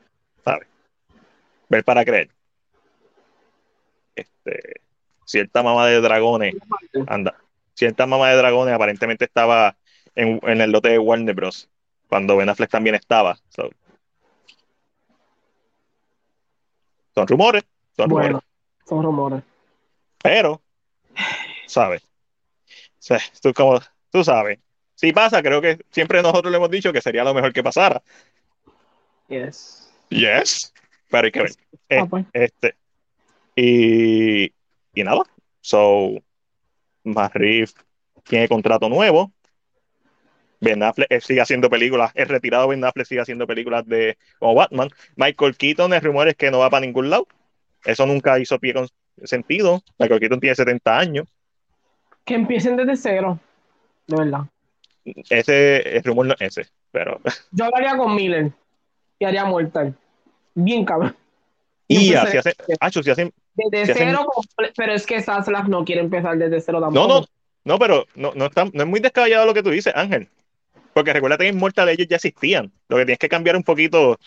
¿sabes? 0.46 0.68
Ver 1.70 1.84
para 1.84 2.06
creer. 2.06 2.30
Este, 4.16 4.82
cierta 5.26 5.64
mamá 5.64 5.88
de 5.88 6.00
dragones, 6.00 6.56
anda, 7.08 7.36
cierta 7.74 8.06
mamá 8.06 8.30
de 8.30 8.38
dragones 8.38 8.76
aparentemente 8.76 9.26
estaba 9.26 9.76
en, 10.16 10.40
en 10.44 10.62
el 10.62 10.72
lote 10.72 10.90
de 10.90 11.00
Warner 11.00 11.36
Bros. 11.36 11.70
cuando 12.08 12.38
Ben 12.38 12.50
Affleck 12.50 12.70
también 12.70 12.96
estaba. 12.96 13.38
Son 17.16 17.28
rumores. 17.28 17.64
Son 17.96 18.08
bueno, 18.10 18.28
rumores. 18.28 18.50
son 18.86 19.04
rumores. 19.04 19.44
Pero, 20.22 20.62
¿sabes? 21.68 22.02
tú, 23.42 23.54
como, 23.54 23.80
tú 24.12 24.24
sabes. 24.24 24.60
Si 24.96 25.12
pasa, 25.12 25.42
creo 25.42 25.62
que 25.62 25.84
siempre 25.92 26.22
nosotros 26.22 26.52
le 26.52 26.58
hemos 26.58 26.70
dicho 26.70 26.94
que 26.94 27.02
sería 27.02 27.24
lo 27.24 27.34
mejor 27.34 27.52
que 27.52 27.64
pasara. 27.64 28.02
Yes. 29.28 29.92
Yes. 30.10 30.74
Pero 31.10 31.26
hay 31.26 31.32
que 31.32 31.42
ver. 31.42 31.52
Ah, 31.52 31.76
eh, 31.90 32.06
pues. 32.10 32.26
Este. 32.34 32.76
Y, 33.56 34.46
y 34.94 35.04
nada. 35.04 35.24
So, 35.62 36.22
Riff 37.04 37.74
tiene 38.24 38.48
contrato 38.48 38.88
nuevo. 38.90 39.32
Ben 40.64 40.82
Affleck 40.82 41.12
eh, 41.12 41.20
sigue 41.20 41.42
haciendo 41.42 41.70
películas, 41.70 42.12
es 42.16 42.28
retirado 42.28 42.68
Ben 42.70 42.84
Affleck 42.84 43.06
sigue 43.06 43.22
haciendo 43.22 43.46
películas 43.46 43.86
de 43.86 44.18
como 44.40 44.56
Batman. 44.56 44.90
Michael 45.16 45.58
Keaton, 45.58 45.94
el 45.94 46.02
rumor 46.02 46.28
es 46.30 46.36
que 46.36 46.52
no 46.52 46.60
va 46.60 46.70
para 46.70 46.86
ningún 46.86 47.10
lado. 47.10 47.28
Eso 47.84 48.06
nunca 48.06 48.40
hizo 48.40 48.58
pie 48.60 48.74
con 48.74 48.88
sentido. 49.24 49.82
Michael 50.00 50.20
Keaton 50.22 50.40
tiene 50.40 50.56
70 50.56 50.98
años. 50.98 51.28
Que 52.24 52.36
empiecen 52.36 52.78
desde 52.78 52.96
cero, 52.96 53.40
de 54.08 54.16
verdad. 54.16 54.42
Ese 55.30 55.98
el 55.98 56.04
rumor 56.04 56.28
no 56.28 56.34
es 56.40 56.58
ese, 56.58 56.72
pero. 56.92 57.20
Yo 57.52 57.66
hablaría 57.66 57.98
con 57.98 58.16
Miller 58.16 58.52
y 59.20 59.26
haría 59.26 59.44
Mortal. 59.44 59.94
Bien 60.56 60.86
cabrón. 60.86 61.16
Y, 61.90 62.14
así 62.14 62.38
hace, 62.38 62.54
si 63.04 63.10
hacen, 63.10 63.34
desde 63.54 63.94
cero, 63.94 64.26
pero 64.76 64.94
es 64.94 65.06
que 65.06 65.22
Saslas 65.22 65.68
no 65.68 65.84
quiere 65.84 66.02
empezar 66.02 66.38
desde 66.38 66.62
cero 66.62 66.80
tampoco. 66.80 67.08
No, 67.08 67.20
no, 67.20 67.26
no, 67.66 67.80
pero 67.80 68.06
no, 68.16 68.32
no, 68.34 68.46
está, 68.46 68.64
no 68.66 68.84
es 68.84 68.88
muy 68.88 69.02
descabellado 69.02 69.46
lo 69.46 69.54
que 69.54 69.62
tú 69.62 69.70
dices, 69.70 69.94
Ángel. 69.96 70.30
Porque 70.94 71.14
recuerda 71.14 71.38
que 71.38 71.48
en 71.48 71.58
Mortal 71.58 71.90
ellos 71.90 72.08
ya 72.08 72.18
existían. 72.18 72.72
Lo 72.88 72.98
que 72.98 73.06
tienes 73.06 73.20
que 73.20 73.30
cambiar 73.30 73.56
un 73.56 73.64
poquito, 73.64 74.18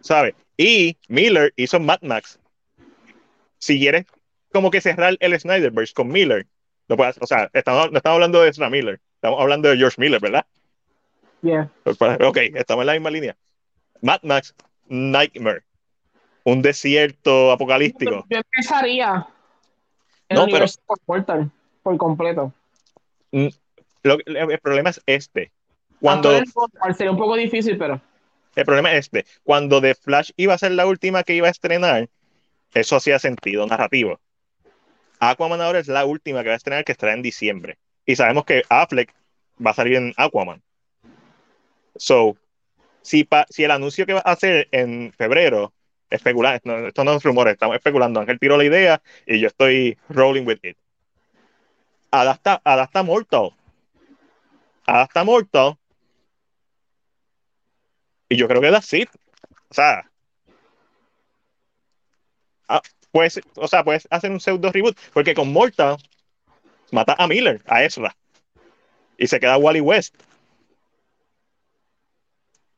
¿sabes? 0.00 0.34
Y 0.56 0.96
Miller 1.08 1.52
hizo 1.56 1.80
Mad 1.80 2.00
Max. 2.02 2.38
Si 3.58 3.78
quieres 3.78 4.06
como 4.52 4.70
que 4.70 4.80
cerrar 4.80 5.16
el 5.20 5.38
Snyderverse 5.38 5.92
con 5.92 6.08
Miller, 6.08 6.46
lo 6.88 6.96
puedes, 6.96 7.18
o 7.20 7.26
sea, 7.26 7.50
estamos, 7.52 7.90
no 7.90 7.96
estamos 7.98 8.16
hablando 8.16 8.40
de 8.40 8.50
Ezra 8.50 8.70
Miller, 8.70 9.00
estamos 9.14 9.40
hablando 9.40 9.68
de 9.68 9.76
George 9.76 10.00
Miller, 10.00 10.20
¿verdad? 10.20 10.46
Yeah. 11.42 11.70
Ok, 11.84 12.38
estamos 12.54 12.82
en 12.82 12.86
la 12.86 12.92
misma 12.92 13.10
línea. 13.10 13.36
Mad 14.00 14.20
Max 14.22 14.54
Nightmare. 14.88 15.62
Un 16.44 16.62
desierto 16.62 17.50
apocalíptico. 17.50 18.24
Yo 18.30 18.38
empezaría 18.38 19.26
no, 20.30 20.46
pero, 20.46 20.66
por 20.86 20.98
Mortal, 21.06 21.50
por 21.82 21.96
completo. 21.96 22.52
Mm, 23.32 23.48
lo, 24.02 24.18
el 24.24 24.58
problema 24.58 24.90
es 24.90 25.00
este. 25.06 25.52
Cuando, 26.00 26.30
sería 26.96 27.10
un 27.10 27.16
poco 27.16 27.36
difícil, 27.36 27.78
pero. 27.78 28.00
El 28.54 28.64
problema 28.64 28.92
es 28.92 29.00
este, 29.00 29.26
cuando 29.44 29.80
The 29.80 29.94
Flash 29.94 30.30
iba 30.36 30.54
a 30.54 30.58
ser 30.58 30.72
la 30.72 30.86
última 30.86 31.22
que 31.22 31.34
iba 31.34 31.48
a 31.48 31.50
estrenar, 31.50 32.08
eso 32.74 32.96
hacía 32.96 33.18
sentido 33.18 33.66
narrativo. 33.66 34.18
Aquaman 35.18 35.60
ahora 35.60 35.78
es 35.78 35.88
la 35.88 36.04
última 36.04 36.42
que 36.42 36.48
va 36.48 36.54
a 36.54 36.56
estrenar 36.58 36.84
que 36.84 36.92
estará 36.92 37.12
en 37.12 37.22
diciembre. 37.22 37.78
Y 38.04 38.16
sabemos 38.16 38.44
que 38.44 38.62
Affleck 38.68 39.14
va 39.64 39.70
a 39.70 39.74
salir 39.74 39.96
en 39.96 40.14
Aquaman. 40.16 40.62
So, 41.96 42.36
si, 43.02 43.24
pa, 43.24 43.46
si 43.48 43.64
el 43.64 43.70
anuncio 43.70 44.06
que 44.06 44.14
va 44.14 44.22
a 44.24 44.32
hacer 44.32 44.68
en 44.72 45.12
febrero, 45.12 45.72
especular, 46.10 46.60
no, 46.64 46.88
esto 46.88 47.04
no 47.04 47.14
es 47.14 47.22
rumores, 47.22 47.54
estamos 47.54 47.76
especulando. 47.76 48.20
Ángel 48.20 48.38
tiró 48.38 48.56
la 48.56 48.64
idea 48.64 49.02
y 49.26 49.40
yo 49.40 49.48
estoy 49.48 49.98
rolling 50.08 50.46
with 50.46 50.58
it. 50.62 50.76
Adapta, 52.10 52.60
adapta 52.64 53.02
Mortal. 53.02 53.50
Adapta 54.86 55.24
Mortal. 55.24 55.76
Y 58.28 58.36
yo 58.36 58.48
creo 58.48 58.60
que 58.60 58.70
that's 58.70 58.92
it. 58.92 59.08
O 59.68 59.74
sea, 59.74 60.10
ah, 62.68 62.82
pues, 63.10 63.40
o 63.56 63.68
sea, 63.68 63.84
puedes 63.84 64.06
hacer 64.10 64.30
un 64.30 64.40
pseudo 64.40 64.70
reboot, 64.72 64.96
porque 65.12 65.34
con 65.34 65.52
Mortal 65.52 65.96
mata 66.90 67.14
a 67.18 67.26
Miller, 67.26 67.62
a 67.66 67.82
Ezra, 67.82 68.14
y 69.18 69.26
se 69.26 69.40
queda 69.40 69.56
Wally 69.56 69.80
West. 69.80 70.14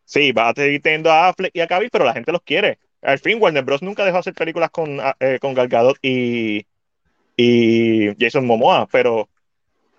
Sí, 0.05 0.33
va 0.33 0.49
a 0.49 0.55
seguir 0.55 0.81
teniendo 0.81 1.11
a 1.13 1.29
Affleck 1.29 1.55
y 1.55 1.61
a 1.61 1.67
Cavill, 1.67 1.91
pero 1.91 2.05
la 2.05 2.15
gente 2.15 2.33
los 2.33 2.43
quiere. 2.43 2.79
Al 3.03 3.19
fin, 3.19 3.39
Warner 3.41 3.63
Bros. 3.63 3.83
nunca 3.83 4.05
dejó 4.05 4.19
hacer 4.19 4.35
películas 4.35 4.71
con, 4.71 4.99
eh, 5.21 5.39
con 5.41 5.55
Gal 5.55 5.69
Gadot 5.69 5.99
y, 6.03 6.67
y 7.37 8.15
Jason 8.19 8.47
Momoa, 8.47 8.89
pero 8.91 9.29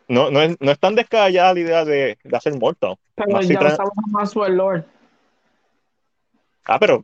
no, 0.07 0.31
no, 0.31 0.41
es, 0.41 0.57
no 0.59 0.71
es 0.71 0.79
tan 0.79 0.95
descabellada 0.95 1.53
la 1.53 1.59
idea 1.59 1.85
de, 1.85 2.17
de 2.23 2.37
hacer 2.37 2.57
Mortal. 2.57 2.95
Pero 3.15 3.31
Más 3.31 3.45
si 3.45 3.53
ya 3.53 3.59
estamos 3.59 3.93
más 4.07 4.31
su 4.31 4.43
Lord. 4.43 4.83
Ah, 6.65 6.79
pero 6.79 7.03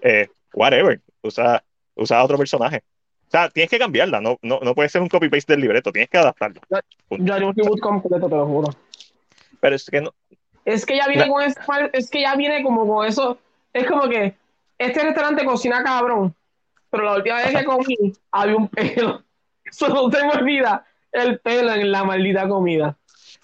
eh, 0.00 0.28
whatever, 0.52 1.00
usa, 1.22 1.62
usa 1.94 2.24
otro 2.24 2.38
personaje. 2.38 2.82
O 3.28 3.30
sea, 3.30 3.50
tienes 3.50 3.70
que 3.70 3.78
cambiarla, 3.78 4.20
no, 4.20 4.38
no, 4.42 4.60
no 4.62 4.74
puede 4.74 4.88
ser 4.88 5.02
un 5.02 5.08
copy-paste 5.08 5.52
del 5.52 5.60
libreto, 5.60 5.92
tienes 5.92 6.08
que 6.08 6.18
adaptarlo. 6.18 6.60
Yo 7.10 7.34
haría 7.34 7.46
un 7.46 7.54
reboot 7.54 7.80
completo, 7.80 8.28
te 8.28 8.34
lo 8.34 8.46
juro. 8.46 8.68
Pero 9.60 9.76
es 9.76 9.84
que 9.84 10.00
no, 10.00 10.14
Es 10.64 10.86
que 10.86 10.96
ya 10.96 11.06
viene 11.08 11.28
con 11.28 11.42
ese, 11.42 11.60
es 11.92 12.10
que 12.10 12.22
ya 12.22 12.34
viene 12.36 12.62
como 12.62 12.86
con 12.86 13.06
eso. 13.06 13.38
Es 13.72 13.86
como 13.86 14.08
que 14.08 14.34
este 14.78 15.02
restaurante 15.02 15.44
cocina 15.44 15.82
cabrón, 15.82 16.34
pero 16.90 17.04
la 17.04 17.16
última 17.16 17.36
vez 17.36 17.54
que 17.54 17.64
comí 17.64 17.96
había 18.30 18.56
un 18.56 18.68
pelo. 18.68 19.22
Eso 19.64 19.88
no 19.88 20.10
se 20.10 20.24
me 20.24 20.32
olvida. 20.32 20.86
El 21.12 21.38
pelo 21.40 21.72
en 21.72 21.92
la 21.92 22.04
maldita 22.04 22.48
comida. 22.48 22.96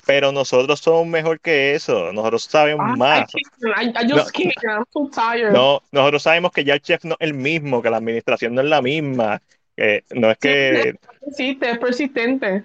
Pero 0.07 0.33
nosotros 0.33 0.81
somos 0.81 1.07
mejor 1.07 1.41
que 1.41 1.75
eso, 1.75 2.13
nosotros 2.13 2.45
sabemos 2.45 2.87
Ah, 2.91 2.97
más. 2.97 3.33
can't, 3.33 3.77
I, 3.79 4.05
I 4.05 4.09
just 4.09 4.27
No. 4.37 4.45
can't. 4.45 4.65
I'm 4.65 4.85
so 4.93 5.11
tired. 5.11 5.53
No, 5.53 5.83
nosotros 5.93 6.23
sabemos 6.23 6.53
que 6.53 6.65
ya 6.65 6.75
el 6.75 6.81
chef 6.83 7.05
no 7.05 7.15
es 7.15 7.21
el 7.21 7.35
mismo, 7.35 7.81
que 7.83 7.91
la 7.91 7.97
administración 7.99 8.55
no 8.55 8.61
es 8.63 8.69
la 8.69 8.83
misma. 8.83 9.41
que 9.77 10.05
no 10.11 10.31
es 10.31 10.39
que. 10.39 10.95
Persiste, 11.21 11.71
es 11.71 11.79
persistente. 11.79 12.65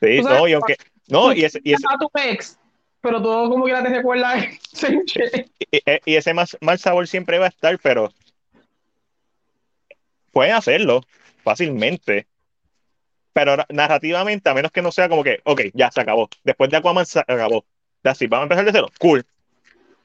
Sí, 0.00 0.20
no, 0.22 0.46
y 0.48 0.52
aunque. 0.52 0.76
No, 1.08 1.32
y 1.32 1.44
ese, 1.44 1.60
y 1.64 1.72
ese, 1.72 1.86
a 1.88 1.96
tu 1.98 2.08
ex, 2.14 2.58
pero 3.00 3.22
todo 3.22 3.48
como 3.48 3.64
quiera 3.64 3.82
te 3.82 3.88
recuerda 3.88 4.36
y- 5.70 5.80
y 6.04 6.16
ese 6.16 6.34
más, 6.34 6.56
mal 6.60 6.78
sabor 6.78 7.06
siempre 7.08 7.38
va 7.38 7.46
a 7.46 7.48
estar, 7.48 7.78
pero. 7.82 8.12
Pueden 10.32 10.54
hacerlo 10.54 11.02
fácilmente. 11.42 12.26
Pero 13.32 13.56
na- 13.56 13.66
narrativamente, 13.68 14.48
a 14.50 14.54
menos 14.54 14.70
que 14.72 14.82
no 14.82 14.90
sea 14.92 15.08
como 15.08 15.22
que, 15.24 15.40
ok, 15.44 15.62
ya 15.74 15.90
se 15.90 16.00
acabó. 16.00 16.28
Después 16.44 16.70
de 16.70 16.76
Aquaman 16.78 17.06
se 17.06 17.20
acabó. 17.20 17.64
Así, 18.04 18.26
vamos 18.26 18.42
a 18.42 18.44
empezar 18.44 18.64
de 18.64 18.72
cero. 18.72 18.88
Cool. 18.98 19.24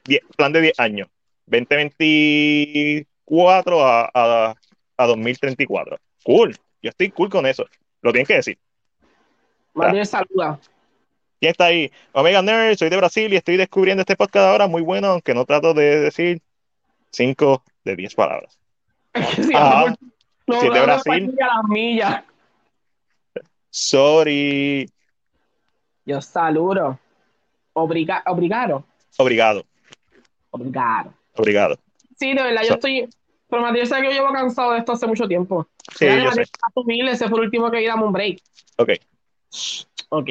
Die- 0.04 0.20
plan 0.36 0.52
de 0.52 0.60
10 0.60 0.78
años. 0.80 1.08
2024 1.46 3.86
a, 3.86 4.10
a, 4.14 4.54
a 4.96 5.06
2034. 5.06 5.98
Cool. 6.24 6.56
Yo 6.82 6.90
estoy 6.90 7.10
cool 7.10 7.30
con 7.30 7.46
eso. 7.46 7.66
Lo 8.02 8.12
tienen 8.12 8.26
que 8.26 8.34
decir. 8.34 8.58
María 9.74 10.04
saluda. 10.04 10.58
¿Quién 11.40 11.50
está 11.50 11.66
ahí? 11.66 11.90
Omega 12.12 12.42
Nerd, 12.42 12.76
soy 12.76 12.88
de 12.90 12.96
Brasil 12.96 13.32
y 13.32 13.36
estoy 13.36 13.56
descubriendo 13.56 14.00
este 14.02 14.16
podcast 14.16 14.46
ahora 14.46 14.66
muy 14.66 14.82
bueno, 14.82 15.08
aunque 15.08 15.34
no 15.34 15.44
trato 15.44 15.74
de 15.74 16.00
decir 16.00 16.40
5 17.10 17.62
de 17.84 17.96
10 17.96 18.14
palabras. 18.14 18.58
Sí, 19.36 19.50
Ah, 19.54 19.94
no, 20.46 20.60
si 20.60 20.66
es 20.66 20.72
de 20.72 20.78
no, 20.80 20.84
Brasil. 20.86 21.36
a 21.40 21.46
las 21.56 21.64
millas. 21.68 22.22
Sorry. 23.74 24.88
Yo 26.06 26.20
saludo. 26.20 26.96
Obriga, 27.72 28.22
obrigado. 28.26 28.84
Obrigado. 29.18 29.64
Obrigado. 30.52 31.12
Obrigado. 31.34 31.76
Sí, 32.16 32.34
de 32.34 32.40
verdad, 32.44 32.62
yo 32.62 32.74
estoy. 32.74 33.08
Pero 33.48 33.62
Matías 33.62 33.88
sabe 33.88 34.02
que 34.02 34.14
yo 34.14 34.20
llevo 34.20 34.32
cansado 34.32 34.72
de 34.72 34.78
esto 34.78 34.92
hace 34.92 35.08
mucho 35.08 35.26
tiempo. 35.26 35.66
Sí, 35.92 36.06
yo 36.06 36.12
sé. 36.12 36.24
Matías, 36.24 36.50
a 36.62 36.70
tu 36.72 36.84
mil, 36.84 37.08
ese 37.08 37.28
fue 37.28 37.36
el 37.40 37.46
último 37.46 37.68
que 37.68 37.84
damos 37.84 38.06
un 38.06 38.12
break. 38.12 38.38
Ok. 38.76 38.90
Ok. 40.10 40.28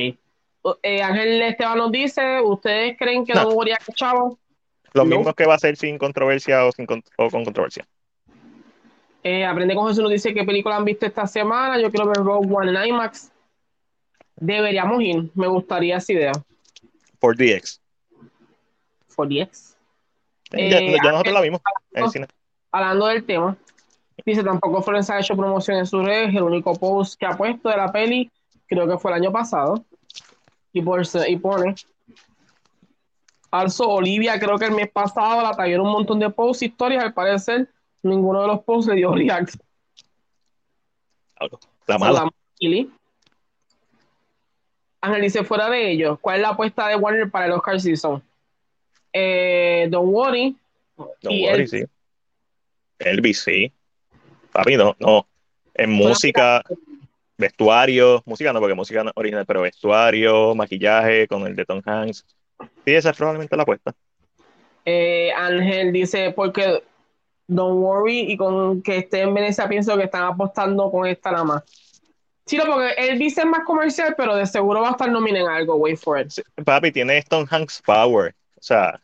Eh, 0.81 1.01
Ángel 1.03 1.41
Esteban 1.41 1.79
nos 1.79 1.91
dice: 1.91 2.39
¿Ustedes 2.39 2.97
creen 2.97 3.25
que 3.25 3.33
No. 3.33 3.43
no 3.43 3.51
moría 3.55 3.77
chavo? 3.93 4.39
Lo 4.93 5.03
No. 5.03 5.17
mismo 5.17 5.33
que 5.33 5.45
va 5.45 5.55
a 5.55 5.59
ser 5.59 5.75
sin 5.75 5.97
controversia 5.97 6.65
o, 6.65 6.71
sin 6.71 6.85
con, 6.85 7.03
o 7.17 7.29
con 7.29 7.43
controversia. 7.43 7.85
Eh, 9.21 9.43
Aprende 9.45 9.75
con 9.75 9.87
Jesús 9.89 10.01
nos 10.03 10.11
dice 10.13 10.33
qué 10.33 10.45
película 10.45 10.77
han 10.77 10.85
visto 10.85 11.05
esta 11.05 11.27
semana. 11.27 11.77
Yo 11.81 11.89
quiero 11.91 12.07
ver 12.07 12.17
Rogue 12.17 12.47
One 12.49 12.71
en 12.79 12.87
IMAX. 12.87 13.31
Deberíamos 14.45 15.01
ir. 15.01 15.29
Me 15.35 15.47
gustaría 15.47 15.97
esa 15.97 16.11
idea. 16.11 16.31
Por 17.17 17.37
DX. 17.37 17.79
For 19.07 19.27
DX. 19.27 19.77
Eh, 20.51 20.69
ya, 20.69 20.81
ya 20.81 21.11
nosotros 21.11 21.33
la 21.33 21.41
vimos 21.41 21.61
en 21.93 22.03
el 22.03 22.09
cine. 22.11 22.27
hablando 22.71 23.07
del 23.07 23.23
tema, 23.23 23.57
dice 24.25 24.43
tampoco 24.43 24.81
Florence 24.81 25.13
ha 25.13 25.19
hecho 25.19 25.35
promoción 25.35 25.77
en 25.77 25.85
sus 25.85 26.03
redes, 26.03 26.35
el 26.35 26.43
único 26.43 26.75
post 26.75 27.17
que 27.17 27.25
ha 27.25 27.37
puesto 27.37 27.69
de 27.69 27.77
la 27.77 27.91
peli, 27.91 28.29
creo 28.67 28.87
que 28.87 28.97
fue 28.97 29.11
el 29.11 29.17
año 29.17 29.31
pasado, 29.31 29.83
y, 30.73 30.81
por, 30.81 31.01
y 31.27 31.37
pone, 31.37 31.75
also 33.49 33.89
Olivia 33.89 34.39
creo 34.39 34.57
que 34.59 34.65
el 34.65 34.73
mes 34.73 34.91
pasado 34.91 35.41
la 35.41 35.53
tallaron 35.53 35.87
un 35.87 35.93
montón 35.93 36.19
de 36.19 36.29
posts, 36.29 36.63
historias, 36.63 37.03
al 37.03 37.13
parecer 37.13 37.69
ninguno 38.03 38.41
de 38.41 38.47
los 38.47 38.59
posts 38.63 38.89
le 38.89 38.97
dio 38.97 39.15
react. 39.15 39.55
La 41.87 41.97
mala. 41.97 42.19
Saludamos 42.19 42.33
a 42.33 43.02
Dice, 45.21 45.43
fuera 45.43 45.69
de 45.69 45.91
ello, 45.91 46.17
¿cuál 46.21 46.37
es 46.37 46.41
la 46.43 46.49
apuesta 46.49 46.87
de 46.87 46.95
Warner 46.95 47.29
para 47.29 47.45
el 47.45 47.51
Oscar 47.51 47.79
Season? 47.79 48.23
Eh, 49.11 49.87
don't 49.89 50.13
worry. 50.13 50.55
No 50.97 51.29
y 51.29 51.45
worry, 51.45 51.67
sí. 51.67 51.83
Elvis, 52.99 53.41
sí. 53.41 53.71
Papi, 54.51 54.77
no, 54.77 54.95
no. 54.99 55.27
En 55.73 55.91
música, 55.91 56.63
vestuario, 57.37 58.21
música 58.25 58.53
no, 58.53 58.59
porque 58.59 58.75
música 58.75 59.03
no 59.03 59.11
original, 59.15 59.45
pero 59.45 59.61
vestuario, 59.61 60.55
maquillaje 60.55 61.27
con 61.27 61.45
el 61.47 61.55
de 61.55 61.65
Tom 61.65 61.81
Hanks. 61.85 62.25
Sí, 62.85 62.93
esa 62.93 63.09
es 63.09 63.17
probablemente 63.17 63.57
la 63.57 63.63
apuesta. 63.63 63.93
Eh, 64.85 65.31
Ángel 65.35 65.91
dice, 65.91 66.31
porque 66.31 66.83
don't 67.47 67.81
worry 67.83 68.31
y 68.31 68.37
con 68.37 68.81
que 68.81 68.99
esté 68.99 69.21
en 69.21 69.33
Venecia 69.33 69.67
pienso 69.67 69.97
que 69.97 70.03
están 70.03 70.23
apostando 70.23 70.89
con 70.91 71.07
esta 71.07 71.31
nada 71.31 71.43
más. 71.43 71.63
Sí, 72.45 72.57
no, 72.57 72.65
porque 72.65 72.93
él 72.97 73.17
dice 73.19 73.41
es 73.41 73.47
más 73.47 73.63
comercial, 73.65 74.15
pero 74.17 74.35
de 74.35 74.45
seguro 74.45 74.81
va 74.81 74.89
a 74.89 74.91
estar 74.91 75.09
nominado 75.09 75.47
en 75.47 75.53
algo, 75.53 75.75
wait 75.75 75.97
for 75.97 76.19
it. 76.19 76.29
Sí, 76.29 76.41
papi, 76.65 76.91
tiene 76.91 77.21
Tom 77.23 77.45
Hanks 77.49 77.81
Power. 77.85 78.35
O 78.57 78.61
sea, 78.61 78.99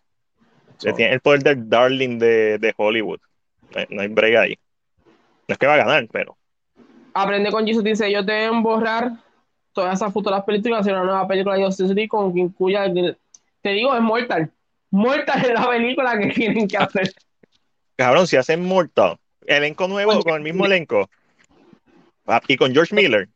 le 0.83 0.93
tiene 0.93 1.13
el 1.13 1.21
poder 1.21 1.43
del 1.43 1.69
darling 1.69 2.19
de, 2.19 2.57
de 2.57 2.73
Hollywood. 2.75 3.19
No 3.73 3.79
hay, 3.79 3.85
no 3.89 4.01
hay 4.01 4.07
break 4.07 4.35
ahí. 4.37 4.59
No 5.47 5.53
es 5.53 5.57
que 5.57 5.67
va 5.67 5.75
a 5.75 5.77
ganar, 5.77 6.07
pero 6.11 6.37
Aprende 7.13 7.51
con 7.51 7.65
Jesus 7.65 7.83
dice, 7.83 8.07
ellos 8.07 8.25
deben 8.25 8.61
borrar 8.61 9.11
todas 9.73 9.95
esas 9.95 10.13
futuras 10.13 10.43
películas 10.43 10.85
y 10.85 10.91
una 10.91 11.03
nueva 11.03 11.27
película 11.27 11.55
de 11.55 11.63
Justice 11.63 11.93
League 11.93 12.09
con 12.09 12.33
que 12.33 12.39
incluya, 12.41 12.85
el- 12.85 13.17
te 13.61 13.69
digo, 13.69 13.95
es 13.95 14.01
Mortal. 14.01 14.51
Mortal 14.91 15.41
es 15.45 15.53
la 15.53 15.69
película 15.69 16.17
que 16.17 16.27
tienen 16.27 16.67
que 16.67 16.77
hacer. 16.77 17.11
cabrón, 17.95 18.27
si 18.27 18.37
hacen 18.37 18.63
Mortal, 18.63 19.17
elenco 19.45 19.87
nuevo 19.87 20.23
con 20.23 20.35
el 20.35 20.41
mismo 20.41 20.65
elenco. 20.65 21.09
Ah, 22.29 22.41
Y 22.47 22.57
con 22.57 22.73
George 22.73 22.95
Miller. 22.95 23.27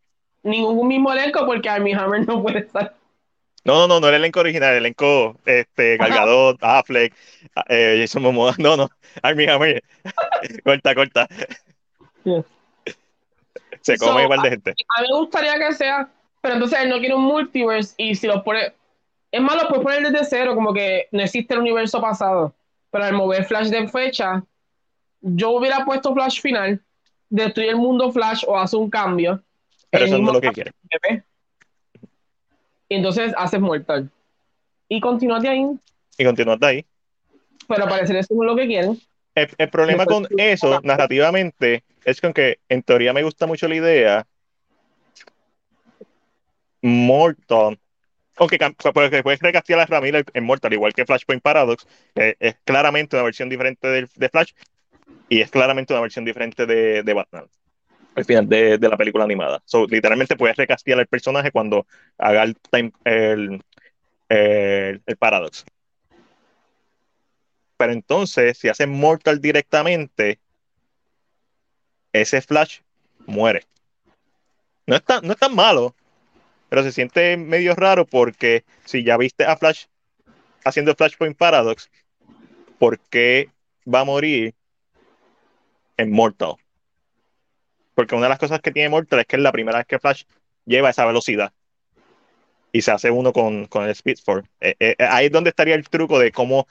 Ningún 0.44 0.88
mismo 0.88 1.11
elenco 1.11 1.45
porque 1.45 1.70
Armie 1.70 1.95
Hammer 1.95 2.28
no 2.28 2.41
puede 2.41 2.60
estar. 2.60 2.95
No, 3.65 3.76
no, 3.76 3.88
no, 3.88 3.99
no 4.02 4.10
el 4.10 4.15
elenco 4.15 4.41
original, 4.41 4.72
el 4.72 4.80
elenco 4.80 5.38
este, 5.45 5.95
Gal 5.95 6.10
Gadot, 6.10 6.57
Affleck, 6.61 7.14
eh, 7.70 7.98
Jason 8.02 8.22
Momoa. 8.22 8.53
No, 8.60 8.76
no, 8.76 8.90
Armie 9.22 9.49
Hammer. 9.49 9.84
corta, 10.64 10.94
corta. 10.94 11.28
Se 13.82 13.98
come 13.98 14.11
So, 14.11 14.22
igual 14.22 14.41
de 14.41 14.49
gente. 14.49 14.72
A 14.98 15.02
mí 15.02 15.07
me 15.10 15.18
gustaría 15.18 15.57
que 15.57 15.74
sea, 15.74 16.10
pero 16.41 16.56
entonces 16.56 16.80
él 16.82 16.90
no 16.90 16.99
quiere 16.99 17.15
un 17.15 17.24
multiverse 17.24 17.94
y 17.98 18.15
si 18.15 18.28
lo 18.28 18.44
pone, 18.44 18.74
es 19.32 19.41
más, 19.41 19.56
lo 19.56 19.70
puedes 19.70 19.84
poner 19.84 20.11
desde 20.11 20.26
cero, 20.26 20.56
como 20.56 20.74
que 20.74 21.07
no 21.11 21.24
existe 21.24 21.53
el 21.53 21.61
universo 21.61 22.02
pasado, 22.02 22.53
pero 22.91 23.06
al 23.06 23.14
mover 23.14 23.45
Flash 23.45 23.70
de 23.70 23.88
fecha, 23.88 24.44
yo 25.22 25.52
hubiera 25.52 25.86
puesto 25.86 26.14
Flash 26.14 26.41
final, 26.41 26.82
destruye 27.29 27.69
el 27.69 27.77
mundo 27.77 28.11
Flash 28.11 28.43
o 28.47 28.57
hace 28.57 28.75
un 28.75 28.89
cambio. 28.89 29.41
Pero 29.89 30.05
eso 30.05 30.17
no 30.17 30.27
es 30.27 30.33
lo 30.33 30.41
que 30.41 30.51
quiere. 30.51 30.71
Y 32.89 32.95
entonces 32.95 33.33
haces 33.37 33.59
Mortal. 33.59 34.09
Y 34.89 34.99
continúa 34.99 35.39
de 35.39 35.49
ahí. 35.49 35.65
Y 36.17 36.25
continúa 36.25 36.57
de 36.57 36.67
ahí. 36.67 36.85
pero 37.67 37.87
parecer 37.87 38.15
eso 38.17 38.33
es 38.33 38.39
lo 38.45 38.55
que 38.55 38.67
quieren. 38.67 38.99
El, 39.35 39.49
el 39.57 39.69
problema 39.69 40.05
con 40.05 40.27
eso, 40.37 40.79
narrativamente, 40.83 41.83
es 42.05 42.21
con 42.21 42.33
que 42.33 42.59
en 42.69 42.83
teoría 42.83 43.13
me 43.13 43.23
gusta 43.23 43.47
mucho 43.47 43.67
la 43.67 43.75
idea. 43.75 44.27
Mortal. 46.81 47.79
Aunque 48.35 48.57
porque 48.93 49.23
puedes 49.23 49.39
recastear 49.39 49.79
a 49.79 49.85
Ramírez 49.85 50.25
en 50.33 50.43
Mortal, 50.43 50.73
igual 50.73 50.93
que 50.93 51.05
Flashpoint 51.05 51.41
Paradox, 51.41 51.87
eh, 52.15 52.35
es 52.39 52.55
claramente 52.63 53.15
una 53.15 53.23
versión 53.23 53.47
diferente 53.47 53.87
de, 53.87 54.07
de, 54.15 54.29
Flash 54.29 54.53
y 55.30 55.41
es 55.41 55.49
claramente 55.52 55.94
una 55.94 56.02
versión 56.02 56.26
diferente 56.26 56.65
de, 56.65 57.03
de 57.03 57.14
Batman 57.14 57.45
al 58.15 58.26
final 58.26 58.48
de, 58.48 58.77
de, 58.77 58.90
la 58.90 58.98
película 58.98 59.23
animada. 59.23 59.61
So, 59.65 59.88
literalmente 59.88 60.35
puedes 60.35 60.56
recastear 60.56 60.99
al 60.99 61.07
personaje 61.07 61.52
cuando 61.52 61.88
haga 62.18 62.44
el, 62.44 62.56
time, 62.56 62.91
el, 63.06 63.64
el, 64.30 65.02
el 65.06 65.18
Paradox. 65.18 65.65
Pero 67.77 67.91
entonces, 67.91 68.57
si 68.57 68.69
hace 68.69 68.85
Mortal 68.85 69.41
directamente, 69.41 70.40
ese 72.11 72.41
Flash 72.41 72.81
muere. 73.26 73.65
No 74.85 74.95
es 74.95 75.03
tan, 75.03 75.26
no 75.26 75.34
es 75.34 75.40
tan 75.40 75.56
malo, 75.56 75.95
pero 76.69 76.84
se 76.84 76.91
siente 76.91 77.35
medio 77.38 77.73
raro 77.76 78.06
porque 78.06 78.64
si 78.85 79.03
ya 79.03 79.18
viste 79.18 79.45
a 79.45 79.57
Flash 79.57 79.85
haciendo 80.64 80.95
Flashpoint 80.95 81.38
Paradox, 81.38 81.90
¿por 82.77 82.99
qué 82.99 83.49
va 83.91 84.02
a 84.02 84.06
morir 84.06 84.53
en 85.98 86.11
Mortal? 86.11 86.56
Porque 87.95 88.15
una 88.15 88.26
de 88.26 88.30
las 88.30 88.40
cosas 88.40 88.61
que 88.61 88.72
tiene 88.72 88.90
Mortal 88.90 89.20
es 89.20 89.26
que 89.26 89.36
es 89.36 89.41
la 89.41 89.52
primera 89.52 89.78
vez 89.78 89.88
que 89.88 89.99
Flash 89.99 90.24
lleva 90.65 90.90
esa 90.90 91.06
velocidad 91.06 91.52
y 92.72 92.82
se 92.82 92.91
hace 92.91 93.11
uno 93.11 93.34
con, 93.34 93.65
con 93.65 93.84
el 93.84 93.91
Speed 93.91 94.18
Force. 94.24 94.49
Eh, 94.60 94.76
eh, 94.80 94.95
ahí 94.99 95.28
es 95.28 95.32
donde 95.32 95.52
estaría 95.52 95.76
el 95.76 95.88
truco 95.88 96.18
de 96.18 96.32
cómo 96.32 96.68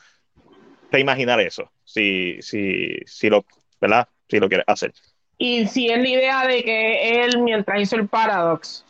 reimaginar 0.90 1.40
eso, 1.40 1.70
si, 1.84 2.40
si, 2.42 2.96
si 3.06 3.30
lo, 3.30 3.44
¿verdad? 3.80 4.08
Si 4.28 4.38
lo 4.38 4.48
quieres 4.48 4.64
hacer. 4.68 4.92
Y 5.38 5.66
si 5.66 5.90
es 5.90 5.98
la 5.98 6.08
idea 6.08 6.46
de 6.46 6.62
que 6.62 7.24
él, 7.24 7.38
mientras 7.40 7.80
hizo 7.80 7.96
el 7.96 8.08
Paradox, 8.08 8.84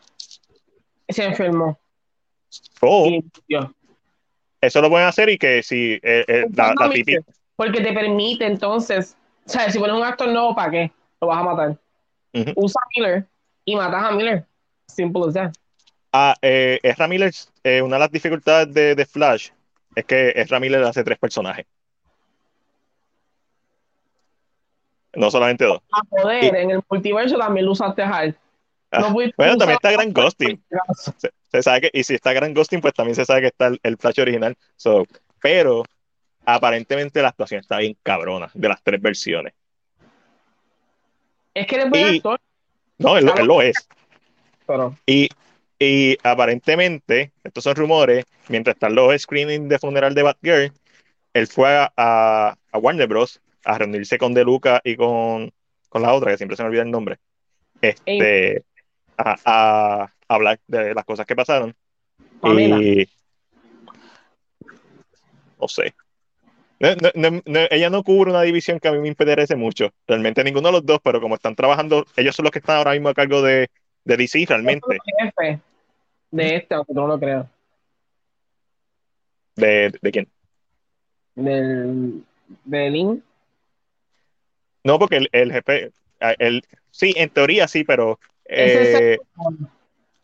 se 1.09 1.25
enfermó. 1.25 1.79
Oh, 2.81 3.09
eso 4.61 4.81
lo 4.81 4.91
pueden 4.91 5.07
hacer 5.07 5.29
y 5.29 5.39
que 5.39 5.63
si 5.63 5.99
eh, 6.03 6.25
eh, 6.27 6.47
la, 6.55 6.75
la. 6.79 6.93
Porque 7.57 7.81
te 7.81 7.93
permite 7.93 8.47
entonces, 8.47 9.17
o 9.44 9.48
sea, 9.48 9.70
si 9.70 9.78
pones 9.78 9.97
un 9.97 10.05
actor 10.05 10.28
nuevo, 10.28 10.55
¿para 10.55 10.70
qué? 10.70 10.93
Lo 11.20 11.28
vas 11.28 11.39
a 11.39 11.43
matar. 11.43 11.70
Uh 12.32 12.39
-huh. 12.40 12.52
Usa 12.56 12.81
a 12.82 12.89
Miller 12.97 13.27
y 13.64 13.77
matas 13.77 14.05
a 14.05 14.12
Miller. 14.12 14.47
Simple 14.86 15.23
as 15.28 15.35
that. 15.35 15.52
Ah, 16.12 16.35
eh, 16.43 16.78
Ezra 16.82 17.09
Miller, 17.09 17.32
eh, 17.64 17.81
una 17.81 17.97
de 17.97 18.01
las 18.01 18.10
dificultades 18.10 18.73
de, 18.73 18.94
de, 18.94 19.06
Flash 19.06 19.48
es 19.94 20.05
que 20.05 20.32
Ezra 20.36 20.60
Miller 20.60 20.82
hace 20.85 21.02
tres 21.02 21.19
personajes. 21.19 21.64
No 25.14 25.31
solamente 25.31 25.64
dos. 25.64 25.81
A 25.90 26.02
poder, 26.05 26.44
y, 26.44 26.48
en 26.48 26.70
el 26.70 26.81
multiverso 26.89 27.39
también 27.39 27.66
lo 27.66 27.73
usaste 27.73 28.02
a. 28.02 28.27
No 28.27 28.35
ah, 28.93 29.12
bueno, 29.12 29.56
también 29.56 29.78
está 29.82 29.90
Gran 29.90 30.12
Ghosting. 30.12 30.62
Se, 31.16 31.31
se, 31.51 31.62
sabe 31.62 31.82
que, 31.82 31.90
y 31.94 32.05
si 32.05 32.14
está 32.14 32.35
Gran 32.35 32.52
Ghosting, 32.52 32.82
pues 32.82 32.93
también 32.93 33.14
se 33.14 33.24
sabe 33.24 33.43
que 33.43 33.47
está 33.47 33.69
el, 33.69 33.81
el 33.82 33.97
Flash 33.97 34.20
original. 34.20 34.55
So, 34.77 35.06
pero 35.40 35.85
aparentemente 36.44 37.23
la 37.23 37.28
actuación 37.28 37.60
está 37.60 37.78
bien 37.78 37.97
cabrona 38.02 38.51
de 38.55 38.69
las 38.69 38.82
tres 38.82 39.01
versiones. 39.01 39.55
Es 41.55 41.66
que 41.66 41.77
eres 41.77 41.90
buen 41.90 42.16
actor. 42.16 42.40
No, 42.98 43.16
él, 43.16 43.31
él, 43.36 43.47
lo 43.47 43.62
es. 43.62 43.89
Pero... 44.66 44.97
Y, 45.06 45.28
y 45.78 46.16
aparentemente, 46.23 47.32
estos 47.44 47.64
son 47.64 47.77
rumores, 47.77 48.24
mientras 48.48 48.77
están 48.77 48.94
los 48.94 49.20
screenings 49.20 49.69
de 49.69 49.78
funeral 49.78 50.14
de 50.14 50.23
Batgirl, 50.23 50.73
él 51.35 51.47
fue 51.47 51.77
a, 51.77 51.93
a, 51.97 52.56
a 52.70 52.78
Warner 52.78 53.09
Bros. 53.09 53.40
a 53.64 53.78
reunirse 53.78 54.19
con 54.19 54.35
De 54.35 54.44
Luca 54.44 54.81
y 54.85 54.97
con, 54.97 55.52
con 55.89 56.02
la 56.02 56.12
otra, 56.12 56.31
que 56.31 56.36
siempre 56.36 56.56
se 56.56 56.62
me 56.62 56.69
olvida 56.69 56.82
el 56.82 56.90
nombre. 56.90 57.19
Este, 57.81 58.64
a, 59.16 59.36
a, 59.44 60.12
hablar 60.28 60.60
de 60.66 60.94
las 60.94 61.05
cosas 61.05 61.27
que 61.27 61.36
pasaron. 61.36 61.74
Pamela. 62.40 62.81
Y 62.81 63.09
no 65.60 65.69
sé. 65.69 65.94
No, 66.83 66.89
no, 67.15 67.43
no, 67.47 67.61
ella 67.71 67.91
no 67.91 68.03
cubre 68.03 68.33
una 68.33 68.43
división 68.43 68.81
que 68.81 68.89
a 68.89 68.93
mí 68.93 68.99
me 68.99 69.07
interese 69.07 69.55
mucho. 69.55 69.91
Realmente 70.05 70.43
ninguno 70.43 70.67
de 70.67 70.73
los 70.73 70.85
dos, 70.85 70.99
pero 71.01 71.21
como 71.21 71.37
están 71.37 71.55
trabajando, 71.55 72.05
ellos 72.17 72.35
son 72.35 72.43
los 72.43 72.51
que 72.51 72.59
están 72.59 72.79
ahora 72.79 72.91
mismo 72.91 73.09
a 73.09 73.15
cargo 73.15 73.41
de, 73.41 73.71
de 74.05 74.17
DC, 74.17 74.45
realmente. 74.49 74.99
De 76.33 76.57
este, 76.57 76.75
aunque 76.75 76.93
no 76.93 77.07
lo 77.07 77.21
creas. 77.21 77.47
¿De, 79.55 79.93
de 80.03 80.11
quién? 80.11 80.29
Del, 81.37 82.25
de 82.65 82.91
Link. 82.91 83.23
No, 84.83 84.99
porque 84.99 85.19
el, 85.19 85.29
el 85.31 85.53
jefe, 85.53 85.93
el, 86.39 86.65
sí, 86.91 87.15
en 87.17 87.31
teoría 87.31 87.69
sí, 87.69 87.85
pero 87.85 88.19
eh, 88.45 89.19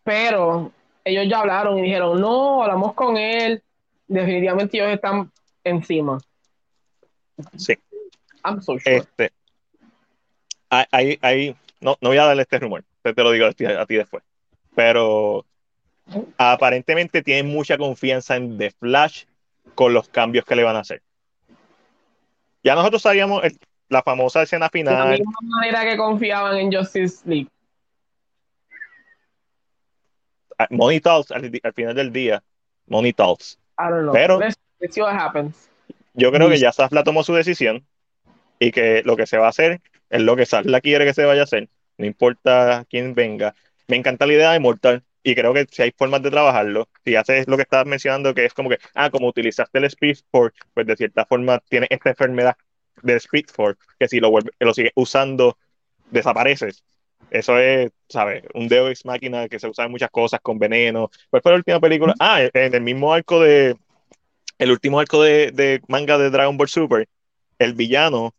pero 0.02 0.72
ellos 1.04 1.26
ya 1.28 1.38
hablaron 1.38 1.78
y 1.78 1.82
dijeron, 1.82 2.20
no, 2.20 2.64
hablamos 2.64 2.94
con 2.94 3.16
él, 3.16 3.62
definitivamente 4.08 4.76
ellos 4.76 4.92
están 4.92 5.30
encima. 5.62 6.18
Sí. 7.56 7.78
I'm 8.44 8.60
so 8.60 8.78
sure. 8.78 8.96
Este, 8.96 9.32
hay, 10.70 11.18
hay, 11.22 11.56
no, 11.80 11.96
no 12.00 12.08
voy 12.08 12.18
a 12.18 12.24
darle 12.24 12.42
este 12.42 12.58
rumor, 12.58 12.84
te, 13.02 13.14
te 13.14 13.22
lo 13.22 13.30
digo 13.30 13.46
a 13.46 13.52
ti, 13.52 13.64
a 13.64 13.86
ti, 13.86 13.96
después, 13.96 14.22
pero 14.74 15.44
aparentemente 16.36 17.22
tienen 17.22 17.46
mucha 17.46 17.78
confianza 17.78 18.36
en 18.36 18.58
The 18.58 18.70
Flash 18.70 19.24
con 19.74 19.92
los 19.94 20.08
cambios 20.08 20.44
que 20.44 20.56
le 20.56 20.64
van 20.64 20.76
a 20.76 20.80
hacer. 20.80 21.02
Ya 22.62 22.74
nosotros 22.74 23.02
sabíamos 23.02 23.44
el, 23.44 23.58
la 23.88 24.02
famosa 24.02 24.42
escena 24.42 24.68
final. 24.68 24.94
De 24.94 25.00
la 25.00 25.10
misma 25.18 25.38
manera 25.40 25.84
que 25.84 25.96
confiaban 25.96 26.56
en 26.56 26.72
Justice 26.72 27.22
League. 27.24 27.48
Money 30.70 31.00
Talks 31.00 31.30
al, 31.30 31.50
al, 31.62 31.72
final 31.72 31.94
del 31.94 32.12
día. 32.12 32.42
Money 32.86 33.12
Talks. 33.12 33.58
I 33.78 33.88
don't 33.88 34.02
know. 34.02 34.12
Pero 34.12 34.38
let's, 34.38 34.56
let's 34.80 34.94
see 34.94 35.00
what 35.00 35.14
happens. 35.14 35.67
Yo 36.18 36.32
creo 36.32 36.50
que 36.50 36.58
ya 36.58 36.72
Safla 36.72 37.04
tomó 37.04 37.22
su 37.22 37.32
decisión 37.32 37.86
y 38.58 38.72
que 38.72 39.02
lo 39.04 39.16
que 39.16 39.26
se 39.26 39.38
va 39.38 39.46
a 39.46 39.50
hacer 39.50 39.80
es 40.10 40.20
lo 40.20 40.36
que 40.36 40.46
Safla 40.46 40.80
quiere 40.80 41.04
que 41.04 41.14
se 41.14 41.24
vaya 41.24 41.42
a 41.42 41.44
hacer. 41.44 41.68
No 41.96 42.06
importa 42.06 42.84
quién 42.90 43.14
venga. 43.14 43.54
Me 43.86 43.96
encanta 43.96 44.26
la 44.26 44.34
idea 44.34 44.52
de 44.52 44.60
Mortal 44.60 45.04
y 45.22 45.34
creo 45.34 45.54
que 45.54 45.66
si 45.70 45.82
hay 45.82 45.92
formas 45.96 46.22
de 46.22 46.30
trabajarlo, 46.30 46.88
si 47.04 47.14
haces 47.14 47.46
lo 47.48 47.56
que 47.56 47.62
estabas 47.62 47.86
mencionando, 47.86 48.34
que 48.34 48.44
es 48.44 48.54
como 48.54 48.68
que, 48.68 48.78
ah, 48.94 49.10
como 49.10 49.28
utilizaste 49.28 49.78
el 49.78 49.84
Speed 49.84 50.18
Force, 50.30 50.56
pues 50.74 50.86
de 50.86 50.96
cierta 50.96 51.24
forma 51.24 51.60
tiene 51.68 51.86
esta 51.90 52.10
enfermedad 52.10 52.56
del 53.02 53.16
Speed 53.18 53.46
Force, 53.52 53.78
que 53.98 54.08
si 54.08 54.20
lo, 54.20 54.30
vuelve, 54.30 54.50
lo 54.58 54.74
sigues 54.74 54.92
usando, 54.94 55.56
desapareces. 56.10 56.84
Eso 57.30 57.58
es, 57.58 57.90
¿sabes? 58.08 58.44
Un 58.54 58.68
Deus 58.68 58.90
Ex 58.90 59.04
Máquina 59.04 59.48
que 59.48 59.58
se 59.58 59.68
usa 59.68 59.84
en 59.84 59.90
muchas 59.90 60.10
cosas 60.10 60.40
con 60.40 60.58
veneno. 60.58 61.10
¿Cuál 61.30 61.42
fue 61.42 61.52
la 61.52 61.58
última 61.58 61.80
película? 61.80 62.14
Ah, 62.18 62.42
en 62.42 62.74
el 62.74 62.80
mismo 62.80 63.12
arco 63.12 63.40
de. 63.40 63.76
El 64.58 64.70
último 64.70 65.00
arco 65.00 65.22
de, 65.22 65.52
de 65.52 65.80
manga 65.88 66.18
de 66.18 66.30
Dragon 66.30 66.56
Ball 66.56 66.68
Super, 66.68 67.08
el 67.58 67.74
villano 67.74 68.34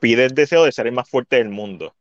pide 0.00 0.24
el 0.24 0.34
deseo 0.34 0.64
de 0.64 0.72
ser 0.72 0.86
el 0.86 0.92
más 0.92 1.08
fuerte 1.08 1.36
del 1.36 1.50
mundo. 1.50 1.94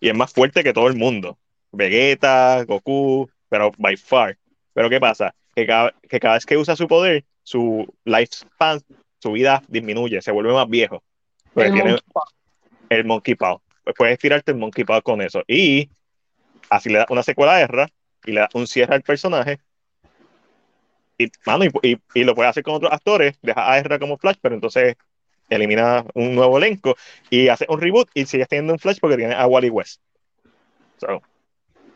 Y 0.00 0.08
es 0.08 0.14
más 0.14 0.32
fuerte 0.32 0.64
que 0.64 0.72
todo 0.72 0.88
el 0.88 0.96
mundo. 0.96 1.38
Vegeta, 1.72 2.64
Goku, 2.64 3.28
pero 3.48 3.72
by 3.78 3.96
far. 3.96 4.36
Pero 4.72 4.88
¿qué 4.88 5.00
pasa? 5.00 5.34
Que 5.54 5.66
cada, 5.66 5.92
que 6.08 6.20
cada 6.20 6.34
vez 6.34 6.46
que 6.46 6.56
usa 6.56 6.76
su 6.76 6.86
poder, 6.86 7.24
su 7.42 7.86
lifespan, 8.04 8.80
su 9.18 9.32
vida 9.32 9.62
disminuye, 9.68 10.22
se 10.22 10.30
vuelve 10.30 10.52
más 10.52 10.68
viejo. 10.68 11.02
El 11.56 11.72
tiene 11.72 11.90
monkey 11.90 12.12
paw. 12.12 12.22
el 12.88 13.04
monkey 13.04 13.34
paw. 13.34 13.60
Pues 13.84 13.96
puedes 13.96 14.18
tirarte 14.18 14.52
el 14.52 14.58
monkey 14.58 14.84
paw 14.84 15.02
con 15.02 15.20
eso. 15.20 15.42
Y 15.46 15.90
así 16.70 16.90
le 16.90 16.98
da 16.98 17.06
una 17.10 17.22
secuela 17.22 17.56
a 17.56 17.60
Erra 17.60 17.88
y 18.24 18.32
le 18.32 18.40
da 18.40 18.48
un 18.54 18.66
cierre 18.66 18.94
al 18.94 19.02
personaje. 19.02 19.58
Y, 21.18 21.30
mano, 21.44 21.64
y, 21.64 21.70
y, 21.82 21.98
y, 22.14 22.24
lo 22.24 22.34
puede 22.34 22.48
hacer 22.48 22.62
con 22.62 22.74
otros 22.74 22.92
actores, 22.92 23.36
deja 23.42 23.70
a 23.70 23.78
Erra 23.78 23.98
como 23.98 24.16
Flash, 24.16 24.36
pero 24.40 24.54
entonces 24.54 24.96
elimina 25.50 26.04
un 26.14 26.34
nuevo 26.34 26.58
elenco 26.58 26.96
y 27.30 27.48
hace 27.48 27.66
un 27.68 27.80
reboot 27.80 28.08
y 28.14 28.26
sigue 28.26 28.46
teniendo 28.46 28.72
un 28.72 28.78
Flash 28.78 28.98
porque 29.00 29.16
tiene 29.16 29.34
a 29.34 29.46
Wally 29.46 29.70
West. 29.70 30.00
So, 30.98 31.22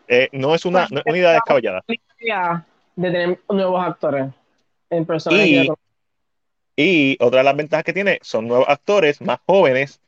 eh, 0.08 0.28
no 0.32 0.54
es 0.54 0.64
una, 0.64 0.88
no 0.90 0.98
es 1.00 1.06
una 1.06 1.18
idea 1.18 1.32
descabellada. 1.32 1.82
De 1.86 3.10
tener 3.10 3.40
nuevos 3.48 3.84
actores 3.84 4.32
en 4.90 5.06
personajes. 5.06 5.68
Y, 6.76 7.12
y 7.12 7.16
otra 7.20 7.38
de 7.38 7.44
las 7.44 7.56
ventajas 7.56 7.84
que 7.84 7.92
tiene 7.92 8.18
son 8.22 8.48
nuevos 8.48 8.68
actores 8.68 9.20
más 9.20 9.38
jóvenes, 9.46 10.00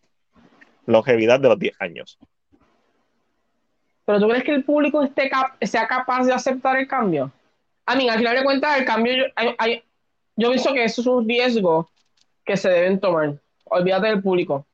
longevidad 0.87 1.41
de 1.41 1.49
los 1.49 1.59
10 1.59 1.77
años. 1.81 2.19
¿Pero 4.05 4.21
tú 4.21 4.29
crees 4.29 4.45
que 4.45 4.55
el 4.55 4.65
público 4.65 5.03
esté 5.03 5.31
cap 5.31 5.57
sea 5.63 5.87
capaz 5.87 6.25
de 6.25 6.33
aceptar 6.33 6.77
el 6.77 6.87
cambio? 6.87 7.33
A 7.87 7.95
mí, 7.97 8.09
al 8.09 8.19
final 8.19 8.37
de 8.37 8.45
cuentas, 8.45 8.79
el 8.79 8.85
cambio, 8.85 9.15
yo, 9.15 9.25
hay, 9.37 9.55
hay, 9.59 9.83
yo 10.37 10.51
pienso 10.51 10.73
que 10.73 10.85
eso 10.85 11.01
es 11.01 11.07
un 11.07 11.29
riesgo 11.29 11.91
que 12.45 12.57
se 12.57 12.69
deben 12.71 13.01
tomar. 13.01 13.35
Olvídate 13.65 14.09
del 14.09 14.23
público. 14.23 14.67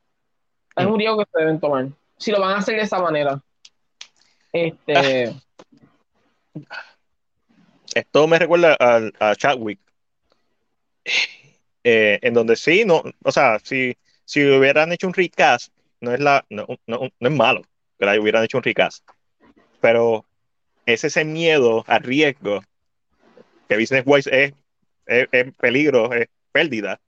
Es 0.75 0.85
un 0.85 0.97
riesgo 0.97 1.17
que 1.19 1.29
se 1.31 1.39
deben 1.39 1.59
tomar. 1.59 1.87
Si 2.17 2.31
lo 2.31 2.39
van 2.39 2.51
a 2.51 2.59
hacer 2.59 2.75
de 2.75 2.83
esa 2.83 2.99
manera. 2.99 3.41
Este. 4.53 5.33
Esto 7.93 8.27
me 8.27 8.39
recuerda 8.39 8.77
a, 8.79 9.01
a 9.19 9.35
Chadwick. 9.35 9.79
eh, 11.83 12.19
en 12.21 12.33
donde 12.33 12.55
sí, 12.55 12.85
no, 12.85 13.03
o 13.23 13.31
sea, 13.31 13.59
si, 13.59 13.97
si 14.25 14.45
hubieran 14.45 14.91
hecho 14.91 15.07
un 15.07 15.13
recast, 15.13 15.73
no 15.99 16.13
es, 16.13 16.19
la, 16.19 16.45
no, 16.49 16.67
no, 16.87 17.09
no 17.19 17.29
es 17.29 17.35
malo 17.35 17.63
que 17.97 18.19
hubieran 18.19 18.43
hecho 18.43 18.57
un 18.57 18.63
recast, 18.63 19.07
pero 19.79 20.25
es 20.85 21.03
ese 21.03 21.23
miedo 21.23 21.83
a 21.87 21.99
riesgo 21.99 22.61
que 23.71 23.77
business 23.77 24.03
wise 24.05 24.29
es, 24.29 24.53
es, 25.05 25.27
es 25.31 25.53
peligro, 25.55 26.11
es 26.11 26.27
pérdida. 26.51 26.99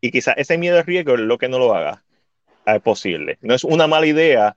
Y 0.00 0.10
quizás 0.10 0.34
ese 0.36 0.58
miedo 0.58 0.80
a 0.80 0.82
riesgo 0.82 1.14
es 1.14 1.20
lo 1.20 1.38
que 1.38 1.48
no 1.48 1.60
lo 1.60 1.72
haga 1.72 2.02
es 2.66 2.82
posible. 2.82 3.38
No 3.42 3.54
es 3.54 3.62
una 3.62 3.86
mala 3.86 4.06
idea 4.06 4.56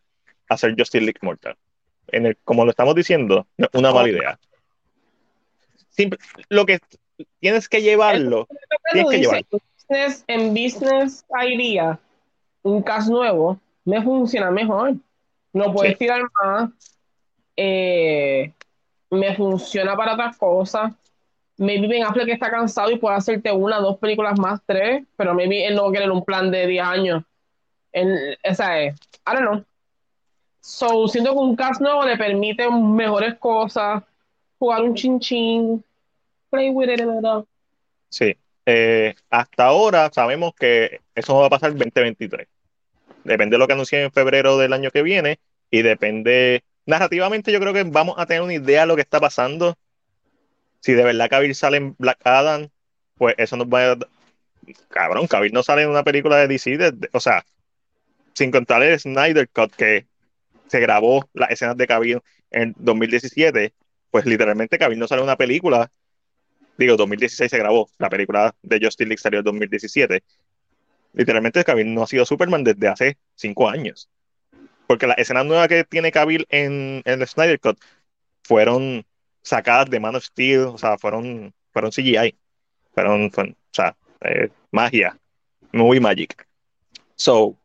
hacer 0.49 0.73
Justice 0.76 1.03
League 1.03 1.19
Mortal. 1.22 1.56
En 2.07 2.26
el, 2.26 2.38
como 2.44 2.65
lo 2.65 2.72
estamos 2.72 2.95
diciendo, 2.95 3.45
no 3.56 3.68
es 3.72 3.80
una 3.80 3.91
mala 3.91 4.10
idea. 4.10 4.40
Simple, 5.90 6.18
lo 6.49 6.65
que 6.65 6.80
tienes 7.40 7.69
que 7.69 7.84
llevarlo, 7.84 8.48
tienes 8.91 9.11
que 9.11 9.19
llevarlo. 9.19 9.48
Business, 9.88 10.23
en 10.27 10.49
business 10.56 11.23
idea, 11.48 11.99
un 12.64 12.82
cast 12.82 13.10
nuevo 13.10 13.60
me 13.86 14.02
funciona 14.02 14.49
mejor. 14.49 14.95
No 15.53 15.72
puedes 15.72 15.94
sí. 15.94 15.99
tirar 15.99 16.23
más. 16.44 16.72
Eh, 17.56 18.52
me 19.10 19.36
funciona 19.36 19.95
para 19.95 20.14
otras 20.14 20.38
cosas. 20.38 20.94
Maybe 21.57 21.88
Ben 21.88 22.03
Affleck 22.03 22.30
está 22.30 22.52
cansado 22.52 22.91
y 22.91 22.98
puede 22.98 23.15
hacerte 23.15 23.52
una, 23.52 23.80
dos 23.80 23.98
películas 23.98 24.38
más, 24.38 24.60
tres, 24.65 25.03
pero 25.15 25.34
maybe 25.34 25.65
él 25.65 25.76
no 25.76 25.90
quiere 25.90 26.10
un 26.10 26.23
plan 26.23 26.52
de 26.52 26.68
10 26.68 26.86
años. 26.86 27.23
En, 27.94 28.36
esa 28.44 28.80
es, 28.82 28.95
I 29.26 29.34
don't 29.34 29.41
know. 29.41 29.65
So, 30.60 31.07
siento 31.07 31.32
que 31.32 31.38
un 31.38 31.56
cast 31.56 31.80
nuevo 31.80 32.03
le 32.03 32.18
permite 32.18 32.69
mejores 32.69 33.36
cosas, 33.36 34.03
jugar 34.57 34.82
un 34.82 34.95
chin 34.95 35.19
chin, 35.19 35.84
play 36.49 36.72
with 36.72 36.90
it 36.90 36.99
little. 36.99 37.45
Sí. 38.10 38.36
Eh, 38.65 39.14
hasta 39.30 39.65
ahora 39.65 40.10
sabemos 40.11 40.56
que 40.56 41.02
eso 41.14 41.38
va 41.38 41.45
a 41.45 41.49
pasar 41.49 41.72
en 41.72 41.77
2023. 41.77 42.48
Depende 43.23 43.56
de 43.56 43.60
lo 43.60 43.68
que 43.68 43.73
anuncien 43.73 44.02
en 44.02 44.11
febrero 44.11 44.57
del 44.57 44.73
año 44.73 44.91
que 44.91 45.03
viene 45.03 45.40
y 45.69 45.82
depende. 45.82 46.64
Narrativamente, 46.86 47.52
yo 47.52 47.60
creo 47.60 47.74
que 47.74 47.84
vamos 47.84 48.16
a 48.18 48.26
tener 48.26 48.41
una 48.41 48.53
idea 48.53 48.82
de 48.82 48.88
lo 48.88 48.95
que 48.95 49.02
está 49.02 49.20
pasando. 49.20 49.78
Si 50.82 50.94
de 50.94 51.03
verdad 51.03 51.30
Cavill 51.30 51.56
sale 51.56 51.78
en 51.78 51.95
Black 51.98 52.20
Adam, 52.24 52.70
pues 53.16 53.36
eso 53.38 53.57
nos 53.57 53.68
va 53.68 53.94
a. 53.94 53.98
Cabrón, 54.90 55.28
Cavill 55.28 55.53
no 55.53 55.64
sale 55.64 55.84
en 55.84 55.90
una 55.90 56.03
película 56.03 56.38
de 56.38 56.48
DC, 56.48 56.78
o 57.12 57.20
sea, 57.20 57.45
sin 58.34 58.52
contar 58.52 58.84
el 58.84 58.99
Snyder 58.99 59.48
Cut 59.49 59.74
que 59.76 60.06
se 60.68 60.80
grabó 60.80 61.30
las 61.34 61.52
escenas 61.52 61.78
de 61.78 61.88
Cavill 61.88 62.22
en 62.52 62.76
2017, 62.78 63.74
pues 64.12 64.26
literalmente 64.26 64.78
Cavill 64.78 64.99
no 64.99 65.07
sale 65.07 65.22
en 65.22 65.26
una 65.26 65.38
película. 65.38 65.91
Digo, 66.78 66.98
2016 66.98 67.49
se 67.49 67.57
grabó, 67.57 67.90
la 67.98 68.10
película 68.10 68.53
de 68.62 68.80
Justice 68.82 69.07
League 69.07 69.22
salió 69.22 69.40
en 69.40 69.45
2017. 69.45 70.24
Literalmente 71.14 71.64
Cavill 71.64 71.94
no 71.94 72.03
ha 72.03 72.07
sido 72.07 72.26
Superman 72.26 72.64
desde 72.64 72.88
hace 72.88 73.18
cinco 73.36 73.70
años. 73.70 74.10
Porque 74.88 75.07
las 75.07 75.18
escenas 75.18 75.45
nuevas 75.45 75.68
que 75.68 75.84
tiene 75.84 76.12
Cavill 76.12 76.45
en, 76.49 77.02
el 77.06 77.28
Snyder 77.28 77.60
Cut 77.60 77.80
fueron 78.44 79.06
sacadas 79.41 79.90
de 79.90 79.99
Man 79.99 80.16
of 80.16 80.24
Steel, 80.24 80.62
o 80.62 80.78
sea, 80.78 80.98
fueron, 80.98 81.53
fueron 81.72 81.91
CGI. 81.91 82.36
Fueron, 82.94 83.32
o 83.36 83.56
sea, 83.72 83.95
eh, 84.22 84.49
magia, 84.72 85.18
movie 85.72 85.99
magic. 85.99 86.48
So, 87.16 87.57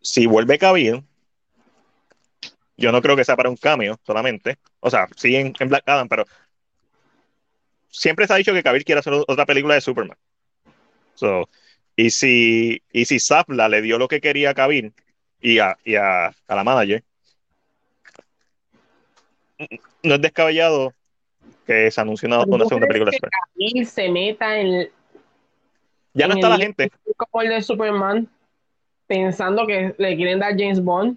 si 0.00 0.26
vuelve 0.26 0.58
Cavill, 0.58 1.02
yo 2.76 2.92
no 2.92 3.00
creo 3.00 3.16
que 3.16 3.24
sea 3.24 3.36
para 3.36 3.50
un 3.50 3.56
cameo 3.56 3.98
solamente. 4.04 4.58
O 4.80 4.90
sea, 4.90 5.08
sí 5.16 5.36
en, 5.36 5.54
en, 5.58 5.68
Black 5.68 5.84
Adam, 5.86 6.08
pero 6.08 6.24
siempre 7.88 8.26
se 8.26 8.32
ha 8.32 8.36
dicho 8.36 8.52
que 8.52 8.62
Cavill 8.62 8.84
quiere 8.84 9.00
hacer 9.00 9.12
otra 9.12 9.46
película 9.46 9.74
de 9.74 9.80
Superman. 9.80 10.18
So, 11.14 11.48
y 11.96 12.10
si, 12.10 12.82
y 12.92 13.04
si 13.04 13.20
Zapla 13.20 13.68
le 13.68 13.82
dio 13.82 13.98
lo 13.98 14.08
que 14.08 14.20
quería 14.20 14.50
a 14.50 14.54
Cavill 14.54 14.94
y 15.42 15.58
a, 15.58 15.76
y 15.84 15.96
a, 15.96 16.26
a 16.28 16.54
la 16.54 16.64
manager, 16.64 17.02
no 20.02 20.14
es 20.14 20.20
descabellado 20.20 20.92
que 21.66 21.90
se 21.90 22.00
anuncie 22.00 22.26
una, 22.26 22.40
una 22.40 22.64
segunda 22.64 22.86
película 22.86 23.10
de 23.10 23.16
Superman. 23.16 23.86
Se 23.86 24.08
meta 24.08 24.58
en. 24.58 24.90
Ya 26.14 26.26
no 26.26 26.34
está 26.34 26.48
la 26.48 26.56
gente. 26.58 26.90
Como 27.16 27.42
el 27.42 27.48
de 27.50 27.62
Superman, 27.62 28.28
pensando 29.06 29.66
que 29.66 29.94
le 29.98 30.16
quieren 30.16 30.38
dar 30.40 30.52
James 30.56 30.82
Bond. 30.82 31.16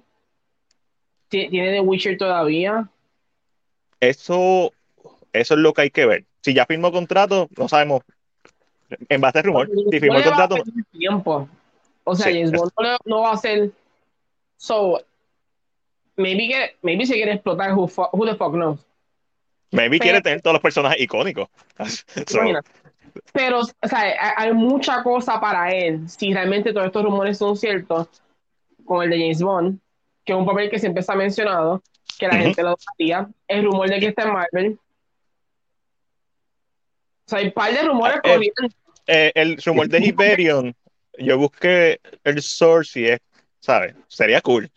Ti- 1.29 1.49
Tiene 1.49 1.71
The 1.71 1.79
Witcher 1.81 2.17
todavía. 2.17 2.87
Eso, 3.99 4.71
eso 5.33 5.53
es 5.55 5.59
lo 5.59 5.73
que 5.73 5.81
hay 5.83 5.89
que 5.89 6.05
ver. 6.05 6.25
Si 6.41 6.53
ya 6.53 6.65
firmó 6.65 6.91
contrato, 6.91 7.49
no 7.57 7.67
sabemos. 7.67 8.01
En 9.09 9.19
base 9.19 9.39
al 9.39 9.45
rumor, 9.45 9.67
si 9.89 9.99
firmó 9.99 10.13
No 10.13 10.19
el 10.19 10.25
contrato, 10.25 10.57
tiempo. 10.91 11.49
O 12.03 12.15
sea, 12.15 12.27
Sí, 12.27 12.33
James 12.33 12.51
es- 12.53 12.59
Bond 12.59 12.71
no, 12.79 12.97
no 13.05 13.21
va 13.21 13.31
a 13.31 13.37
ser. 13.37 13.71
So, 14.57 15.01
maybe, 16.17 16.47
que, 16.47 16.75
maybe 16.81 17.05
se 17.05 17.13
quiere 17.15 17.33
explotar 17.33 17.73
who, 17.73 17.89
who 18.13 18.25
the 18.25 18.35
fuck 18.35 18.53
knows. 18.53 18.79
maybe 19.71 19.97
Pero- 19.99 20.03
quiere 20.03 20.21
tener 20.21 20.41
todos 20.41 20.53
los 20.53 20.61
personajes 20.61 20.99
icónicos. 21.01 21.47
So. 22.27 22.39
Pero, 23.31 23.61
o 23.61 23.87
sea, 23.87 24.33
hay, 24.37 24.51
mucha 24.53 25.01
cosa 25.03 25.39
para 25.39 25.71
él, 25.71 26.09
si 26.09 26.33
realmente 26.33 26.73
todos 26.73 26.87
estos 26.87 27.03
rumores 27.03 27.37
son 27.37 27.55
ciertos, 27.55 28.07
con 28.83 29.03
el 29.03 29.09
de 29.09 29.17
James 29.19 29.41
Bond, 29.41 29.79
que 30.25 30.33
es 30.33 30.37
un 30.37 30.45
papel 30.45 30.69
que 30.69 30.79
siempre 30.79 31.01
se 31.01 31.11
ha 31.13 31.15
mencionado, 31.15 31.81
que 32.19 32.27
la 32.27 32.35
gente 32.35 32.61
lo 32.61 32.75
sabía, 32.77 33.29
el 33.47 33.63
rumor 33.65 33.89
de 33.89 33.99
que 34.01 34.07
está 34.07 34.23
en 34.23 34.33
Marvel. 34.33 34.79
O 37.25 37.29
sea, 37.29 37.39
hay 37.39 37.45
un 37.47 37.51
par 37.53 37.73
de 37.73 37.81
rumores 37.83 38.17
Ah, 38.17 38.19
eh, 38.27 38.31
corriendo. 38.33 38.75
eh, 39.07 39.31
el 39.35 39.57
rumor 39.65 39.87
de 39.87 39.99
Hyperion, 40.05 40.75
yo 41.17 41.37
busqué 41.37 41.99
el 42.23 42.41
source 42.41 42.99
y 42.99 43.05
es, 43.07 43.19
¿sabes? 43.65 43.95
Sería 44.07 44.41
cool. 44.41 44.69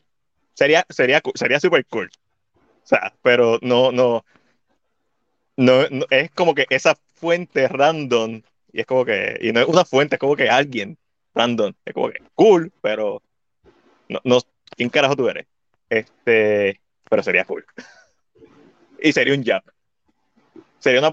Sería, 0.55 0.87
sería, 0.89 1.21
sería 1.35 1.61
super 1.61 1.85
cool. 1.87 2.11
O 2.57 2.87
sea, 2.87 3.13
pero 3.23 3.59
no, 3.61 3.93
no, 3.93 4.25
no, 5.57 5.89
no, 5.91 6.07
es 6.09 6.31
como 6.31 6.55
que 6.55 6.67
esa 6.71 6.97
fuente 7.15 7.69
random, 7.69 8.41
y 8.73 8.81
es 8.81 8.87
como 8.87 9.05
que, 9.05 9.39
y 9.43 9.53
no 9.53 9.61
es 9.61 9.67
una 9.67 9.85
fuente, 9.85 10.17
es 10.17 10.19
como 10.19 10.37
que 10.37 10.49
alguien 10.49 10.97
random, 11.35 11.75
es 11.85 11.93
como 11.93 12.09
que 12.09 12.23
cool, 12.35 12.73
pero 12.81 13.23
no, 14.09 14.21
no, 14.25 14.39
¿quién 14.75 14.89
carajo 14.89 15.17
tú 15.17 15.29
eres? 15.29 15.47
Este, 15.91 16.81
pero 17.11 17.23
sería 17.23 17.45
cool. 17.45 17.67
Y 19.01 19.13
sería 19.13 19.35
un 19.35 19.45
jab. 19.45 19.63
Sería 20.79 21.01
una... 21.01 21.13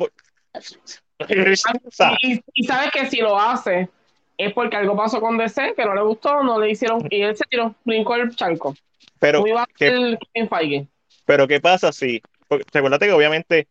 y 2.53 2.64
sabes 2.65 2.91
que 2.91 3.10
si 3.10 3.18
lo 3.18 3.38
hace, 3.38 3.89
es 4.38 4.53
porque 4.53 4.76
algo 4.78 4.95
pasó 4.95 5.20
con 5.22 5.38
DC, 5.38 5.74
que 5.76 5.86
no 5.86 5.95
le 5.95 6.02
gustó, 6.02 6.44
no 6.44 6.60
le 6.60 6.70
hicieron, 6.72 7.06
y 7.10 7.22
él 7.22 7.36
se 7.36 7.45
tiró, 7.45 7.76
brincó 7.84 8.16
el 8.16 8.36
charco. 8.36 8.76
pero 9.20 9.44
a 9.57 9.66
¿qué- 9.78 9.90
ser 9.90 10.20
Kevin 10.34 10.49
Feige. 10.49 10.88
Pero 11.26 11.48
¿qué 11.48 11.60
pasa 11.60 11.91
si? 11.91 12.22
Porque 12.48 12.66
recuérdate 12.72 13.07
que 13.07 13.12
obviamente 13.14 13.68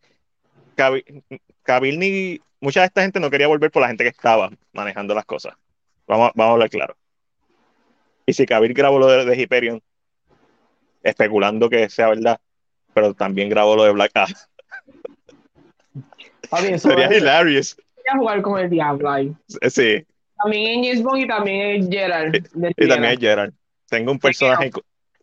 Cavill 1.63 1.99
ni 1.99 2.39
mucha 2.59 2.81
de 2.81 2.87
esta 2.87 3.01
gente 3.01 3.19
no 3.19 3.29
quería 3.29 3.47
volver 3.47 3.71
por 3.71 3.81
la 3.81 3.87
gente 3.87 4.03
que 4.03 4.09
estaba 4.09 4.49
manejando 4.73 5.15
las 5.15 5.25
cosas. 5.25 5.53
Vamos, 6.07 6.31
vamos 6.35 6.49
a 6.49 6.53
hablar 6.53 6.69
claro. 6.69 6.95
Y 8.25 8.33
si 8.33 8.45
Cavill 8.45 8.73
grabó 8.73 8.99
lo 8.99 9.07
de, 9.07 9.23
de 9.25 9.41
Hyperion, 9.41 9.81
especulando 11.03 11.69
que 11.69 11.89
sea 11.89 12.09
verdad, 12.09 12.39
pero 12.93 13.13
también 13.13 13.49
grabó 13.49 13.75
lo 13.75 13.83
de 13.83 13.91
Black 13.91 14.11
eso 16.51 16.77
sería 16.89 17.15
hilarious. 17.15 17.77
voy 17.95 18.05
a 18.13 18.17
jugar 18.17 18.41
con 18.41 18.59
el 18.59 18.69
diablo 18.69 19.09
ahí. 19.09 19.33
Sí, 19.69 20.05
También 20.41 20.67
en 20.79 20.83
James 20.83 21.03
Bond 21.03 21.23
y 21.23 21.27
también 21.27 21.61
en 21.61 21.91
Gerald. 21.91 22.35
y 22.77 22.87
también 22.87 23.13
es 23.13 23.19
Gerard. 23.19 23.53
Tengo 23.89 24.11
un 24.11 24.19
personaje, 24.19 24.71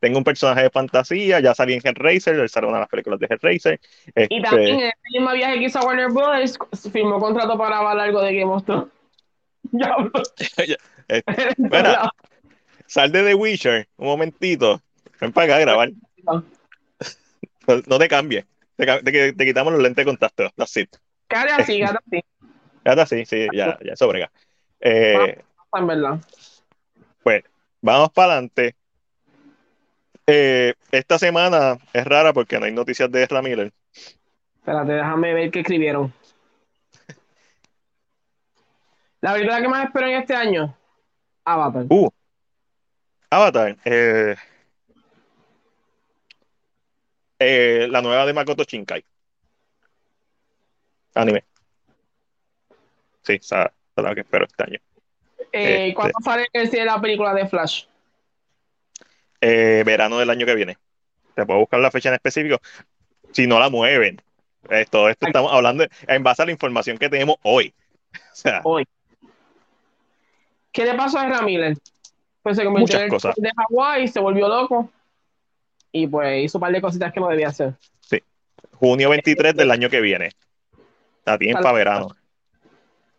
tengo 0.01 0.19
un 0.19 0.25
personaje 0.25 0.63
de 0.63 0.71
fantasía, 0.71 1.41
ya 1.41 1.55
salí 1.55 1.75
en 1.75 1.81
Hellraiser, 1.85 2.35
él 2.37 2.49
salió 2.49 2.69
en 2.69 2.71
una 2.71 2.79
de 2.79 2.83
las 2.83 2.89
películas 2.91 3.21
de 3.21 3.27
Hellraiser. 3.29 3.81
Y 4.07 4.11
Este, 4.15 4.41
también 4.43 4.81
en 4.81 4.87
ese 4.87 4.95
mismo 5.13 5.33
viaje 5.33 5.59
que 5.59 5.65
hizo 5.65 5.81
Warner 5.81 6.11
Brothers, 6.11 6.59
firmó 6.93 7.19
contrato 7.21 7.57
para 7.59 7.71
grabar 7.71 7.99
algo 7.99 8.23
de 8.23 8.35
Game 8.35 8.53
of 8.53 8.65
Thrones. 8.65 8.89
Eh, 11.09 11.23
Mira. 11.59 12.11
sal 12.87 13.11
de 13.11 13.25
The 13.25 13.35
Witcher 13.35 13.89
un 13.97 14.07
momentito, 14.07 14.81
ven 15.21 15.33
para 15.33 15.47
acá 15.47 15.57
a 15.57 15.61
grabar. 15.61 15.91
No, 16.25 16.45
no 17.87 17.99
te 17.99 18.09
cambies. 18.09 18.47
Te, 18.77 18.87
te- 18.87 19.33
te 19.33 19.45
quitamos 19.45 19.73
los 19.73 19.83
lentes 19.83 20.05
de 20.05 20.11
contacto. 20.11 20.51
That's 20.57 20.77
it. 20.77 20.89
Así, 21.29 21.81
cara 21.81 22.01
así, 22.07 22.23
Ya 22.85 22.93
está 22.93 23.03
así, 23.03 23.25
sí, 23.27 23.49
ya, 23.53 23.79
ya 23.85 23.97
sobrega. 23.97 24.31
Eh, 24.83 25.43
en 25.75 25.87
verdad. 25.87 26.19
pues, 27.23 27.45
vamos 27.81 28.11
para 28.11 28.33
adelante. 28.33 28.75
Eh, 30.27 30.75
esta 30.91 31.19
semana 31.19 31.79
es 31.93 32.05
rara 32.05 32.33
porque 32.33 32.59
no 32.59 32.67
hay 32.67 32.73
noticias 32.73 33.11
de 33.11 33.23
Ezra 33.23 33.43
Miller. 33.43 33.73
Espérate, 34.57 34.93
déjame 34.93 35.35
ver 35.35 35.51
qué 35.51 35.61
escribieron. 35.61 36.13
La 39.21 39.33
película 39.33 39.61
que 39.61 39.69
más 39.69 39.85
espero 39.87 40.07
en 40.09 40.15
este 40.15 40.35
año, 40.35 40.77
Avatar. 41.45 41.87
Uh, 41.89 42.11
Avatar. 43.31 43.77
eh, 43.85 44.35
eh, 47.39 47.87
la 47.89 48.03
nueva 48.03 48.27
de 48.27 48.33
Makoto 48.33 48.65
Shinkai. 48.65 49.05
Anime. 51.15 51.45
sí, 53.23 53.35
esa 53.35 53.67
es 53.67 53.82
la 53.97 54.15
que 54.15 54.21
espero 54.21 54.47
este 54.47 54.63
año. 54.65 54.79
Eh, 55.53 55.89
Este. 55.89 55.95
¿Cuándo 55.95 56.19
sale 56.25 56.49
la 56.85 57.01
película 57.01 57.35
de 57.35 57.47
Flash? 57.47 57.85
Eh, 59.41 59.83
verano 59.85 60.19
del 60.19 60.31
año 60.31 60.47
que 60.47 60.55
viene. 60.55 60.79
Te 61.35 61.45
puedo 61.45 61.61
buscar 61.61 61.81
la 61.81 61.91
fecha 61.91 62.09
en 62.09 62.15
específico. 62.15 62.59
Si 63.33 63.47
no 63.47 63.59
la 63.59 63.69
mueven. 63.69 64.21
Eh, 64.71 64.87
todo 64.89 65.09
esto 65.09 65.27
estamos 65.27 65.53
hablando 65.53 65.85
en 66.07 66.23
base 66.23 66.43
a 66.43 66.47
la 66.47 66.53
información 66.53 66.97
que 66.97 67.09
tenemos 67.09 67.37
hoy. 67.43 67.75
O 68.15 68.35
sea, 68.35 68.61
Hoy. 68.65 68.85
¿Qué 70.71 70.85
le 70.85 70.95
pasó 70.95 71.19
a 71.19 71.43
Miller? 71.43 71.77
Pues 72.43 72.57
se 72.57 72.65
convirtió 72.65 72.97
en 72.99 73.05
el 73.05 73.11
cosas. 73.11 73.35
de 73.37 73.51
Hawái, 73.57 74.09
se 74.09 74.21
volvió 74.21 74.49
loco 74.49 74.91
y 75.93 76.07
pues 76.07 76.45
hizo 76.45 76.59
un 76.59 76.63
par 76.63 76.73
de 76.73 76.81
cositas 76.81 77.13
que 77.13 77.21
no 77.21 77.29
debía 77.29 77.49
hacer. 77.49 77.75
junio 78.73 79.11
23 79.11 79.55
del 79.55 79.71
año 79.71 79.89
que 79.89 80.01
viene. 80.01 80.31
La 81.25 81.39
tienen 81.39 81.63
para 81.63 81.73
verano. 81.73 82.17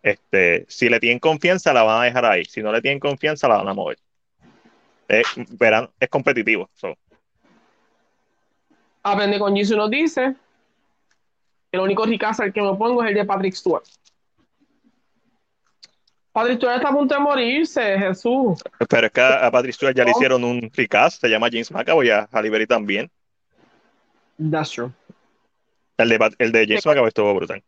Este, 0.04 0.66
si 0.68 0.90
le 0.90 1.00
tienen 1.00 1.18
confianza, 1.18 1.72
la 1.72 1.82
van 1.82 2.02
a 2.02 2.04
dejar 2.04 2.26
ahí. 2.26 2.44
Si 2.44 2.62
no 2.62 2.70
le 2.70 2.82
tienen 2.82 3.00
confianza, 3.00 3.48
la 3.48 3.56
van 3.56 3.68
a 3.68 3.72
mover. 3.72 3.96
Es, 5.08 5.26
verano, 5.58 5.90
es 5.98 6.10
competitivo. 6.10 6.68
so. 6.74 6.94
Aprende 9.02 9.38
con 9.38 9.56
Jesus 9.56 9.78
nos 9.78 9.90
dice, 9.90 10.34
el 11.72 11.80
único 11.80 12.04
ricazo 12.04 12.42
al 12.42 12.52
que 12.52 12.60
me 12.60 12.74
pongo 12.74 13.02
es 13.02 13.08
el 13.08 13.14
de 13.14 13.24
Patrick 13.24 13.54
Stewart. 13.54 13.84
Patrick 16.32 16.58
Stewart 16.58 16.76
está 16.76 16.88
a 16.90 16.92
punto 16.92 17.14
de 17.14 17.20
morirse, 17.20 17.98
Jesús. 17.98 18.62
Pero 18.86 19.06
es 19.06 19.12
que 19.12 19.20
a, 19.22 19.46
a 19.46 19.50
Patrick 19.50 19.74
Stewart 19.74 19.94
ya 19.94 20.04
le 20.04 20.10
hicieron 20.10 20.44
un 20.44 20.70
recast, 20.74 21.18
se 21.22 21.28
llama 21.28 21.48
James 21.50 21.70
McAvoy, 21.70 22.10
a 22.10 22.28
Halle 22.30 22.66
también. 22.66 23.10
That's 24.50 24.70
true. 24.70 24.92
El 25.96 26.10
de, 26.10 26.34
el 26.38 26.52
de 26.52 26.66
James 26.66 26.84
McAvoy 26.84 27.08
estuvo 27.08 27.34
brutal. 27.34 27.62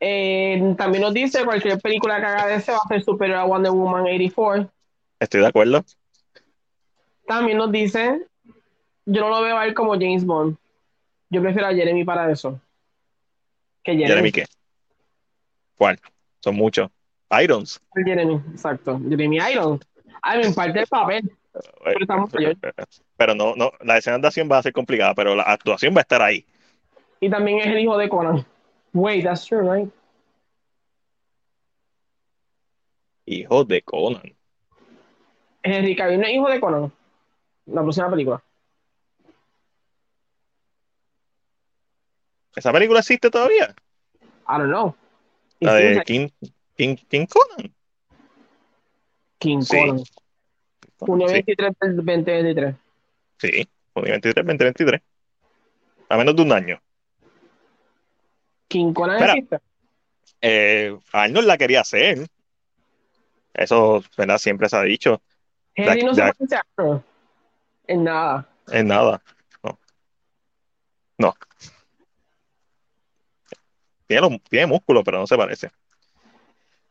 Eh, 0.00 0.74
también 0.76 1.02
nos 1.02 1.12
dice 1.12 1.44
cualquier 1.44 1.80
película 1.80 2.20
que 2.20 2.26
haga 2.26 2.54
ese 2.54 2.72
va 2.72 2.78
a 2.78 2.88
ser 2.88 3.02
superior 3.02 3.38
a 3.38 3.44
Wonder 3.44 3.72
Woman 3.72 4.02
84. 4.02 4.70
Estoy 5.18 5.40
de 5.40 5.46
acuerdo. 5.46 5.84
También 7.26 7.58
nos 7.58 7.72
dice, 7.72 8.26
yo 9.04 9.20
no 9.20 9.28
lo 9.28 9.42
veo 9.42 9.58
a 9.58 9.66
él 9.66 9.74
como 9.74 9.92
James 9.94 10.24
Bond. 10.24 10.56
Yo 11.30 11.42
prefiero 11.42 11.66
a 11.68 11.74
Jeremy 11.74 12.04
para 12.04 12.30
eso. 12.30 12.60
Que 13.82 13.92
Jeremy. 13.92 14.08
Jeremy, 14.08 14.32
¿qué? 14.32 14.44
¿Cuál? 15.76 15.98
Son 16.40 16.54
muchos. 16.54 16.88
Irons. 17.42 17.80
Jeremy, 17.94 18.40
exacto. 18.52 19.00
Jeremy 19.08 19.38
Iron. 19.52 19.80
Ay, 20.22 20.40
me 20.40 20.46
imparte 20.46 20.80
el 20.80 20.86
papel. 20.86 21.30
Pero 21.84 22.18
muy 22.18 22.28
mayor. 22.32 22.56
Pero 23.16 23.34
no, 23.34 23.54
no, 23.56 23.72
la 23.80 23.98
escena 23.98 24.18
de 24.18 24.26
acción 24.26 24.48
va 24.50 24.58
a 24.58 24.62
ser 24.62 24.72
complicada, 24.72 25.14
pero 25.14 25.34
la 25.34 25.42
actuación 25.42 25.94
va 25.94 26.00
a 26.00 26.02
estar 26.02 26.22
ahí. 26.22 26.46
Y 27.20 27.28
también 27.28 27.58
es 27.58 27.66
el 27.66 27.78
hijo 27.80 27.98
de 27.98 28.08
Conan. 28.08 28.46
Wait, 28.94 29.24
that's 29.24 29.46
true, 29.46 29.60
right? 29.60 29.90
Hijo 33.26 33.64
de 33.64 33.82
Conan. 33.82 34.34
Henry 35.62 35.94
Cavill 35.94 36.20
no 36.20 36.26
es 36.26 36.34
hijo 36.34 36.48
de 36.48 36.60
Conan. 36.60 36.92
La 37.66 37.82
próxima 37.82 38.10
película. 38.10 38.42
¿Esa 42.56 42.72
película 42.72 43.00
existe 43.00 43.30
todavía? 43.30 43.74
I 44.48 44.58
don't 44.58 44.68
know. 44.70 44.94
La 45.60 45.74
de 45.74 45.94
like 45.96 46.04
King, 46.04 46.28
King, 46.76 46.96
King 47.08 47.26
Conan. 47.26 47.74
King 49.38 49.60
Sí. 49.62 49.76
Conan. 49.76 50.02
Junio 51.00 51.28
Sí, 51.28 51.34
23 51.34 51.78
del 51.80 51.96
2023. 51.96 52.74
sí. 53.38 53.68
junio 53.94 54.10
23, 54.12 54.34
2023. 54.46 55.00
A 56.08 56.16
menos 56.16 56.34
de 56.34 56.42
un 56.42 56.52
año. 56.52 56.80
King 58.68 58.92
Conan 58.92 59.16
Espera. 59.16 59.32
existe. 59.34 59.58
Eh, 60.40 60.96
Arnold 61.12 61.46
la 61.46 61.58
quería 61.58 61.80
hacer. 61.80 62.26
Eso, 63.54 64.04
¿verdad? 64.16 64.38
Siempre 64.38 64.68
se 64.68 64.76
ha 64.76 64.82
dicho. 64.82 65.20
Henry 65.74 66.02
no 66.02 66.14
se 66.14 66.20
parece 66.22 66.56
a 66.56 66.62
Arnold. 66.76 67.02
En 67.86 68.04
nada. 68.04 68.48
Es 68.70 68.84
nada. 68.84 69.22
No. 69.62 69.78
No. 71.18 71.34
Tiene, 74.06 74.22
los- 74.28 74.42
tiene 74.48 74.66
músculo, 74.66 75.02
pero 75.04 75.18
no 75.18 75.26
se 75.26 75.36
parece. 75.36 75.70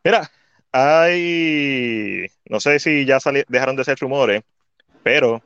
Mira, 0.04 0.30
hay. 0.72 2.28
No 2.45 2.60
sé 2.60 2.80
si 2.80 3.06
ya 3.06 3.20
sali- 3.20 3.44
dejaron 3.48 3.76
de 3.76 3.84
ser 3.84 3.98
rumores, 3.99 4.44
pero 5.04 5.41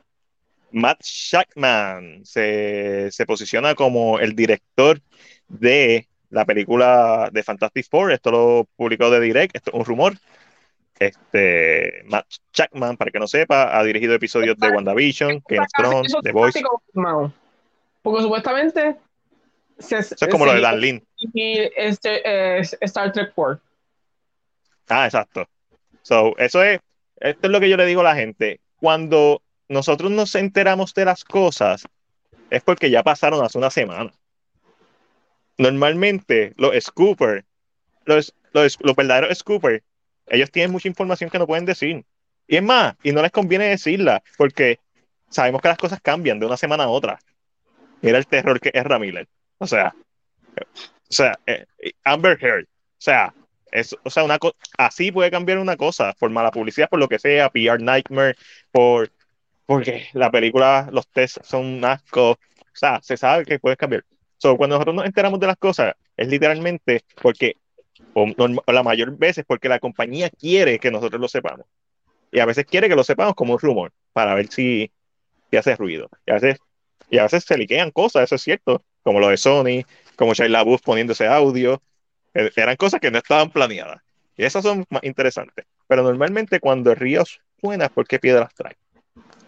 Matt 0.70 1.02
Shackman 1.02 2.24
se, 2.24 3.10
se 3.10 3.26
posiciona 3.26 3.74
como 3.74 4.18
el 4.18 4.34
director 4.34 5.00
de 5.48 6.08
la 6.32 6.44
película 6.46 7.28
de 7.30 7.42
Fantastic 7.42 7.86
Four. 7.88 8.12
Esto 8.12 8.30
lo 8.30 8.68
publicó 8.74 9.10
de 9.10 9.20
Direct, 9.20 9.54
esto 9.54 9.70
es 9.70 9.74
un 9.74 9.84
rumor. 9.84 10.14
Este, 10.98 12.02
Matt 12.06 12.26
Shackman, 12.52 12.96
para 12.96 13.10
que 13.10 13.18
no 13.18 13.26
sepa, 13.26 13.78
ha 13.78 13.84
dirigido 13.84 14.14
episodios 14.14 14.56
de 14.56 14.70
WandaVision, 14.70 15.42
Game 15.48 15.62
of 15.62 15.72
Thrones, 15.76 16.14
The 16.22 16.32
Voice. 16.32 16.62
Porque 18.02 18.22
supuestamente 18.22 18.96
se, 19.78 19.98
Eso 19.98 20.14
es 20.20 20.28
como 20.28 20.46
lo 20.46 20.54
de 20.54 20.60
Dan 20.60 20.80
Lin. 20.80 21.06
y 21.34 21.58
este 21.76 22.58
es 22.58 22.76
Star 22.80 23.12
Trek 23.12 23.32
4. 23.34 23.60
Ah, 24.88 25.06
exacto. 25.06 25.46
So, 26.02 26.36
eso 26.38 26.62
es, 26.62 26.80
esto 27.16 27.46
es 27.46 27.50
lo 27.50 27.60
que 27.60 27.68
yo 27.68 27.76
le 27.76 27.86
digo 27.86 28.00
a 28.00 28.04
la 28.04 28.14
gente. 28.14 28.60
Cuando 28.80 29.42
nosotros 29.68 30.10
nos 30.10 30.34
enteramos 30.34 30.94
de 30.94 31.04
las 31.04 31.24
cosas, 31.24 31.84
es 32.50 32.62
porque 32.62 32.90
ya 32.90 33.02
pasaron 33.02 33.44
hace 33.44 33.58
una 33.58 33.70
semana. 33.70 34.12
Normalmente, 35.58 36.52
los 36.56 36.74
scoopers, 36.82 37.44
los, 38.04 38.34
los, 38.52 38.78
verdaderos 38.96 39.38
scoopers, 39.38 39.82
ellos 40.26 40.50
tienen 40.50 40.72
mucha 40.72 40.88
información 40.88 41.30
que 41.30 41.38
no 41.38 41.46
pueden 41.46 41.64
decir. 41.64 42.04
Y 42.46 42.56
es 42.56 42.62
más, 42.62 42.96
y 43.02 43.12
no 43.12 43.22
les 43.22 43.30
conviene 43.30 43.66
decirla, 43.66 44.22
porque 44.36 44.78
sabemos 45.28 45.62
que 45.62 45.68
las 45.68 45.78
cosas 45.78 46.00
cambian 46.00 46.38
de 46.40 46.46
una 46.46 46.56
semana 46.56 46.84
a 46.84 46.88
otra. 46.88 47.18
Mira 48.00 48.18
el 48.18 48.26
terror 48.26 48.60
que 48.60 48.70
es 48.72 48.84
Ramírez. 48.84 49.28
O 49.58 49.66
sea, 49.66 49.94
o 50.58 51.14
sea, 51.14 51.38
eh, 51.46 51.66
Amber 52.04 52.38
Heard. 52.42 52.64
O 52.64 53.04
sea, 53.04 53.34
es, 53.70 53.96
o 54.02 54.10
sea, 54.10 54.24
una 54.24 54.38
así 54.78 55.12
puede 55.12 55.30
cambiar 55.30 55.58
una 55.58 55.76
cosa, 55.76 56.14
por 56.18 56.30
mala 56.30 56.50
publicidad, 56.50 56.88
por 56.88 56.98
lo 56.98 57.08
que 57.08 57.18
sea, 57.18 57.50
PR 57.50 57.80
Nightmare, 57.80 58.36
por 58.70 59.10
porque 59.66 60.08
la 60.12 60.30
película, 60.30 60.88
los 60.92 61.08
tests 61.08 61.40
son 61.44 61.64
un 61.64 61.84
asco. 61.84 62.32
O 62.32 62.38
sea, 62.74 63.00
se 63.02 63.16
sabe 63.16 63.44
que 63.44 63.58
puede 63.58 63.76
cambiar. 63.76 64.04
So, 64.42 64.56
cuando 64.56 64.74
nosotros 64.74 64.96
nos 64.96 65.06
enteramos 65.06 65.38
de 65.38 65.46
las 65.46 65.56
cosas, 65.56 65.94
es 66.16 66.26
literalmente 66.26 67.04
porque, 67.22 67.58
o, 68.12 68.26
o 68.26 68.72
la 68.72 68.82
mayor 68.82 69.16
veces, 69.16 69.44
porque 69.46 69.68
la 69.68 69.78
compañía 69.78 70.30
quiere 70.30 70.80
que 70.80 70.90
nosotros 70.90 71.20
lo 71.20 71.28
sepamos. 71.28 71.64
Y 72.32 72.40
a 72.40 72.44
veces 72.44 72.64
quiere 72.64 72.88
que 72.88 72.96
lo 72.96 73.04
sepamos 73.04 73.36
como 73.36 73.52
un 73.52 73.60
rumor, 73.60 73.92
para 74.12 74.34
ver 74.34 74.48
si, 74.48 74.90
si 75.48 75.56
hace 75.56 75.76
ruido. 75.76 76.10
Y 76.26 76.32
a 76.32 76.34
veces, 76.34 76.58
y 77.08 77.18
a 77.18 77.22
veces 77.22 77.44
se 77.44 77.56
liquean 77.56 77.92
cosas, 77.92 78.24
eso 78.24 78.34
es 78.34 78.42
cierto, 78.42 78.82
como 79.04 79.20
lo 79.20 79.28
de 79.28 79.36
Sony, 79.36 79.84
como 80.16 80.34
Shia 80.34 80.48
LaBeouf 80.48 80.82
poniendo 80.82 81.12
ese 81.12 81.28
audio. 81.28 81.80
Eh, 82.34 82.50
Eran 82.56 82.74
cosas 82.74 82.98
que 82.98 83.12
no 83.12 83.18
estaban 83.18 83.48
planeadas. 83.48 84.02
Y 84.36 84.42
esas 84.42 84.64
son 84.64 84.84
más 84.90 85.04
interesantes. 85.04 85.66
Pero 85.86 86.02
normalmente 86.02 86.58
cuando 86.58 86.90
el 86.90 86.96
río 86.96 87.22
suena 87.60 87.84
es 87.84 87.92
porque 87.92 88.18
piedras 88.18 88.52
trae. 88.56 88.76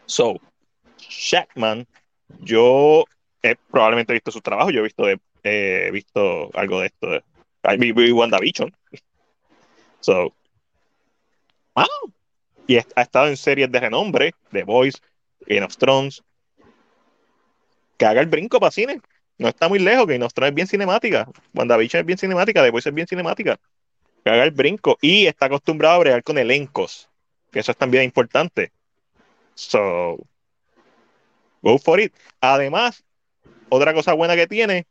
So, 0.06 0.36
Shackman, 0.98 1.84
yo 2.38 3.06
he 3.44 3.56
probablemente 3.70 4.14
visto 4.14 4.30
su 4.30 4.40
trabajo, 4.40 4.70
yo 4.70 4.80
he 4.80 4.84
visto, 4.84 5.04
de, 5.04 5.20
eh, 5.42 5.84
he 5.86 5.90
visto 5.90 6.50
algo 6.54 6.80
de 6.80 6.86
esto. 6.86 7.14
I 7.62 7.76
vi, 7.76 7.92
vi 7.92 8.10
WandaVision. 8.10 8.74
So, 10.00 10.34
wow. 11.74 11.86
Y 12.66 12.78
ha 12.78 13.02
estado 13.02 13.28
en 13.28 13.36
series 13.36 13.70
de 13.70 13.80
renombre, 13.80 14.34
The 14.50 14.64
Voice, 14.64 14.98
Game 15.46 15.62
of 15.62 15.76
Thrones. 15.76 16.22
Que 17.98 18.06
haga 18.06 18.22
el 18.22 18.28
brinco 18.28 18.58
para 18.58 18.70
cine. 18.70 19.00
No 19.36 19.48
está 19.48 19.68
muy 19.68 19.78
lejos, 19.78 20.06
Game 20.06 20.24
of 20.24 20.32
Thrones 20.32 20.50
es 20.50 20.54
bien 20.54 20.66
cinemática. 20.66 21.28
WandaVision 21.52 22.00
es 22.00 22.06
bien 22.06 22.18
cinemática, 22.18 22.62
The 22.62 22.70
Voice 22.70 22.88
es 22.88 22.94
bien 22.94 23.06
cinemática. 23.06 23.60
Que 24.24 24.30
haga 24.30 24.44
el 24.44 24.52
brinco. 24.52 24.96
Y 25.02 25.26
está 25.26 25.46
acostumbrado 25.46 25.96
a 25.96 25.98
bregar 25.98 26.22
con 26.22 26.38
elencos. 26.38 27.10
Que 27.52 27.60
eso 27.60 27.72
es 27.72 27.76
también 27.76 28.04
importante. 28.04 28.72
So, 29.54 30.16
go 31.60 31.78
for 31.78 32.00
it. 32.00 32.14
Además, 32.40 33.04
otra 33.74 33.92
cosa 33.94 34.12
buena 34.12 34.36
que 34.36 34.46
tiene 34.46 34.86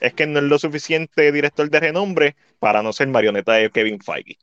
es 0.00 0.12
que 0.14 0.26
no 0.26 0.38
es 0.38 0.44
lo 0.44 0.58
suficiente 0.58 1.32
director 1.32 1.68
de 1.70 1.80
renombre 1.80 2.36
para 2.58 2.82
no 2.82 2.92
ser 2.92 3.08
marioneta 3.08 3.54
de 3.54 3.70
Kevin 3.70 4.00
Feige. 4.00 4.38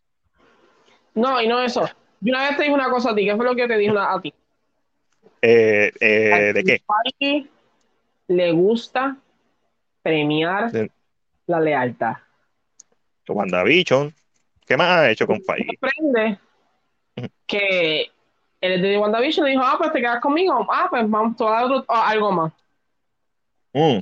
No, 1.14 1.40
y 1.42 1.48
no 1.48 1.62
eso. 1.62 1.88
Yo 2.22 2.32
una 2.32 2.48
vez 2.48 2.58
te 2.58 2.64
dije 2.64 2.74
una 2.74 2.90
cosa 2.90 3.12
a 3.12 3.16
ti, 3.16 3.26
¿qué 3.26 3.36
fue 3.36 3.46
lo 3.46 3.56
que 3.56 3.68
te 3.68 3.78
dije 3.78 3.94
a 3.98 4.20
ti? 4.22 4.34
Eh, 5.42 5.92
eh, 6.00 6.54
¿De 6.54 6.64
qué? 6.64 6.82
Feige 7.20 7.48
le 8.28 8.52
gusta 8.52 9.18
premiar 10.02 10.72
Sí. 10.72 10.90
la 11.48 11.60
lealtad. 11.60 12.16
WandaVision. 13.28 14.14
¿Qué 14.66 14.78
más 14.78 14.90
ha 14.90 15.12
hecho 15.12 15.28
con 15.28 15.42
Feige? 15.42 15.78
sorprende 15.80 16.40
Ujú. 17.18 17.28
que 17.46 18.12
el 18.62 18.82
de 18.82 18.98
WandaVision 18.98 19.46
dijo, 19.46 19.62
ah, 19.64 19.76
pues 19.78 19.92
te 19.92 20.00
quedas 20.00 20.22
conmigo, 20.22 20.66
ah, 20.72 20.88
pues 20.90 21.10
vamos 21.10 21.40
a 21.42 21.44
dar 21.44 21.86
ah, 21.90 22.10
algo 22.10 22.32
más. 22.32 22.54
Mm. 23.74 24.00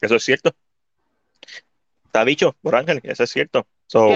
Eso 0.00 0.16
es 0.16 0.24
cierto. 0.24 0.52
Está 2.04 2.24
dicho 2.24 2.54
por 2.60 2.74
Ángel, 2.74 3.00
eso 3.04 3.22
es 3.24 3.30
cierto. 3.30 3.66
So, 3.86 4.08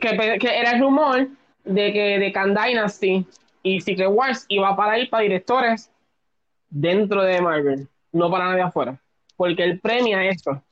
que, 0.00 0.16
que- 0.16 0.38
que 0.38 0.58
era 0.58 0.72
el 0.72 0.80
rumor 0.80 1.28
de 1.64 1.92
que 1.92 2.18
de 2.18 2.32
Khan 2.32 2.54
Dynasty 2.54 3.26
y 3.62 3.80
Secret 3.80 4.08
Wars 4.10 4.44
iba 4.48 4.74
para 4.76 4.98
ir 4.98 5.10
para 5.10 5.22
directores 5.22 5.90
dentro 6.70 7.22
de 7.22 7.40
Marvel, 7.40 7.88
no 8.12 8.30
para 8.30 8.46
nadie 8.46 8.62
afuera. 8.62 8.98
Porque 9.36 9.64
él 9.64 9.80
premia 9.80 10.24
eso. 10.24 10.62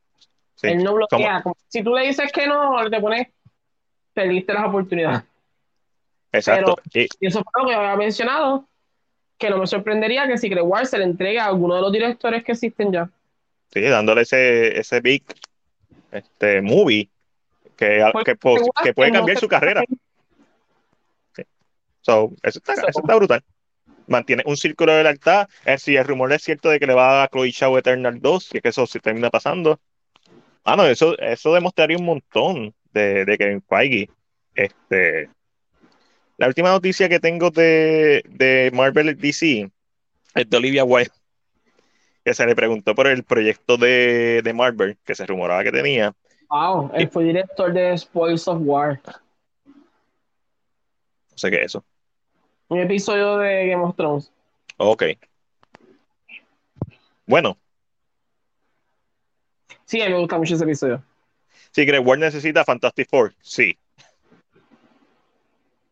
sí, 0.56 0.68
él 0.68 0.82
no 0.82 0.94
bloquea. 0.94 1.42
Como- 1.42 1.56
Si 1.68 1.82
tú 1.82 1.94
le 1.94 2.06
dices 2.06 2.32
que 2.32 2.46
no, 2.46 2.88
te 2.90 3.00
pones, 3.00 3.28
perdiste 4.14 4.52
las 4.54 4.64
oportunidades. 4.66 5.22
exacto. 6.32 6.76
Y- 6.94 7.06
Y 7.20 7.26
eso 7.26 7.42
fue 7.42 7.62
lo 7.62 7.68
que 7.68 7.74
había 7.74 7.96
mencionado, 7.96 8.66
que 9.38 9.50
no 9.50 9.58
me 9.58 9.66
sorprendería 9.66 10.26
que 10.26 10.38
Secret 10.38 10.64
Wars 10.64 10.90
se 10.90 10.98
le 10.98 11.04
entregue 11.04 11.38
a 11.38 11.46
alguno 11.46 11.74
de 11.74 11.82
los 11.82 11.92
directores 11.92 12.44
que 12.44 12.52
existen 12.52 12.92
ya. 12.92 13.10
Sí, 13.72 13.82
dándole 13.82 14.22
ese, 14.22 14.78
ese 14.78 15.00
big 15.00 15.22
este, 16.10 16.62
movie 16.62 17.10
que, 17.76 18.02
Porque 18.12 18.36
que, 18.36 18.60
que 18.82 18.94
puede 18.94 19.12
cambiar 19.12 19.38
su 19.38 19.48
carrera. 19.48 19.84
So, 22.00 22.32
eso, 22.42 22.60
está, 22.60 22.74
eso 22.74 23.00
está 23.00 23.14
brutal. 23.16 23.42
Mantiene 24.06 24.44
un 24.46 24.56
círculo 24.56 24.92
de 24.92 25.02
lealtad. 25.02 25.48
Eh, 25.64 25.76
si 25.76 25.96
el 25.96 26.04
rumor 26.04 26.32
es 26.32 26.42
cierto 26.42 26.70
de 26.70 26.78
que 26.78 26.86
le 26.86 26.94
va 26.94 27.10
a 27.10 27.14
dar 27.14 27.24
a 27.24 27.28
Chloe 27.28 27.50
Shaw 27.50 27.76
Eternal 27.76 28.20
2, 28.20 28.54
y 28.54 28.56
es 28.58 28.62
que 28.62 28.68
eso 28.68 28.86
se 28.86 29.00
termina 29.00 29.28
pasando. 29.28 29.80
Ah, 30.64 30.76
no, 30.76 30.86
eso, 30.86 31.18
eso 31.18 31.52
demostraría 31.52 31.98
un 31.98 32.04
montón 32.04 32.74
de, 32.92 33.24
de 33.24 33.36
Kevin 33.36 33.62
Feige. 33.62 34.08
Este, 34.54 35.28
la 36.38 36.46
última 36.48 36.70
noticia 36.70 37.08
que 37.08 37.20
tengo 37.20 37.50
de, 37.50 38.22
de 38.28 38.70
Marvel 38.74 39.16
DC 39.18 39.70
es 40.34 40.50
de 40.50 40.56
Olivia 40.56 40.84
Wilde, 40.84 41.10
que 42.24 42.34
se 42.34 42.44
le 42.46 42.54
preguntó 42.54 42.94
por 42.94 43.06
el 43.06 43.24
proyecto 43.24 43.76
de, 43.76 44.42
de 44.42 44.52
Marvel, 44.52 44.98
que 45.04 45.14
se 45.14 45.24
rumoraba 45.26 45.64
que 45.64 45.72
tenía. 45.72 46.14
Wow, 46.50 46.90
él 46.94 47.08
fue 47.08 47.24
director 47.24 47.72
de 47.72 47.96
Spoils 47.96 48.46
of 48.48 48.58
War, 48.62 49.00
No 51.30 51.38
sé 51.38 51.50
qué 51.50 51.56
es 51.56 51.64
eso. 51.66 51.84
un 52.68 52.80
episodio 52.80 53.38
de 53.38 53.68
Game 53.68 53.82
of 53.82 53.96
Thrones. 53.96 54.30
Ok. 54.76 55.04
Bueno, 57.26 57.56
Sí, 59.84 60.00
a 60.02 60.06
mí 60.06 60.12
me 60.12 60.18
gusta 60.18 60.36
mucho 60.38 60.54
ese 60.54 60.64
episodio. 60.64 61.02
si 61.70 61.84
Greg 61.84 62.04
Ward 62.06 62.18
necesita 62.20 62.64
Fantastic 62.64 63.08
Four, 63.08 63.34
sí. 63.40 63.76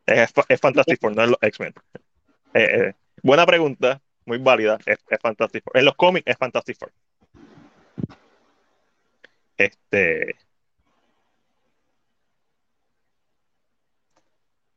Es, 0.06 0.32
es 0.48 0.60
Fantastic 0.60 1.00
Four, 1.00 1.16
no 1.16 1.22
es 1.24 1.28
los 1.30 1.38
X-Men. 1.40 1.74
Eh, 2.54 2.88
eh, 2.88 2.92
buena 3.22 3.46
pregunta, 3.46 4.00
muy 4.26 4.38
válida. 4.38 4.78
Es, 4.86 4.98
es 5.08 5.18
Fantastic 5.20 5.64
Four. 5.64 5.78
En 5.78 5.84
los 5.84 5.94
cómics 5.94 6.26
es 6.26 6.36
Fantastic 6.36 6.78
Four. 6.78 6.92
Este. 9.56 10.30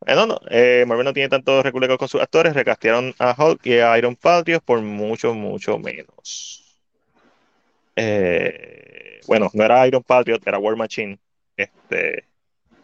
Eh, 0.06 0.16
no, 0.16 0.26
no. 0.26 0.40
eh, 0.49 0.86
Marvel 0.88 1.06
no 1.06 1.14
tiene 1.14 1.30
tantos 1.30 1.64
recursos 1.64 1.98
con 1.98 2.08
sus 2.08 2.22
actores. 2.22 2.54
Recastearon 2.54 3.14
a 3.20 3.36
Hulk 3.38 3.66
y 3.66 3.80
a 3.80 3.98
Iron 3.98 4.16
Patriot 4.16 4.64
por 4.64 4.82
mucho, 4.82 5.34
mucho 5.34 5.78
menos. 5.78 6.64
Bueno, 9.28 9.49
no 9.54 9.64
era 9.64 9.86
Iron 9.88 10.04
Patriot, 10.04 10.41
era 10.45 10.58
War 10.60 10.76
Machine. 10.78 11.20
Este, 11.58 12.20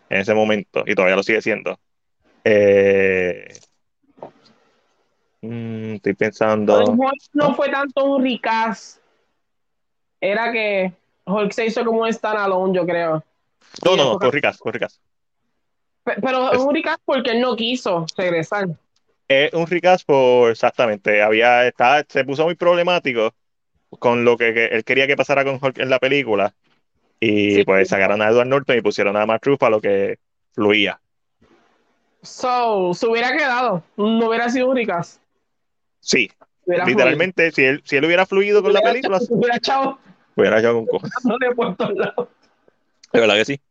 en 0.10 0.22
ese 0.22 0.34
momento, 0.34 0.84
y 0.86 0.96
todavía 0.96 1.16
lo 1.16 1.24
sigue 1.24 1.42
siendo. 1.42 1.80
Eh, 2.44 3.54
mm, 5.42 5.96
estoy 5.96 6.14
pensando. 6.14 6.84
Hulk 6.84 7.22
no 7.34 7.56
fue 7.56 7.70
tanto 7.70 8.04
un 8.06 8.24
recast. 8.24 9.00
Era 10.20 10.52
que 10.52 10.94
Hulk 11.26 11.52
se 11.52 11.66
hizo 11.66 11.84
como 11.84 12.02
un 12.02 12.14
standalone, 12.14 12.76
yo 12.76 12.86
creo. 12.86 13.24
No, 13.86 13.96
no, 13.96 14.14
no, 14.14 14.20
fue 14.20 14.32
Ricas, 14.32 14.58
fue 14.58 14.72
Ricas. 14.72 15.00
Pe- 16.04 16.16
Pero 16.22 16.52
es 16.52 16.60
un 16.60 16.74
recast 16.74 17.02
porque 17.06 17.32
él 17.32 17.42
no 17.42 17.56
quiso 17.56 18.06
regresar. 18.18 18.68
Es 19.28 19.54
un 19.54 19.68
recast 19.68 20.06
por 20.06 20.52
exactamente. 20.52 21.22
Había, 21.22 21.66
estaba, 21.68 22.04
se 22.08 22.24
puso 22.26 22.46
muy 22.46 22.56
problemático 22.56 23.34
con 24.00 24.26
lo 24.26 24.38
que, 24.38 24.54
que 24.54 24.66
él 24.68 24.84
quería 24.84 25.08
que 25.08 25.16
pasara 25.16 25.44
con 25.44 25.60
Hulk 25.62 25.80
en 25.80 25.90
la 25.90 26.00
película. 26.00 26.54
Y 27.20 27.56
Sí. 27.56 27.64
pues 27.64 27.88
sacaron 27.88 28.22
a 28.22 28.28
Edward 28.30 28.48
Norton 28.48 28.78
y 28.78 28.82
pusieron 28.82 29.16
a 29.16 29.26
Mark 29.26 29.42
Ruffalo 29.46 29.80
que 29.80 30.20
fluía. 30.54 31.00
So, 32.24 32.94
se 32.94 33.06
hubiera 33.08 33.36
quedado. 33.36 33.84
No 33.98 34.28
hubiera 34.28 34.50
sido 34.50 34.70
un. 34.70 34.82
Sí, 36.00 36.32
Hubiera 36.66 36.86
literalmente, 36.86 37.52
si 37.52 37.64
él, 37.64 37.82
si 37.86 37.98
él 37.98 38.06
hubiera 38.06 38.26
fluido 38.26 38.62
con 38.64 38.72
la 38.74 38.80
Hubiera 38.80 38.94
película, 38.94 39.18
echado- 39.20 39.30
Hubiera 39.36 39.58
echado 39.58 40.00
hubiera 40.36 40.60
hecho 40.60 40.78
un 40.78 40.86
cojo. 40.88 41.08
de 43.14 43.20
verdad 43.20 43.36
que 43.36 43.46
sí. 43.46 43.62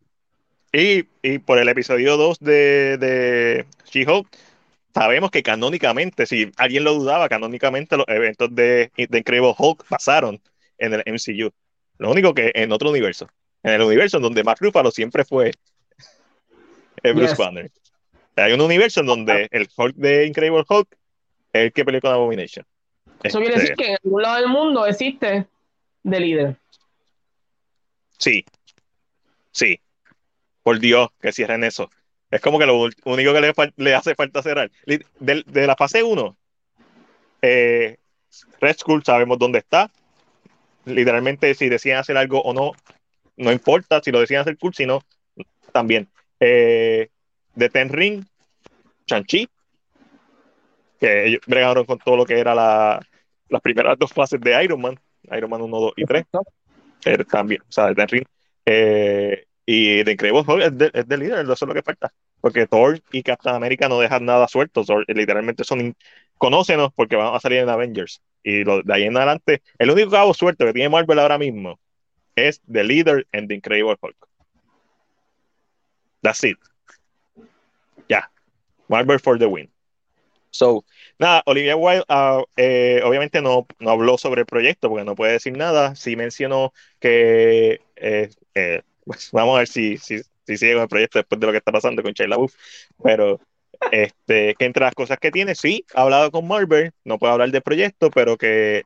Y, 0.73 1.07
y 1.23 1.39
por 1.39 1.59
el 1.59 1.69
episodio 1.69 2.17
2 2.17 2.39
de, 2.39 2.97
de 2.99 3.67
She-Hulk, 3.91 4.27
sabemos 4.95 5.31
que 5.31 5.43
canónicamente, 5.43 6.27
si 6.27 6.51
alguien 6.57 6.85
lo 6.85 6.95
dudaba, 6.95 7.29
canónicamente 7.29 7.97
los 7.97 8.07
eventos 8.09 8.55
de, 8.55 8.91
de 8.97 9.19
Incredible 9.19 9.55
Hulk 9.59 9.85
pasaron 9.89 10.41
en 10.79 10.95
el 10.95 11.03
MCU. 11.07 11.51
Lo 11.99 12.11
único 12.11 12.33
que 12.35 12.53
en 12.55 12.73
otro 12.73 12.91
universo. 12.91 13.29
En 13.63 13.73
el 13.73 13.83
universo 13.83 14.17
en 14.19 14.23
donde 14.23 14.45
Mark 14.45 14.59
Ruffalo 14.61 14.91
siempre 14.91 15.25
fue 15.25 15.53
el 17.03 17.15
Bruce 17.15 17.31
Yes. 17.31 17.39
Banner. 17.39 17.71
Hay 18.37 18.53
un 18.53 18.61
universo 18.61 19.01
en 19.01 19.07
donde 19.07 19.49
el 19.51 19.69
Hulk 19.77 19.95
de 19.97 20.27
Incredible 20.27 20.65
Hulk 20.69 20.89
es 21.53 21.63
el 21.65 21.73
que 21.73 21.85
peleó 21.85 22.01
con 22.01 22.13
Abomination. 22.13 22.65
Eso 23.23 23.39
quiere 23.39 23.55
Este, 23.55 23.71
decir 23.71 23.77
que 23.77 23.91
en 23.93 23.99
algún 24.05 24.23
lado 24.23 24.37
del 24.37 24.49
mundo 24.49 24.87
existe 24.87 25.47
de 26.03 26.21
líder. 26.21 26.57
Sí. 28.19 28.45
Sí. 29.51 29.81
Por 30.63 30.79
Dios, 30.79 31.09
que 31.21 31.33
cierren 31.33 31.65
eso. 31.65 31.91
Es 32.31 32.41
como 32.41 32.59
que 32.59 32.67
lo 32.67 32.89
único 33.05 33.33
que 33.35 33.53
le, 33.77 33.95
hace 33.95 34.15
falta 34.15 34.43
cerrar. 34.43 34.71
De, 34.87 35.05
de 35.21 35.67
la 35.67 35.77
fase 35.77 36.03
1, 36.03 36.37
eh, 37.43 37.99
Red 38.61 38.77
Skull 38.79 39.05
sabemos 39.05 39.39
dónde 39.39 39.59
está. 39.59 39.91
Literalmente, 40.85 41.55
si 41.55 41.69
deciden 41.69 41.99
hacer 41.99 42.17
algo 42.17 42.41
o 42.41 42.55
no, 42.55 42.73
no 43.37 43.53
importa. 43.53 44.01
Si 44.03 44.11
lo 44.11 44.21
deciden 44.21 44.41
hacer 44.41 44.57
cool, 44.57 44.75
si 44.75 44.87
no, 44.87 45.03
también. 45.73 46.09
Eh, 46.41 47.09
de 47.55 47.69
Ten 47.69 47.89
Ring, 47.89 48.25
Chanchi, 49.07 49.49
que 50.99 51.27
ellos 51.27 51.41
bregaron 51.47 51.85
con 51.85 51.99
todo 51.99 52.17
lo 52.17 52.25
que 52.25 52.39
era 52.39 52.55
la, 52.55 53.01
las 53.49 53.61
primeras 53.61 53.99
dos 53.99 54.13
fases 54.13 54.41
de 54.41 54.65
Iron 54.65 54.81
Man, 54.81 54.99
Iron 55.31 55.51
Man 55.51 55.63
1, 55.63 55.81
2 55.81 55.93
y 55.97 56.05
3 56.05 56.25
eh, 57.05 57.25
también, 57.25 57.63
o 57.63 57.73
sea, 57.73 57.87
de 57.87 57.95
Ten 57.95 58.09
Ring. 58.09 58.25
Eh, 58.65 59.47
y 59.67 60.03
de 60.03 60.13
Incredible 60.13 60.45
Hulk 60.47 60.63
es 60.63 60.79
de, 60.79 60.91
es 60.93 61.09
líder, 61.09 61.41
eso 61.45 61.53
es 61.53 61.63
lo 61.63 61.75
que 61.75 61.83
falta. 61.83 62.13
Porque 62.41 62.67
Thor 62.67 63.01
y 63.13 63.23
Captain 63.23 63.55
America 63.55 63.89
no 63.89 64.01
dejan 64.01 64.25
nada 64.25 64.49
suelto. 64.49 64.85
Thor, 64.85 65.05
eh, 65.07 65.15
literalmente 65.15 65.65
son. 65.65 65.95
Conócenos 66.39 66.91
porque 66.95 67.15
van 67.15 67.35
a 67.35 67.41
salir 67.41 67.59
en 67.59 67.69
Avengers. 67.69 68.21
Y 68.43 68.65
lo, 68.65 68.83
de 68.83 68.93
ahí 68.93 69.05
en 69.05 69.17
adelante, 69.17 69.63
el 69.79 69.91
único 69.91 70.11
cabo 70.11 70.35
suelto 70.35 70.67
que 70.67 70.73
tiene 70.73 70.89
Marvel 70.89 71.21
ahora 71.21 71.39
mismo 71.39 71.79
es 72.35 72.61
The 72.71 72.83
Leader 72.83 73.27
en 73.31 73.47
The 73.47 73.55
Incredible 73.55 73.97
Hulk. 74.01 74.29
That's 76.23 76.43
it. 76.43 76.59
Marvel 78.93 79.19
for 79.19 79.39
the 79.39 79.47
win. 79.47 79.71
So, 80.51 80.85
nada, 81.19 81.43
Olivia 81.47 81.77
Wilde 81.77 82.05
ah, 82.09 82.43
eh, 82.57 83.01
obviamente 83.05 83.41
no, 83.41 83.67
no 83.81 83.91
habló 83.91 84.19
sobre 84.19 84.43
el 84.43 84.47
proyecto 84.47 84.89
porque 84.91 85.05
no 85.05 85.15
puede 85.15 85.33
decir 85.33 85.57
nada. 85.57 85.95
Sí 85.97 86.15
mencionó 86.15 86.73
que 87.01 87.81
eh, 87.97 88.31
eh, 88.55 88.83
pues, 89.05 89.31
vamos 89.33 89.57
a 89.57 89.59
ver 89.61 89.69
si, 89.69 89.97
si, 89.97 90.21
si 90.47 90.57
sigue 90.59 90.75
con 90.75 90.83
el 90.83 90.89
proyecto 90.89 91.19
después 91.19 91.41
de 91.41 91.47
lo 91.47 91.53
que 91.53 91.59
está 91.59 91.73
pasando 91.73 92.03
con 92.03 92.13
Shia 92.13 92.29
LaBeouf. 92.29 92.55
Pero 93.03 93.41
este, 93.91 94.55
que 94.57 94.65
entre 94.67 94.85
las 94.85 94.95
cosas 94.95 95.19
que 95.19 95.31
tiene, 95.31 95.55
sí, 95.55 95.87
ha 95.95 96.03
hablado 96.03 96.31
con 96.31 96.47
Marvel, 96.47 96.93
no 97.05 97.19
puede 97.19 97.33
hablar 97.33 97.51
del 97.51 97.63
proyecto, 97.63 98.11
pero 98.11 98.37
que 98.37 98.83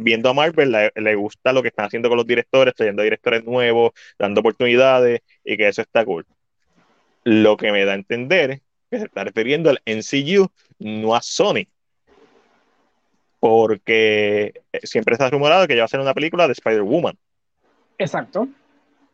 viendo 0.00 0.28
a 0.28 0.34
Marvel 0.34 0.72
le, 0.72 0.92
le 0.96 1.14
gusta 1.14 1.52
lo 1.52 1.62
que 1.62 1.68
están 1.68 1.86
haciendo 1.86 2.08
con 2.08 2.18
los 2.18 2.26
directores, 2.26 2.74
trayendo 2.74 3.02
directores 3.04 3.44
nuevos, 3.44 3.92
dando 4.18 4.40
oportunidades 4.40 5.20
y 5.44 5.56
que 5.56 5.68
eso 5.68 5.82
está 5.82 6.04
cool. 6.04 6.26
Lo 7.24 7.56
que 7.56 7.70
me 7.70 7.84
da 7.84 7.92
a 7.92 7.96
entender 7.96 8.62
que 8.90 8.98
se 8.98 9.04
está 9.04 9.24
refiriendo 9.24 9.70
al 9.70 9.80
MCU, 9.84 10.50
no 10.78 11.14
a 11.14 11.22
Sony. 11.22 11.66
Porque 13.40 14.62
eh, 14.72 14.80
siempre 14.84 15.14
está 15.14 15.30
rumorado 15.30 15.66
que 15.66 15.76
ya 15.76 15.82
va 15.82 15.86
a 15.86 15.88
ser 15.88 16.00
una 16.00 16.14
película 16.14 16.46
de 16.46 16.52
Spider-Woman. 16.52 17.16
Exacto. 17.98 18.48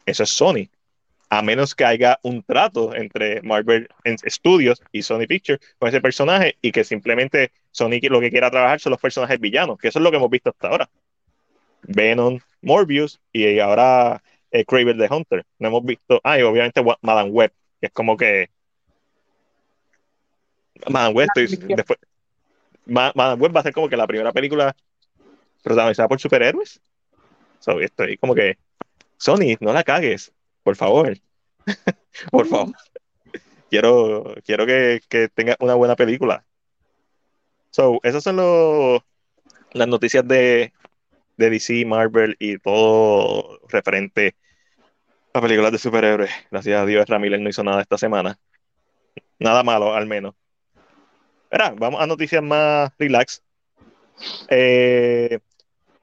Eso 0.06 0.22
es 0.22 0.30
Sony. 0.30 0.68
A 1.30 1.42
menos 1.42 1.74
que 1.74 1.84
haya 1.84 2.18
un 2.22 2.42
trato 2.42 2.94
entre 2.94 3.42
Marvel 3.42 3.88
Studios 4.26 4.82
y 4.92 5.02
Sony 5.02 5.26
Pictures 5.26 5.60
con 5.78 5.88
ese 5.88 6.00
personaje 6.00 6.56
y 6.62 6.70
que 6.70 6.84
simplemente 6.84 7.50
Sony 7.70 7.98
lo 8.02 8.20
que 8.20 8.30
quiera 8.30 8.50
trabajar 8.50 8.78
son 8.78 8.90
los 8.90 9.00
personajes 9.00 9.40
villanos, 9.40 9.78
que 9.78 9.88
eso 9.88 9.98
es 9.98 10.02
lo 10.02 10.10
que 10.10 10.18
hemos 10.18 10.30
visto 10.30 10.50
hasta 10.50 10.68
ahora. 10.68 10.88
Venom, 11.82 12.38
Morbius 12.62 13.20
y 13.32 13.58
ahora 13.58 14.22
eh, 14.50 14.64
Kraven 14.64 14.98
the 14.98 15.08
Hunter. 15.10 15.44
No 15.58 15.68
hemos 15.68 15.84
visto. 15.84 16.20
Ah, 16.22 16.38
y 16.38 16.42
obviamente 16.42 16.82
Madame 17.02 17.30
Web, 17.30 17.52
que 17.80 17.86
es 17.88 17.92
como 17.92 18.16
que. 18.16 18.50
Madame 20.88 21.14
Web, 21.14 21.28
estoy- 21.34 21.74
después. 21.74 21.98
Ma- 22.86 23.12
Madame 23.14 23.40
Web 23.42 23.56
va 23.56 23.60
a 23.60 23.62
ser 23.62 23.72
como 23.72 23.88
que 23.88 23.96
la 23.96 24.06
primera 24.06 24.32
película 24.32 24.74
protagonizada 25.62 26.08
por 26.08 26.20
superhéroes. 26.20 26.80
So, 27.58 27.80
estoy 27.80 28.18
como 28.18 28.34
que 28.34 28.58
Sony, 29.16 29.56
no 29.60 29.72
la 29.72 29.82
cagues, 29.82 30.32
por 30.62 30.76
favor. 30.76 31.16
por 32.30 32.46
favor. 32.46 32.74
quiero, 33.70 34.34
quiero 34.44 34.66
que, 34.66 35.00
que, 35.08 35.28
tenga 35.28 35.56
una 35.60 35.74
buena 35.74 35.96
película. 35.96 36.44
So, 37.70 38.00
esas 38.02 38.22
son 38.22 38.36
los, 38.36 39.02
las 39.72 39.88
noticias 39.88 40.28
de, 40.28 40.72
de 41.38 41.50
DC, 41.50 41.86
Marvel 41.86 42.36
y 42.38 42.58
todo 42.58 43.60
referente 43.68 44.36
a 45.32 45.40
películas 45.40 45.72
de 45.72 45.78
superhéroes. 45.78 46.30
Gracias 46.50 46.80
a 46.80 46.86
Dios, 46.86 47.08
Ramírez 47.08 47.40
no 47.40 47.48
hizo 47.48 47.64
nada 47.64 47.80
esta 47.80 47.98
semana. 47.98 48.38
Nada 49.38 49.62
malo, 49.62 49.94
al 49.94 50.06
menos. 50.06 50.34
Verá, 51.54 51.70
vamos 51.70 52.00
a 52.00 52.06
noticias 52.08 52.42
más 52.42 52.90
relax. 52.98 53.40
Eh, 54.48 55.38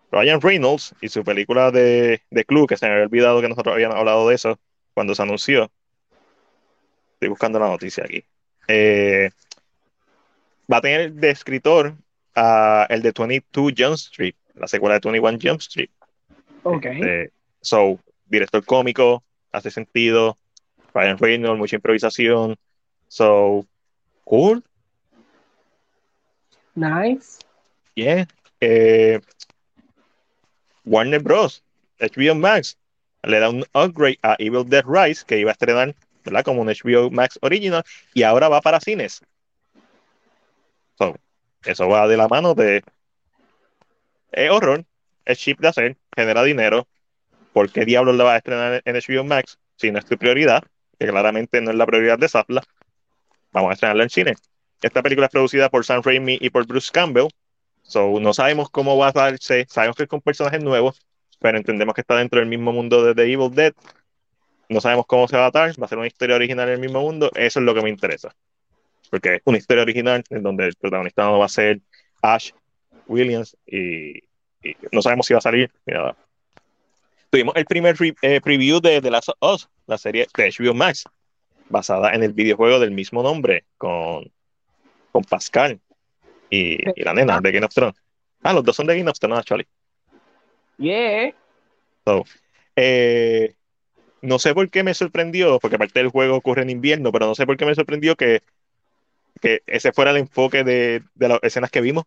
Ryan 0.10 0.40
Reynolds 0.40 0.96
y 1.02 1.10
su 1.10 1.26
película 1.26 1.72
de, 1.72 2.22
de 2.30 2.46
Club, 2.46 2.70
que 2.70 2.78
se 2.78 2.86
me 2.86 2.94
había 2.94 3.04
olvidado 3.04 3.42
que 3.42 3.50
nosotros 3.50 3.74
habíamos 3.74 3.98
hablado 3.98 4.30
de 4.30 4.36
eso 4.36 4.58
cuando 4.94 5.14
se 5.14 5.24
anunció. 5.24 5.70
Estoy 7.16 7.28
buscando 7.28 7.60
la 7.60 7.68
noticia 7.68 8.06
aquí. 8.06 8.24
Eh, 8.70 9.30
va 10.72 10.78
a 10.78 10.82
tener 10.82 11.12
de 11.12 11.32
escritor 11.32 11.96
el 12.34 13.02
de 13.02 13.12
22 13.12 13.74
Jump 13.78 13.96
Street, 13.96 14.36
la 14.56 14.70
secuela 14.70 15.00
de 15.00 15.12
21 15.12 15.38
Jump 15.42 15.60
Street. 15.60 15.90
Ok. 16.64 16.86
Este, 16.86 17.34
so, 17.60 18.00
director 18.26 18.64
cómico, 18.64 19.22
hace 19.52 19.70
sentido. 19.70 20.38
Ryan 20.94 21.18
Reynolds, 21.18 21.60
mucha 21.60 21.76
improvisación. 21.76 22.56
So, 23.10 23.66
cool. 24.24 24.64
Nice. 26.76 27.40
Yeah. 27.96 28.26
Eh, 28.60 29.20
Warner 30.86 31.22
Bros. 31.22 31.64
HBO 32.00 32.36
Max 32.36 32.78
le 33.24 33.40
da 33.40 33.50
un 33.50 33.64
upgrade 33.74 34.18
a 34.24 34.36
Evil 34.40 34.68
Dead 34.68 34.84
Rise 34.86 35.24
que 35.26 35.38
iba 35.38 35.52
a 35.52 35.54
estrenar 35.54 35.96
¿verdad? 36.24 36.44
como 36.44 36.62
un 36.62 36.68
HBO 36.68 37.12
Max 37.12 37.38
original 37.42 37.84
y 38.14 38.24
ahora 38.24 38.50
va 38.50 38.62
para 38.62 38.80
cines. 38.80 39.22
So, 40.98 41.16
eso 41.64 41.88
va 41.88 42.08
de 42.08 42.18
la 42.18 42.28
mano 42.28 42.56
de 42.56 42.84
es 44.32 44.50
horror, 44.50 44.86
es 45.26 45.38
cheap 45.38 45.60
de 45.60 45.68
hacer, 45.68 45.98
genera 46.16 46.44
dinero. 46.44 46.88
¿Por 47.54 47.70
qué 47.72 47.86
diablos 47.86 48.16
le 48.16 48.24
va 48.24 48.34
a 48.34 48.38
estrenar 48.38 48.82
en 48.86 48.96
HBO 48.96 49.24
Max 49.26 49.60
si 49.76 49.92
no 49.92 50.00
es 50.00 50.06
tu 50.06 50.18
prioridad? 50.18 50.64
Que 50.98 51.08
claramente 51.08 51.62
no 51.62 51.72
es 51.72 51.76
la 51.76 51.86
prioridad 51.86 52.18
de 52.18 52.30
Zapla. 52.30 52.64
Vamos 53.52 53.72
a 53.72 53.74
estrenarla 53.74 54.04
en 54.04 54.10
cine. 54.10 54.36
Esta 54.82 55.04
película 55.04 55.28
es 55.28 55.32
producida 55.32 55.70
por 55.70 55.86
Sam 55.86 56.02
Raimi 56.04 56.38
y 56.42 56.50
por 56.50 56.66
Bruce 56.66 56.90
Campbell. 56.92 57.28
So, 57.84 58.20
no 58.20 58.34
sabemos 58.34 58.70
cómo 58.70 58.98
va 58.98 59.10
a 59.10 59.12
darse. 59.12 59.66
Sabemos 59.70 59.96
que 59.96 60.04
es 60.04 60.10
con 60.10 60.22
personajes 60.22 60.64
nuevos, 60.64 61.02
pero 61.40 61.58
entendemos 61.58 61.94
que 61.94 62.02
está 62.02 62.16
dentro 62.16 62.40
del 62.40 62.50
mismo 62.50 62.72
mundo 62.72 63.04
de 63.04 63.14
The 63.14 63.32
Evil 63.32 63.54
Dead. 63.54 63.74
No 64.70 64.82
sabemos 64.82 65.06
cómo 65.06 65.28
se 65.28 65.38
va 65.38 65.48
a 65.48 65.52
dar. 65.52 65.80
Va 65.80 65.86
a 65.86 65.90
ser 65.90 65.98
una 65.98 66.08
historia 66.08 66.36
original 66.36 66.68
en 66.70 66.76
el 66.76 66.80
mismo 66.80 67.02
mundo. 67.02 67.32
Eso 67.36 67.60
es 67.60 67.66
lo 67.66 67.74
que 67.76 67.82
me 67.82 67.90
interesa. 67.90 68.36
Porque 69.10 69.36
es 69.36 69.42
una 69.46 69.58
historia 69.58 69.84
original 69.84 70.24
en 70.30 70.42
donde 70.42 70.68
el 70.68 70.76
protagonista 70.76 71.24
no 71.24 71.40
va 71.40 71.46
a 71.46 71.50
ser 71.50 71.82
Ash 72.22 72.52
Williams 73.08 73.58
y, 73.66 74.18
y 74.64 74.76
no 74.92 75.02
sabemos 75.02 75.26
si 75.26 75.34
va 75.34 75.40
a 75.40 75.42
salir. 75.42 75.72
Tuvimos 77.30 77.56
el 77.56 77.66
primer 77.66 77.98
re, 77.98 78.16
eh, 78.22 78.42
preview 78.42 78.80
de 78.80 79.02
The 79.02 79.12
Last 79.12 79.30
of 79.30 79.54
Us, 79.54 79.70
la 79.88 79.98
serie 79.98 80.28
de 80.36 80.52
HBO 80.52 80.74
Max, 80.74 81.06
basada 81.70 82.14
en 82.14 82.24
el 82.24 82.34
videojuego 82.34 82.80
del 82.80 82.92
mismo 82.92 83.24
nombre, 83.24 83.66
con, 83.78 84.32
con 85.12 85.24
Pascal 85.24 85.80
y, 86.50 86.78
y, 87.00 87.04
la 87.04 87.14
nena 87.14 87.40
de 87.40 87.52
Game 87.52 87.66
of 87.66 87.74
Thrones. 87.74 87.96
Ah, 88.44 88.54
los 88.54 88.64
dos 88.64 88.76
son 88.76 88.88
de 88.88 88.98
Game 88.98 89.10
of 89.10 89.20
Thrones, 89.20 89.40
actually. 89.40 89.68
Yeah. 90.78 91.34
So, 92.06 92.26
eh, 92.76 93.54
no 94.22 94.40
sé 94.40 94.54
por 94.54 94.70
qué 94.70 94.84
me 94.84 94.94
sorprendió, 94.94 95.60
porque 95.60 95.76
aparte 95.76 96.00
del 96.00 96.10
juego 96.10 96.36
ocurre 96.36 96.64
en 96.64 96.70
invierno, 96.70 97.12
pero 97.12 97.28
no 97.28 97.36
sé 97.36 97.46
por 97.46 97.58
qué 97.58 97.66
me 97.66 97.76
sorprendió 97.76 98.16
que, 98.16 98.42
que 99.40 99.62
ese 99.68 99.92
fuera 99.92 100.12
el 100.12 100.18
enfoque 100.18 100.64
de, 100.64 101.04
de 101.16 101.28
las 101.28 101.40
escenas 101.44 101.72
que 101.72 101.82
vimos. 101.82 102.06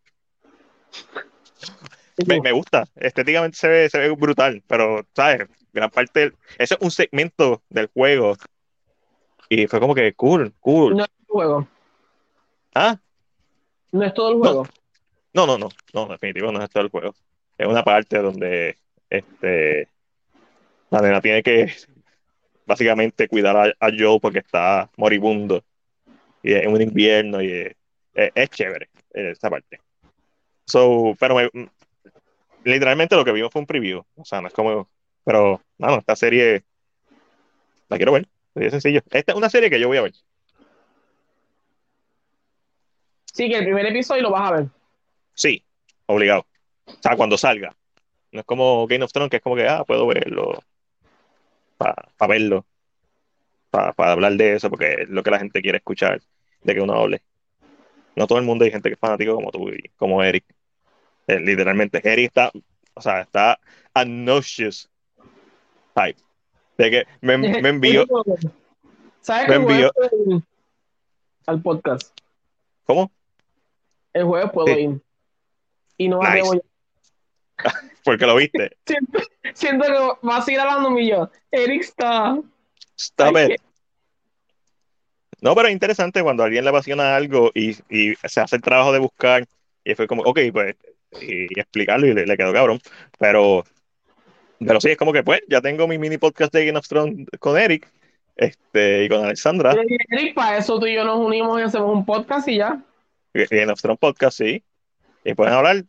Me, 2.27 2.41
me, 2.41 2.53
gusta, 2.53 2.85
estéticamente 2.97 3.57
se 3.57 3.69
ve, 3.69 3.91
se 3.91 3.99
ve 3.99 4.11
brutal, 4.11 4.63
pero, 4.69 5.05
¿sabes? 5.15 5.49
Gran 5.73 5.91
parte, 5.91 6.33
eso 6.59 6.77
es 6.77 6.81
un 6.81 6.93
segmento 6.93 7.63
del 7.69 7.89
juego. 7.89 8.37
Y 9.49 9.67
fue 9.67 9.81
como 9.81 9.95
que 9.95 10.15
cool, 10.15 10.53
cool. 10.61 10.97
No 10.97 11.05
es 11.05 11.11
el 11.21 11.27
juego. 11.27 11.69
¿Ah? 12.75 12.99
No 13.93 14.05
es 14.05 14.13
todo 14.15 14.33
el 14.33 14.39
juego. 14.39 14.67
No, 15.33 15.47
no, 15.47 15.59
no, 15.59 15.69
no, 15.93 16.07
no 16.07 16.13
definitivo 16.13 16.53
no 16.53 16.63
es 16.63 16.71
todo 16.71 16.83
el 16.83 16.91
juego. 16.91 17.15
Es 17.57 17.67
una 17.67 17.85
parte 17.85 18.19
donde 18.19 18.79
este 19.09 19.89
la 20.91 21.01
nena 21.01 21.21
tiene 21.21 21.43
que 21.43 21.73
básicamente 22.67 23.29
cuidar 23.29 23.57
a, 23.57 23.87
a 23.87 23.91
Joe 23.97 24.19
porque 24.21 24.41
está 24.41 24.91
moribundo. 24.97 25.65
Y 26.43 26.53
es 26.53 26.67
un 26.67 26.81
invierno 26.81 27.41
y 27.41 27.51
es, 27.51 27.77
es, 28.15 28.33
es 28.35 28.51
chévere 28.51 28.89
esa 29.13 29.51
parte. 29.51 29.81
So, 30.67 31.15
pero 31.19 31.37
me, 31.37 31.51
literalmente 32.65 33.17
lo 33.17 33.25
que 33.25 33.33
vimos 33.33 33.53
fue 33.53 33.61
un 33.61 33.67
preview. 33.67 34.03
O 34.17 34.25
sea, 34.25 34.41
no 34.41 34.49
es 34.49 34.55
como. 34.55 34.89
Pero, 35.25 35.63
bueno, 35.79 35.99
esta 35.99 36.17
serie 36.17 36.65
la 37.89 37.97
quiero 37.97 38.13
ver. 38.13 38.29
Es 38.55 38.73
sencillo. 38.73 39.01
Esta 39.11 39.33
es 39.33 39.39
una 39.39 39.51
serie 39.51 39.71
que 39.71 39.81
yo 39.81 39.89
voy 39.89 39.99
a 39.99 40.03
ver. 40.03 40.13
Sí, 43.35 43.49
que 43.49 43.57
el 43.57 43.65
primer 43.65 43.85
episodio 43.87 44.23
lo 44.23 44.31
vas 44.31 44.49
a 44.49 44.55
ver. 44.55 44.69
Sí, 45.35 45.65
obligado. 46.07 46.47
O 46.87 47.03
sea, 47.03 47.17
cuando 47.17 47.37
salga. 47.37 47.75
No 48.31 48.41
es 48.41 48.47
como 48.47 48.87
Game 48.87 49.05
of 49.05 49.13
Thrones, 49.13 49.29
que 49.29 49.39
es 49.39 49.43
como 49.43 49.57
que, 49.57 49.67
ah, 49.67 49.83
puedo 49.85 50.07
verlo. 50.07 50.63
Para 51.77 52.09
pa 52.17 52.27
verlo. 52.29 52.65
Para 53.71 53.93
pa 53.93 54.13
hablar 54.13 54.35
de 54.35 54.55
eso, 54.55 54.71
porque 54.71 55.03
es 55.03 55.09
lo 55.09 55.25
que 55.25 55.33
la 55.33 55.41
gente 55.41 55.61
quiere 55.63 55.79
escuchar. 55.79 56.23
De 56.63 56.75
que 56.75 56.81
uno 56.81 56.95
hable. 56.95 57.23
No 58.15 58.29
todo 58.29 58.39
el 58.39 58.45
mundo 58.45 58.65
hay 58.65 58.71
gente 58.71 58.89
que 58.89 58.95
es 58.95 59.01
fanático 59.01 59.35
como 59.35 59.51
tú 59.51 59.69
y 59.69 59.89
como 59.97 60.23
Eric. 60.23 60.45
Eh, 61.27 61.41
literalmente, 61.41 62.01
Eric 62.05 62.27
está, 62.27 62.53
o 62.95 63.01
sea, 63.01 63.23
está 63.23 63.59
obnoxious 63.95 64.89
type. 65.93 66.21
De 66.79 66.91
que 66.91 67.05
me, 67.21 67.37
me 67.63 67.69
envió. 67.69 68.07
¿Sabes 69.23 69.49
me 69.49 69.57
envió. 69.57 69.91
al 71.47 71.61
podcast? 71.61 72.17
¿Cómo? 72.85 73.11
El 74.15 74.25
jueves 74.25 74.51
puedo 74.53 74.75
Sí. 74.75 74.81
ir. 74.81 75.01
Y 75.99 76.09
no 76.09 76.19
Nice. 76.21 76.29
atrevo 76.31 76.55
ya. 76.55 76.61
Porque 78.05 78.27
lo 78.27 78.37
viste. 78.37 78.77
Siento, 78.87 79.19
siento 79.55 79.85
que 79.87 80.27
vas 80.27 80.49
a 80.49 80.53
ir 80.53 80.61
hablando 80.61 80.99
y 80.99 81.09
yo. 81.11 81.31
Eric 81.51 81.83
está. 81.83 82.39
Ay, 83.19 83.53
it. 83.55 83.61
No, 85.41 85.55
pero 85.55 85.69
es 85.69 85.75
interesante 85.75 86.23
cuando 86.23 86.43
a 86.43 86.47
alguien 86.47 86.65
le 86.65 86.71
apasiona 86.71 87.15
algo 87.17 87.51
y, 87.55 87.71
y 87.91 88.15
se 88.25 88.41
hace 88.41 88.57
el 88.57 88.63
trabajo 88.63 88.93
de 88.93 88.99
buscar 88.99 89.45
y 89.85 89.95
fue 89.95 90.07
como, 90.07 90.23
ok, 90.23 90.39
pues, 90.53 90.77
y, 91.21 91.43
y 91.55 91.61
explicarlo 91.61 92.07
y 92.07 92.15
le, 92.15 92.25
le 92.27 92.37
quedó 92.37 92.53
cabrón. 92.53 92.81
Pero, 93.19 93.65
pero 94.59 94.81
sí, 94.81 94.91
es 94.91 94.97
como 94.97 95.13
que, 95.13 95.23
pues, 95.23 95.41
ya 95.49 95.61
tengo 95.61 95.87
mi 95.87 95.99
mini 95.99 96.17
podcast 96.19 96.53
de 96.53 96.65
Game 96.67 96.79
of 96.79 96.89
Thrones 96.89 97.27
con 97.41 97.59
Eric 97.59 97.87
este, 98.37 99.05
y 99.05 99.09
con 99.09 99.25
Alexandra. 99.25 99.75
Eric, 100.11 100.35
para 100.35 100.57
eso 100.59 100.79
tú 100.81 100.87
y 100.87 100.95
yo 100.95 101.05
nos 101.05 101.19
unimos 101.19 101.59
y 101.61 101.63
hacemos 101.63 101.93
un 101.93 102.07
podcast 102.07 102.49
y 102.49 102.57
ya. 102.59 102.83
Game 103.35 103.73
of 103.73 103.81
Thrones 103.81 103.99
podcast, 103.99 104.39
sí. 104.39 104.63
Y 105.25 105.35
pueden 105.35 105.55
hablar 105.55 105.85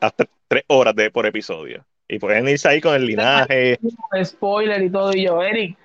hasta 0.00 0.26
tres 0.46 0.64
horas 0.68 0.94
de, 0.94 1.10
por 1.10 1.26
episodio. 1.26 1.84
Y 2.06 2.18
pueden 2.18 2.48
irse 2.48 2.68
ahí 2.68 2.80
con 2.80 2.94
el 2.94 3.06
linaje. 3.06 3.78
Spoiler 4.24 4.82
y 4.82 4.90
todo. 4.90 5.12
Y 5.14 5.24
yo, 5.24 5.42
Eric, 5.42 5.76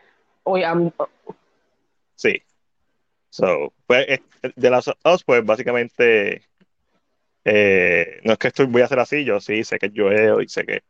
oye, 0.43 0.65
am- 0.65 0.91
Sí. 2.15 2.41
So, 3.29 3.73
pues, 3.87 4.07
eh, 4.07 4.21
de 4.55 4.69
las 4.69 4.87
Us, 4.87 5.23
pues 5.25 5.43
básicamente, 5.43 6.43
eh, 7.43 8.19
no 8.23 8.33
es 8.33 8.37
que 8.37 8.47
estoy, 8.49 8.67
voy 8.67 8.83
a 8.83 8.85
hacer 8.85 8.99
así, 8.99 9.25
yo 9.25 9.39
sí 9.39 9.63
sé 9.63 9.79
que 9.79 9.87
es 9.87 9.91
Joel 9.95 10.43
y 10.43 10.47
sé 10.47 10.65
que 10.65 10.83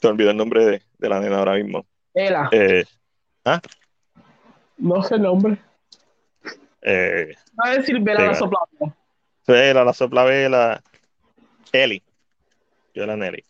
te 0.00 0.08
olvidé 0.08 0.30
el 0.30 0.36
nombre 0.36 0.64
de, 0.64 0.82
de 0.98 1.08
la 1.08 1.20
nena 1.20 1.38
ahora 1.38 1.54
mismo. 1.54 1.86
Ela, 2.12 2.48
Eh, 2.52 2.84
no 4.78 5.02
sé 5.02 5.14
el 5.16 5.22
nombre. 5.22 5.58
Eh, 6.82 7.34
Va 7.58 7.70
a 7.70 7.74
decir 7.78 7.98
Vela 8.00 8.20
Sí, 8.20 8.24
la 8.26 8.32
va. 8.32 8.38
soplada. 8.38 8.66
Vela, 9.46 9.84
la 9.84 9.92
sopla 9.92 10.24
vela, 10.24 10.82
Ellie, 11.72 12.02
yo 12.94 13.04
la 13.06 13.16
Nelly, 13.16 13.44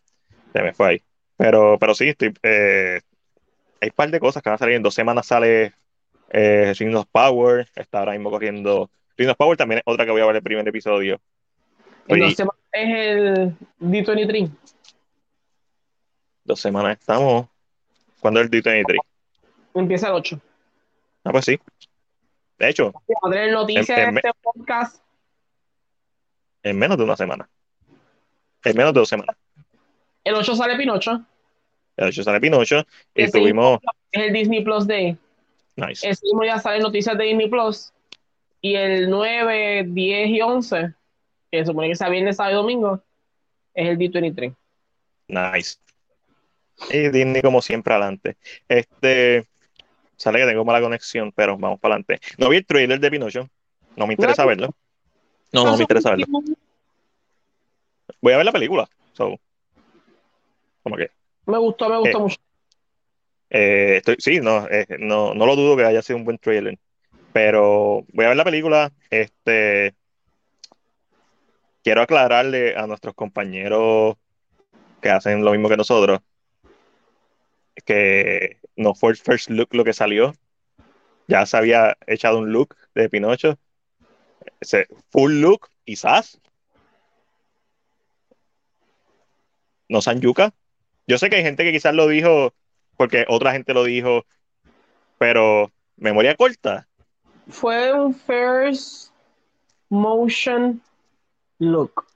se 0.53 0.63
me 0.63 0.73
fue 0.73 0.89
ahí. 0.89 1.03
Pero, 1.37 1.79
pero 1.79 1.95
sí, 1.95 2.09
estoy, 2.09 2.33
eh, 2.43 3.01
hay 3.81 3.89
un 3.89 3.95
par 3.95 4.11
de 4.11 4.21
cosas 4.21 4.43
que 4.43 4.49
van 4.49 4.55
a 4.55 4.59
salir. 4.59 4.77
En 4.77 4.83
dos 4.83 4.95
semanas 4.95 5.27
sale 5.27 5.75
eh, 6.31 6.73
Ring 6.79 6.95
of 6.97 7.07
Power, 7.13 7.69
está 7.75 7.99
ahora 8.01 8.13
mismo 8.13 8.31
corriendo. 8.31 8.91
Ring 9.17 9.29
of 9.31 9.37
Power 9.37 9.57
también 9.57 9.79
es 9.79 9.83
otra 9.87 10.05
que 10.07 10.11
voy 10.11 10.23
a 10.23 10.27
ver 10.27 10.37
el 10.37 10.43
primer 10.43 10.67
episodio. 10.67 11.21
En 12.09 12.19
dos 12.19 12.35
semanas 12.35 12.61
es 12.73 12.89
el 12.89 13.57
D23. 13.81 14.51
dos 16.45 16.61
semanas 16.61 16.99
estamos. 16.99 17.47
¿Cuándo 18.21 18.41
es 18.41 18.47
el 18.51 18.63
D23? 18.63 18.97
Empieza 19.75 20.09
el 20.09 20.15
8. 20.15 20.41
Ah, 21.25 21.33
pues 21.33 21.45
sí. 21.45 21.59
De 22.61 22.69
hecho, 22.69 22.93
tener 23.31 23.53
noticias 23.53 23.89
En- 23.99 24.09
en 24.11 24.15
de 24.15 24.21
este 24.21 24.31
podcast. 24.43 25.03
en 26.63 26.79
menos 26.79 26.99
de 26.99 27.05
una 27.05 27.17
semana. 27.17 27.49
En 28.65 28.77
menos 28.77 28.93
de 28.93 29.01
dos 29.01 29.09
semanas. 29.09 29.35
El 30.23 30.35
8 30.35 30.55
sale 30.55 30.77
Pinocho. 30.77 31.25
el 31.97 32.09
8 32.09 32.23
sale 32.23 32.39
Pinocho 32.41 32.85
y 33.15 33.23
Ese 33.23 33.39
tuvimos... 33.39 33.81
Es 34.13 34.23
el 34.25 34.33
Disney 34.35 34.63
Plus 34.63 34.87
Day. 34.87 35.17
Nice. 35.77 36.07
Ese 36.07 36.21
mismo 36.27 36.43
salen 36.61 36.83
noticias 36.83 37.17
de 37.17 37.25
Disney 37.25 37.49
Plus. 37.49 37.93
Y 38.61 38.75
el 38.75 39.09
9, 39.09 39.85
10 39.89 40.29
y 40.29 40.43
11, 40.43 40.93
que 41.51 41.59
se 41.61 41.65
supone 41.65 41.89
que 41.89 41.97
sea 41.97 42.11
viernes, 42.11 42.37
sábado 42.37 42.57
y 42.57 42.57
domingo, 42.57 43.03
es 43.73 43.89
el 43.89 43.97
D23. 43.97 44.55
Nice. 45.29 45.79
Y 46.91 47.09
Disney 47.09 47.41
como 47.41 47.63
siempre 47.63 47.95
adelante. 47.95 48.37
Este... 48.69 49.47
Sale 50.21 50.39
que 50.39 50.45
tengo 50.45 50.67
mala 50.67 50.83
conexión, 50.83 51.33
pero 51.33 51.57
vamos 51.57 51.81
para 51.81 51.95
adelante. 51.95 52.21
No 52.37 52.51
vi 52.51 52.59
el 52.59 52.67
trailer 52.67 53.01
de 53.01 53.11
Pinocho. 53.11 53.49
No 53.97 54.07
me 54.07 54.13
interesa 54.13 54.45
verlo. 54.45 54.69
No, 55.51 55.65
no 55.65 55.77
me 55.79 55.83
interesa 55.83 56.11
verlo. 56.11 56.27
Voy 58.21 58.33
a 58.35 58.37
ver 58.37 58.45
la 58.45 58.53
película. 58.53 58.87
So, 59.15 59.41
como 60.83 60.97
que... 60.97 61.11
Me 61.47 61.57
gustó, 61.57 61.89
me 61.89 61.97
gustó 61.97 62.19
Eh, 62.19 62.21
mucho. 62.21 62.37
Eh, 63.49 63.97
estoy, 63.97 64.17
sí, 64.19 64.41
no, 64.41 64.69
eh, 64.69 64.85
no, 64.99 65.33
no 65.33 65.47
lo 65.47 65.57
dudo 65.57 65.75
que 65.75 65.85
haya 65.87 66.03
sido 66.03 66.19
un 66.19 66.27
buen 66.27 66.37
trailer. 66.37 66.79
Pero 67.33 68.05
voy 68.13 68.27
a 68.27 68.29
ver 68.29 68.37
la 68.37 68.45
película. 68.45 68.93
Este, 69.09 69.95
quiero 71.83 72.03
aclararle 72.03 72.77
a 72.77 72.87
nuestros 72.87 73.15
compañeros 73.15 74.17
que 75.01 75.09
hacen 75.09 75.43
lo 75.43 75.53
mismo 75.53 75.71
que 75.71 75.79
nosotros 75.79 76.21
que 77.83 78.59
no 78.77 78.95
fue 78.95 79.11
el 79.13 79.17
first 79.17 79.51
look 79.51 79.69
lo 79.73 79.85
que 79.85 79.93
salió. 79.93 80.35
Ya 81.29 81.47
se 81.47 81.57
había 81.57 81.97
echado 82.07 82.39
un 82.39 82.53
look 82.53 82.77
de 82.95 83.09
Pinocho. 83.09 83.59
Ese 84.61 84.87
full 85.11 85.41
look 85.41 85.69
Sass. 85.95 86.41
No 89.89 90.01
San 90.01 90.21
Yuka. 90.21 90.53
Yo 91.07 91.19
sé 91.19 91.31
que 91.31 91.37
hay 91.37 91.43
gente 91.43 91.65
que 91.65 91.73
quizás 91.73 91.95
lo 91.95 92.07
dijo 92.07 92.55
porque 92.97 93.25
otra 93.29 93.53
gente 93.53 93.73
lo 93.75 93.85
dijo, 93.85 94.27
pero 95.19 95.73
memoria 95.97 96.37
corta. 96.37 96.87
Fue 97.49 97.93
un 97.93 98.15
first 98.15 99.11
motion 99.89 100.83
look. 101.59 102.07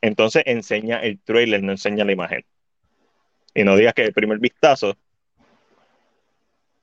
Entonces 0.00 0.42
enseña 0.46 0.98
el 0.98 1.20
trailer, 1.20 1.62
no 1.62 1.72
enseña 1.72 2.04
la 2.04 2.12
imagen. 2.12 2.44
Y 3.56 3.64
no 3.64 3.74
digas 3.74 3.94
que 3.94 4.02
el 4.02 4.12
primer 4.12 4.38
vistazo, 4.38 4.98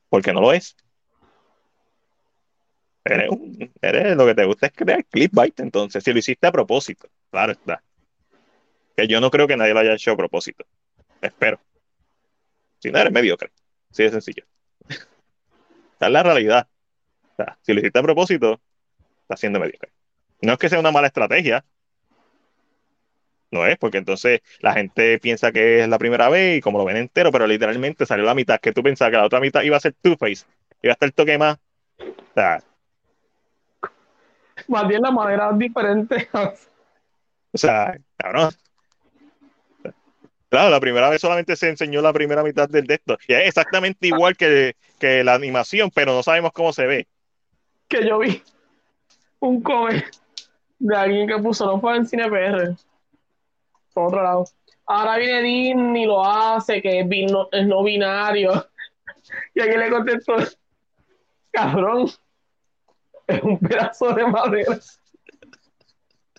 porque 0.08 0.32
no 0.32 0.40
lo 0.40 0.52
es. 0.52 0.76
Eres, 3.04 3.28
un- 3.30 3.72
eres- 3.80 4.16
lo 4.16 4.26
que 4.26 4.34
te 4.34 4.44
gusta 4.44 4.66
es 4.66 4.72
crear 4.72 5.04
clickbait, 5.04 5.60
entonces, 5.60 6.02
si 6.02 6.12
lo 6.12 6.18
hiciste 6.18 6.48
a 6.48 6.52
propósito, 6.52 7.08
claro 7.30 7.52
está. 7.52 7.80
Que 8.96 9.06
yo 9.06 9.20
no 9.20 9.30
creo 9.30 9.46
que 9.46 9.56
nadie 9.56 9.72
lo 9.72 9.78
haya 9.80 9.94
hecho 9.94 10.10
a 10.10 10.16
propósito. 10.16 10.64
Espero. 11.20 11.60
Si 12.80 12.90
no, 12.90 12.98
eres 12.98 13.12
mediocre. 13.12 13.52
Así 13.92 14.02
de 14.02 14.10
sencillo. 14.10 14.44
Esa 14.88 16.06
es 16.06 16.10
la 16.10 16.22
realidad. 16.24 16.66
Si 17.62 17.72
lo 17.72 17.78
hiciste 17.78 18.00
a 18.00 18.02
propósito, 18.02 18.60
estás 19.22 19.38
siendo 19.38 19.60
mediocre. 19.60 19.92
No 20.42 20.54
es 20.54 20.58
que 20.58 20.68
sea 20.68 20.80
una 20.80 20.90
mala 20.90 21.06
estrategia, 21.06 21.64
no 23.54 23.66
es, 23.66 23.78
porque 23.78 23.98
entonces 23.98 24.40
la 24.60 24.74
gente 24.74 25.18
piensa 25.20 25.52
que 25.52 25.80
es 25.82 25.88
la 25.88 25.98
primera 25.98 26.28
vez 26.28 26.58
y 26.58 26.60
como 26.60 26.78
lo 26.78 26.84
ven 26.84 26.96
entero, 26.98 27.32
pero 27.32 27.46
literalmente 27.46 28.06
salió 28.06 28.24
la 28.26 28.34
mitad, 28.34 28.60
que 28.60 28.72
tú 28.72 28.82
pensabas 28.82 29.12
que 29.12 29.18
la 29.18 29.24
otra 29.24 29.40
mitad 29.40 29.62
iba 29.62 29.76
a 29.76 29.80
ser 29.80 29.94
Two-Face, 30.02 30.44
iba 30.82 30.92
a 30.92 30.94
estar 30.94 31.06
el 31.06 31.14
toque 31.14 31.38
más. 31.38 31.58
O 31.98 32.34
sea, 32.34 32.62
Más 34.68 34.86
bien 34.88 35.02
la 35.02 35.10
manera 35.10 35.52
diferente. 35.52 36.28
o 36.32 37.58
sea, 37.58 37.96
cabrón. 38.16 38.50
Claro, 40.48 40.70
la 40.70 40.80
primera 40.80 41.08
vez 41.10 41.20
solamente 41.20 41.56
se 41.56 41.68
enseñó 41.68 42.00
la 42.00 42.12
primera 42.12 42.42
mitad 42.44 42.68
del 42.68 42.86
de 42.86 42.94
esto. 42.94 43.18
Y 43.26 43.32
es 43.34 43.48
exactamente 43.48 44.06
igual 44.06 44.36
que, 44.36 44.76
que 45.00 45.24
la 45.24 45.34
animación, 45.34 45.90
pero 45.92 46.12
no 46.14 46.22
sabemos 46.22 46.52
cómo 46.52 46.72
se 46.72 46.86
ve. 46.86 47.08
que 47.88 48.06
yo 48.06 48.18
vi 48.18 48.42
un 49.40 49.62
comment 49.62 50.04
de 50.78 50.96
alguien 50.96 51.28
que 51.28 51.38
puso 51.38 51.66
no 51.66 51.80
fue 51.80 51.96
en 51.96 52.06
cine 52.06 52.28
PR 52.30 52.76
por 53.94 54.08
otro 54.08 54.22
lado. 54.22 54.44
Ahora 54.86 55.16
viene 55.16 55.40
Disney 55.40 56.02
y 56.02 56.06
lo 56.06 56.22
hace 56.24 56.82
que 56.82 57.00
es, 57.00 57.08
bino- 57.08 57.48
es 57.50 57.66
no 57.66 57.82
binario. 57.82 58.52
Y 59.54 59.60
alguien 59.62 59.80
le 59.80 59.90
contestó 59.90 60.36
cabrón 61.50 62.10
es 63.26 63.42
un 63.42 63.58
pedazo 63.58 64.12
de 64.12 64.26
madera 64.26 64.78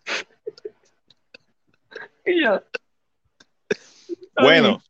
y 2.25 2.41
ya. 2.43 2.63
Bueno, 4.39 4.83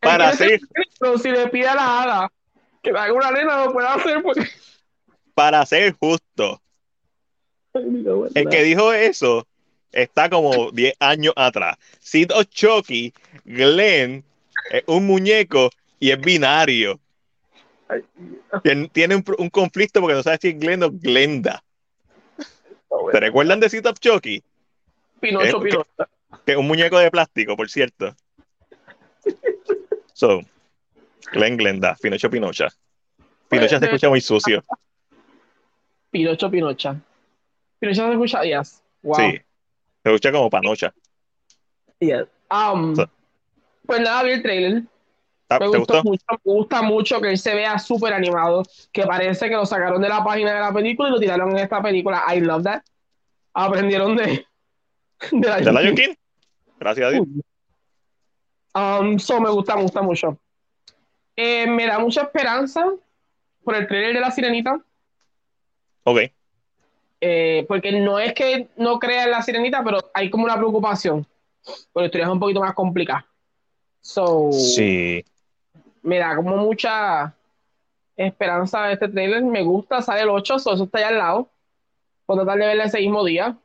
para 0.00 0.28
hacer, 0.28 0.60
pero 0.98 1.16
si 1.16 1.30
le 1.30 1.48
pide 1.48 1.68
a 1.68 1.74
la 1.74 2.02
hada 2.02 2.32
que 2.82 2.90
haga 2.90 3.12
una 3.12 3.30
nena 3.30 3.64
lo 3.64 3.72
puede 3.72 3.88
hacer 3.88 4.22
porque 4.22 4.46
para 5.34 5.64
ser 5.64 5.96
justo, 5.98 6.60
el 7.72 8.48
que 8.50 8.62
dijo 8.62 8.92
eso 8.92 9.46
está 9.92 10.28
como 10.30 10.70
10 10.72 10.94
años 11.00 11.32
atrás. 11.36 11.76
Sid 12.00 12.32
of 12.32 12.46
Chucky, 12.50 13.12
Glenn, 13.44 14.24
es 14.70 14.82
un 14.86 15.06
muñeco 15.06 15.70
y 15.98 16.10
es 16.10 16.20
binario. 16.20 16.98
Tien- 18.62 18.90
Tiene 18.92 19.16
un, 19.16 19.24
un 19.38 19.50
conflicto 19.50 20.00
porque 20.00 20.14
no 20.14 20.22
sabe 20.22 20.38
si 20.40 20.48
es 20.48 20.58
Glenn 20.58 20.82
o 20.84 20.90
Glenda. 20.90 21.62
¿Se 23.12 23.20
recuerdan 23.20 23.60
de 23.60 23.68
Sid 23.68 23.86
of 23.86 23.98
Chucky? 23.98 24.42
Pinocho, 25.20 25.60
¿Qué- 25.60 25.70
Pinocho. 25.70 25.86
Que 26.46 26.52
es 26.52 26.58
un 26.58 26.66
muñeco 26.66 26.98
de 26.98 27.10
plástico, 27.10 27.56
por 27.56 27.68
cierto. 27.68 28.14
So, 30.12 30.40
Glenn 31.32 31.56
Glenda, 31.56 31.96
Pinocho 32.00 32.30
Pinocha. 32.30 32.68
Pinocha 33.48 33.78
se 33.78 33.84
escucha 33.86 34.08
muy 34.08 34.20
sucio. 34.20 34.64
Pinocho, 36.10 36.50
Pinocha. 36.50 36.96
Pinocha 37.78 38.06
se 38.06 38.12
escucha, 38.12 38.42
yes. 38.44 38.82
Wow. 39.02 39.16
Sí. 39.16 39.40
Se 40.02 40.08
escucha 40.10 40.32
como 40.32 40.48
panocha. 40.50 40.92
Yes. 42.00 42.24
Um, 42.50 42.94
So- 42.96 43.08
pues 43.86 44.00
nada, 44.00 44.22
vi 44.22 44.30
el 44.32 44.42
trailer. 44.42 44.82
¿Te 45.48 45.58
Me 45.58 45.66
gustó, 45.66 45.78
gustó? 45.80 46.04
mucho, 46.04 46.24
me 46.30 46.52
gusta 46.52 46.82
mucho 46.82 47.20
que 47.20 47.30
él 47.30 47.38
se 47.38 47.54
vea 47.54 47.76
súper 47.78 48.12
animado, 48.12 48.62
que 48.92 49.04
parece 49.04 49.48
que 49.48 49.56
lo 49.56 49.66
sacaron 49.66 50.00
de 50.00 50.08
la 50.08 50.22
página 50.22 50.54
de 50.54 50.60
la 50.60 50.72
película 50.72 51.08
y 51.08 51.12
lo 51.12 51.18
tiraron 51.18 51.50
en 51.50 51.58
esta 51.58 51.82
película. 51.82 52.22
I 52.32 52.40
love 52.40 52.62
that. 52.62 52.82
Aprendieron 53.52 54.14
de, 54.16 54.46
de 55.32 55.48
la 55.48 55.56
¿De 55.58 55.72
Lion 55.72 55.94
King? 55.96 56.14
Gracias 56.78 57.06
a 57.06 57.10
Dios. 57.10 57.26
Um, 58.74 59.18
so 59.18 59.40
me 59.40 59.50
gusta, 59.50 59.74
me 59.74 59.82
gusta 59.82 60.02
mucho. 60.02 60.38
Eh, 61.34 61.66
me 61.66 61.86
da 61.86 61.98
mucha 61.98 62.22
esperanza 62.22 62.84
por 63.64 63.74
el 63.74 63.88
trailer 63.88 64.14
de 64.14 64.20
la 64.20 64.30
sirenita, 64.30 64.80
Ok. 66.04 66.20
Eh, 67.20 67.64
porque 67.68 67.92
no 67.92 68.18
es 68.18 68.32
que 68.34 68.68
no 68.76 68.98
crea 68.98 69.24
en 69.24 69.30
la 69.30 69.42
sirenita, 69.42 69.82
pero 69.84 69.98
hay 70.14 70.30
como 70.30 70.44
una 70.44 70.56
preocupación, 70.56 71.26
porque 71.92 72.04
la 72.04 72.06
historia 72.06 72.26
es 72.26 72.32
un 72.32 72.40
poquito 72.40 72.60
más 72.60 72.74
complicada. 72.74 73.26
So, 74.00 74.50
Sí. 74.52 75.24
me 76.02 76.18
da 76.18 76.34
como 76.36 76.56
mucha 76.56 77.34
esperanza 78.16 78.84
de 78.86 78.94
este 78.94 79.08
trailer. 79.08 79.42
Me 79.42 79.62
gusta, 79.62 80.00
sale 80.02 80.22
el 80.22 80.30
8, 80.30 80.58
so 80.58 80.72
eso 80.74 80.84
está 80.84 80.98
allá 80.98 81.08
al 81.08 81.18
lado. 81.18 81.50
Puedo 82.26 82.42
tratar 82.42 82.60
de 82.60 82.66
verla 82.66 82.84
ese 82.84 82.98
mismo 82.98 83.24
día. 83.24 83.56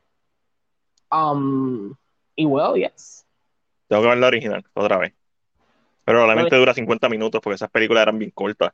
Um, 1.10 1.94
y 2.34 2.44
well, 2.46 2.74
yes. 2.74 3.24
Tengo 3.88 4.02
que 4.02 4.08
ver 4.08 4.18
la 4.18 4.26
original 4.26 4.64
otra 4.74 4.98
vez. 4.98 5.12
Pero 6.04 6.18
probablemente 6.18 6.56
dura 6.56 6.74
50 6.74 7.08
minutos 7.08 7.40
porque 7.40 7.54
esas 7.54 7.70
películas 7.70 8.02
eran 8.02 8.18
bien 8.18 8.30
cortas. 8.30 8.72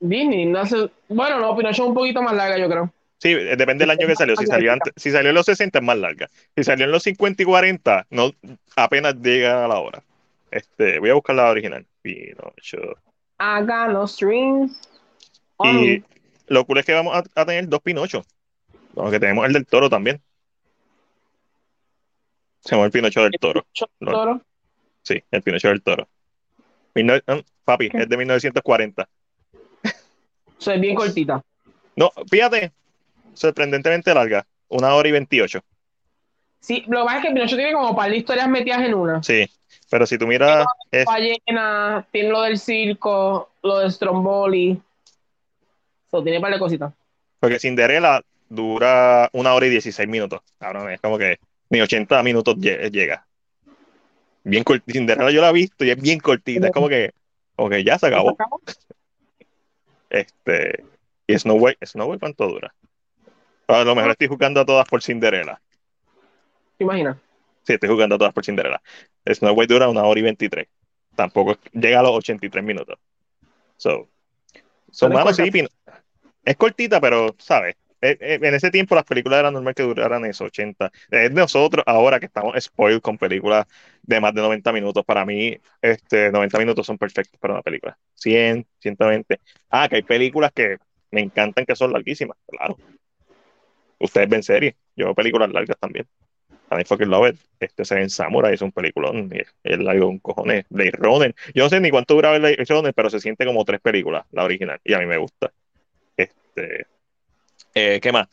Disney, 0.00 0.46
no 0.46 0.64
sé. 0.66 0.90
Bueno, 1.08 1.38
no, 1.40 1.56
Pinocho 1.56 1.82
es 1.82 1.88
un 1.88 1.94
poquito 1.94 2.22
más 2.22 2.34
larga, 2.34 2.58
yo 2.58 2.68
creo. 2.68 2.92
Sí, 3.18 3.28
eh, 3.32 3.54
depende 3.56 3.82
del 3.82 3.90
año 3.90 4.06
que 4.06 4.16
salió. 4.16 4.34
Si 4.36 4.46
salió, 4.46 4.72
antes- 4.72 4.92
si 4.96 5.10
salió 5.10 5.28
en 5.28 5.34
los 5.34 5.44
60 5.46 5.78
es 5.78 5.84
más 5.84 5.98
larga. 5.98 6.28
Si 6.56 6.64
salió 6.64 6.86
en 6.86 6.90
los 6.92 7.02
50 7.02 7.42
y 7.42 7.46
40, 7.46 8.06
no, 8.10 8.30
apenas 8.76 9.14
llega 9.16 9.64
a 9.64 9.68
la 9.68 9.78
hora. 9.78 10.02
Este, 10.50 10.98
voy 10.98 11.10
a 11.10 11.14
buscar 11.14 11.36
la 11.36 11.50
original. 11.50 11.86
Pinocho. 12.02 12.78
Got 13.38 13.90
no 13.92 14.06
strings. 14.08 14.80
Y 15.62 15.72
me. 15.72 16.02
lo 16.48 16.64
cool 16.64 16.78
es 16.78 16.86
que 16.86 16.94
vamos 16.94 17.14
a, 17.14 17.22
a 17.40 17.44
tener 17.44 17.68
dos 17.68 17.80
Pinochos. 17.82 18.26
Aunque 18.96 19.20
tenemos 19.20 19.46
el 19.46 19.52
del 19.52 19.66
toro 19.66 19.90
también. 19.90 20.20
Se 22.60 22.74
llama 22.74 22.86
el 22.86 22.90
Pinocho 22.90 23.22
del 23.22 23.32
toro. 23.40 23.66
no. 24.00 24.10
Toro. 24.12 24.42
Sí, 25.02 25.22
el 25.30 25.42
Pinocho 25.42 25.68
del 25.68 25.82
toro. 25.82 26.08
Mil 26.94 27.06
nove- 27.06 27.22
ah, 27.26 27.40
papi, 27.64 27.88
¿Qué? 27.90 27.98
es 27.98 28.08
de 28.08 28.16
1940. 28.16 29.08
So, 30.60 30.72
es 30.72 30.80
bien 30.80 30.94
cortita. 30.94 31.42
No, 31.96 32.10
fíjate, 32.30 32.70
sorprendentemente 33.32 34.12
larga. 34.12 34.46
Una 34.68 34.94
hora 34.94 35.08
y 35.08 35.12
28. 35.12 35.60
Sí, 36.60 36.84
lo 36.86 37.00
que 37.00 37.04
pasa 37.06 37.18
es 37.18 37.24
que 37.24 37.32
Pinocho 37.32 37.56
tiene 37.56 37.72
como 37.72 37.96
par 37.96 38.10
de 38.10 38.18
historias 38.18 38.46
metidas 38.48 38.82
en 38.82 38.92
una. 38.94 39.22
Sí, 39.22 39.48
pero 39.90 40.06
si 40.06 40.18
tú 40.18 40.26
miras, 40.26 40.66
es, 40.90 41.06
Ballena, 41.06 42.06
tiene 42.12 42.28
lo 42.28 42.42
del 42.42 42.58
circo, 42.58 43.50
lo 43.62 43.78
de 43.78 43.90
Stromboli. 43.90 44.80
So, 46.10 46.22
tiene 46.22 46.40
par 46.40 46.52
de 46.52 46.58
cositas. 46.58 46.92
porque 47.40 47.58
Cinderella 47.58 48.20
dura 48.50 49.30
una 49.32 49.54
hora 49.54 49.66
y 49.66 49.70
16 49.70 50.06
minutos. 50.08 50.42
Cabrón, 50.58 50.90
es 50.90 51.00
como 51.00 51.16
que 51.16 51.38
ni 51.70 51.80
80 51.80 52.22
minutos 52.22 52.56
lle- 52.56 52.90
llega. 52.90 53.26
bien 54.44 54.62
cortita. 54.62 54.92
Cinderella 54.92 55.30
yo 55.30 55.40
la 55.40 55.48
he 55.48 55.54
visto 55.54 55.84
y 55.86 55.90
es 55.90 56.00
bien 56.00 56.20
cortita. 56.20 56.66
Es 56.66 56.72
como 56.72 56.88
que, 56.88 57.12
que 57.70 57.84
ya 57.84 57.98
se 57.98 58.08
acabó. 58.08 58.36
Este, 60.10 60.84
y 61.26 61.38
Snow 61.38 61.56
White, 61.56 61.86
Snow 61.86 62.08
White 62.08 62.20
¿cuánto 62.20 62.48
dura? 62.48 62.74
A 63.68 63.84
lo 63.84 63.94
mejor 63.94 64.10
estoy 64.10 64.26
jugando 64.26 64.60
a 64.60 64.66
todas 64.66 64.86
por 64.88 65.02
Cinderella. 65.02 65.60
¿Te 66.76 66.84
imaginas? 66.84 67.16
Sí, 67.62 67.74
estoy 67.74 67.88
jugando 67.88 68.16
a 68.16 68.18
todas 68.18 68.34
por 68.34 68.44
Cinderella. 68.44 68.82
Snow 69.26 69.54
White 69.54 69.72
dura 69.72 69.88
una 69.88 70.02
hora 70.02 70.18
y 70.18 70.24
23. 70.24 70.66
Tampoco 71.14 71.56
llega 71.72 72.00
a 72.00 72.02
los 72.02 72.12
83 72.12 72.64
minutos. 72.64 72.98
So, 73.76 74.08
son 74.90 75.12
malos, 75.12 75.36
sí, 75.36 75.50
es 76.44 76.56
cortita, 76.56 77.00
pero, 77.00 77.34
¿sabes? 77.38 77.76
Eh, 78.02 78.16
eh, 78.20 78.38
en 78.42 78.54
ese 78.54 78.70
tiempo 78.70 78.94
las 78.94 79.04
películas 79.04 79.40
eran 79.40 79.52
normal 79.54 79.74
que 79.74 79.82
duraran 79.82 80.24
eso, 80.24 80.44
80. 80.44 80.90
Es 81.10 81.30
nosotros 81.32 81.84
ahora 81.86 82.18
que 82.18 82.26
estamos 82.26 82.54
spoiled 82.62 83.00
con 83.00 83.18
películas 83.18 83.66
de 84.02 84.20
más 84.20 84.34
de 84.34 84.40
90 84.40 84.72
minutos. 84.72 85.04
Para 85.04 85.24
mí, 85.24 85.58
este, 85.82 86.30
90 86.32 86.58
minutos 86.58 86.86
son 86.86 86.98
perfectos 86.98 87.38
para 87.40 87.54
una 87.54 87.62
película. 87.62 87.98
100, 88.14 88.66
120. 88.78 89.40
Ah, 89.70 89.88
que 89.88 89.96
hay 89.96 90.02
películas 90.02 90.52
que 90.52 90.78
me 91.10 91.20
encantan 91.20 91.66
que 91.66 91.76
son 91.76 91.92
larguísimas, 91.92 92.36
claro. 92.46 92.76
Ustedes 93.98 94.28
ven 94.28 94.42
series, 94.42 94.74
yo 94.96 95.06
veo 95.06 95.14
películas 95.14 95.50
largas 95.50 95.76
también. 95.78 96.06
También 96.68 96.86
fue 96.86 96.98
que 96.98 97.06
lo 97.06 97.20
ve. 97.20 97.34
Este 97.58 97.84
se 97.84 97.96
ven 97.96 98.08
Samurai, 98.08 98.54
es 98.54 98.62
un 98.62 98.72
peliculón. 98.72 99.28
Es 99.64 99.78
largo 99.78 100.06
un 100.08 100.20
cojones. 100.20 100.64
Blade 100.70 100.92
Runner. 100.92 101.34
Yo 101.52 101.64
no 101.64 101.68
sé 101.68 101.80
ni 101.80 101.90
cuánto 101.90 102.14
dura 102.14 102.38
Blade 102.38 102.64
Runner, 102.68 102.94
pero 102.94 103.10
se 103.10 103.20
siente 103.20 103.44
como 103.44 103.64
tres 103.64 103.80
películas, 103.80 104.24
la 104.30 104.44
original. 104.44 104.80
Y 104.84 104.94
a 104.94 105.00
mí 105.00 105.06
me 105.06 105.18
gusta. 105.18 105.52
Este, 106.16 106.86
eh, 107.74 108.00
¿Qué 108.00 108.12
más? 108.12 108.28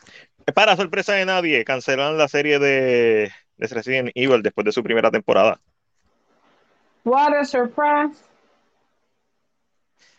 Para 0.54 0.76
sorpresa 0.76 1.14
de 1.14 1.26
nadie, 1.26 1.66
cancelaron 1.66 2.18
la 2.18 2.28
serie 2.28 2.60
de, 2.60 3.32
de 3.58 3.68
Resident 3.68 4.12
Evil 4.16 4.42
después 4.42 4.66
de 4.66 4.72
su 4.72 4.84
primera 4.84 5.12
temporada. 5.12 5.60
What 7.04 7.34
a 7.34 7.46
surprise. 7.46 8.20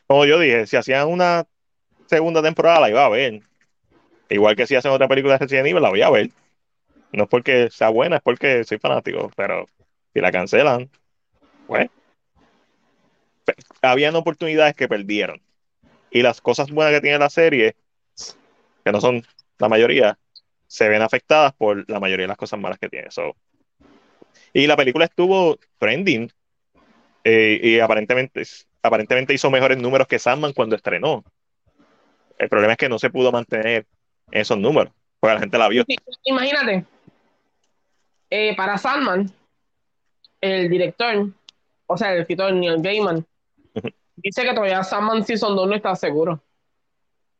Como 0.07 0.25
yo 0.25 0.39
dije, 0.39 0.67
si 0.67 0.77
hacían 0.77 1.09
una 1.09 1.47
segunda 2.07 2.43
temporada, 2.43 2.81
la 2.81 2.91
iba 2.91 3.05
a 3.05 3.11
ver. 3.11 3.43
Igual 4.31 4.57
que 4.57 4.67
si 4.67 4.75
hacen 4.75 4.93
otra 4.93 5.09
película 5.09 5.35
de 5.35 5.39
Resident 5.39 5.67
Evil, 5.67 5.83
la 5.83 5.91
voy 5.91 6.03
a 6.03 6.11
ver. 6.11 6.31
No 7.13 7.25
es 7.25 7.29
porque 7.29 7.69
sea 7.71 7.91
buena, 7.91 8.17
es 8.17 8.23
porque 8.23 8.65
soy 8.65 8.79
fanático, 8.79 9.31
pero 9.37 9.67
si 10.15 10.21
la 10.21 10.33
cancelan, 10.33 10.91
pues. 11.67 11.91
Habían 13.81 14.15
oportunidades 14.17 14.75
que 14.75 14.89
perdieron. 14.89 15.41
Y 16.11 16.23
las 16.23 16.41
cosas 16.41 16.71
buenas 16.71 16.95
que 16.95 17.01
tiene 17.01 17.19
la 17.19 17.31
serie 17.31 17.77
que 18.89 18.93
no 18.93 19.01
son 19.01 19.23
la 19.59 19.69
mayoría, 19.69 20.19
se 20.67 20.89
ven 20.89 21.03
afectadas 21.03 21.53
por 21.55 21.89
la 21.91 22.01
mayoría 22.01 22.25
de 22.25 22.29
las 22.29 22.37
cosas 22.37 22.59
malas 22.59 22.79
que 22.79 22.89
tiene. 22.89 23.09
Y 24.53 24.67
la 24.67 24.77
película 24.77 25.05
estuvo 25.05 25.59
trending 25.79 26.31
eh, 27.25 27.61
y 27.63 27.81
aparentemente, 27.81 28.43
aparentemente 28.83 29.35
hizo 29.35 29.51
mejores 29.51 29.79
números 29.79 30.07
que 30.07 30.19
Sandman 30.19 30.55
cuando 30.55 30.75
estrenó. 30.75 31.23
El 32.39 32.49
problema 32.49 32.73
es 32.73 32.79
que 32.79 32.89
no 32.89 32.99
se 32.99 33.11
pudo 33.11 33.31
mantener 33.31 33.87
esos 34.31 34.57
números, 34.57 34.93
porque 35.21 35.35
la 35.35 35.41
gente 35.41 35.59
la 35.59 35.69
vio. 35.69 35.85
Imagínate, 36.25 36.85
eh, 38.31 38.57
para 38.57 38.79
Sandman, 38.79 39.31
el 40.41 40.71
director, 40.71 41.31
o 41.87 41.99
sea, 41.99 42.15
el 42.15 42.21
escritor 42.21 42.53
Neil 42.55 42.81
Gaiman, 42.81 43.27
dice 44.17 44.45
que 44.45 44.55
todavía 44.55 44.83
Sandman 44.83 45.25
Season 45.25 45.55
2 45.55 45.69
no 45.69 45.75
está 45.75 45.95
seguro. 45.95 46.43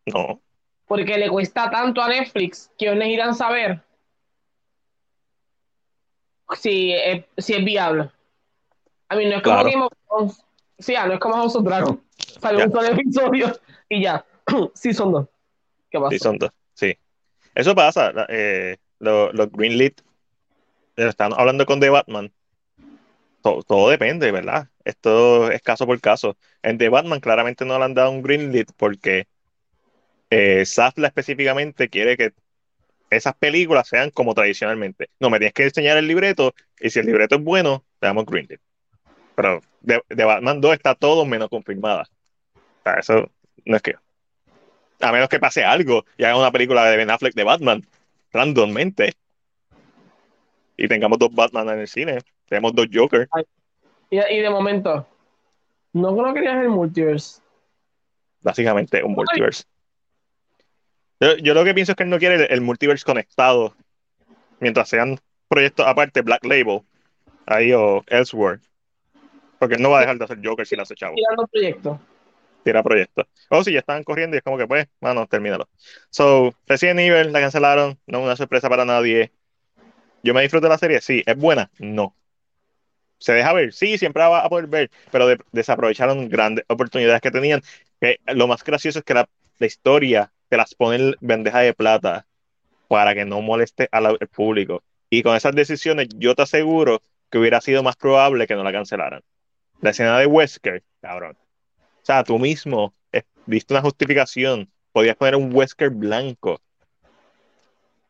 No 0.07 0.41
porque 0.89 1.19
le 1.19 1.29
cuesta 1.29 1.71
tanto 1.71 2.01
a 2.03 2.09
Netflix 2.09 2.71
que 2.79 2.87
ellos 2.87 3.05
irán 3.05 3.31
a 3.31 3.35
saber 3.35 3.81
si 6.57 6.93
es, 6.93 7.25
si 7.37 7.55
es 7.55 7.65
viable. 7.65 8.11
A 9.09 9.17
mí 9.17 9.27
no 9.27 9.37
es 9.37 9.43
como 9.43 9.63
Game 9.65 9.89
of 10.09 10.39
Sí, 10.79 10.95
no 10.95 11.13
es 11.13 11.21
como 11.21 11.35
House 11.35 11.57
of 11.57 11.67
un 11.67 12.03
solo 12.41 12.87
episodio 12.87 13.53
y 13.89 14.03
ya. 14.03 14.25
sí, 14.75 14.95
son 14.95 15.13
dos. 15.13 15.27
¿Qué 15.91 15.99
pasa? 15.99 16.11
Sí, 16.11 16.19
son 16.19 16.39
dos. 16.39 16.51
Sí. 16.75 16.97
Eso 17.55 17.75
pasa. 17.75 18.13
Eh, 18.29 18.77
los 19.01 19.35
lo 19.35 19.49
Greenlit 19.49 20.01
están 20.97 21.33
hablando 21.37 21.67
con 21.67 21.81
The 21.81 21.91
Batman. 21.91 22.33
Todo, 23.43 23.63
todo, 23.63 23.91
depende, 23.91 24.31
¿verdad? 24.31 24.69
Esto 24.85 25.51
es 25.51 25.63
caso 25.63 25.87
por 25.87 26.01
caso. 26.01 26.37
En 26.63 26.79
The 26.79 26.89
Batman 26.89 27.21
claramente 27.21 27.65
no 27.65 27.79
le 27.79 27.85
han 27.85 27.95
dado 27.95 28.11
un 28.11 28.23
Greenlit 28.23 28.71
porque 28.77 29.27
eh, 30.31 30.65
Safla 30.65 31.09
específicamente 31.09 31.89
quiere 31.89 32.17
que 32.17 32.33
esas 33.11 33.35
películas 33.35 33.89
sean 33.89 34.11
como 34.11 34.35
tradicionalmente. 34.35 35.09
No, 35.19 35.31
me 35.31 35.39
tienes 35.39 35.55
que 35.55 35.65
enseñar 35.65 35.97
el 35.97 36.07
libreto 36.07 36.55
y 36.79 36.91
si 36.91 36.99
el 36.99 37.07
libreto 37.07 37.37
es 37.37 37.43
bueno, 37.43 37.85
te 37.99 38.07
damos 38.07 38.27
Green 38.27 38.49
Pero 39.35 39.61
de, 39.81 40.25
Batman 40.25 40.61
2 40.61 40.75
está 40.75 40.95
todo 40.95 41.25
menos 41.25 41.49
confirmada. 41.49 42.05
O 42.55 42.83
sea, 42.85 42.95
eso 42.95 43.31
no 43.65 43.77
es 43.77 43.83
que. 43.83 43.95
A 45.01 45.13
menos 45.13 45.29
que 45.29 45.39
pase 45.39 45.65
algo 45.65 46.05
y 46.17 46.25
haga 46.25 46.37
una 46.37 46.51
película 46.51 46.85
de 46.85 46.97
Ben 46.97 47.11
Affleck 47.11 47.35
de 47.35 47.45
Batman, 47.45 47.87
randommente. 48.33 49.15
Y 50.77 50.89
tengamos 50.89 51.19
dos 51.19 51.33
Batman 51.33 51.69
en 51.71 51.79
el 51.81 51.89
cine. 51.89 52.19
Tenemos 52.49 52.75
dos 52.75 52.89
Jokers. 52.93 53.29
Y, 54.11 54.19
y, 54.19 54.39
de 54.41 54.51
momento, 54.51 55.07
no 55.93 56.17
creo 56.17 56.35
que 56.35 56.41
querías 56.41 56.63
el 56.63 56.71
multiverse. 56.71 57.41
Básicamente, 58.41 59.03
un 59.05 59.13
multiverse. 59.13 59.65
Yo, 61.21 61.55
lo 61.55 61.65
que 61.65 61.75
pienso 61.75 61.93
es 61.93 61.97
que 61.97 62.05
él 62.05 62.11
no 62.11 62.19
quiere 62.19 62.47
el, 62.47 62.61
multiverse 62.61 63.05
conectado 63.05 63.75
mientras 64.61 64.89
sean 64.89 65.19
proyectos 65.49 65.87
aparte, 65.87 66.23
Black 66.23 66.45
Label, 66.45 66.83
ahí 67.47 67.73
o 67.73 68.05
Elsewhere. 68.07 68.61
Porque 69.59 69.75
él 69.75 69.83
no 69.83 69.91
va 69.91 69.99
a 69.99 70.01
dejar 70.03 70.19
de 70.19 70.25
hacer 70.25 70.39
Joker 70.43 70.67
si 70.67 70.77
lo 70.77 70.83
hace 70.83 70.95
chavo. 70.95 71.17
Tirando 71.17 71.47
proyectos. 71.49 71.99
Tira 72.63 72.83
proyectos. 72.83 73.27
O 73.51 73.59
oh, 73.59 73.65
si 73.65 73.73
ya 73.73 73.81
estaban 73.81 74.05
corriendo 74.05 74.37
y 74.37 74.39
es 74.39 74.45
como 74.45 74.59
que 74.59 74.69
pues, 74.69 74.87
mano, 75.01 75.27
termínalo. 75.27 75.69
So, 76.11 76.55
Resident 76.67 77.01
Evil 77.01 77.33
la 77.33 77.41
cancelaron, 77.41 77.99
no 78.07 78.19
es 78.19 78.25
una 78.25 78.37
sorpresa 78.37 78.69
para 78.69 78.85
nadie. 78.85 79.33
Yo 80.23 80.35
me 80.35 80.43
disfruto 80.43 80.67
de 80.67 80.71
la 80.71 80.79
serie, 80.79 81.01
sí. 81.01 81.23
¿Es 81.27 81.37
buena? 81.37 81.71
No. 81.79 82.15
¿Se 83.19 83.33
deja 83.33 83.53
ver? 83.53 83.73
Sí, 83.73 83.99
siempre 83.99 84.23
va 84.23 84.45
a 84.45 84.49
poder 84.49 84.69
ver, 84.69 84.91
pero 85.11 85.27
desaprovecharon 85.51 86.29
grandes 86.29 86.65
oportunidades 86.69 87.21
que 87.21 87.33
tenían. 87.33 87.63
Que 88.01 88.21
lo 88.27 88.47
más 88.47 88.63
gracioso 88.63 89.01
es 89.01 89.05
que 89.05 89.15
la, 89.15 89.29
la 89.59 89.67
historia 89.67 90.31
te 90.49 90.57
las 90.57 90.75
ponen 90.75 91.15
bandeja 91.21 91.61
de 91.61 91.75
plata 91.75 92.27
para 92.89 93.15
que 93.15 93.25
no 93.25 93.43
moleste 93.43 93.89
al 93.93 94.19
público. 94.35 94.83
Y 95.11 95.23
con 95.23 95.37
esas 95.37 95.55
decisiones, 95.55 96.09
yo 96.17 96.35
te 96.35 96.43
aseguro 96.43 97.03
que 97.31 97.39
hubiera 97.39 97.61
sido 97.61 97.83
más 97.83 97.97
probable 97.97 98.47
que 98.47 98.55
no 98.55 98.65
la 98.65 98.73
cancelaran. 98.73 99.23
La 99.81 99.91
escena 99.91 100.19
de 100.19 100.27
Wesker, 100.27 100.83
cabrón. 101.01 101.37
O 101.79 102.05
sea, 102.05 102.25
tú 102.25 102.39
mismo 102.39 102.95
viste 103.47 103.75
una 103.75 103.83
justificación. 103.83 104.71
Podías 104.93 105.17
poner 105.17 105.37
un 105.37 105.55
Wesker 105.55 105.91
blanco. 105.91 106.61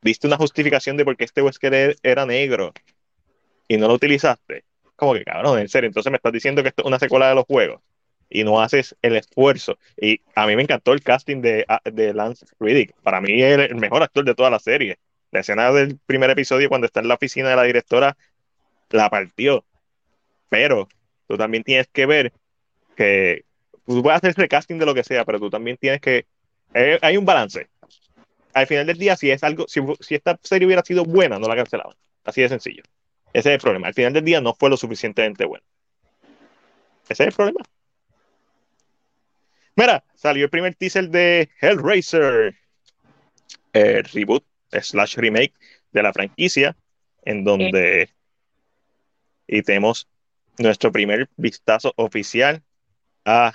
Viste 0.01 0.27
una 0.27 0.37
justificación 0.37 0.97
de 0.97 1.05
por 1.05 1.17
qué 1.17 1.25
este 1.25 1.43
Wesker 1.43 1.75
e-, 1.75 1.97
era 2.03 2.25
negro. 2.25 2.73
Y 3.67 3.77
no 3.77 3.89
lo 3.89 3.95
utilizaste. 3.95 4.65
Como 4.97 5.15
que, 5.15 5.25
cabrón, 5.25 5.59
en 5.59 5.69
serio. 5.69 5.89
Entonces 5.89 6.11
me 6.11 6.17
estás 6.17 6.33
diciendo 6.33 6.63
que 6.63 6.69
esto 6.69 6.83
es 6.83 6.87
una 6.87 6.99
secuela 6.99 7.29
de 7.29 7.35
los 7.35 7.45
juegos 7.45 7.81
y 8.31 8.45
no 8.45 8.61
haces 8.61 8.97
el 9.03 9.17
esfuerzo. 9.17 9.79
Y 9.97 10.21
a 10.35 10.47
mí 10.47 10.57
me 10.57 10.63
encantó 10.63 10.93
el 10.93 11.03
casting 11.03 11.41
de, 11.41 11.67
de 11.85 12.15
Lance 12.15 12.47
Riddick. 12.61 12.95
Para 13.03 13.21
mí 13.21 13.43
es 13.43 13.59
el 13.59 13.77
mejor 13.77 14.03
actor 14.03 14.25
de 14.25 14.35
toda 14.35 14.51
la 14.51 14.59
serie. 14.59 14.99
La 15.31 15.41
escena 15.41 15.71
del 15.73 15.99
primer 15.99 16.31
episodio 16.31 16.69
cuando 16.69 16.87
está 16.87 17.01
en 17.01 17.09
la 17.09 17.15
oficina 17.15 17.51
de 17.51 17.57
la 17.57 17.63
directora 17.65 18.17
la 18.91 19.11
partió. 19.11 19.65
Pero 20.49 20.89
tú 21.27 21.37
también 21.37 21.63
tienes 21.63 21.89
que 21.89 22.07
ver 22.07 22.33
que 22.97 23.45
tú 23.87 24.03
puedes 24.03 24.19
hacer 24.19 24.35
el 24.37 24.49
casting 24.49 24.79
de 24.79 24.87
lo 24.87 24.95
que 24.95 25.05
sea, 25.05 25.25
pero 25.25 25.39
tú 25.39 25.51
también 25.51 25.77
tienes 25.77 26.01
que... 26.01 26.27
Eh, 26.75 26.99
hay 27.01 27.17
un 27.17 27.25
balance. 27.25 27.69
Al 28.55 28.67
final 28.67 28.87
del 28.87 28.99
día, 28.99 29.17
si 29.17 29.31
es 29.31 29.43
algo, 29.45 29.67
si, 29.69 29.81
si 30.01 30.15
esta 30.15 30.39
serie 30.43 30.67
hubiera 30.67 30.83
sido 30.83 31.05
buena, 31.05 31.39
no 31.39 31.49
la 31.49 31.57
cancelaban. 31.57 31.97
Así 32.25 32.43
de 32.43 32.49
sencillo. 32.49 32.83
Ese 33.33 33.51
es 33.51 33.55
el 33.55 33.61
problema. 33.61 33.89
Al 33.89 33.95
final 33.95 34.13
del 34.13 34.25
día 34.25 34.41
no 34.41 34.55
fue 34.55 34.71
lo 34.71 34.77
suficientemente 34.77 35.45
bueno. 35.45 35.65
Ese 37.09 37.23
es 37.23 37.29
el 37.29 37.33
problema. 37.35 37.61
Mira, 39.79 40.03
salió 40.17 40.43
el 40.43 40.51
primer 40.51 40.75
teaser 40.75 41.09
de 41.09 41.49
Hellraiser, 41.61 42.57
el 43.73 44.03
reboot 44.03 44.45
slash 44.73 45.15
remake 45.15 45.55
de 45.93 46.03
la 46.03 46.13
franquicia, 46.13 46.77
en 47.23 47.45
donde 47.45 48.11
y 49.47 49.63
tenemos 49.63 50.09
nuestro 50.59 50.91
primer 50.91 51.31
vistazo 51.37 51.93
oficial 51.95 52.61
a 53.25 53.53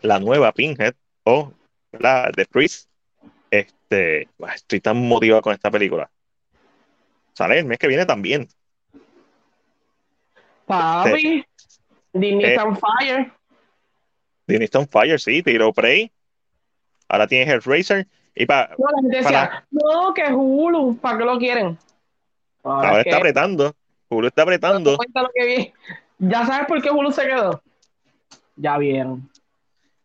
la 0.00 0.20
nueva 0.20 0.52
Pinhead 0.52 0.94
o 1.24 1.52
la 1.90 2.30
de 2.36 2.46
Priest. 2.46 2.88
Este, 3.50 4.28
estoy 4.54 4.80
tan 4.80 5.08
motivado 5.08 5.42
con 5.42 5.54
esta 5.54 5.72
película. 5.72 6.08
Sale 7.32 7.58
el 7.58 7.64
mes 7.64 7.78
que 7.78 7.88
viene 7.88 8.06
también. 8.06 8.46
Papi, 10.66 11.44
Disney 12.12 12.44
eh, 12.44 12.58
Fire. 12.58 13.37
Disney 14.48 14.64
Stone 14.64 14.88
Fire, 14.90 15.20
sí, 15.20 15.42
tiró 15.42 15.72
Prey. 15.72 16.10
Ahora 17.08 17.26
tiene 17.26 17.50
Hellraiser. 17.52 18.06
Y 18.34 18.46
pa, 18.46 18.70
no, 18.78 18.86
la 18.90 19.02
gente 19.02 19.16
decía, 19.18 19.66
no, 19.70 20.14
que 20.14 20.32
Hulu, 20.32 20.96
¿para 20.98 21.18
qué 21.18 21.24
lo 21.24 21.38
quieren? 21.38 21.78
Ahora, 22.62 23.00
está 23.00 23.18
apretando. 23.18 23.74
Hulu 24.08 24.28
está 24.28 24.42
apretando. 24.42 24.92
Lo 24.92 25.30
que 25.34 25.44
vi. 25.46 25.72
¿Ya 26.18 26.46
sabes 26.46 26.66
por 26.66 26.80
qué 26.82 26.90
Hulu 26.90 27.12
se 27.12 27.26
quedó? 27.26 27.62
Ya 28.56 28.78
vieron. 28.78 29.28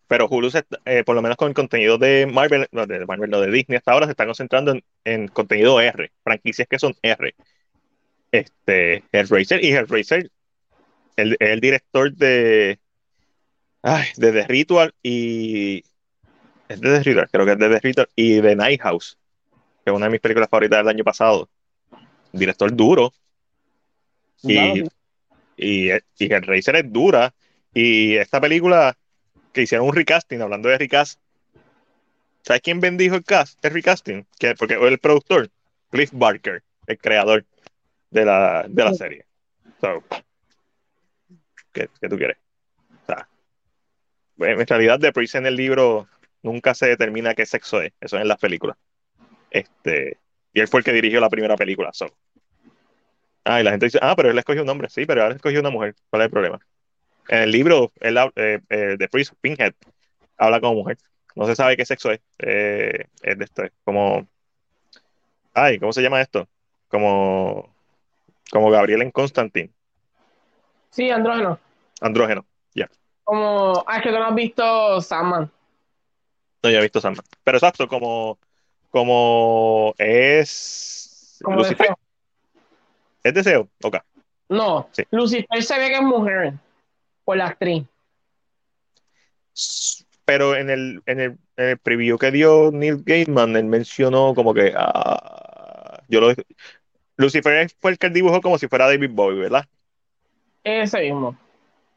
Pero 0.07 0.27
Hulu, 0.27 0.51
se, 0.51 0.63
eh, 0.85 1.03
por 1.03 1.15
lo 1.15 1.21
menos 1.21 1.37
con 1.37 1.47
el 1.47 1.53
contenido 1.53 1.97
de 1.97 2.25
Marvel, 2.25 2.67
no, 2.71 2.85
de 2.85 3.05
Marvel, 3.05 3.29
no, 3.29 3.39
de 3.39 3.49
Disney 3.49 3.77
hasta 3.77 3.93
ahora, 3.93 4.05
se 4.05 4.11
están 4.11 4.27
concentrando 4.27 4.71
en, 4.71 4.83
en 5.05 5.27
contenido 5.27 5.79
R, 5.79 6.11
franquicias 6.23 6.67
que 6.67 6.79
son 6.79 6.93
R. 7.01 7.33
Este, 8.31 9.03
Hellraiser 9.11 9.63
y 9.63 9.73
Hellraiser, 9.73 10.29
el, 11.15 11.37
el 11.39 11.59
director 11.61 12.11
de, 12.13 12.79
ay, 13.83 14.07
de 14.17 14.31
The 14.31 14.47
Ritual 14.47 14.93
y. 15.03 15.83
Es 16.67 16.81
de 16.81 16.97
The 16.97 17.03
Ritual, 17.03 17.29
creo 17.31 17.45
que 17.45 17.51
es 17.51 17.59
de 17.59 17.69
The 17.69 17.79
Ritual 17.79 18.09
y 18.15 18.41
de 18.41 18.55
Night 18.55 18.81
House, 18.81 19.17
que 19.83 19.91
es 19.91 19.95
una 19.95 20.07
de 20.07 20.11
mis 20.11 20.21
películas 20.21 20.49
favoritas 20.49 20.79
del 20.79 20.87
año 20.87 21.03
pasado. 21.03 21.49
Director 22.31 22.75
duro. 22.75 23.13
Y, 24.41 24.55
Claro, 24.55 24.89
y, 25.57 25.91
y 25.91 26.33
Hellraiser 26.33 26.77
es 26.77 26.91
dura. 26.91 27.33
Y 27.73 28.15
esta 28.15 28.41
película 28.41 28.97
que 29.51 29.61
hicieron 29.61 29.87
un 29.87 29.95
recasting, 29.95 30.41
hablando 30.41 30.69
de 30.69 30.77
recast, 30.77 31.19
¿sabes 32.43 32.61
quién 32.61 32.79
bendijo 32.79 33.15
el 33.15 33.23
cast? 33.23 33.63
El 33.63 33.71
recasting, 33.71 34.25
que, 34.39 34.55
porque 34.55 34.73
el 34.75 34.99
productor, 34.99 35.49
Cliff 35.91 36.09
Barker, 36.13 36.63
el 36.87 36.97
creador 36.97 37.45
de 38.09 38.25
la, 38.25 38.65
de 38.67 38.83
la 38.83 38.93
serie. 38.93 39.25
So, 39.79 40.03
¿qué, 41.71 41.89
qué 41.99 42.09
tú 42.09 42.17
quieres? 42.17 42.42
En 44.39 44.67
realidad, 44.67 44.99
The 44.99 45.11
Priest 45.11 45.35
en 45.35 45.45
el 45.45 45.55
libro 45.55 46.07
nunca 46.41 46.73
se 46.73 46.87
determina 46.87 47.33
qué 47.33 47.45
sexo 47.45 47.81
es, 47.81 47.93
eso 48.01 48.17
es 48.17 48.21
en 48.21 48.27
las 48.27 48.39
películas. 48.39 48.77
Este, 49.49 50.17
y 50.53 50.59
él 50.59 50.67
fue 50.67 50.79
el 50.79 50.83
que 50.83 50.93
dirigió 50.93 51.19
la 51.19 51.29
primera 51.29 51.55
película. 51.55 51.91
So. 51.93 52.07
Ah, 53.43 53.59
y 53.59 53.63
la 53.63 53.71
gente 53.71 53.87
dice, 53.87 53.99
ah, 54.01 54.15
pero 54.15 54.29
él 54.29 54.37
escogió 54.37 54.63
un 54.63 54.69
hombre. 54.69 54.89
Sí, 54.89 55.05
pero 55.05 55.25
él 55.25 55.35
escogió 55.35 55.59
una 55.59 55.69
mujer. 55.69 55.95
¿Cuál 56.09 56.21
es 56.21 56.25
el 56.25 56.31
problema? 56.31 56.59
En 57.27 57.43
el 57.43 57.51
libro, 57.51 57.91
él, 57.99 58.17
eh, 58.35 58.59
eh, 58.69 58.95
The 58.97 59.07
Priest, 59.07 59.33
Pinhead, 59.41 59.73
habla 60.37 60.59
como 60.59 60.75
mujer. 60.75 60.97
No 61.35 61.45
se 61.47 61.55
sabe 61.55 61.77
qué 61.77 61.85
sexo 61.85 62.11
es. 62.11 62.19
Eh, 62.39 63.05
es 63.21 63.37
de 63.37 63.45
este, 63.45 63.71
como. 63.83 64.27
Ay, 65.53 65.79
¿cómo 65.79 65.93
se 65.93 66.01
llama 66.01 66.21
esto? 66.21 66.47
Como. 66.87 67.73
Como 68.51 68.69
Gabriel 68.69 69.01
en 69.01 69.11
Constantine. 69.11 69.71
Sí, 70.91 71.09
andrógeno. 71.09 71.59
Andrógeno. 72.01 72.45
Como, 73.23 73.83
ah, 73.87 73.97
es 73.97 74.03
que 74.03 74.09
tú 74.09 74.15
no 74.15 74.25
has 74.25 74.35
visto 74.35 75.01
Sandman. 75.01 75.49
No, 76.61 76.69
ya 76.69 76.79
he 76.79 76.81
visto 76.81 77.01
Sandman. 77.01 77.25
Pero 77.43 77.57
exacto, 77.57 77.87
como. 77.87 78.37
Como 78.89 79.95
es. 79.97 81.39
Como 81.43 81.57
Lucifer. 81.57 81.87
deseo. 81.87 81.99
¿Es 83.23 83.33
deseo? 83.33 83.67
Ok. 83.83 83.97
No, 84.49 84.87
Sí. 84.91 85.03
Lucifer 85.11 85.63
se 85.63 85.79
ve 85.79 85.87
que 85.87 85.95
es 85.95 86.01
mujer 86.01 86.53
por 87.23 87.37
la 87.37 87.47
actriz. 87.47 87.85
Pero 90.25 90.55
en 90.55 90.69
el, 90.69 91.01
en 91.05 91.19
el, 91.19 91.37
en 91.57 91.69
el 91.69 91.77
preview 91.77 92.17
que 92.17 92.31
dio 92.31 92.71
Neil 92.71 93.03
Gaiman, 93.03 93.55
él 93.55 93.65
mencionó 93.65 94.33
como 94.35 94.53
que 94.53 94.73
ah, 94.75 96.01
yo 96.07 96.21
lo 96.21 96.33
Lucifer 97.17 97.69
fue 97.79 97.91
el 97.91 97.97
que 97.97 98.09
dibujó 98.09 98.41
como 98.41 98.57
si 98.57 98.67
fuera 98.67 98.87
David 98.87 99.11
Bowie, 99.11 99.41
¿verdad? 99.41 99.65
Ese 100.63 101.01
mismo. 101.01 101.37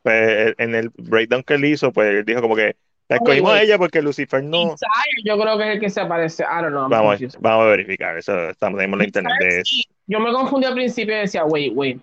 Pues 0.07 0.55
en 0.59 0.77
el 0.77 0.91
breakdown 0.91 1.43
que 1.43 1.55
él 1.55 1.65
hizo, 1.65 1.93
pues 1.93 2.09
él 2.15 2.25
dijo 2.25 2.41
como 2.41 2.55
que 2.55 2.77
la 3.09 3.17
escogimos 3.17 3.51
a 3.53 3.61
ella 3.63 3.77
porque 3.77 4.01
Lucifer 4.01 4.41
no. 4.41 4.77
Yo 5.25 5.37
creo 5.37 5.59
que 5.59 5.65
es 5.69 5.75
el 5.75 5.81
que 5.81 5.91
se 5.91 6.01
aparece. 6.01 6.45
I 6.45 6.63
don't 6.63 6.69
know. 6.69 6.83
I'm 6.85 6.91
Vamos, 6.91 7.21
vamos 7.41 7.65
a 7.65 7.69
verificar, 7.71 8.17
eso 8.17 8.51
estamos 8.51 8.81
en 8.81 8.97
la 8.97 9.03
internet. 9.05 9.33
De-. 9.41 9.63
Yo 10.07 10.21
me 10.21 10.33
confundí 10.33 10.65
al 10.65 10.75
principio 10.75 11.17
y 11.17 11.21
decía, 11.23 11.45
wait, 11.45 11.73
wait. 11.75 12.01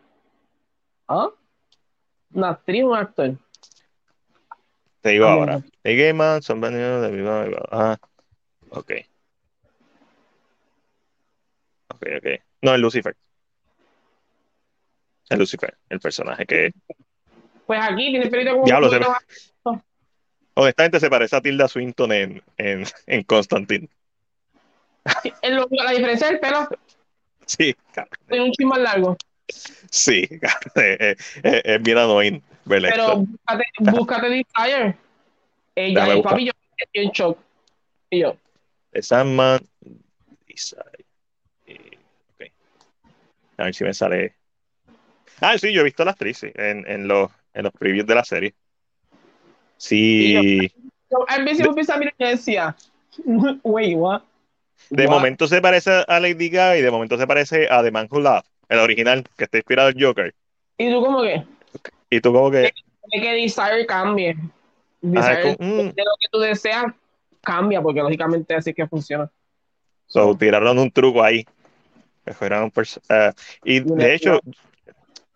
¿Ah? 1.07 1.29
Una 2.33 2.49
actriz, 2.49 2.83
un 2.83 2.93
actor. 2.97 3.37
Te 4.99 5.09
digo 5.11 5.27
Ah, 5.27 5.31
ahora. 5.31 5.55
mira. 5.59 5.67
Neil 5.85 5.97
Gaiman, 5.99 6.41
son 6.41 6.59
venidos 6.59 7.03
de 7.03 7.11
viva. 7.11 7.45
Ah, 7.71 7.97
ok. 8.71 8.91
Ok, 11.87 12.05
ok. 12.17 12.27
No, 12.63 12.73
es 12.73 12.79
Lucifer. 12.81 13.15
Es 15.29 15.37
Lucifer, 15.37 15.77
el 15.87 16.01
personaje 16.01 16.45
que 16.45 16.73
Pues 17.65 17.79
aquí 17.81 18.09
tiene 18.11 18.25
el 18.25 18.29
pelito 18.31 18.51
como 18.53 18.65
Diablo, 18.65 18.89
se 18.89 18.99
más- 18.99 19.83
Honestamente 20.55 20.99
se 20.99 21.09
parece 21.09 21.35
a 21.35 21.41
Tilda 21.41 21.67
Swinton 21.67 22.11
en, 22.11 22.43
en, 22.57 22.83
en 23.07 23.23
Constantine. 23.23 23.89
Sí, 25.23 25.33
es 25.41 25.51
lo- 25.51 25.67
La 25.71 25.91
diferencia 25.91 26.27
del 26.27 26.39
pelo 26.39 26.67
Sí, 27.45 27.75
cabrón. 27.91 28.17
tiene 28.27 28.45
un 28.45 28.51
chin 28.51 28.67
más 28.67 28.79
largo. 28.79 29.17
Sí, 29.89 30.27
es 30.75 31.81
bien 31.83 31.97
annoying 31.97 32.41
Pero 32.65 33.17
búscate, 33.17 33.63
búscate 33.79 34.29
Desire. 34.29 34.97
Ella, 35.75 36.13
el 36.13 36.21
papi, 36.21 36.45
yo 36.45 36.51
estoy 36.77 37.03
en 37.03 37.11
shock. 37.11 37.39
Y 38.09 38.19
yo, 38.21 38.37
Sandman. 39.01 39.59
Desire. 40.47 40.83
Eh, 41.65 41.97
ok. 42.35 42.51
A 43.57 43.63
ver 43.65 43.75
si 43.75 43.83
me 43.83 43.93
sale. 43.93 44.35
Ah, 45.41 45.57
sí, 45.57 45.73
yo 45.73 45.81
he 45.81 45.83
visto 45.83 46.03
a 46.03 46.05
la 46.05 46.11
actriz 46.11 46.37
sí, 46.37 46.51
en, 46.53 46.89
en, 46.89 47.07
los, 47.07 47.31
en 47.53 47.63
los 47.63 47.71
previews 47.73 48.05
de 48.05 48.15
la 48.15 48.23
serie. 48.23 48.53
Sí, 49.77 50.69
yo 51.09 51.25
al 51.27 51.43
principio 51.43 51.73
pensaba, 51.73 51.99
mira, 51.99 52.13
yo 52.17 52.27
decía, 52.27 52.75
wait, 53.63 53.95
what? 53.97 54.21
de 54.89 55.05
What? 55.05 55.11
momento 55.11 55.47
se 55.47 55.61
parece 55.61 56.03
a 56.07 56.19
Lady 56.19 56.49
Gaga 56.49 56.77
y 56.77 56.81
de 56.81 56.91
momento 56.91 57.17
se 57.17 57.27
parece 57.27 57.67
a 57.69 57.83
The 57.83 57.91
Man 57.91 58.07
Who 58.09 58.19
Laughs, 58.21 58.49
el 58.69 58.79
original, 58.79 59.23
que 59.37 59.43
está 59.45 59.57
inspirado 59.57 59.89
en 59.89 59.99
Joker. 59.99 60.33
Y 60.77 60.91
tú 60.91 61.01
como 61.03 61.21
que, 61.21 61.43
Y 62.09 62.21
tú 62.21 62.33
como 62.33 62.51
que, 62.51 62.71
de 63.11 63.21
que 63.21 63.31
Desire 63.33 63.85
cambie. 63.85 64.35
Desire, 65.01 65.57
mm, 65.59 65.77
de 65.77 66.03
lo 66.03 66.15
que 66.19 66.27
tú 66.31 66.39
deseas, 66.39 66.85
cambia, 67.41 67.81
porque 67.81 68.01
lógicamente 68.01 68.55
así 68.55 68.69
es 68.71 68.75
que 68.75 68.87
funciona. 68.87 69.29
So, 70.07 70.35
tiraron 70.35 70.79
un 70.79 70.91
truco 70.91 71.23
ahí. 71.23 71.45
Ah, 73.09 73.33
y 73.65 73.81
de 73.81 74.13
hecho, 74.15 74.39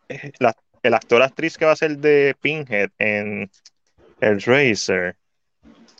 eh, 0.07 0.31
la- 0.39 0.55
el 0.87 0.93
actor 0.93 1.21
actriz 1.21 1.57
que 1.57 1.65
va 1.65 1.71
a 1.73 1.75
ser 1.75 1.97
de 1.97 2.35
Pinhead 2.41 2.89
en 2.97 3.49
El 4.21 4.41
Racer, 4.41 5.15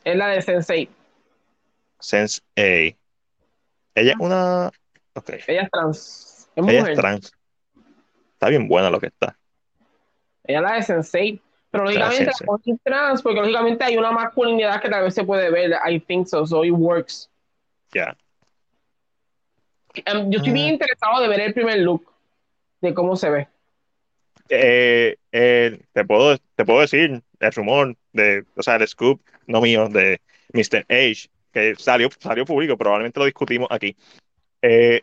Es 0.04 0.16
la 0.16 0.28
de 0.30 0.42
Sensei. 0.42 0.90
Sense 2.00 2.42
A. 2.56 2.62
Ella 2.62 4.12
es 4.12 4.16
una. 4.20 4.72
Ok, 5.14 5.30
Ella 5.48 5.64
es 5.64 5.72
trans. 5.72 6.50
Es 6.56 6.64
ella 6.68 6.80
mujer. 6.80 6.92
es 6.94 7.00
trans. 7.00 7.32
Está 8.34 8.50
bien 8.50 8.68
buena 8.68 8.90
lo 8.90 9.00
que 9.00 9.08
está. 9.08 9.38
Ella 10.46 10.60
es 10.60 10.64
la 10.64 10.74
de 10.76 10.84
Sensei. 10.84 11.42
Pero 11.72 11.84
lógicamente 11.84 12.26
la 12.26 12.32
Sensei. 12.34 12.46
ponen 12.48 12.80
trans, 12.84 13.22
porque 13.22 13.40
lógicamente 13.42 13.84
hay 13.84 13.98
una 13.98 14.12
masculinidad 14.12 14.82
que 14.82 14.90
tal 14.90 15.04
vez 15.04 15.14
se 15.14 15.24
puede 15.24 15.50
ver. 15.52 15.72
I 15.86 16.00
think 16.00 16.28
so, 16.28 16.46
so 16.46 16.64
it 16.64 16.72
works. 16.72 17.30
Ya. 17.94 18.16
Um, 20.14 20.30
yo 20.32 20.38
estoy 20.38 20.54
bien 20.54 20.68
Ah. 20.68 20.74
interesado 20.74 21.22
de 21.22 21.28
ver 21.28 21.40
el 21.42 21.54
primer 21.54 21.80
look, 21.80 22.06
de 22.82 22.94
cómo 22.94 23.16
se 23.16 23.30
ve. 23.30 23.48
Eh, 24.50 25.18
eh, 25.32 25.80
te 25.94 26.06
puedo, 26.06 26.38
te 26.56 26.66
puedo 26.66 26.82
decir 26.82 27.22
el 27.40 27.52
rumor 27.54 27.96
de, 28.14 28.46
o 28.56 28.64
sea, 28.64 28.76
el 28.76 28.88
scoop, 28.88 29.22
no 29.46 29.62
mío, 29.62 29.88
de 29.90 30.22
Mr. 30.54 30.86
H, 30.90 31.30
que 31.52 31.76
salió, 31.76 32.10
salió 32.20 32.46
público, 32.46 32.78
probablemente 32.78 33.20
lo 33.20 33.26
discutimos 33.26 33.68
aquí. 33.72 33.96
Eh, 34.62 35.02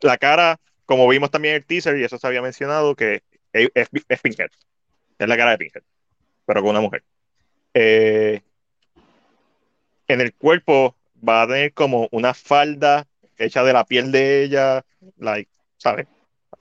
la 0.00 0.18
cara, 0.18 0.60
como 0.84 1.08
vimos 1.08 1.30
también 1.30 1.54
en 1.54 1.62
el 1.62 1.66
teaser, 1.66 1.96
y 1.98 2.04
eso 2.04 2.18
se 2.18 2.26
había 2.26 2.42
mencionado, 2.42 2.94
que 2.94 3.22
es, 3.52 3.68
es, 3.74 3.88
es 4.08 4.20
Pinhead. 4.20 4.50
Es 5.18 5.28
la 5.28 5.36
cara 5.36 5.52
de 5.52 5.58
Pinhead, 5.58 5.82
pero 6.44 6.60
con 6.60 6.70
una 6.70 6.80
mujer. 6.80 7.02
Eh, 7.74 8.40
en 10.08 10.20
el 10.20 10.34
cuerpo 10.34 10.96
va 11.26 11.42
a 11.42 11.46
tener 11.46 11.72
como 11.72 12.08
una 12.10 12.34
falda 12.34 13.06
hecha 13.38 13.62
de 13.64 13.72
la 13.72 13.84
piel 13.84 14.12
de 14.12 14.44
ella, 14.44 14.84
like, 15.18 15.50
¿sabes? 15.76 16.06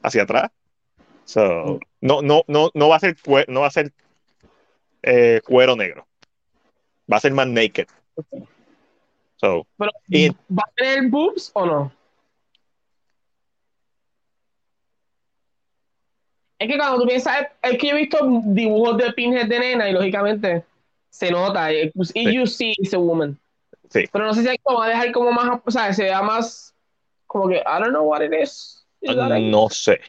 Hacia 0.01 0.23
atrás. 0.23 0.51
So, 1.25 1.79
no, 2.01 2.21
no, 2.21 2.43
no, 2.47 2.69
no 2.73 2.89
va 2.89 2.95
a 2.97 2.99
ser, 2.99 3.15
cue- 3.17 3.45
no 3.47 3.61
va 3.61 3.67
a 3.67 3.71
ser 3.71 3.91
eh, 5.03 5.41
cuero 5.43 5.75
negro. 5.75 6.07
Va 7.11 7.17
a 7.17 7.19
ser 7.19 7.33
más 7.33 7.47
naked. 7.47 7.87
So, 9.37 9.67
Pero, 9.77 9.91
Y- 10.07 10.29
¿va 10.29 10.63
a 10.65 10.71
tener 10.75 11.09
boobs 11.09 11.51
o 11.53 11.65
no? 11.65 11.91
Es 16.57 16.69
que 16.69 16.77
cuando 16.77 17.01
tú 17.01 17.07
piensas, 17.07 17.47
es 17.61 17.77
que 17.77 17.87
yo 17.89 17.95
he 17.95 17.99
visto 17.99 18.17
dibujos 18.45 18.97
de 18.97 19.11
Pinhead 19.13 19.47
de 19.47 19.59
nena 19.59 19.89
y 19.89 19.93
lógicamente 19.93 20.63
se 21.09 21.29
nota. 21.31 21.71
Y 21.73 21.91
Sí. 22.03 22.33
you 22.33 22.47
see 22.47 22.73
it's 22.77 22.93
a 22.93 22.97
woman. 22.97 23.37
Sí. 23.89 24.05
Pero 24.11 24.25
no 24.25 24.33
sé 24.33 24.41
si 24.41 24.47
hay 24.47 24.57
como 24.59 24.79
va 24.79 24.85
a 24.85 24.89
dejar 24.89 25.11
como 25.11 25.31
más, 25.31 25.59
o 25.65 25.71
sea, 25.71 25.93
se 25.93 26.03
vea 26.03 26.21
más 26.21 26.73
como 27.27 27.49
que, 27.49 27.57
I 27.57 27.79
don't 27.79 27.89
know 27.89 28.03
what 28.03 28.21
it 28.21 28.31
is. 28.33 28.85
No 29.01 29.69
sé. 29.69 29.99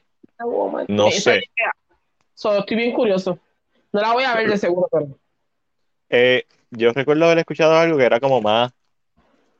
Woman? 0.44 0.86
no 0.88 1.08
Esa 1.08 1.32
sé. 1.32 1.44
So, 2.34 2.58
estoy 2.58 2.76
bien 2.76 2.92
curioso. 2.92 3.38
No 3.92 4.00
la 4.00 4.12
voy 4.12 4.24
a 4.24 4.34
ver 4.34 4.48
de 4.50 4.58
seguro, 4.58 4.88
pero 4.92 5.08
Eh, 6.10 6.44
yo 6.70 6.92
recuerdo 6.92 7.24
haber 7.24 7.38
escuchado 7.38 7.74
algo 7.76 7.96
que 7.96 8.04
era 8.04 8.20
como 8.20 8.40
más 8.42 8.72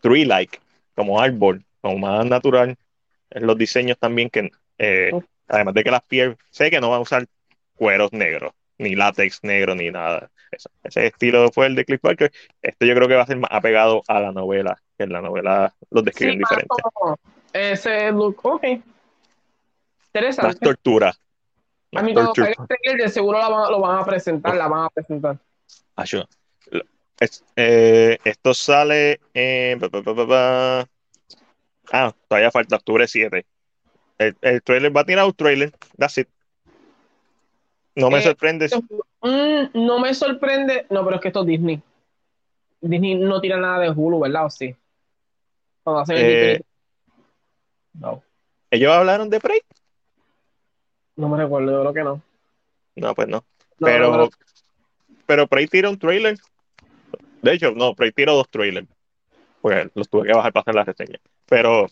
tree-like, 0.03 0.59
como 0.95 1.21
árbol, 1.21 1.65
como 1.81 1.99
más 1.99 2.27
natural. 2.27 2.77
En 3.31 3.47
los 3.47 3.57
diseños 3.57 3.99
también 3.99 4.29
que, 4.31 4.51
eh, 4.79 5.11
además 5.49 5.75
de 5.75 5.85
que 5.85 5.91
las 5.91 6.03
pieles, 6.03 6.37
sé 6.51 6.71
que 6.71 6.81
no 6.81 6.91
van 6.91 6.99
a 6.99 7.03
usar 7.03 7.27
cueros 7.77 8.13
negros, 8.13 8.53
ni 8.79 8.95
látex 8.95 9.43
negro, 9.43 9.75
ni 9.75 9.91
nada. 9.91 10.31
Ese, 10.51 10.69
ese 10.85 11.07
estilo 11.07 11.51
fue 11.51 11.67
el 11.67 11.75
de 11.75 11.85
Cliff 11.85 12.01
Barker. 12.03 12.31
Este 12.63 12.87
yo 12.87 12.95
creo 12.95 13.09
que 13.09 13.15
va 13.15 13.23
a 13.23 13.27
ser 13.27 13.39
más 13.39 13.51
apegado 13.53 14.03
a 14.07 14.21
la 14.21 14.33
novela, 14.33 14.81
que 14.97 15.05
en 15.05 15.13
la 15.13 15.21
novela 15.23 15.75
los 15.91 16.05
describen 16.05 16.35
Sí, 16.35 16.39
diferente. 16.39 16.75
ese 17.53 18.13
look. 18.13 18.39
Ok. 18.45 18.65
Interesante. 20.21 20.65
tortura. 20.65 21.09
A 21.11 21.15
Más 21.93 22.05
mí 22.05 22.15
cuando 22.15 22.35
salga 22.35 22.51
el 22.59 22.67
trailer 22.67 23.03
de 23.03 23.09
seguro 23.11 23.39
la 23.39 23.49
van- 23.49 23.71
lo 23.71 23.81
van 23.81 23.99
a 23.99 24.05
presentar, 24.05 24.57
la 24.57 24.67
van 24.69 24.85
a 24.85 24.91
presentar. 24.91 25.39
Ah, 25.95 26.05
yo- 26.05 26.25
lo- 26.71 26.85
es- 27.21 27.45
eh, 27.55 28.19
esto 28.25 28.55
sale 28.55 29.21
en. 29.35 29.81
Ah, 31.93 32.13
todavía 32.29 32.51
falta 32.51 32.77
octubre 32.77 33.07
7. 33.07 33.47
El, 34.19 34.37
el 34.41 34.63
trailer 34.63 34.97
va 34.97 35.03
a 35.03 35.05
tirar 35.05 35.27
un 35.27 35.35
trailer. 35.35 35.73
That's 35.99 36.19
it. 36.19 36.29
No 37.95 38.11
me 38.11 38.19
Eh, 38.19 38.23
sorprende. 38.23 38.69
Mm, 39.23 39.87
no 39.87 39.99
me 40.01 40.13
sorprende. 40.15 40.87
No, 40.91 41.05
pero 41.05 41.17
es 41.17 41.23
que 41.23 41.29
esto 41.29 41.41
es 41.43 41.47
Disney. 41.47 41.81
Disney 42.81 43.15
no 43.15 43.41
tira 43.41 43.57
nada 43.59 43.81
de 43.81 43.91
Hulu, 43.91 44.21
¿verdad? 44.21 44.47
¿O 44.47 44.51
sí? 44.51 44.75
Cuando 45.83 46.01
hacen 46.03 46.17
el 46.17 46.25
Eh, 46.25 46.61
No, 47.95 48.23
¿Ellos 48.71 48.93
hablaron 48.93 49.31
de 49.31 49.41
Prey? 49.41 49.61
No 51.17 51.29
me 51.29 51.43
recuerdo, 51.43 51.73
yo 51.73 51.81
creo 51.81 51.95
que 51.95 52.05
no. 52.05 52.23
No, 52.97 53.15
pues 53.15 53.29
no. 53.29 53.45
No, 53.79 53.87
pero, 53.87 54.17
no, 54.17 54.29
pero 55.27 55.47
Prey 55.47 55.67
tira 55.67 55.91
un 55.91 55.99
trailer. 55.99 56.39
De 57.43 57.53
hecho, 57.53 57.73
no, 57.73 57.95
Prey 57.95 58.13
tiró 58.13 58.35
dos 58.35 58.49
trailers. 58.49 58.89
Porque 59.61 59.91
los 59.95 60.09
tuve 60.09 60.29
que 60.29 60.35
bajar 60.35 60.53
para 60.53 60.63
hacer 60.63 60.75
la 60.75 60.85
reseña. 60.85 61.19
Pero, 61.47 61.89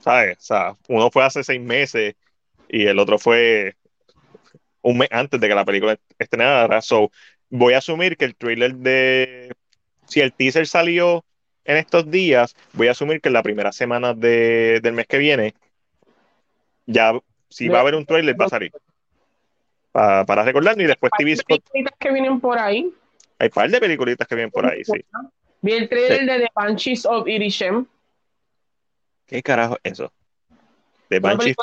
¿sabes? 0.00 0.38
O 0.38 0.42
sea, 0.42 0.76
uno 0.88 1.10
fue 1.10 1.24
hace 1.24 1.44
seis 1.44 1.60
meses 1.60 2.14
y 2.68 2.86
el 2.86 2.98
otro 2.98 3.18
fue 3.18 3.76
un 4.82 4.98
mes 4.98 5.08
antes 5.10 5.40
de 5.40 5.48
que 5.48 5.54
la 5.54 5.64
película 5.64 5.98
estrenara. 6.18 6.80
So, 6.80 7.10
voy 7.48 7.74
a 7.74 7.78
asumir 7.78 8.16
que 8.16 8.24
el 8.24 8.36
trailer 8.36 8.74
de. 8.76 9.52
Si 10.06 10.20
el 10.20 10.32
teaser 10.32 10.66
salió 10.66 11.24
en 11.64 11.76
estos 11.76 12.10
días, 12.10 12.56
voy 12.72 12.88
a 12.88 12.92
asumir 12.92 13.20
que 13.20 13.28
en 13.28 13.34
la 13.34 13.42
primera 13.42 13.70
semana 13.70 14.14
de- 14.14 14.80
del 14.82 14.94
mes 14.94 15.06
que 15.06 15.18
viene, 15.18 15.54
ya, 16.86 17.12
si 17.50 17.68
va 17.68 17.78
a 17.78 17.80
haber 17.82 17.94
un 17.96 18.06
trailer, 18.06 18.40
va 18.40 18.46
a 18.46 18.48
salir. 18.48 18.72
Pa- 19.92 20.24
para 20.24 20.44
recordarlo 20.44 20.82
y 20.82 20.86
después 20.86 21.10
TV 21.18 21.30
Hay 21.30 21.34
Spot. 21.34 21.62
películas 21.72 21.94
que 21.98 22.12
vienen 22.12 22.40
por 22.40 22.58
ahí. 22.58 22.94
Hay 23.38 23.46
un 23.48 23.52
par 23.52 23.70
de 23.70 23.80
peliculitas 23.80 24.26
que 24.28 24.34
vienen 24.36 24.50
por 24.50 24.64
ahí, 24.66 24.84
sí. 24.84 25.04
Vi 25.62 25.72
el 25.72 25.88
trailer 25.88 26.24
de 26.26 26.44
The 26.46 26.48
Banshees 26.54 27.04
of 27.06 27.26
Irishem. 27.28 27.86
¿Qué 29.26 29.42
carajo 29.42 29.76
es 29.82 29.92
eso? 29.92 30.12
De 31.08 31.18
Una 31.18 31.30
Banshees 31.34 31.56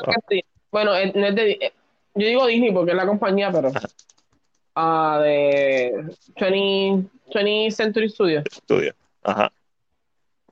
Bueno, 0.72 0.93
es- 0.95 1.15
no 1.15 1.26
es 1.27 1.35
de, 1.35 1.51
eh, 1.51 1.73
yo 2.15 2.27
digo 2.27 2.45
Disney 2.45 2.72
porque 2.73 2.91
es 2.91 2.97
la 2.97 3.05
compañía, 3.07 3.51
pero. 3.51 3.72
Ah, 4.76 5.19
de 5.23 5.91
20, 6.39 7.09
20th 7.34 7.72
Century 7.72 8.09
Studios. 8.09 8.43
Studio. 8.51 8.93
Ajá. 9.23 9.51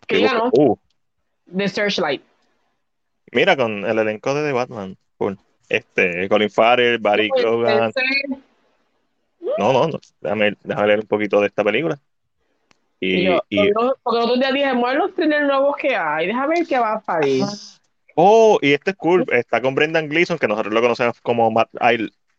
Que 0.07 0.15
Qué 0.17 0.21
ya 0.23 0.33
no, 0.33 0.49
Uh, 0.53 0.77
de 1.45 1.67
Searchlight. 1.69 2.23
mira, 3.31 3.55
con 3.55 3.85
el 3.85 3.99
elenco 3.99 4.33
de 4.33 4.47
The 4.47 4.51
Batman. 4.53 4.97
Cool. 5.17 5.37
Este, 5.69 6.27
Colin 6.29 6.49
Farrell, 6.49 6.97
Barry. 6.99 7.31
Ese- 7.35 8.41
No, 9.57 9.71
no, 9.73 9.87
no. 9.87 9.99
Déjame, 10.21 10.55
déjame 10.63 10.87
leer 10.87 10.99
un 10.99 11.07
poquito 11.07 11.39
de 11.39 11.47
esta 11.47 11.63
película. 11.63 11.97
Y 12.99 13.15
Y, 13.17 13.25
yo, 13.25 13.41
y- 13.49 13.71
porque 14.03 14.19
otros 14.19 14.39
días 14.39 14.53
dije, 14.53 14.73
mueve 14.73 14.97
los 14.97 15.13
trailers 15.15 15.47
nuevos 15.47 15.75
que 15.77 15.95
hay, 15.95 16.27
déjame 16.27 16.55
ver 16.55 16.67
qué 16.67 16.79
va 16.79 16.93
a 16.93 17.01
salir. 17.01 17.43
oh, 18.15 18.57
y 18.61 18.73
este 18.73 18.91
es 18.91 18.97
cool. 18.97 19.25
Está 19.31 19.61
con 19.61 19.75
Brendan 19.75 20.07
Gleeson, 20.09 20.37
que 20.37 20.47
nosotros 20.47 20.73
lo 20.73 20.81
conocemos 20.81 21.19
como 21.21 21.51
Matt 21.51 21.69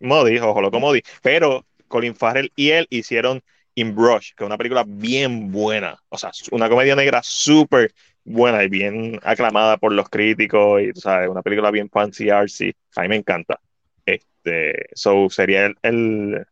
Modi, 0.01 0.39
o 0.39 0.61
Loco 0.61 0.81
Modi. 0.81 1.03
Pero 1.23 1.65
Colin 1.89 2.15
Farrell 2.15 2.53
y 2.57 2.71
él 2.71 2.87
hicieron 2.91 3.43
In 3.75 3.95
Brush, 3.95 4.33
que 4.35 4.45
es 4.45 4.47
una 4.47 4.57
película 4.57 4.85
bien 4.87 5.53
buena. 5.53 6.03
O 6.09 6.17
sea, 6.19 6.31
una 6.51 6.69
comedia 6.69 6.97
negra 6.97 7.21
súper 7.23 7.93
buena 8.27 8.65
y 8.65 8.69
bien 8.69 9.21
aclamada 9.25 9.79
por 9.79 9.93
los 9.93 10.09
críticos. 10.11 10.83
Y, 10.83 10.93
tú 10.93 11.01
sabes, 11.01 11.29
una 11.31 11.43
película 11.43 11.71
bien 11.71 11.91
fancy, 11.91 12.31
artsy. 12.31 12.75
A 12.97 13.03
mí 13.03 13.09
me 13.09 13.17
encanta. 13.17 13.61
Este, 14.07 14.87
so 14.95 15.31
sería 15.31 15.67
el, 15.67 15.77
el- 15.83 16.47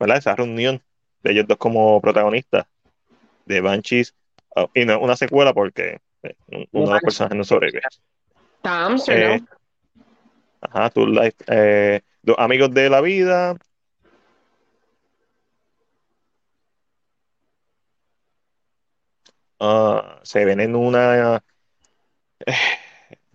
¿verdad? 0.00 0.18
Esa 0.18 0.36
reunión 0.36 0.82
de 1.22 1.32
ellos 1.32 1.46
dos 1.48 1.58
como 1.58 2.00
protagonistas 2.00 2.66
de 3.46 3.60
Banshees. 3.60 4.14
Oh, 4.56 4.70
y 4.74 4.84
no 4.84 4.94
es 4.94 5.00
una 5.02 5.16
secuela 5.16 5.54
porque 5.54 5.98
eh, 6.24 6.36
uno 6.72 6.88
de 6.88 6.92
los 6.94 7.02
personajes 7.02 7.38
no 7.38 7.44
sobrevive. 7.44 7.82
Amsterdam. 8.64 9.38
Eh, 9.38 9.40
Ajá, 10.60 10.90
tu 10.90 11.06
life. 11.06 11.36
eh, 11.48 12.00
dos 12.22 12.36
amigos 12.38 12.72
de 12.72 12.90
la 12.90 13.00
vida. 13.00 13.56
Ah, 19.64 20.18
se 20.24 20.44
ven 20.44 20.58
en 20.60 20.74
una, 20.76 21.40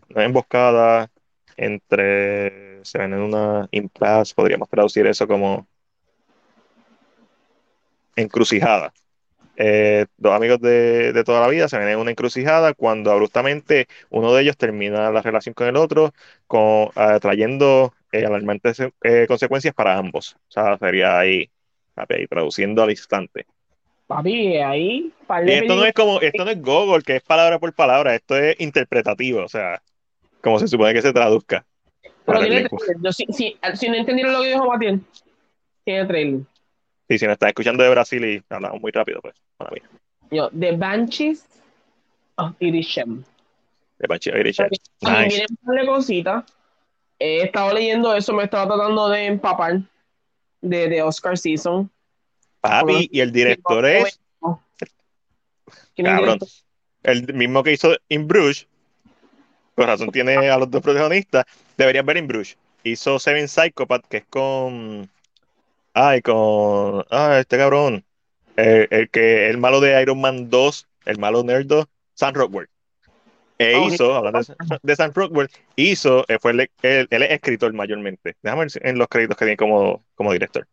emboscada 0.10 1.10
entre. 1.56 2.84
Se 2.84 2.98
ven 2.98 3.14
en 3.14 3.22
una 3.22 3.68
impasse, 3.72 4.36
podríamos 4.36 4.70
traducir 4.70 5.08
eso 5.08 5.26
como 5.28 5.68
encrucijada. 8.18 8.94
Eh, 9.56 10.06
dos 10.18 10.34
amigos 10.36 10.60
de, 10.62 11.14
de 11.14 11.24
toda 11.24 11.42
la 11.42 11.48
vida 11.48 11.70
se 11.70 11.78
ven 11.78 11.88
en 11.90 12.00
una 12.00 12.12
encrucijada 12.12 12.74
cuando 12.74 13.12
abruptamente 13.12 13.88
uno 14.10 14.34
de 14.34 14.44
ellos 14.44 14.58
termina 14.58 15.10
la 15.12 15.22
relación 15.22 15.54
con 15.54 15.68
el 15.68 15.78
otro, 15.78 16.14
con, 16.48 16.90
ah, 16.96 17.20
trayendo 17.22 17.94
eh, 18.12 18.26
alarmantes 18.26 18.80
eh, 18.82 19.26
consecuencias 19.28 19.74
para 19.74 19.98
ambos. 19.98 20.36
O 20.50 20.52
sea, 20.52 20.78
sería 20.78 21.20
ahí, 21.20 21.50
ahí 21.96 22.28
traduciendo 22.28 22.84
al 22.84 22.92
instante. 22.92 23.48
Papi, 24.08 24.58
ahí, 24.58 25.12
Y 25.46 25.52
esto 25.52 25.76
no 25.76 25.86
es 25.86 25.94
como, 25.94 26.22
esto 26.22 26.46
no 26.46 26.52
es 26.52 26.62
Google, 26.62 27.04
que 27.04 27.18
es 27.18 27.22
palabra 27.22 27.60
por 27.60 27.74
palabra, 27.74 28.16
esto 28.16 28.38
es 28.38 28.58
interpretativo, 28.60 29.44
o 29.44 29.50
sea, 29.50 29.82
como 30.42 30.60
se 30.60 30.70
supone 30.70 30.94
que 30.94 31.02
se 31.02 31.12
traduzca. 31.12 31.66
Pero 32.26 32.40
tiene. 32.40 32.68
Yo, 33.02 33.12
si, 33.12 33.26
si, 33.32 33.58
si 33.76 33.90
no 33.90 33.96
entendieron 33.96 34.32
lo 34.32 34.42
que 34.42 34.48
dijo 34.48 34.66
Matiel, 34.66 35.02
tiene 35.84 36.06
trailer. 36.06 36.42
Y 37.10 37.18
si 37.18 37.26
nos 37.26 37.34
están 37.34 37.50
escuchando 37.50 37.84
de 37.84 37.90
Brasil 37.90 38.24
y 38.24 38.44
hablamos 38.50 38.82
muy 38.82 38.92
rápido, 38.92 39.22
pues, 39.22 39.36
para 39.58 39.72
mí. 39.72 39.82
Yo, 40.32 40.50
The 40.58 40.72
Banshees 40.74 41.46
of 42.36 42.54
Irishem. 42.60 43.24
De 44.00 44.08
Banshee 44.08 44.32
of 44.32 44.38
mí 44.38 44.70
Nice. 45.02 45.46
de 45.64 45.86
cositas. 45.86 46.46
He 47.20 47.42
estado 47.42 47.74
leyendo 47.74 48.14
eso, 48.16 48.34
me 48.34 48.44
estaba 48.44 48.68
tratando 48.68 49.10
de 49.10 49.26
empapar 49.26 49.82
de, 50.62 50.88
de 50.88 51.02
Oscar 51.02 51.38
Season. 51.38 51.90
Papi, 52.62 53.10
y 53.12 53.22
el 53.22 53.32
director 53.32 53.86
es, 53.86 54.20
¿Quién 55.96 56.08
es 56.08 56.14
el 56.14 56.18
cabrón, 56.20 56.40
el 57.04 57.34
mismo 57.34 57.64
que 57.64 57.74
hizo 57.74 57.96
In 58.10 58.28
Bruges, 58.28 58.68
con 59.76 59.88
razón 59.88 60.12
tiene 60.12 60.50
a 60.50 60.58
los 60.58 60.70
dos 60.70 60.82
protagonistas, 60.82 61.46
deberías 61.78 62.06
ver 62.06 62.18
In 62.18 62.28
Bruges. 62.28 62.58
Hizo 62.84 63.20
Seven 63.20 63.48
Psychopath, 63.48 64.06
que 64.08 64.18
es 64.18 64.26
con, 64.30 65.10
ay, 65.94 66.22
con, 66.22 67.06
ah, 67.10 67.38
este 67.40 67.58
cabrón, 67.58 68.04
el, 68.56 68.88
el 68.92 69.10
que, 69.10 69.50
el 69.50 69.58
malo 69.58 69.80
de 69.80 70.02
Iron 70.02 70.20
Man 70.22 70.50
2, 70.50 70.88
el 71.06 71.18
malo 71.20 71.44
nerdo, 71.44 71.88
Sam 72.14 72.34
Rockwell. 72.34 72.68
E 73.60 73.76
Ok. 73.78 73.94
hizo, 73.94 74.16
hablando 74.16 74.40
de, 74.42 74.80
de 74.84 74.96
Sam 74.96 75.12
Rockwell, 75.14 75.50
hizo, 75.76 76.26
eh, 76.28 76.38
fue 76.40 76.52
el, 76.52 76.60
el- 76.84 77.08
él 77.10 77.24
es 77.24 77.32
escritor 77.32 77.74
mayormente. 77.74 78.36
Déjame 78.42 78.66
ver 78.66 78.88
en 78.88 78.98
los 78.98 79.08
créditos 79.08 79.36
que 79.38 79.46
tiene 79.46 79.58
como, 79.58 80.04
como 80.16 80.32
director. 80.32 80.68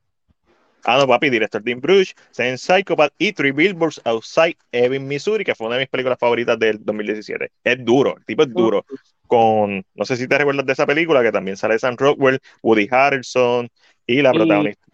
Ah, 0.87 0.99
no, 0.99 1.07
papi, 1.07 1.31
director 1.31 1.63
de 1.63 1.71
In 1.71 1.81
Bruges, 1.81 2.15
Seven 2.31 2.59
Psychopath 2.59 3.13
y 3.19 3.33
Three 3.33 3.53
Billboards 3.53 4.01
Outside 4.05 4.57
Ebbing, 4.71 5.07
Missouri, 5.09 5.45
que 5.45 5.55
fue 5.55 5.67
una 5.67 5.77
de 5.77 5.83
mis 5.83 5.89
películas 5.89 6.19
favoritas 6.19 6.59
del 6.59 6.85
2017. 6.85 7.51
Es 7.65 7.85
duro, 7.85 8.17
el 8.19 8.25
tipo 8.27 8.43
es 8.43 8.53
duro. 8.53 8.85
Con, 9.27 9.83
no 9.95 10.05
sé 10.05 10.17
si 10.17 10.29
te 10.29 10.37
recuerdas 10.37 10.67
de 10.67 10.73
esa 10.75 10.87
película, 10.87 11.23
que 11.23 11.33
también 11.33 11.57
sale 11.57 11.79
Sam 11.79 11.97
Rockwell, 11.97 12.39
Woody 12.63 12.87
Harrelson 12.91 13.69
y 14.07 14.21
la 14.21 14.31
Y- 14.31 14.37
protagonista, 14.39 14.85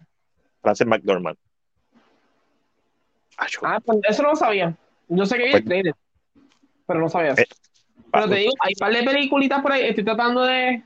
Frances 0.61 0.87
McDormand. 0.87 1.37
Ah, 3.63 3.79
pues 3.83 3.99
eso 4.07 4.23
no 4.23 4.29
lo 4.29 4.35
sabía. 4.35 4.75
Yo 5.09 5.25
sé 5.25 5.37
que 5.37 5.43
vi 5.45 5.51
Pues- 5.51 5.61
el 5.63 5.67
trailer, 5.67 5.93
pero 6.85 6.99
no 6.99 7.09
sabía 7.09 7.31
eso. 7.31 7.41
Eh, 7.41 7.47
pero 8.11 8.29
te 8.29 8.35
digo, 8.35 8.51
hay 8.61 8.73
un 8.75 8.79
par 8.79 8.93
de 8.93 9.03
peliculitas 9.03 9.61
por 9.61 9.71
ahí. 9.71 9.87
Estoy 9.87 10.03
tratando 10.05 10.43
de 10.43 10.83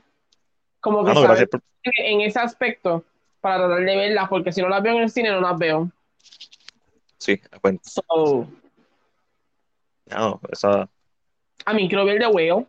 como 0.80 1.04
que 1.04 1.10
Ah, 1.10 1.14
no, 1.14 1.20
saber 1.22 1.28
gracias 1.36 1.48
por- 1.50 1.62
en 1.84 2.20
ese 2.22 2.38
aspecto 2.40 3.04
para 3.40 3.66
tratar 3.66 3.84
de 3.84 3.96
verlas, 3.96 4.28
porque 4.28 4.52
si 4.52 4.62
no 4.62 4.68
las 4.68 4.82
veo 4.82 4.94
en 4.96 5.02
el 5.02 5.10
cine, 5.10 5.30
no 5.30 5.40
las 5.40 5.58
veo. 5.58 5.90
Sí, 7.18 7.40
bueno, 7.62 7.80
So, 7.82 8.46
no, 10.06 10.40
esa, 10.50 10.88
a 11.64 11.72
mí 11.74 11.88
quiero 11.88 12.04
ver 12.04 12.18
The 12.18 12.26
Whale. 12.28 12.66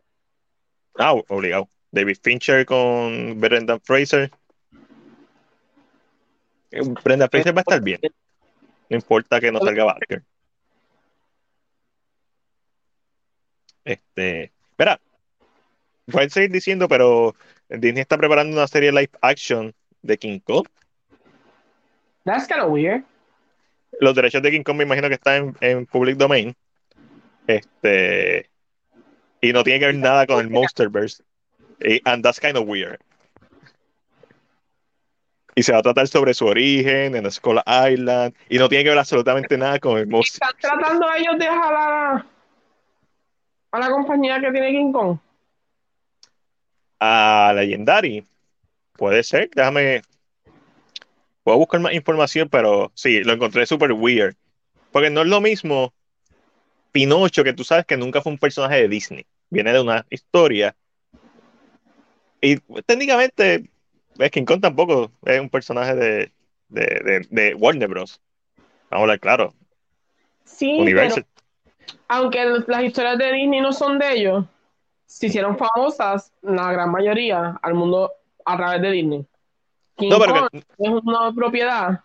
ah, 0.97 1.13
obligado. 1.27 1.69
David 1.91 2.17
Fincher 2.21 2.65
con 2.65 3.39
Brendan 3.39 3.79
Fraser. 3.81 4.31
Eh, 6.71 6.81
Brendan 7.03 7.29
Fraser 7.29 7.55
va 7.55 7.59
a 7.59 7.61
estar 7.61 7.81
bien, 7.81 7.99
no 8.01 8.95
importa 8.95 9.39
que 9.39 9.51
no 9.51 9.59
salga 9.59 9.85
Barker. 9.85 10.23
Este, 13.85 14.51
espera, 14.71 14.99
puedes 16.11 16.33
seguir 16.33 16.51
diciendo, 16.51 16.87
pero 16.89 17.35
Disney 17.69 18.01
está 18.01 18.17
preparando 18.17 18.55
una 18.57 18.67
serie 18.67 18.91
live 18.91 19.11
action 19.21 19.73
de 20.07 20.17
King 20.17 20.39
Kong. 20.39 20.65
That's 22.25 22.47
kind 22.47 22.61
of 22.61 22.71
weird. 22.71 23.03
Los 24.01 24.15
derechos 24.15 24.41
de 24.41 24.51
King 24.51 24.63
Kong 24.63 24.77
me 24.77 24.83
imagino 24.83 25.07
que 25.07 25.15
están 25.15 25.55
en, 25.61 25.79
en 25.79 25.85
public 25.85 26.17
domain. 26.17 26.55
Este. 27.47 28.49
Y 29.39 29.53
no 29.53 29.63
tiene 29.63 29.79
que 29.79 29.85
ver 29.85 29.95
nada 29.95 30.25
con 30.25 30.39
el 30.39 30.49
Monsterverse. 30.49 31.23
Y, 31.79 32.01
and 32.05 32.23
that's 32.23 32.39
kind 32.39 32.57
of 32.57 32.67
weird. 32.67 32.99
Y 35.55 35.63
se 35.63 35.71
va 35.71 35.79
a 35.79 35.81
tratar 35.81 36.07
sobre 36.07 36.33
su 36.33 36.45
origen 36.45 37.15
en 37.15 37.31
Skull 37.31 37.61
Island. 37.65 38.35
Y 38.49 38.57
no 38.57 38.67
tiene 38.67 38.83
que 38.83 38.89
ver 38.89 38.99
absolutamente 38.99 39.57
nada 39.57 39.79
con 39.79 39.97
el 39.97 40.07
Monster. 40.07 40.41
¿Están 40.43 40.79
tratando 40.79 41.07
ellos 41.13 41.37
de 41.39 41.45
jalar 41.45 41.91
a, 41.91 42.25
a 43.71 43.79
la 43.79 43.89
compañía 43.89 44.39
que 44.39 44.51
tiene 44.51 44.71
King 44.71 44.91
Kong? 44.91 45.17
A 46.99 47.53
Legendary. 47.55 48.25
Puede 48.97 49.23
ser. 49.23 49.49
Déjame. 49.55 50.01
Puedo 51.43 51.59
buscar 51.59 51.79
más 51.79 51.93
información, 51.93 52.49
pero 52.49 52.91
sí, 52.93 53.23
lo 53.23 53.33
encontré 53.33 53.65
súper 53.65 53.93
weird. 53.93 54.35
Porque 54.91 55.09
no 55.09 55.21
es 55.21 55.27
lo 55.27 55.39
mismo 55.39 55.93
Pinocho, 56.91 57.43
que 57.43 57.53
tú 57.53 57.63
sabes 57.63 57.85
que 57.85 57.95
nunca 57.95 58.21
fue 58.21 58.31
un 58.31 58.37
personaje 58.37 58.81
de 58.81 58.87
Disney. 58.89 59.25
Viene 59.49 59.71
de 59.71 59.79
una 59.79 60.05
historia. 60.09 60.75
Y 62.41 62.57
técnicamente, 62.85 63.69
es 64.17 64.31
King 64.31 64.45
Kong 64.45 64.61
tampoco 64.61 65.11
es 65.25 65.39
un 65.39 65.49
personaje 65.49 65.95
de, 65.95 66.31
de, 66.69 66.81
de, 66.81 67.27
de 67.29 67.55
Warner 67.55 67.87
Bros. 67.87 68.19
Vamos 68.89 68.91
a 68.91 69.03
hablar 69.03 69.19
claro. 69.19 69.53
Sí, 70.43 70.77
Universal. 70.79 71.25
pero 71.25 71.37
aunque 72.07 72.43
las 72.67 72.83
historias 72.83 73.17
de 73.17 73.31
Disney 73.33 73.61
no 73.61 73.73
son 73.73 73.99
de 73.99 74.13
ellos, 74.13 74.45
se 75.05 75.27
hicieron 75.27 75.57
famosas 75.57 76.33
la 76.41 76.71
gran 76.71 76.91
mayoría 76.91 77.59
al 77.61 77.73
mundo 77.73 78.11
a 78.47 78.57
través 78.57 78.81
de 78.81 78.91
Disney. 78.91 79.25
King 79.97 80.09
No, 80.09 80.19
pero 80.19 80.33
Kong 80.33 80.49
que- 80.51 80.57
es 80.59 80.89
una 81.03 81.33
propiedad 81.33 81.99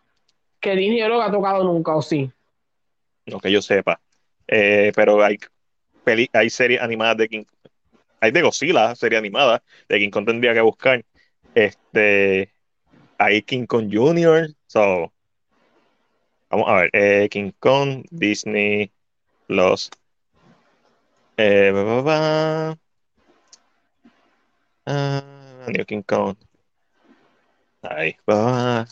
que 0.61 0.77
Disney 0.77 1.01
no 1.01 1.09
lo 1.09 1.23
ha 1.23 1.31
tocado 1.31 1.65
nunca, 1.65 1.95
¿o 1.95 2.03
sí? 2.03 2.31
no 3.27 3.39
que 3.39 3.53
yo 3.53 3.63
sepa. 3.63 4.01
Eh, 4.49 4.93
pero 4.97 5.23
hay, 5.23 5.39
peli- 6.05 6.29
hay 6.33 6.51
series 6.51 6.81
animadas 6.81 7.17
de 7.17 7.29
King 7.29 7.45
Hay 8.21 8.31
de 8.31 8.43
Godzilla, 8.43 8.95
serie 8.95 9.19
animada, 9.19 9.63
de 9.89 9.99
King 9.99 10.11
Kong 10.11 10.27
tendría 10.27 10.55
que 10.55 10.61
buscar. 10.61 11.05
Este, 11.55 12.53
hay 13.19 13.43
King 13.43 13.67
Kong 13.67 13.91
Jr. 13.93 14.49
So, 14.67 15.13
vamos 16.51 16.69
a 16.69 16.75
ver. 16.75 16.91
eh, 16.93 17.29
King 17.29 17.51
Kong, 17.59 18.05
Disney, 18.11 18.93
los. 19.49 19.91
Eh. 21.37 21.73
Ah, 24.87 25.32
New 25.69 25.85
King 25.85 26.03
Kong. 26.03 26.37
Ahí 27.83 28.17
va. 28.31 28.87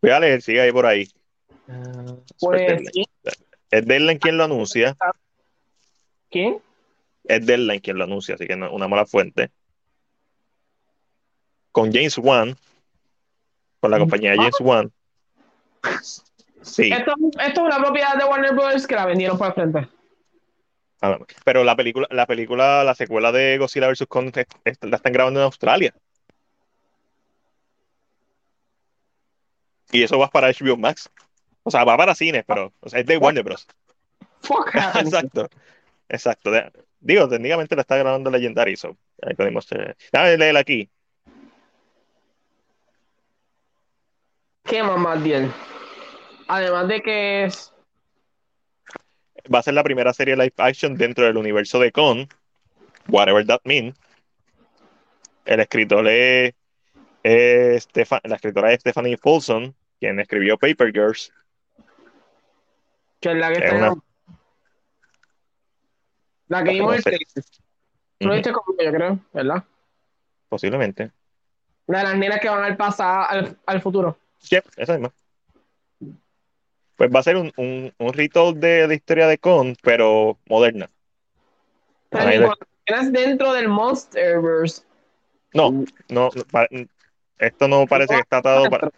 Voy 0.00 0.10
a 0.10 0.20
leer, 0.20 0.42
sigue 0.42 0.60
ahí 0.60 0.72
por 0.72 0.86
ahí. 0.86 1.08
Ah, 1.68 2.14
Pues 2.40 2.82
sí. 2.92 3.04
Es 3.70 3.86
Deadline 3.86 4.18
quien 4.18 4.36
lo 4.36 4.44
anuncia. 4.44 4.96
¿Quién? 6.30 6.58
Es 7.24 7.44
Deadline 7.44 7.80
quien 7.80 7.98
lo 7.98 8.04
anuncia, 8.04 8.34
así 8.34 8.46
que 8.46 8.56
no, 8.56 8.72
una 8.72 8.86
mala 8.88 9.06
fuente. 9.06 9.50
Con 11.72 11.92
James 11.92 12.16
Wan, 12.18 12.56
con 13.80 13.90
la 13.90 13.98
compañía 13.98 14.30
de 14.32 14.36
James 14.36 14.60
Wan. 14.60 14.92
Sí, 16.62 16.90
Esto, 16.90 17.14
esto 17.40 17.60
es 17.60 17.66
una 17.66 17.78
propiedad 17.78 18.16
de 18.16 18.24
Warner 18.24 18.54
Bros. 18.54 18.86
que 18.86 18.94
la 18.94 19.06
vendieron 19.06 19.36
por 19.36 19.48
el 19.48 19.52
frente. 19.54 19.88
Pero 21.44 21.64
la 21.64 21.76
película, 21.76 22.06
la 22.10 22.26
película, 22.26 22.84
la 22.84 22.94
secuela 22.94 23.32
de 23.32 23.58
Godzilla 23.58 23.88
vs. 23.88 24.06
Kong 24.08 24.32
la 24.82 24.96
están 24.96 25.12
grabando 25.12 25.40
en 25.40 25.44
Australia. 25.44 25.94
Y 29.92 30.02
eso 30.02 30.18
va 30.18 30.28
para 30.28 30.48
HBO 30.48 30.76
Max. 30.76 31.10
O 31.62 31.70
sea, 31.70 31.84
va 31.84 31.96
para 31.96 32.14
cines, 32.14 32.44
pero 32.46 32.72
o 32.80 32.88
sea, 32.88 33.00
es 33.00 33.06
de 33.06 33.16
Warner 33.16 33.44
Bros. 33.44 33.66
Fuck. 34.42 34.74
Exacto, 34.96 35.48
exacto. 36.08 36.50
Digo, 37.00 37.28
técnicamente 37.28 37.74
la 37.74 37.82
está 37.82 37.96
grabando 37.96 38.30
Legendary, 38.30 38.76
so 38.76 38.96
ahí 39.22 39.34
podemos. 39.34 39.70
Eh, 39.72 39.94
déjame 40.12 40.36
leer 40.38 40.56
aquí. 40.56 40.90
¿Qué 44.64 44.82
más, 44.82 44.98
Matiel? 44.98 45.52
Además 46.48 46.88
de 46.88 47.02
que 47.02 47.44
es. 47.44 47.73
Va 49.52 49.58
a 49.58 49.62
ser 49.62 49.74
la 49.74 49.82
primera 49.84 50.12
serie 50.12 50.36
live 50.36 50.52
action 50.58 50.96
dentro 50.96 51.24
del 51.24 51.36
universo 51.36 51.78
de 51.78 51.92
Con, 51.92 52.28
whatever 53.08 53.46
that 53.46 53.60
means. 53.64 53.96
El 55.44 55.60
escritor 55.60 56.06
es, 56.08 56.54
la 57.22 58.34
escritora 58.36 58.72
es 58.72 58.80
Stephanie 58.80 59.18
Paulson, 59.18 59.74
quien 60.00 60.18
escribió 60.20 60.56
Paper 60.56 60.92
Girls. 60.92 61.32
que 63.20 63.30
es 63.32 63.36
la 63.36 63.48
que 63.48 63.58
Es 63.58 63.64
está. 63.72 63.76
una- 63.76 63.94
La 66.48 66.62
que 66.62 66.70
vimos 66.72 67.02
trailer. 67.02 67.26
Tú 68.18 68.28
lo 68.28 68.34
viste 68.34 68.52
conmigo, 68.52 68.82
yo 68.84 68.92
creo, 68.92 69.18
¿verdad? 69.32 69.64
posiblemente. 70.48 71.10
La 71.86 71.98
de 71.98 72.04
las 72.04 72.16
nenas 72.16 72.38
que 72.40 72.48
van 72.48 72.62
al 72.64 72.76
pasado, 72.76 73.26
al, 73.28 73.58
al 73.66 73.82
futuro. 73.82 74.18
Yep, 74.50 74.64
esa 74.76 74.92
misma. 74.92 75.12
Pues 76.96 77.10
va 77.10 77.20
a 77.20 77.24
ser 77.24 77.36
un, 77.36 77.52
un, 77.56 77.92
un 77.98 78.12
retold 78.12 78.58
de 78.58 78.86
la 78.86 78.94
historia 78.94 79.26
de 79.26 79.38
Con, 79.38 79.76
pero 79.82 80.38
moderna. 80.46 80.90
Pero 82.10 82.52
eras 82.86 83.12
dentro 83.12 83.52
del 83.52 83.68
Monsterverse. 83.68 84.82
No, 85.52 85.84
no, 86.08 86.30
esto 87.38 87.68
no 87.68 87.86
parece 87.86 88.14
que 88.14 88.20
está 88.20 88.38
atado 88.38 88.70
para. 88.70 88.90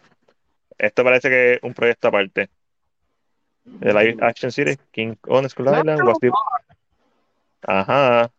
Esto 0.77 1.03
parece 1.03 1.29
que 1.29 1.53
es 1.53 1.59
un 1.63 1.73
proyecto 1.73 2.07
aparte. 2.07 2.49
De 3.63 3.93
Live 3.93 4.17
Action 4.21 4.51
Series, 4.51 4.79
King 4.91 5.15
Kong 5.21 5.47
Skull 5.49 5.67
Island, 5.67 6.03
was 6.03 6.19
the- 6.19 6.31
Ajá. 7.63 8.31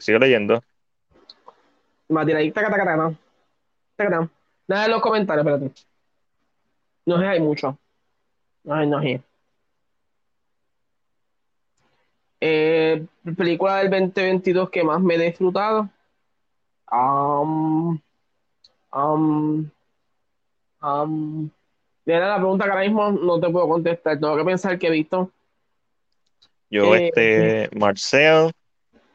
Sigo 0.00 0.18
leyendo. 0.18 0.62
Matiel 2.08 2.36
ahí, 2.38 2.50
taca, 2.50 3.16
Nada 4.70 4.84
en 4.84 4.90
los 4.92 5.02
comentarios, 5.02 5.44
espérate. 5.44 5.82
No 7.04 7.18
sé, 7.18 7.26
hay 7.26 7.40
mucho. 7.40 7.76
Ay, 8.68 8.86
no 8.86 9.02
sé. 9.02 9.20
Eh, 12.40 13.04
película 13.36 13.78
del 13.78 13.90
2022 13.90 14.70
que 14.70 14.84
más 14.84 15.00
me 15.00 15.16
he 15.16 15.18
disfrutado. 15.18 15.90
Um, 16.88 17.98
um, 18.92 19.68
um, 20.80 21.50
era 22.06 22.28
la 22.28 22.36
pregunta 22.36 22.64
que 22.64 22.70
ahora 22.70 22.84
mismo 22.84 23.10
no 23.10 23.40
te 23.40 23.50
puedo 23.50 23.66
contestar. 23.66 24.20
Tengo 24.20 24.36
que 24.36 24.44
pensar 24.44 24.78
que 24.78 24.86
he 24.86 24.90
visto. 24.90 25.32
Yo, 26.70 26.94
Eh, 26.94 27.08
este, 27.08 27.76
Marcel, 27.76 28.52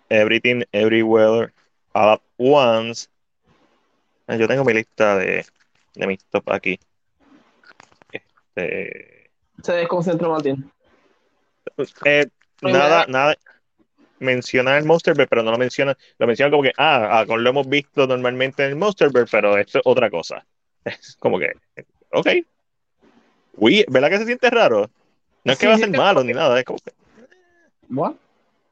Everything, 0.10 0.64
Everywhere, 0.74 1.54
All 1.94 2.10
at 2.10 2.22
Once. 2.38 3.08
Yo 4.28 4.48
tengo 4.48 4.64
mi 4.64 4.74
lista 4.74 5.18
de, 5.18 5.46
de 5.94 6.08
mis 6.08 6.24
top 6.26 6.50
aquí. 6.52 6.80
Este, 8.12 9.30
Se 9.64 9.74
desconcentró 9.74 10.32
Martín. 10.32 10.70
eh, 12.06 12.28
nada, 12.62 13.06
nada. 13.08 13.36
Menciona 14.20 14.78
el 14.78 14.86
Monsterverse, 14.86 15.28
pero 15.28 15.44
no 15.44 15.52
lo 15.52 15.58
menciona. 15.58 15.96
Lo 16.18 16.26
menciona 16.26 16.50
como 16.50 16.64
que, 16.64 16.72
ah, 16.78 17.20
ah, 17.20 17.26
lo 17.38 17.50
hemos 17.50 17.68
visto 17.68 18.08
normalmente 18.08 18.64
en 18.64 18.70
el 18.70 18.76
Monsterverse, 18.76 19.30
pero 19.32 19.58
esto 19.58 19.80
es 19.80 19.84
otra 19.86 20.10
cosa. 20.10 20.46
Es 20.86 21.16
como 21.20 21.40
que, 21.40 21.52
ok. 22.12 22.28
Uy, 23.58 23.86
¿verdad 23.90 24.10
que 24.10 24.20
se 24.20 24.26
siente 24.26 24.50
raro? 24.50 24.90
No 25.44 25.54
es 25.54 25.58
que 25.58 25.66
Sí, 25.66 25.70
va 25.70 25.74
a 25.76 25.78
ser 25.80 25.90
sí. 25.90 25.98
malo 25.98 26.24
ni 26.24 26.34
nada, 26.34 26.60
es 26.60 26.66
como 26.66 26.80
que, 26.80 26.92
What? 27.90 28.14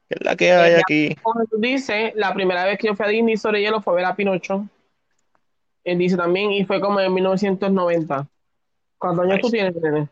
¿qué 0.08 0.16
es 0.20 0.24
la 0.24 0.36
que 0.36 0.52
hay 0.52 0.72
Eh, 0.74 0.78
aquí? 0.80 1.16
Como 1.22 1.44
tú 1.46 1.58
dices, 1.58 2.12
la 2.14 2.32
primera 2.34 2.64
vez 2.64 2.78
que 2.78 2.86
yo 2.88 2.94
fui 2.94 3.06
a 3.06 3.08
Disney 3.08 3.36
sobre 3.36 3.60
hielo 3.60 3.80
fue 3.80 3.96
ver 3.96 4.04
a 4.04 4.14
Pinocho. 4.14 4.66
Él 5.84 5.98
dice 5.98 6.16
también, 6.16 6.50
y 6.50 6.64
fue 6.64 6.80
como 6.80 6.98
en 7.00 7.12
1990. 7.12 8.26
¿Cuántos 8.98 9.24
años 9.26 9.40
tú 9.40 9.50
tienes, 9.50 9.74
nene? 9.76 10.08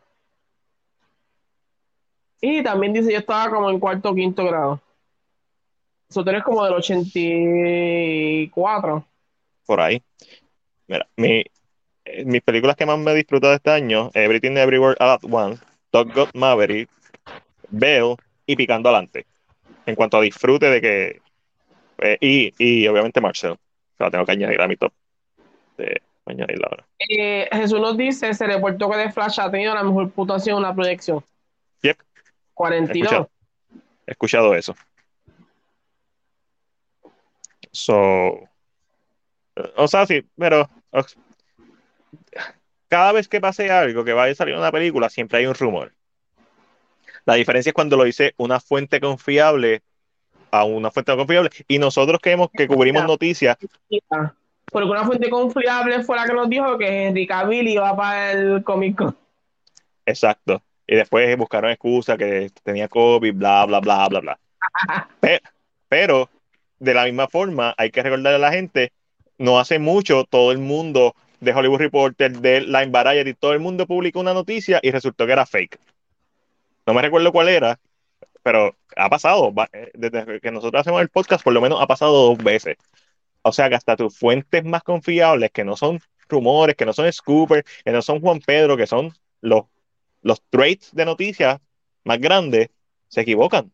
Y 2.41 2.63
también 2.63 2.93
dice, 2.93 3.13
yo 3.13 3.19
estaba 3.19 3.51
como 3.51 3.71
en 3.71 3.81
cuarto 3.81 4.11
o 4.11 4.15
quinto 4.15 4.45
grado. 4.45 4.81
Eso 6.11 6.23
tú 6.23 6.31
eres 6.31 6.43
como 6.43 6.65
del 6.65 6.75
84. 6.75 9.05
Por 9.65 9.81
ahí. 9.81 10.03
Mira, 10.89 11.07
mi, 11.17 11.45
eh, 12.05 12.25
mis 12.27 12.43
películas 12.43 12.77
que 12.77 12.85
más 12.85 12.99
me 12.99 13.13
he 13.13 13.15
disfrutado 13.15 13.55
este 13.55 13.71
año, 13.71 14.11
Everything 14.13 14.57
Everywhere 14.57 14.97
All 15.01 15.11
at 15.11 15.21
Once, 15.23 15.65
Top 15.91 16.13
Gun 16.13 16.29
Maverick, 16.35 16.91
Belle 17.71 18.17
y 18.45 18.57
Picando 18.57 18.91
Adelante. 18.91 19.25
En 19.87 19.95
cuanto 19.95 20.19
a 20.19 20.23
disfrute 20.23 20.67
de 20.67 20.81
que. 20.81 21.23
eh, 21.99 22.19
y, 22.21 22.53
y 22.59 22.87
obviamente 22.89 23.21
Marcel. 23.21 23.57
Que 23.97 24.05
la 24.05 24.11
tengo 24.11 24.27
que 24.27 24.33
añadir 24.33 24.61
a 24.61 24.69
mi 24.69 24.77
top. 24.77 24.93
Eh, 26.99 27.49
Jesús 27.53 27.81
nos 27.81 27.97
dice, 27.97 28.33
se 28.33 28.47
reportó 28.47 28.91
que 28.91 28.97
The 28.97 29.13
Flash 29.13 29.41
ha 29.41 29.51
tenido 29.51 29.75
la 29.75 29.83
mejor 29.83 30.11
puntuación 30.11 30.57
en 30.59 30.63
la 30.63 30.75
proyección. 30.75 31.25
Yep. 31.83 31.99
42. 32.55 33.13
Escucha. 33.13 33.29
He 34.07 34.11
escuchado 34.13 34.55
eso. 34.55 34.75
So. 37.73 38.49
O 39.77 39.89
sea, 39.89 40.07
sí, 40.07 40.25
pero 40.37 40.69
cada 42.89 43.13
vez 43.13 43.29
que 43.29 43.41
pase 43.41 43.71
algo, 43.71 44.05
que 44.05 44.13
vaya 44.13 44.33
a 44.33 44.35
salir 44.35 44.55
una 44.55 44.73
película, 44.73 45.11
siempre 45.11 45.39
hay 45.39 45.47
un 45.47 45.55
rumor. 45.55 45.93
La 47.25 47.35
diferencia 47.35 47.71
es 47.71 47.75
cuando 47.75 47.97
lo 47.97 48.05
dice 48.05 48.35
una 48.37 48.61
fuente 48.61 49.01
confiable 49.01 49.83
a 50.51 50.65
una 50.65 50.91
fuente 50.91 51.13
no 51.13 51.19
confiable. 51.19 51.51
Y 51.67 51.79
nosotros 51.79 52.21
que, 52.21 52.33
hemos, 52.33 52.51
que 52.51 52.69
cubrimos 52.69 53.05
noticias. 53.05 53.57
Porque 54.73 54.89
una 54.89 55.05
fuente 55.05 55.29
confiable 55.29 56.03
fue 56.03 56.17
la 56.17 56.25
que 56.25 56.33
nos 56.33 56.49
dijo 56.49 56.79
que 56.79 57.07
Henry 57.07 57.27
Cavill 57.27 57.69
iba 57.69 57.95
para 57.95 58.33
el 58.33 58.65
cómico. 58.65 59.15
Exacto. 60.07 60.63
Y 60.87 60.97
después 60.97 61.37
buscaron 61.37 61.71
excusa 61.71 62.17
que 62.17 62.51
tenía 62.63 62.89
COVID, 62.89 63.35
bla, 63.35 63.67
bla, 63.67 63.81
bla, 63.81 64.09
bla, 64.09 64.21
bla. 64.21 64.39
pero, 65.89 66.29
de 66.79 66.95
la 66.95 67.05
misma 67.05 67.29
forma, 67.29 67.75
hay 67.77 67.91
que 67.91 68.03
recordarle 68.03 68.37
a 68.37 68.39
la 68.39 68.53
gente, 68.53 68.93
no 69.39 69.61
hace 69.61 69.79
mucho 69.79 70.25
todo 70.25 70.53
el 70.53 70.59
mundo 70.59 71.15
de 71.41 71.53
Hollywood 71.53 71.79
Reporter, 71.79 72.39
de 72.39 72.63
Line 72.63 72.87
Variety, 72.87 73.35
todo 73.35 73.53
el 73.53 73.61
mundo 73.61 73.87
publicó 73.87 74.21
una 74.21 74.33
noticia 74.33 74.81
y 74.83 74.91
resultó 74.91 75.27
que 75.27 75.33
era 75.33 75.45
fake. 75.45 75.79
No 76.87 76.95
me 76.95 77.03
recuerdo 77.03 77.31
cuál 77.33 77.49
era, 77.49 77.79
pero 78.43 78.75
ha 78.97 79.09
pasado, 79.11 79.53
eh, 79.73 79.91
desde 79.95 80.41
que 80.41 80.51
nosotros 80.51 80.81
hacemos 80.81 81.03
el 81.03 81.09
podcast, 81.09 81.45
por 81.45 81.53
lo 81.53 81.61
menos 81.61 81.81
ha 81.81 81.87
pasado 81.87 82.29
dos 82.29 82.39
veces. 82.39 82.77
O 83.43 83.53
sea 83.53 83.69
que 83.69 83.75
hasta 83.75 83.97
tus 83.97 84.17
fuentes 84.17 84.65
más 84.65 84.83
confiables, 84.83 85.51
que 85.51 85.65
no 85.65 85.77
son 85.77 86.01
rumores, 86.29 86.77
que 86.77 86.87
no 86.87 86.93
son 86.93 87.13
Scooper, 87.13 87.65
que 87.85 87.91
no 87.91 88.03
son 88.03 88.21
Juan 88.21 88.41
Pedro, 88.41 88.77
que 88.77 88.87
son 88.87 89.13
los, 89.41 89.65
los 90.23 90.43
trades 90.49 90.91
de 90.93 91.05
noticias 91.05 91.61
más 92.05 92.19
grandes, 92.19 92.71
se 93.09 93.23
equivocan. 93.23 93.73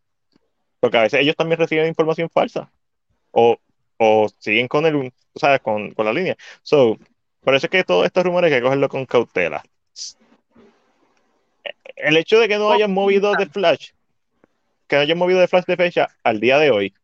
Porque 0.81 0.97
a 0.97 1.03
veces 1.03 1.21
ellos 1.21 1.37
también 1.37 1.59
reciben 1.59 1.87
información 1.87 2.31
falsa. 2.31 2.71
O, 3.31 3.59
o 3.99 4.29
siguen 4.39 4.69
con 4.69 4.87
el, 4.87 5.13
¿sabes? 5.35 5.61
Con, 5.61 5.93
con 5.93 6.07
la 6.07 6.13
línea. 6.13 6.37
So, 6.63 6.99
por 7.43 7.55
eso 7.55 7.67
es 7.67 7.71
que 7.71 7.85
todos 7.85 8.07
estos 8.07 8.25
rumores 8.25 8.53
hay 8.53 8.59
que 8.59 8.65
cogerlo 8.65 8.89
con 8.89 9.07
cautela. 9.07 9.63
El 11.97 12.17
hecho 12.17 12.39
de 12.39 12.49
que 12.49 12.59
no 12.59 12.71
hayan 12.71 12.93
movido 12.93 13.33
de 13.35 13.47
Flash 13.47 13.91
que 14.89 14.97
hayan 14.97 15.19
movido 15.19 15.39
de 15.39 15.47
Flash 15.49 15.67
de 15.67 15.77
fecha 15.77 16.09
al 16.25 16.41
día 16.41 16.59
de 16.59 16.71
hoy 16.71 16.95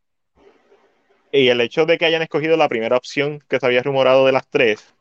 y 1.35 1.49
el 1.49 1.61
hecho 1.61 1.85
de 1.85 1.99
que 1.99 2.05
hayan 2.05 2.23
escogido 2.23 2.57
la 2.57 2.69
primera 2.69 2.97
opción 2.97 3.43
que 3.49 3.59
se 3.59 3.67
había 3.67 3.83
rumorado 3.83 4.25
de 4.25 4.31
las 4.31 4.47
tres, 4.49 4.95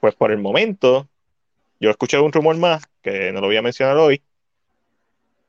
pues 0.00 0.14
por 0.14 0.32
el 0.32 0.38
momento, 0.38 1.06
yo 1.78 1.90
escuché 1.90 2.18
un 2.18 2.32
rumor 2.32 2.56
más 2.56 2.82
que 3.02 3.30
no 3.30 3.42
lo 3.42 3.48
voy 3.48 3.58
a 3.58 3.62
mencionar 3.62 3.98
hoy, 3.98 4.22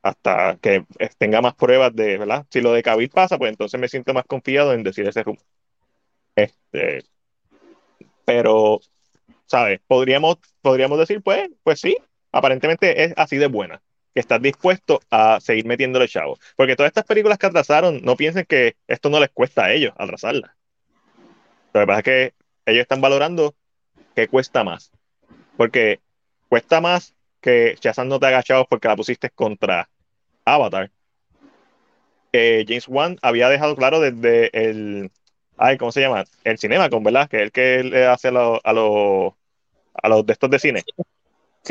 hasta 0.02 0.58
que 0.62 0.86
tenga 1.18 1.42
más 1.42 1.56
pruebas 1.56 1.96
de, 1.96 2.18
¿verdad? 2.18 2.46
Si 2.50 2.60
lo 2.60 2.74
de 2.74 2.84
Cabil 2.84 3.10
pasa, 3.10 3.38
pues 3.38 3.52
entonces 3.52 3.80
me 3.80 3.88
siento 3.88 4.14
más 4.14 4.26
confiado 4.26 4.74
en 4.74 4.84
decir 4.84 5.08
ese 5.08 5.24
rumor. 5.24 5.44
Este, 6.36 7.06
pero, 8.26 8.82
¿sabes? 9.46 9.80
Podríamos, 9.88 10.40
podríamos 10.62 11.00
decir, 11.00 11.22
pues, 11.22 11.50
pues 11.64 11.80
sí, 11.80 11.96
aparentemente 12.34 13.06
es 13.06 13.14
así 13.16 13.38
de 13.38 13.48
buena 13.48 13.82
que 14.14 14.20
estás 14.20 14.42
dispuesto 14.42 15.02
a 15.10 15.40
seguir 15.40 15.66
metiéndole 15.66 16.08
chavo. 16.08 16.38
Porque 16.56 16.76
todas 16.76 16.90
estas 16.90 17.06
películas 17.06 17.38
que 17.38 17.48
atrasaron, 17.48 18.02
no 18.04 18.16
piensen 18.16 18.46
que 18.46 18.76
esto 18.88 19.10
no 19.10 19.20
les 19.20 19.30
cuesta 19.30 19.66
a 19.66 19.74
ellos 19.74 19.94
atrasarlas. 19.98 20.52
Lo 21.74 21.82
que 21.82 21.88
pasa 21.88 22.00
es 22.00 22.04
que 22.04 22.34
ellos 22.66 22.82
están 22.82 23.02
valorando 23.02 23.56
qué 24.16 24.28
cuesta 24.28 24.64
más. 24.64 24.92
Porque 25.58 26.00
cuesta 26.50 26.82
más 26.82 27.16
que 27.40 27.78
Shazam 27.82 28.08
no 28.08 28.20
te 28.20 28.28
haga 28.28 28.44
chavos 28.44 28.68
porque 28.70 28.88
la 28.88 28.96
pusiste 28.96 29.30
contra 29.30 29.90
Avatar. 30.46 30.92
Eh, 32.34 32.66
James 32.68 32.88
Wan 32.88 33.18
había 33.22 33.50
dejado 33.50 33.76
claro 33.76 34.00
desde 34.00 34.50
el. 34.54 35.12
Ay, 35.58 35.78
¿cómo 35.78 35.92
se 35.92 36.02
llama? 36.02 36.24
El 36.44 36.58
cinema, 36.58 36.90
con 36.90 37.04
verdad, 37.04 37.30
que 37.30 37.38
es 37.38 37.44
el 37.44 37.52
que 37.52 37.84
le 37.84 38.06
hace 38.06 38.30
a 38.30 38.32
los 38.32 38.60
a 38.64 38.72
a 39.94 40.10
los 40.10 40.26
de 40.26 40.34
estos 40.34 40.50
de 40.50 40.60
cine 40.60 40.84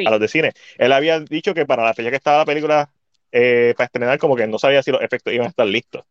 a 0.05 0.11
los 0.11 0.21
de 0.21 0.29
cine. 0.29 0.53
Él 0.79 0.93
había 0.93 1.21
dicho 1.21 1.55
que 1.55 1.67
para 1.67 1.85
la 1.85 1.95
fecha 1.95 2.11
que 2.11 2.17
estaba 2.17 2.39
la 2.39 2.45
película 2.45 2.91
eh, 3.33 3.75
para 3.77 3.87
estrenar, 3.87 4.19
como 4.19 4.37
que 4.37 4.47
no 4.47 4.59
sabía 4.59 4.83
si 4.83 4.91
los 4.91 5.03
efectos 5.03 5.33
iban 5.33 5.47
a 5.47 5.51
estar 5.51 5.67
listos. 5.67 6.05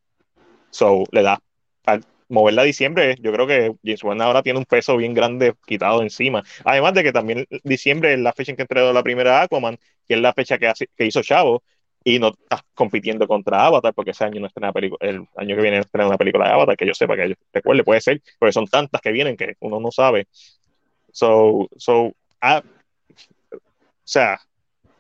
So, 0.72 1.04
le 1.12 1.24
da. 1.24 1.40
Al 1.86 2.04
moverla 2.30 2.62
a 2.62 2.66
diciembre, 2.66 3.16
yo 3.20 3.34
creo 3.34 3.48
que 3.48 3.74
James 3.84 4.04
Wan 4.04 4.22
ahora 4.22 4.44
tiene 4.44 4.60
un 4.60 4.66
peso 4.66 4.96
bien 4.96 5.14
grande 5.14 5.56
quitado 5.66 6.02
encima. 6.02 6.44
Además 6.64 6.94
de 6.94 7.04
que 7.04 7.12
también 7.12 7.46
diciembre 7.64 8.14
es 8.14 8.20
la 8.20 8.34
fecha 8.34 8.52
en 8.52 8.56
que 8.56 8.62
entregó 8.64 8.94
la 8.94 9.04
primera 9.04 9.42
Aquaman, 9.42 9.78
que 10.08 10.14
es 10.14 10.22
la 10.22 10.34
fecha 10.34 10.58
que, 10.58 10.72
que 10.96 11.06
hizo 11.06 11.22
Chavo, 11.24 11.64
y 12.04 12.20
no 12.20 12.30
está 12.30 12.64
compitiendo 12.74 13.28
contra 13.28 13.66
Avatar, 13.66 13.94
porque 13.94 14.12
ese 14.12 14.24
año 14.24 14.40
no 14.40 14.48
estrena 14.48 14.72
película, 14.72 15.00
el 15.02 15.28
año 15.36 15.56
que 15.56 15.62
viene 15.62 15.78
no 15.78 15.82
estrena 15.82 16.08
una 16.08 16.18
película 16.18 16.48
de 16.48 16.54
Avatar, 16.54 16.78
que 16.78 16.86
yo 16.86 16.94
sepa, 16.94 17.16
que 17.16 17.30
yo 17.30 17.36
recuerde, 17.52 17.84
puede 17.84 18.02
ser, 18.02 18.22
porque 18.38 18.54
son 18.54 18.68
tantas 18.68 19.02
que 19.02 19.12
vienen 19.12 19.36
que 19.36 19.56
uno 19.60 19.80
no 19.80 19.92
sabe. 19.92 20.28
So, 21.12 21.68
so 21.76 22.14
ah, 22.42 22.62
sea, 24.10 24.42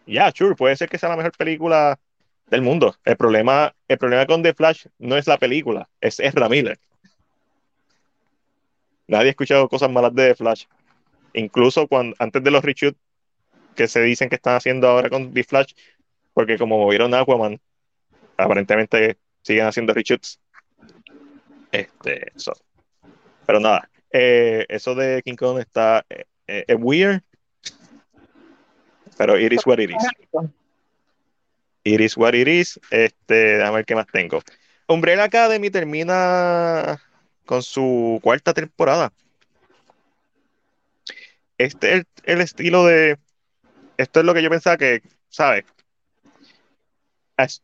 ya, 0.05 0.31
sure, 0.31 0.55
puede 0.55 0.75
ser 0.75 0.89
que 0.89 0.97
sea 0.97 1.09
la 1.09 1.17
mejor 1.17 1.31
película 1.37 1.99
del 2.47 2.61
mundo. 2.61 2.95
El 3.05 3.17
problema, 3.17 3.73
el 3.87 3.97
problema 3.97 4.25
con 4.25 4.43
The 4.43 4.53
Flash 4.53 4.85
no 4.97 5.17
es 5.17 5.27
la 5.27 5.37
película, 5.37 5.89
es 6.01 6.19
Ezra 6.19 6.49
Miller. 6.49 6.79
Nadie 9.07 9.27
ha 9.27 9.29
escuchado 9.31 9.67
cosas 9.67 9.89
malas 9.89 10.13
de 10.13 10.29
The 10.29 10.35
Flash. 10.35 10.65
Incluso 11.33 11.87
cuando, 11.87 12.15
antes 12.19 12.43
de 12.43 12.51
los 12.51 12.63
reshoots 12.63 12.99
que 13.75 13.87
se 13.87 14.01
dicen 14.01 14.29
que 14.29 14.35
están 14.35 14.55
haciendo 14.55 14.87
ahora 14.87 15.09
con 15.09 15.33
The 15.33 15.43
Flash, 15.43 15.73
porque 16.33 16.57
como 16.57 16.77
movieron 16.77 17.13
Aquaman, 17.13 17.59
aparentemente 18.37 19.17
siguen 19.41 19.65
haciendo 19.65 19.93
reshoots. 19.93 20.39
Este, 21.71 22.31
Pero 23.45 23.59
nada, 23.59 23.89
eh, 24.11 24.65
eso 24.69 24.95
de 24.95 25.21
King 25.23 25.35
Kong 25.35 25.59
está 25.59 26.05
eh, 26.09 26.25
eh, 26.47 26.75
weird, 26.75 27.21
pero 29.19 29.37
it 29.37 29.51
is 29.51 29.65
what 29.65 29.79
it 29.81 29.89
is. 29.89 30.49
It 31.83 31.99
is 31.99 32.15
what 32.15 32.33
it 32.33 32.47
is. 32.47 32.79
Este, 32.89 33.57
déjame 33.57 33.75
ver 33.75 33.85
qué 33.85 33.93
más 33.93 34.07
tengo. 34.07 34.41
Umbrella 34.87 35.25
Academy 35.25 35.69
termina 35.69 37.01
con 37.45 37.61
su 37.61 38.21
cuarta 38.23 38.53
temporada. 38.53 39.11
Este 41.57 41.97
es 41.97 42.03
el, 42.23 42.39
estilo 42.39 42.85
de. 42.85 43.17
Esto 43.97 44.21
es 44.21 44.25
lo 44.25 44.33
que 44.33 44.41
yo 44.41 44.49
pensaba 44.49 44.77
que, 44.77 45.01
¿sabes? 45.27 45.65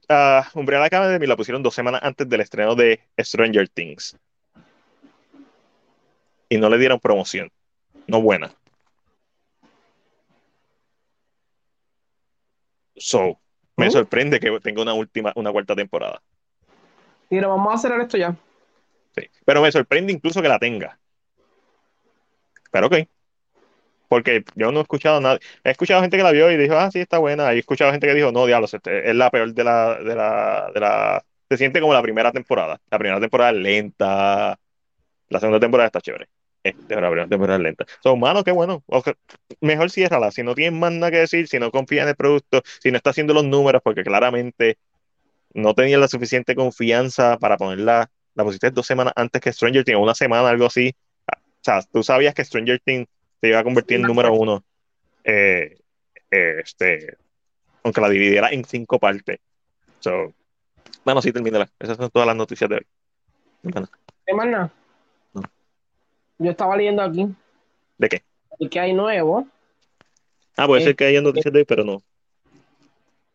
A 0.10 0.49
Umbrella 0.56 0.84
Academy 0.84 1.26
la 1.26 1.38
pusieron 1.38 1.64
dos 1.64 1.73
semanas 1.73 2.02
antes 2.03 2.27
del 2.27 2.41
estreno 2.41 2.76
de 2.76 2.99
Stranger 3.18 3.69
Things. 3.69 4.18
Y 6.49 6.57
no 6.57 6.69
le 6.69 6.77
dieron 6.77 6.99
promoción. 6.99 7.49
No 8.07 8.22
buena. 8.22 8.53
So, 12.95 13.39
me 13.77 13.91
sorprende 13.91 14.39
que 14.39 14.59
tenga 14.61 14.81
una 14.81 14.93
última, 14.93 15.34
una 15.35 15.51
cuarta 15.51 15.76
temporada. 15.76 16.22
Mira, 17.30 17.47
vamos 17.47 17.72
a 17.72 17.76
hacer 17.76 17.99
esto 17.99 18.17
ya. 18.17 18.35
Sí, 19.15 19.30
pero 19.45 19.61
me 19.61 19.72
sorprende 19.72 20.13
incluso 20.13 20.41
que 20.41 20.47
la 20.47 20.59
tenga. 20.59 20.97
Pero 22.72 22.88
ok. 22.88 22.95
Porque 24.07 24.43
yo 24.55 24.72
no 24.72 24.80
he 24.80 24.81
escuchado 24.81 25.19
nada. 25.19 25.39
He 25.63 25.72
escuchado 25.72 26.01
gente 26.01 26.17
que 26.17 26.23
la 26.23 26.31
vio 26.31 26.51
y 26.51 26.57
dijo, 26.57 26.76
ah, 26.76 26.91
sí, 26.91 26.99
está 26.99 27.17
buena. 27.17 27.53
Y 27.53 27.57
he 27.57 27.59
escuchado 27.59 27.91
gente 27.91 28.07
que 28.07 28.13
dijo, 28.13 28.31
no, 28.31 28.45
diablos, 28.45 28.73
este, 28.73 29.09
es 29.09 29.15
la 29.15 29.31
peor 29.31 29.53
de 29.53 29.63
la, 29.63 29.95
de 29.95 30.15
la, 30.15 30.72
de 30.73 30.80
la. 30.80 31.26
Se 31.49 31.57
siente 31.57 31.81
como 31.81 31.93
la 31.93 32.01
primera 32.01 32.31
temporada. 32.31 32.80
La 32.89 32.99
primera 32.99 33.19
temporada 33.19 33.51
es 33.51 33.57
lenta. 33.57 34.59
La 35.30 35.39
segunda 35.39 35.59
temporada 35.59 35.88
está 35.88 36.01
chévere. 36.01 36.27
Este, 36.66 36.96
temporada 36.96 37.60
lenta. 37.60 37.86
Son 38.02 38.14
humanos, 38.14 38.44
qué 38.44 38.52
bueno. 38.52 38.84
mejor 39.62 39.92
ciérrala. 39.92 40.32
Si 40.32 40.42
no 40.42 40.56
tienes 40.56 40.78
más 40.80 40.92
nada 40.92 41.12
que 41.12 41.20
decir, 41.20 41.48
si 41.48 41.60
no 41.60 41.70
confías 41.70 42.04
en 42.04 42.10
el 42.10 42.16
producto, 42.16 42.64
si 42.80 42.90
no 42.90 42.98
está 42.98 43.12
haciendo 43.12 43.36
los 43.36 43.44
números, 43.44 43.84
porque 43.84 44.04
claramente 44.04 44.80
no 45.54 45.76
tenías 45.76 46.00
la 46.00 46.08
suficiente 46.08 46.56
confianza 46.56 47.38
para 47.38 47.56
ponerla. 47.58 48.10
La 48.34 48.44
pusiste 48.44 48.72
dos 48.72 48.88
semanas 48.88 49.14
antes 49.16 49.40
que 49.44 49.54
Stranger 49.54 49.84
Things, 49.84 50.00
una 50.00 50.16
semana, 50.16 50.50
algo 50.50 50.66
así. 50.66 50.92
O 51.28 51.38
sea, 51.62 51.84
tú 51.84 52.02
sabías 52.02 52.34
que 52.34 52.44
Stranger 52.44 52.82
Things 52.84 53.08
se 53.40 53.48
iba 53.48 53.60
a 53.60 53.64
convertir 53.64 53.98
en 53.98 54.02
número 54.02 54.34
uno. 54.34 54.64
Eh, 55.24 55.78
eh, 56.32 56.62
este, 56.64 57.16
aunque 57.84 58.02
la 58.02 58.10
dividiera 58.10 58.50
en 58.50 58.66
cinco 58.66 58.98
partes. 58.98 59.38
So, 60.00 60.34
bueno, 61.04 61.22
sí, 61.22 61.32
termínala. 61.32 61.70
Esas 61.78 61.98
son 61.98 62.10
todas 62.10 62.26
las 62.26 62.36
noticias 62.36 62.68
de 62.68 62.78
hoy. 62.78 62.88
Bueno. 64.26 64.72
Yo 66.38 66.52
estaba 66.52 66.76
leyendo 66.76 67.02
aquí. 67.02 67.28
¿De 67.98 68.10
qué? 68.10 68.22
que 68.70 68.80
hay 68.80 68.94
nuevo. 68.94 69.48
Ah, 70.57 70.68
puede 70.68 70.84
ser 70.84 70.95
que 70.95 71.06
haya 71.06 71.22
noticias 71.22 71.53
de 71.53 71.60
hoy, 71.60 71.66
pero 71.66 71.84
no. 71.84 72.02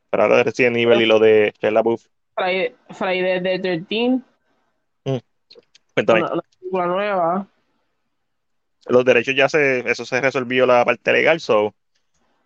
Para 0.08 0.24
hablar 0.24 0.38
de 0.38 0.44
Resident 0.44 0.76
Evil 0.76 1.02
y 1.02 1.06
lo 1.06 1.18
de 1.18 1.52
Shella 1.60 1.82
Buff. 1.82 2.06
Friday, 2.34 2.74
Friday 2.90 3.42
the 3.42 3.58
13. 3.58 4.20
Mm. 5.04 5.18
Cuéntame. 5.94 6.22
Una, 6.22 6.42
película 6.58 6.86
nueva. 6.86 7.46
Los 8.86 9.04
derechos 9.04 9.34
ya 9.34 9.48
se, 9.48 9.80
eso 9.90 10.04
se 10.04 10.20
resolvió 10.20 10.66
la 10.66 10.84
parte 10.84 11.12
legal, 11.12 11.38
so, 11.40 11.74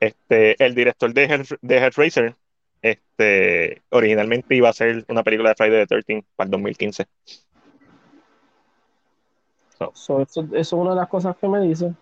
este, 0.00 0.62
el 0.62 0.74
director 0.74 1.14
de, 1.14 1.24
Head, 1.24 1.46
de 1.62 1.76
Hellraiser, 1.78 2.34
este, 2.82 3.82
originalmente 3.90 4.54
iba 4.54 4.68
a 4.68 4.72
ser 4.72 5.04
una 5.08 5.22
película 5.22 5.50
de 5.50 5.54
Friday 5.54 5.86
the 5.86 5.86
13 5.86 6.24
para 6.36 6.46
el 6.46 6.50
2015. 6.50 7.06
So. 9.78 9.92
So, 9.94 10.22
eso, 10.22 10.40
eso, 10.42 10.56
es 10.56 10.72
una 10.72 10.90
de 10.90 10.96
las 10.96 11.08
cosas 11.08 11.36
que 11.36 11.48
me 11.48 11.60
dice. 11.60 11.92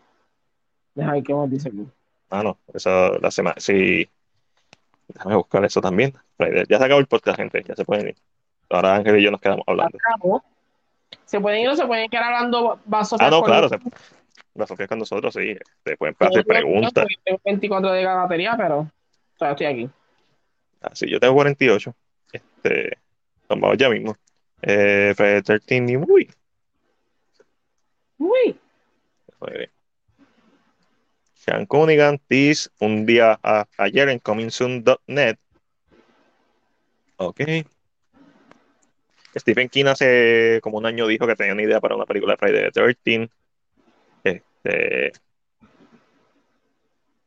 Deja 0.94 1.12
ver 1.12 1.22
qué 1.22 1.34
más 1.34 1.50
dice 1.50 1.68
aquí. 1.68 1.86
Ah, 2.30 2.42
no, 2.42 2.58
eso 2.72 3.18
la 3.18 3.30
semana. 3.30 3.56
Sí. 3.58 4.08
Déjame 5.08 5.36
buscar 5.36 5.64
eso 5.64 5.80
también. 5.80 6.14
Ya 6.68 6.78
se 6.78 6.84
acabó 6.84 7.00
el 7.00 7.06
podcast, 7.06 7.36
gente. 7.36 7.62
Ya 7.66 7.74
se 7.74 7.84
pueden 7.84 8.08
ir. 8.08 8.16
Ahora 8.70 8.96
Ángel 8.96 9.18
y 9.18 9.22
yo 9.22 9.30
nos 9.30 9.40
quedamos 9.40 9.64
hablando. 9.66 9.98
Se 11.26 11.40
pueden 11.40 11.60
ir 11.60 11.68
o 11.68 11.76
se 11.76 11.86
pueden 11.86 12.08
quedar 12.08 12.32
hablando 12.32 12.80
vasos. 12.86 13.20
Ah, 13.20 13.30
no, 13.30 13.42
claro. 13.42 13.68
Se, 13.68 13.78
vasos 14.54 14.78
con 14.88 14.98
nosotros, 14.98 15.34
sí. 15.34 15.56
Se 15.84 15.96
pueden 15.96 16.16
hacer 16.18 16.44
preguntas. 16.44 17.06
Tengo 17.24 17.40
24 17.44 17.92
de 17.92 18.06
batería, 18.06 18.54
pero 18.56 18.90
todavía 19.36 19.52
estoy 19.52 19.66
aquí. 19.66 19.90
Ah, 20.80 20.90
sí, 20.94 21.10
yo 21.10 21.20
tengo 21.20 21.34
48. 21.34 21.94
Este, 22.32 22.98
vamos 23.48 23.76
ya 23.76 23.90
mismo. 23.90 24.16
Eh, 24.62 25.12
Fred 25.16 25.44
13 25.44 25.76
y 25.76 25.96
muy. 25.96 26.30
Muy. 28.22 28.56
Sean 31.34 31.66
Cunningham, 31.66 32.18
Tis, 32.28 32.70
un 32.78 33.04
día 33.04 33.40
ayer 33.76 34.08
en 34.08 34.20
comingsoon.net. 34.20 35.36
Ok. 37.16 37.40
Stephen 39.34 39.68
King 39.68 39.86
hace 39.86 40.60
como 40.62 40.78
un 40.78 40.86
año 40.86 41.08
dijo 41.08 41.26
que 41.26 41.34
tenía 41.34 41.52
una 41.52 41.62
idea 41.62 41.80
para 41.80 41.96
una 41.96 42.06
película 42.06 42.34
de 42.34 42.36
Friday 42.36 42.70
the 42.70 42.94
13. 43.04 43.30
Este, 44.22 45.12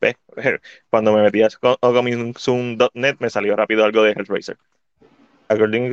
cuando 0.90 1.12
me 1.14 1.24
metí 1.24 1.42
a 1.44 1.50
comingsoon.net 1.82 3.18
me 3.20 3.30
salió 3.30 3.56
rápido 3.58 3.84
algo 3.84 4.02
de 4.04 4.12
Hellraiser. 4.12 4.58
According 5.50 5.90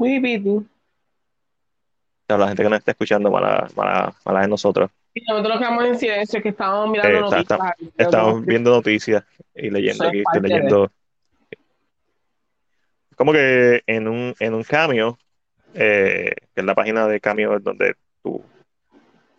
Muy 0.00 0.18
bien. 0.18 0.66
La 2.26 2.48
gente 2.48 2.62
que 2.62 2.70
nos 2.70 2.78
está 2.78 2.92
escuchando, 2.92 3.30
mala, 3.30 3.68
mala, 3.76 4.14
mala 4.24 4.40
de 4.40 4.48
nosotros. 4.48 4.90
Y 5.12 5.20
nosotros 5.28 5.58
quedamos 5.58 5.84
en 5.84 5.98
silencio, 5.98 6.40
que 6.40 6.48
estábamos 6.48 6.88
mirando 6.88 7.18
eh, 7.18 7.20
noticias. 7.20 7.60
estamos 7.98 8.46
viendo 8.46 8.70
noticias 8.70 9.22
y 9.54 9.68
leyendo 9.68 10.08
aquí, 10.08 10.20
estoy 10.20 10.48
leyendo. 10.48 10.90
Como 13.14 13.32
que 13.32 13.82
en 13.86 14.08
un, 14.08 14.34
en 14.40 14.54
un 14.54 14.62
cameo, 14.62 15.18
eh, 15.74 16.32
que 16.54 16.60
es 16.62 16.64
la 16.64 16.74
página 16.74 17.06
de 17.06 17.20
cameo 17.20 17.60
donde 17.60 17.94
tú 18.22 18.42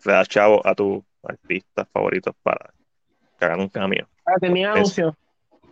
le 0.04 0.12
das 0.12 0.28
chavo 0.28 0.64
a 0.64 0.76
tus 0.76 1.02
artistas 1.24 1.88
favoritos 1.92 2.36
para 2.40 2.72
que 3.36 3.44
hagan 3.46 3.62
un 3.62 3.68
cameo. 3.68 4.06
Ah, 4.24 4.34
te 4.38 4.46
envían 4.46 4.70
un 4.70 4.76
anuncio. 4.76 5.16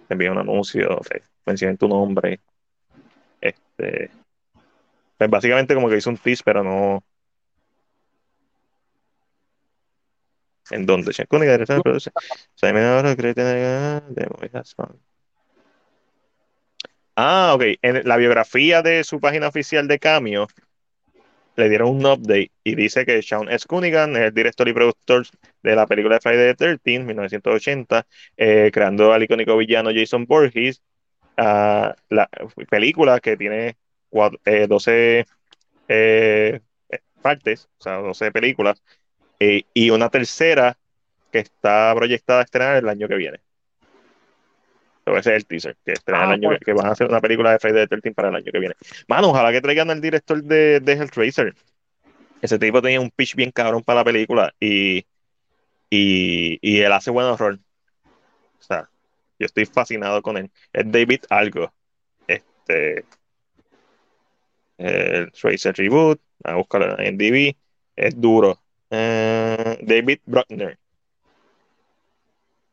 Te 0.08 0.14
envían 0.14 0.32
un 0.32 0.38
anuncio, 0.38 1.00
mencionen 1.46 1.76
tu 1.76 1.86
nombre. 1.86 2.40
Este, 3.40 4.10
pues 5.20 5.28
básicamente 5.28 5.74
como 5.74 5.90
que 5.90 5.98
hizo 5.98 6.09
un 6.09 6.16
tease, 6.16 6.42
pero 6.42 6.64
no. 6.64 7.05
¿En 10.70 10.86
dónde? 10.86 11.12
Ah, 17.16 17.52
ok. 17.55 17.62
En 17.82 18.09
la 18.09 18.16
biografía 18.16 18.80
de 18.80 19.05
su 19.05 19.20
página 19.20 19.48
oficial 19.48 19.86
de 19.88 19.98
Cameo 19.98 20.48
le 21.56 21.68
dieron 21.68 21.90
un 21.90 22.06
update 22.06 22.52
y 22.64 22.74
dice 22.74 23.05
que 23.05 23.20
Sean 23.20 23.51
S. 23.51 23.66
Cunningham 23.68 24.16
es 24.16 24.22
el 24.22 24.32
director 24.32 24.66
y 24.68 24.72
productor 24.72 25.26
de 25.62 25.76
la 25.76 25.86
película 25.86 26.14
de 26.14 26.20
Friday 26.22 26.55
the 26.55 26.78
13, 26.78 27.01
1980, 27.01 28.06
eh, 28.38 28.70
creando 28.72 29.12
al 29.12 29.22
icónico 29.22 29.55
villano 29.59 29.90
Jason 29.94 30.24
Borges. 30.24 30.80
Uh, 31.36 31.92
la 32.09 32.28
película 32.70 33.20
que 33.20 33.36
tiene 33.36 33.76
12 34.10 35.26
eh, 35.88 36.60
eh, 36.88 36.98
partes, 37.22 37.68
o 37.78 37.82
sea, 37.82 37.96
12 37.96 38.32
películas, 38.32 38.82
eh, 39.38 39.64
y 39.74 39.90
una 39.90 40.08
tercera 40.08 40.76
que 41.32 41.38
está 41.38 41.92
proyectada 41.94 42.40
a 42.40 42.44
estrenar 42.44 42.76
el 42.76 42.88
año 42.88 43.08
que 43.08 43.16
viene. 43.16 43.40
Ese 45.06 45.18
es 45.18 45.36
el 45.36 45.46
teaser, 45.46 45.76
que, 45.84 45.92
estrena 45.92 46.24
el 46.24 46.30
ah, 46.30 46.32
año 46.34 46.48
pues. 46.50 46.60
que, 46.60 46.72
van 46.72 46.86
a 46.86 46.90
hacer 46.90 47.08
una 47.08 47.20
película 47.20 47.52
de 47.52 47.58
Friday 47.58 47.86
the 47.86 47.88
13 47.88 48.14
para 48.14 48.28
el 48.28 48.36
año 48.36 48.52
que 48.52 48.58
viene. 48.58 48.74
Mano, 49.08 49.30
ojalá 49.30 49.50
que 49.50 49.60
traigan 49.60 49.90
al 49.90 50.00
director 50.00 50.42
de, 50.42 50.78
de 50.80 50.92
Hellraiser. 50.92 51.54
Ese 52.42 52.58
tipo 52.58 52.80
tenía 52.80 53.00
un 53.00 53.10
pitch 53.10 53.34
bien 53.34 53.50
cabrón 53.50 53.82
para 53.82 54.00
la 54.00 54.04
película 54.04 54.54
y, 54.60 54.98
y, 55.90 56.58
y 56.62 56.80
él 56.80 56.92
hace 56.92 57.10
buen 57.10 57.26
horror. 57.26 57.58
O 58.58 58.62
sea, 58.62 58.88
yo 59.38 59.46
estoy 59.46 59.66
fascinado 59.66 60.22
con 60.22 60.36
él. 60.36 60.50
Es 60.72 60.90
David 60.90 61.24
Algo. 61.28 61.72
Este, 62.26 63.04
el 64.81 65.32
Tracer 65.32 65.74
Reboot, 65.77 66.20
a 66.44 66.55
buscar 66.55 67.01
en 67.01 67.19
DB, 67.19 67.55
es 67.97 68.20
duro. 68.20 68.59
Eh, 68.90 69.78
David 69.82 70.20
Bruckner. 70.24 70.78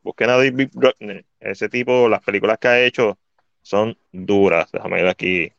Busquen 0.02 0.30
a 0.30 0.36
David 0.36 0.70
Bruckner. 0.72 1.24
Ese 1.38 1.68
tipo, 1.68 2.08
las 2.08 2.22
películas 2.22 2.58
que 2.58 2.68
ha 2.68 2.80
hecho 2.80 3.18
son 3.62 3.96
duras. 4.10 4.72
Déjame 4.72 4.96
ver 4.96 5.08
aquí, 5.08 5.52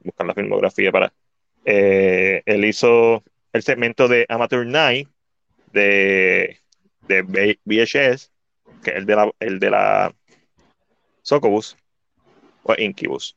buscar 0.00 0.26
la 0.26 0.34
filmografía 0.34 0.90
para. 0.90 1.12
Eh, 1.64 2.42
él 2.46 2.64
hizo 2.64 3.22
el 3.52 3.62
segmento 3.62 4.08
de 4.08 4.24
Amateur 4.28 4.66
Night 4.66 5.08
de, 5.72 6.58
de 7.06 7.58
VHS, 7.64 8.30
que 8.82 8.90
es 8.90 8.96
el 8.96 9.06
de 9.06 9.16
la, 9.16 9.30
el 9.38 9.58
de 9.60 9.70
la 9.70 10.14
Socobus 11.22 11.76
o 12.62 12.74
Incubus. 12.78 13.36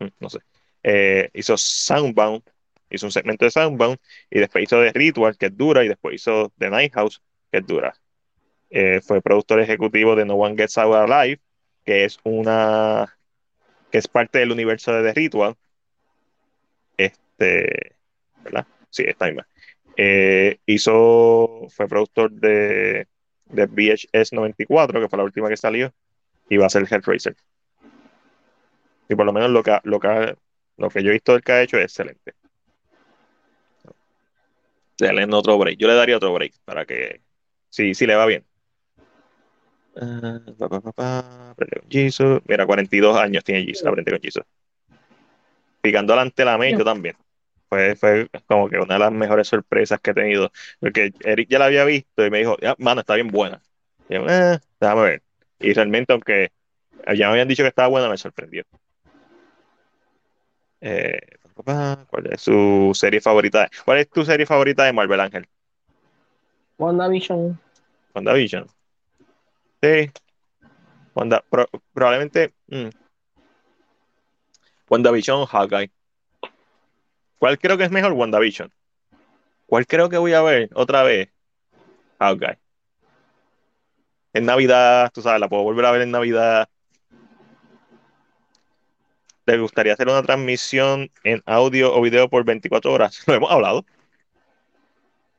Mm, 0.00 0.08
no 0.20 0.30
sé. 0.30 0.38
Eh, 0.82 1.30
hizo 1.34 1.56
Soundbound, 1.56 2.42
hizo 2.90 3.06
un 3.06 3.12
segmento 3.12 3.44
de 3.44 3.50
Soundbound, 3.50 3.98
y 4.30 4.38
después 4.38 4.64
hizo 4.64 4.82
The 4.82 4.92
Ritual, 4.92 5.36
que 5.36 5.46
es 5.46 5.56
dura, 5.56 5.84
y 5.84 5.88
después 5.88 6.14
hizo 6.14 6.52
The 6.58 6.70
Night 6.70 6.94
House, 6.94 7.22
que 7.50 7.58
es 7.58 7.66
dura. 7.66 7.94
Eh, 8.70 9.00
fue 9.02 9.22
productor 9.22 9.60
ejecutivo 9.60 10.14
de 10.14 10.24
No 10.24 10.34
One 10.34 10.56
Gets 10.56 10.78
Out 10.78 11.10
Alive, 11.10 11.40
que 11.84 12.04
es 12.04 12.18
una 12.22 13.14
que 13.90 13.98
es 13.98 14.08
parte 14.08 14.38
del 14.38 14.52
universo 14.52 14.92
de 14.92 15.02
The 15.02 15.14
Ritual. 15.14 15.56
Este, 16.96 17.96
¿verdad? 18.44 18.66
Sí, 18.90 19.04
esta 19.06 19.26
misma. 19.26 19.46
Eh, 19.96 20.58
hizo, 20.66 21.66
fue 21.70 21.88
productor 21.88 22.30
de, 22.30 23.06
de 23.46 23.66
VHS 23.66 24.32
94, 24.32 25.00
que 25.00 25.08
fue 25.08 25.16
la 25.16 25.24
última 25.24 25.48
que 25.48 25.56
salió, 25.56 25.92
y 26.48 26.56
va 26.56 26.66
a 26.66 26.70
ser 26.70 26.86
Hellraiser. 26.88 27.36
Y 29.08 29.14
por 29.14 29.24
lo 29.24 29.32
menos 29.32 29.50
lo 29.50 29.62
que, 29.62 29.78
lo 29.84 29.98
que, 29.98 30.36
lo 30.78 30.88
que 30.88 31.02
yo 31.02 31.10
he 31.10 31.12
visto 31.12 31.32
del 31.32 31.42
que 31.42 31.52
ha 31.52 31.62
hecho 31.62 31.76
es 31.76 31.84
excelente. 31.84 32.34
Denle 34.98 35.26
otro 35.32 35.58
break. 35.58 35.78
Yo 35.78 35.86
le 35.86 35.94
daría 35.94 36.16
otro 36.16 36.32
break 36.32 36.54
para 36.64 36.84
que. 36.84 37.20
Sí, 37.68 37.94
sí 37.94 38.06
le 38.06 38.16
va 38.16 38.26
bien. 38.26 38.44
Uh, 39.94 40.40
Mira, 42.46 42.66
42 42.66 43.16
años 43.16 43.44
tiene 43.44 43.64
Jesus. 43.64 43.86
Aprende 43.86 44.12
con 44.12 44.20
Jesus. 44.20 44.44
Picando 45.80 46.12
delante 46.12 46.44
la 46.44 46.58
mente 46.58 46.84
también. 46.84 47.16
Fue, 47.68 47.94
fue 47.96 48.28
como 48.46 48.68
que 48.68 48.78
una 48.78 48.94
de 48.94 49.00
las 49.00 49.12
mejores 49.12 49.48
sorpresas 49.48 50.00
que 50.00 50.10
he 50.10 50.14
tenido. 50.14 50.50
Porque 50.80 51.12
Eric 51.20 51.48
ya 51.48 51.58
la 51.58 51.66
había 51.66 51.84
visto 51.84 52.24
y 52.24 52.30
me 52.30 52.38
dijo, 52.38 52.56
ya, 52.60 52.74
mano, 52.78 53.00
está 53.02 53.14
bien 53.14 53.28
buena. 53.28 53.60
Y 54.08 54.14
yo, 54.14 54.26
eh, 54.28 54.58
déjame 54.80 55.02
ver. 55.02 55.22
Y 55.60 55.72
realmente, 55.72 56.12
aunque 56.12 56.50
ya 57.06 57.26
me 57.26 57.32
habían 57.32 57.48
dicho 57.48 57.62
que 57.62 57.68
estaba 57.68 57.88
buena, 57.88 58.08
me 58.08 58.16
sorprendió. 58.16 58.64
Eh, 60.80 61.18
¿Cuál 61.64 62.28
es 62.30 62.40
su 62.40 62.92
serie 62.94 63.20
favorita? 63.20 63.68
¿Cuál 63.84 63.98
es 63.98 64.10
tu 64.10 64.24
serie 64.24 64.46
favorita 64.46 64.84
de 64.84 64.92
Marvel 64.92 65.20
Ángel? 65.20 65.48
WandaVision. 66.78 67.58
WandaVision. 68.14 68.66
Sí. 69.82 70.10
Wanda, 71.14 71.44
probablemente. 71.92 72.54
Mm. 72.68 72.88
WandaVision 74.88 75.42
o 75.42 75.46
Hawkeye. 75.46 75.90
¿Cuál 77.38 77.58
creo 77.58 77.76
que 77.76 77.84
es 77.84 77.90
mejor? 77.90 78.12
WandaVision. 78.12 78.72
¿Cuál 79.66 79.86
creo 79.86 80.08
que 80.08 80.18
voy 80.18 80.32
a 80.32 80.42
ver 80.42 80.70
otra 80.74 81.02
vez? 81.02 81.28
Hawkeye. 82.20 82.58
En 84.32 84.46
Navidad, 84.46 85.10
tú 85.12 85.22
sabes, 85.22 85.40
la 85.40 85.48
puedo 85.48 85.62
volver 85.62 85.84
a 85.86 85.90
ver 85.90 86.02
en 86.02 86.10
Navidad 86.12 86.68
¿Le 89.48 89.56
gustaría 89.56 89.94
hacer 89.94 90.08
una 90.08 90.22
transmisión 90.22 91.10
en 91.24 91.42
audio 91.46 91.94
o 91.94 92.02
video 92.02 92.28
por 92.28 92.44
24 92.44 92.92
horas? 92.92 93.22
Lo 93.26 93.32
hemos 93.32 93.50
hablado. 93.50 93.82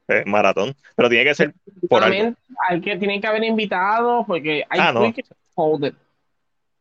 Eh, 0.07 0.23
maratón. 0.26 0.76
Pero 0.95 1.10
tiene 1.10 1.26
que 1.26 1.36
ser 1.36 1.53
por 1.88 2.03
algo. 2.03 2.34
Hay 2.68 2.81
que, 2.81 2.98
tienen 2.98 3.22
que 3.22 3.27
haber 3.27 3.44
invitados 3.44 4.26
porque 4.26 4.65
hay 4.68 4.80
ah, 4.80 4.91
no. 4.91 5.14
que 5.14 5.23
hold 5.53 5.95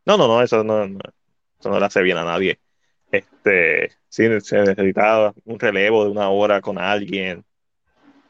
No, 0.06 0.16
no, 0.16 0.26
no, 0.26 0.40
eso 0.40 0.64
no, 0.64 0.84
eso 0.84 1.68
no 1.68 1.78
le 1.78 1.84
hace 1.84 2.00
bien 2.00 2.16
a 2.16 2.24
nadie. 2.24 2.58
Este, 3.12 3.90
sí, 4.08 4.26
se 4.40 4.62
necesita 4.62 5.34
un 5.44 5.60
relevo 5.60 6.04
de 6.04 6.10
una 6.10 6.30
hora 6.30 6.62
con 6.62 6.78
alguien. 6.78 7.44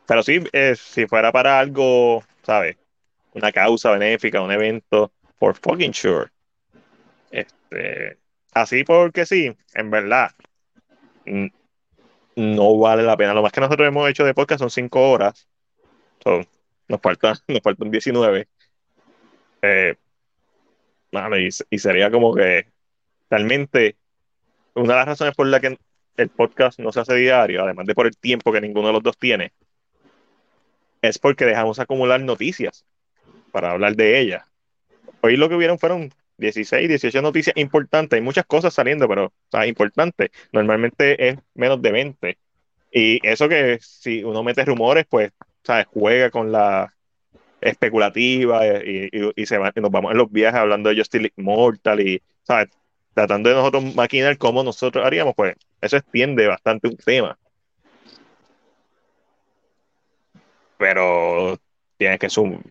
Pero 0.09 0.25
sí, 0.25 0.43
eh, 0.53 0.75
si 0.75 1.07
fuera 1.07 1.31
para 1.31 1.61
algo, 1.61 2.25
¿sabes? 2.43 2.77
Una 3.33 3.53
causa 3.53 3.93
benéfica, 3.93 4.43
un 4.43 4.51
evento, 4.51 5.13
for 5.39 5.55
fucking 5.55 5.95
sure. 5.95 6.27
Este, 7.31 8.19
así 8.63 8.85
porque 8.85 9.27
sí, 9.27 9.55
en 9.75 9.91
verdad, 9.91 10.31
no 12.37 12.79
vale 12.79 13.03
la 13.03 13.17
pena. 13.17 13.35
Lo 13.35 13.43
más 13.43 13.53
que 13.53 13.61
nosotros 13.61 13.89
hemos 13.89 14.09
hecho 14.09 14.25
de 14.25 14.35
podcast 14.35 14.61
son 14.61 14.71
cinco 14.71 15.11
horas. 15.11 15.49
nos, 16.89 17.01
faltan, 17.01 17.37
nos 17.49 17.61
faltan 17.63 17.91
19. 17.91 18.49
Eh, 19.63 19.95
y, 21.71 21.79
sería 21.79 22.11
como 22.11 22.35
que 22.35 22.69
realmente 23.31 23.97
una 24.75 24.93
de 24.93 24.99
las 24.99 25.07
razones 25.07 25.35
por 25.35 25.47
la 25.47 25.61
que 25.61 25.79
el 26.17 26.29
podcast 26.29 26.79
no 26.79 26.93
se 26.93 27.01
hace 27.01 27.15
diario, 27.15 27.63
además 27.63 27.87
de 27.87 27.95
por 27.95 28.07
el 28.07 28.17
tiempo 28.17 28.53
que 28.53 28.61
ninguno 28.61 28.89
de 28.89 28.93
los 28.95 29.03
dos 29.03 29.19
tiene, 29.19 29.53
es 31.03 31.19
porque 31.19 31.45
dejamos 31.45 31.79
acumular 31.79 32.21
noticias 32.21 32.85
para 33.53 33.73
hablar 33.73 33.97
de 33.97 34.21
ellas. 34.21 34.45
Hoy 35.21 35.37
lo 35.37 35.49
que 35.49 35.55
hubieron 35.55 35.79
fueron 35.79 36.13
16, 36.39 36.89
18 36.89 37.23
noticias 37.23 37.57
importantes. 37.57 38.17
Hay 38.17 38.23
muchas 38.23 38.47
cosas 38.47 38.73
saliendo, 38.73 39.09
pero 39.09 39.33
o 39.53 39.65
importantes. 39.65 40.31
Normalmente 40.53 41.29
es 41.29 41.39
menos 41.55 41.83
de 41.83 41.93
20. 41.93 42.39
Y 42.93 43.27
eso 43.27 43.49
que 43.49 43.79
si 43.83 44.25
uno 44.25 44.43
mete 44.43 44.65
rumores, 44.65 45.05
pues, 45.09 45.33
¿sabes? 45.63 45.87
Juega 45.87 46.31
con 46.31 46.53
la 46.53 46.95
especulativa 47.61 48.63
y, 48.67 49.47
se 49.47 49.59
va, 49.59 49.73
nos 49.75 49.91
vamos 49.91 50.13
en 50.13 50.19
los 50.19 50.31
viajes 50.31 50.61
hablando 50.61 50.91
de 50.91 50.97
Justice 50.97 51.33
Mortal 51.37 52.01
y, 52.01 52.23
¿sabes? 52.45 52.69
Tratando 53.15 53.51
de 53.51 53.57
nosotros 53.57 53.95
maquinar 53.95 54.39
cómo 54.39 54.63
nosotros 54.63 55.05
haríamos, 55.05 55.35
pues 55.35 55.57
eso 55.81 55.97
extiende 55.97 56.47
bastante 56.47 56.89
un 56.89 56.97
tema. 56.97 57.37
Pero 60.79 61.59
tienes 61.97 62.21
que 62.21 62.31
sum, 62.31 62.63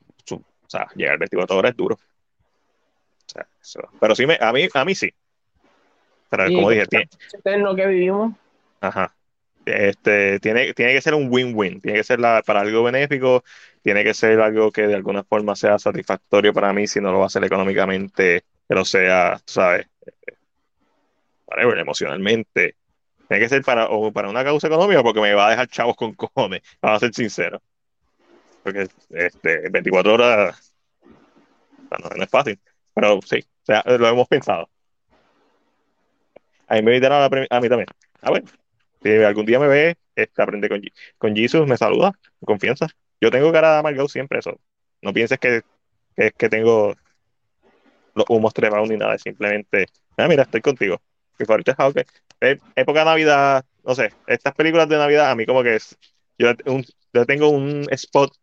o 0.68 0.69
sea, 0.69 0.88
llegar 0.95 1.18
24 1.18 1.57
horas 1.57 1.72
es 1.72 1.77
duro. 1.77 1.98
Pero 3.99 4.15
sí, 4.15 4.26
me, 4.26 4.38
a, 4.39 4.51
mí, 4.53 4.68
a 4.73 4.85
mí 4.85 4.95
sí. 4.95 5.14
Pero 6.30 6.45
como 6.45 6.69
dije, 6.69 6.85
tiene, 6.88 7.64
lo 7.64 7.76
que 7.76 7.88
vivimos. 7.88 8.34
Ajá. 8.81 9.14
Este, 9.65 10.39
tiene, 10.39 10.73
tiene 10.73 10.93
que 10.93 11.01
ser 11.01 11.14
un 11.14 11.27
win-win, 11.30 11.81
tiene 11.81 11.97
que 11.97 12.03
ser 12.03 12.19
la, 12.19 12.41
para 12.45 12.61
algo 12.61 12.84
benéfico, 12.84 13.43
tiene 13.81 14.03
que 14.03 14.14
ser 14.14 14.39
algo 14.39 14.72
que 14.72 14.88
de 14.88 14.95
alguna 14.95 15.23
forma 15.23 15.55
sea 15.55 15.77
satisfactorio 15.77 16.53
para 16.53 16.72
mí, 16.72 16.88
si 16.88 17.01
no 17.01 17.11
lo 17.11 17.19
va 17.19 17.26
a 17.26 17.27
hacer 17.27 17.43
económicamente, 17.43 18.43
pero 18.65 18.85
sea, 18.85 19.39
¿sabes? 19.45 19.88
Whatever, 21.45 21.77
emocionalmente. 21.80 22.76
Tiene 23.27 23.43
que 23.43 23.49
ser 23.49 23.61
para, 23.61 23.88
o 23.89 24.11
para 24.11 24.30
una 24.30 24.43
causa 24.43 24.68
económica 24.68 25.03
porque 25.03 25.19
me 25.19 25.34
va 25.34 25.47
a 25.47 25.51
dejar 25.51 25.68
chavos 25.68 25.97
con 25.97 26.14
cojones, 26.14 26.61
vamos 26.81 26.97
a 26.97 27.05
ser 27.05 27.14
sinceros. 27.14 27.61
Porque 28.64 28.88
este, 29.09 29.69
24 29.69 30.14
horas 30.14 30.76
no 32.15 32.23
es 32.23 32.30
fácil. 32.30 32.59
Pero 32.98 33.19
sí, 33.24 33.45
o 33.61 33.65
sea, 33.65 33.84
lo 33.86 34.07
hemos 34.07 34.28
pensado. 34.28 34.68
A 36.68 36.76
mí 36.76 36.82
me 36.82 36.95
invitaron 36.95 37.22
a, 37.22 37.56
a 37.56 37.61
mí 37.61 37.69
también. 37.69 37.88
A 38.24 38.32
ver, 38.32 38.44
si 39.03 39.11
algún 39.24 39.45
día 39.45 39.60
me 39.60 39.68
ve, 39.68 39.98
este, 40.15 40.41
aprende 40.41 40.68
con, 40.68 40.82
con 41.19 41.36
Jesus, 41.36 41.68
me 41.68 41.78
saluda, 41.78 42.11
confianza. 42.44 42.88
Yo 43.22 43.30
tengo 43.30 43.52
cara 43.52 43.74
de 43.74 43.80
amargado 43.80 44.07
siempre, 44.10 44.40
eso. 44.40 44.60
No 45.03 45.14
pienses 45.14 45.38
que, 45.38 45.61
que, 46.15 46.32
que 46.32 46.49
tengo 46.49 46.95
los 48.15 48.26
humos 48.30 48.52
trepados 48.56 48.90
ni 48.90 48.98
nada, 48.98 49.15
simplemente, 49.19 49.86
ah, 50.18 50.28
mira, 50.28 50.41
estoy 50.41 50.61
contigo. 50.61 50.99
Mi 51.38 51.45
favorito 51.45 51.74
es 51.74 51.80
okay. 51.80 52.03
época 52.76 52.99
de 53.02 53.06
Navidad, 53.06 53.64
no 53.84 53.94
sé, 53.94 54.11
estas 54.26 54.56
películas 54.56 54.90
de 54.90 54.98
Navidad 54.98 55.30
a 55.30 55.36
mí 55.36 55.45
como 55.45 55.61
que 55.61 55.76
es, 55.76 55.95
yo, 56.40 56.49
yo 57.14 57.26
tengo 57.28 57.50
un 57.50 57.85
spot 57.92 58.34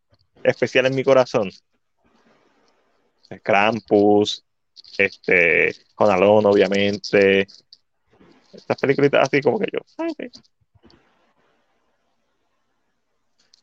especial 0.45 0.87
en 0.87 0.95
mi 0.95 1.03
corazón 1.03 1.51
Krampus, 3.43 4.44
este, 4.99 5.75
Alone, 5.97 6.49
obviamente. 6.49 7.47
Estas 8.53 8.77
películas 8.79 9.11
así 9.15 9.41
como 9.41 9.59
que 9.59 9.67
yo. 9.73 9.81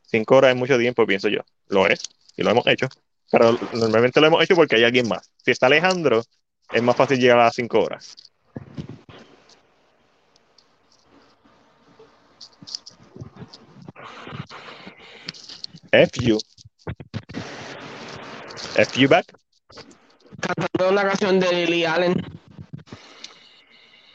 Cinco 0.04 0.36
horas 0.36 0.52
es 0.52 0.58
mucho 0.58 0.78
tiempo, 0.78 1.06
pienso 1.06 1.30
yo. 1.30 1.42
Lo 1.68 1.88
es, 1.88 2.04
y 2.36 2.44
lo 2.44 2.52
hemos 2.52 2.68
hecho. 2.68 2.88
Pero 3.32 3.58
normalmente 3.74 4.20
lo 4.20 4.28
hemos 4.28 4.44
hecho 4.44 4.56
porque 4.56 4.76
hay 4.76 4.84
alguien 4.84 5.08
más. 5.08 5.32
Si 5.38 5.52
está 5.52 5.68
Alejandro, 5.68 6.22
es 6.72 6.84
más 6.84 6.96
fácil 6.98 7.20
llegar 7.20 7.40
a 7.40 7.46
las 7.46 7.56
cinco 7.56 7.80
horas. 7.82 8.16
F 15.94 16.12
you. 16.22 16.38
F 18.76 19.00
you 19.00 19.10
back 19.10 19.41
cantando 20.42 20.90
una 20.90 21.04
canción 21.04 21.40
de 21.40 21.52
Lily 21.52 21.86
Allen. 21.86 22.16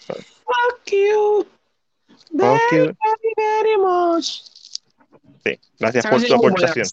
Fuck 0.06 0.90
you. 0.90 1.46
Very, 2.32 2.58
very, 2.70 3.34
very 3.36 3.76
much. 3.78 4.42
Sí, 5.44 5.58
gracias 5.78 6.06
por 6.06 6.22
tu 6.22 6.34
aportación. 6.34 6.86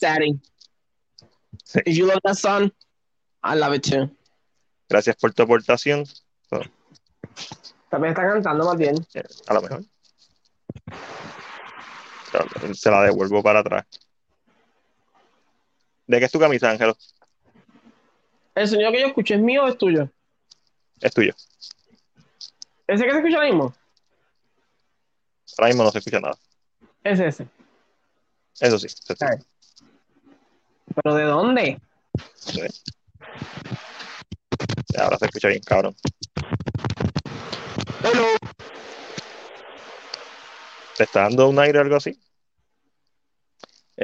Sí. 1.64 1.80
If 1.86 1.98
you 1.98 2.06
love 2.06 2.20
that 2.24 2.36
song, 2.36 2.72
I 3.44 3.56
love 3.56 3.74
it 3.74 3.84
too. 3.84 4.10
Gracias 4.90 5.16
por 5.16 5.34
tu 5.34 5.44
aportación. 5.44 6.06
También 7.90 8.14
está 8.14 8.28
cantando 8.28 8.66
más 8.66 8.78
bien. 8.78 8.96
A 9.48 9.54
lo 9.54 9.62
mejor. 9.62 9.84
Se 12.74 12.90
la 12.90 13.04
devuelvo 13.04 13.44
para 13.44 13.60
atrás. 13.60 13.86
¿De 16.08 16.20
qué 16.20 16.26
es 16.26 16.32
tu 16.32 16.40
camisa, 16.40 16.70
Ángelo? 16.70 16.98
¿El 18.56 18.68
sonido 18.68 18.92
que 18.92 19.02
yo 19.02 19.08
escuché 19.08 19.36
es 19.36 19.42
mío 19.42 19.64
o 19.64 19.68
es 19.68 19.78
tuyo? 19.78 20.10
Es 21.02 21.14
tuyo. 21.14 21.34
¿Ese 22.88 23.04
que 23.04 23.12
se 23.12 23.18
escucha 23.18 23.38
ahora 23.38 23.50
mismo? 23.50 23.76
Ahora 25.58 25.68
mismo 25.70 25.84
no 25.84 25.92
se 25.92 25.98
escucha 26.00 26.20
nada. 26.20 26.38
Es 27.04 27.20
ese. 27.20 27.48
Eso 28.60 28.78
sí. 28.78 28.88
¿Pero 30.96 31.16
de 31.16 31.24
dónde? 31.24 31.82
Sí. 32.36 32.62
Ahora 35.00 35.18
se 35.18 35.26
escucha 35.26 35.48
bien, 35.48 35.62
cabrón. 35.64 35.96
Hello. 38.04 38.26
¿Te 40.96 41.04
está 41.04 41.22
dando 41.22 41.50
un 41.50 41.58
aire 41.58 41.80
o 41.80 41.82
algo 41.82 41.96
así? 41.96 42.20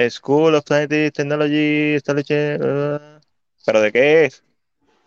School 0.08 0.54
of 0.54 0.64
Science 0.66 1.12
Technology, 1.12 1.94
esta 1.94 2.14
leche. 2.14 2.56
Uh, 2.56 3.19
¿Pero 3.64 3.80
de 3.80 3.92
qué 3.92 4.24
es? 4.24 4.42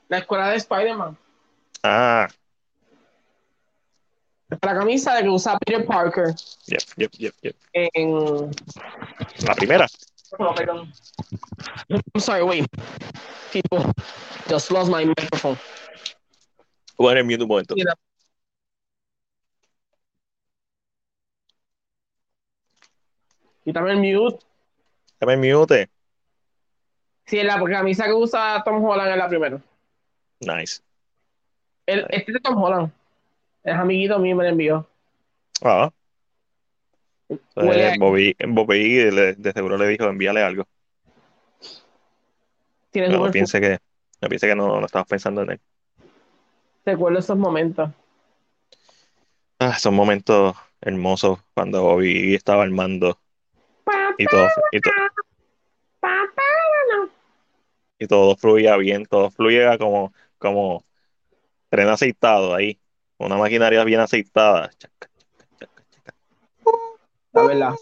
La 0.10 0.20
escuela 0.20 0.50
de 0.50 0.58
Spider-Man. 0.58 1.18
Ah. 1.84 2.28
La 4.50 4.78
camisa 4.78 5.16
de 5.16 5.24
que 5.24 5.30
usa 5.30 5.58
Peter 5.60 5.86
Parker. 5.86 6.36
Yep, 6.68 6.82
yep, 6.98 7.12
yep, 7.18 7.36
yep. 7.42 7.56
En... 7.74 8.52
La 9.46 9.56
primera. 9.56 9.88
No, 10.40 10.54
perdón. 10.54 10.92
I'm 11.90 12.22
sorry, 12.22 12.44
wait. 12.44 12.68
People 13.52 13.92
just 14.50 14.72
lost 14.72 14.90
my 14.90 15.06
microphone. 15.06 15.58
Voy 16.98 17.18
a 17.18 17.24
mute 17.24 17.42
un 17.42 17.48
momento. 17.48 17.76
Mira. 17.76 17.96
Quítame 23.64 23.92
el 23.92 24.00
mute. 24.00 24.40
Quítame 25.20 25.34
el 25.34 25.40
mute. 25.40 25.90
Sí, 27.26 27.42
la 27.44 27.62
camisa 27.64 28.06
que 28.06 28.14
usa 28.14 28.62
Tom 28.64 28.84
Holland 28.84 29.12
es 29.12 29.18
la 29.18 29.30
primera. 29.30 29.60
Nice. 30.42 30.82
El, 31.86 32.02
Este 32.10 32.32
es 32.32 32.34
de 32.34 32.40
Tom 32.40 32.62
Holland. 32.62 32.92
Es 33.64 33.74
amiguito 33.74 34.20
mío, 34.20 34.36
me 34.36 34.44
lo 34.44 34.50
envió. 34.50 34.88
Ah. 35.62 35.92
Pues, 37.28 37.98
Bobby, 37.98 38.36
Bobby 38.48 38.94
de 38.96 39.54
seguro 39.54 39.78
le 39.78 39.88
dijo 39.88 40.06
envíale 40.06 40.44
algo. 40.44 40.68
no 42.94 43.32
piense 43.32 43.60
que 43.60 43.80
no 44.22 44.30
piense 44.30 44.48
que 44.48 44.56
no, 44.56 44.80
no 44.80 44.86
estamos 44.86 45.08
pensando 45.08 45.42
en 45.42 45.52
él. 45.52 45.60
Recuerdo 46.86 47.20
esos 47.20 47.38
momentos. 47.38 47.90
Ah, 49.60 49.78
son 49.78 49.96
momentos 49.96 50.56
hermosos 50.82 51.40
cuando 51.54 51.82
Bobby 51.82 52.36
estaba 52.36 52.64
armando 52.64 53.18
y 54.18 54.26
todo, 54.26 54.48
y 54.72 54.82
todo 54.82 54.94
y 58.04 58.08
todo 58.08 58.36
fluía 58.36 58.76
bien, 58.76 59.06
todo 59.06 59.32
fluía 59.32 59.78
como, 59.78 60.14
como 60.38 60.84
tren 61.70 61.88
aceitado 61.88 62.54
ahí, 62.54 62.78
una 63.18 63.38
maquinaria 63.38 63.84
bien 63.84 64.02
aceitada. 64.02 64.72
La 67.32 67.44
verdad, 67.44 67.74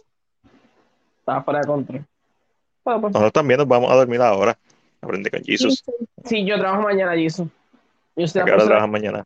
estaba 1.20 1.44
fuera 1.44 1.60
de 1.62 1.68
control. 1.68 2.06
Pues. 2.84 3.02
Nosotros 3.02 3.34
también 3.34 3.58
nos 3.58 3.68
vamos 3.68 3.92
a 3.92 3.96
dormir 3.96 4.22
ahora. 4.22 4.58
Aprende 5.02 5.32
con 5.32 5.44
Jesus. 5.44 5.84
Sí, 6.26 6.46
yo 6.46 6.60
trabajo 6.60 6.84
mañana, 6.84 7.14
Jesus. 7.16 7.48
¿Y 8.16 8.24
usted 8.24 8.42
¿A 8.42 8.46
qué 8.46 8.52
hora 8.52 8.66
trabajas 8.66 8.90
mañana? 8.90 9.26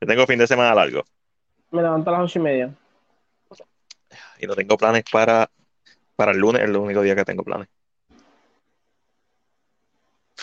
Yo 0.00 0.08
tengo 0.08 0.26
fin 0.26 0.38
de 0.38 0.46
semana 0.46 0.74
largo. 0.74 1.04
Me 1.70 1.80
levanto 1.80 2.10
a 2.10 2.12
las 2.14 2.22
ocho 2.22 2.40
y 2.40 2.42
media. 2.42 2.74
Y 4.40 4.46
no 4.46 4.56
tengo 4.56 4.76
planes 4.76 5.04
para, 5.10 5.48
para 6.16 6.32
el 6.32 6.38
lunes, 6.38 6.62
es 6.62 6.68
el 6.68 6.76
único 6.76 7.02
día 7.02 7.14
que 7.14 7.24
tengo 7.24 7.44
planes. 7.44 7.68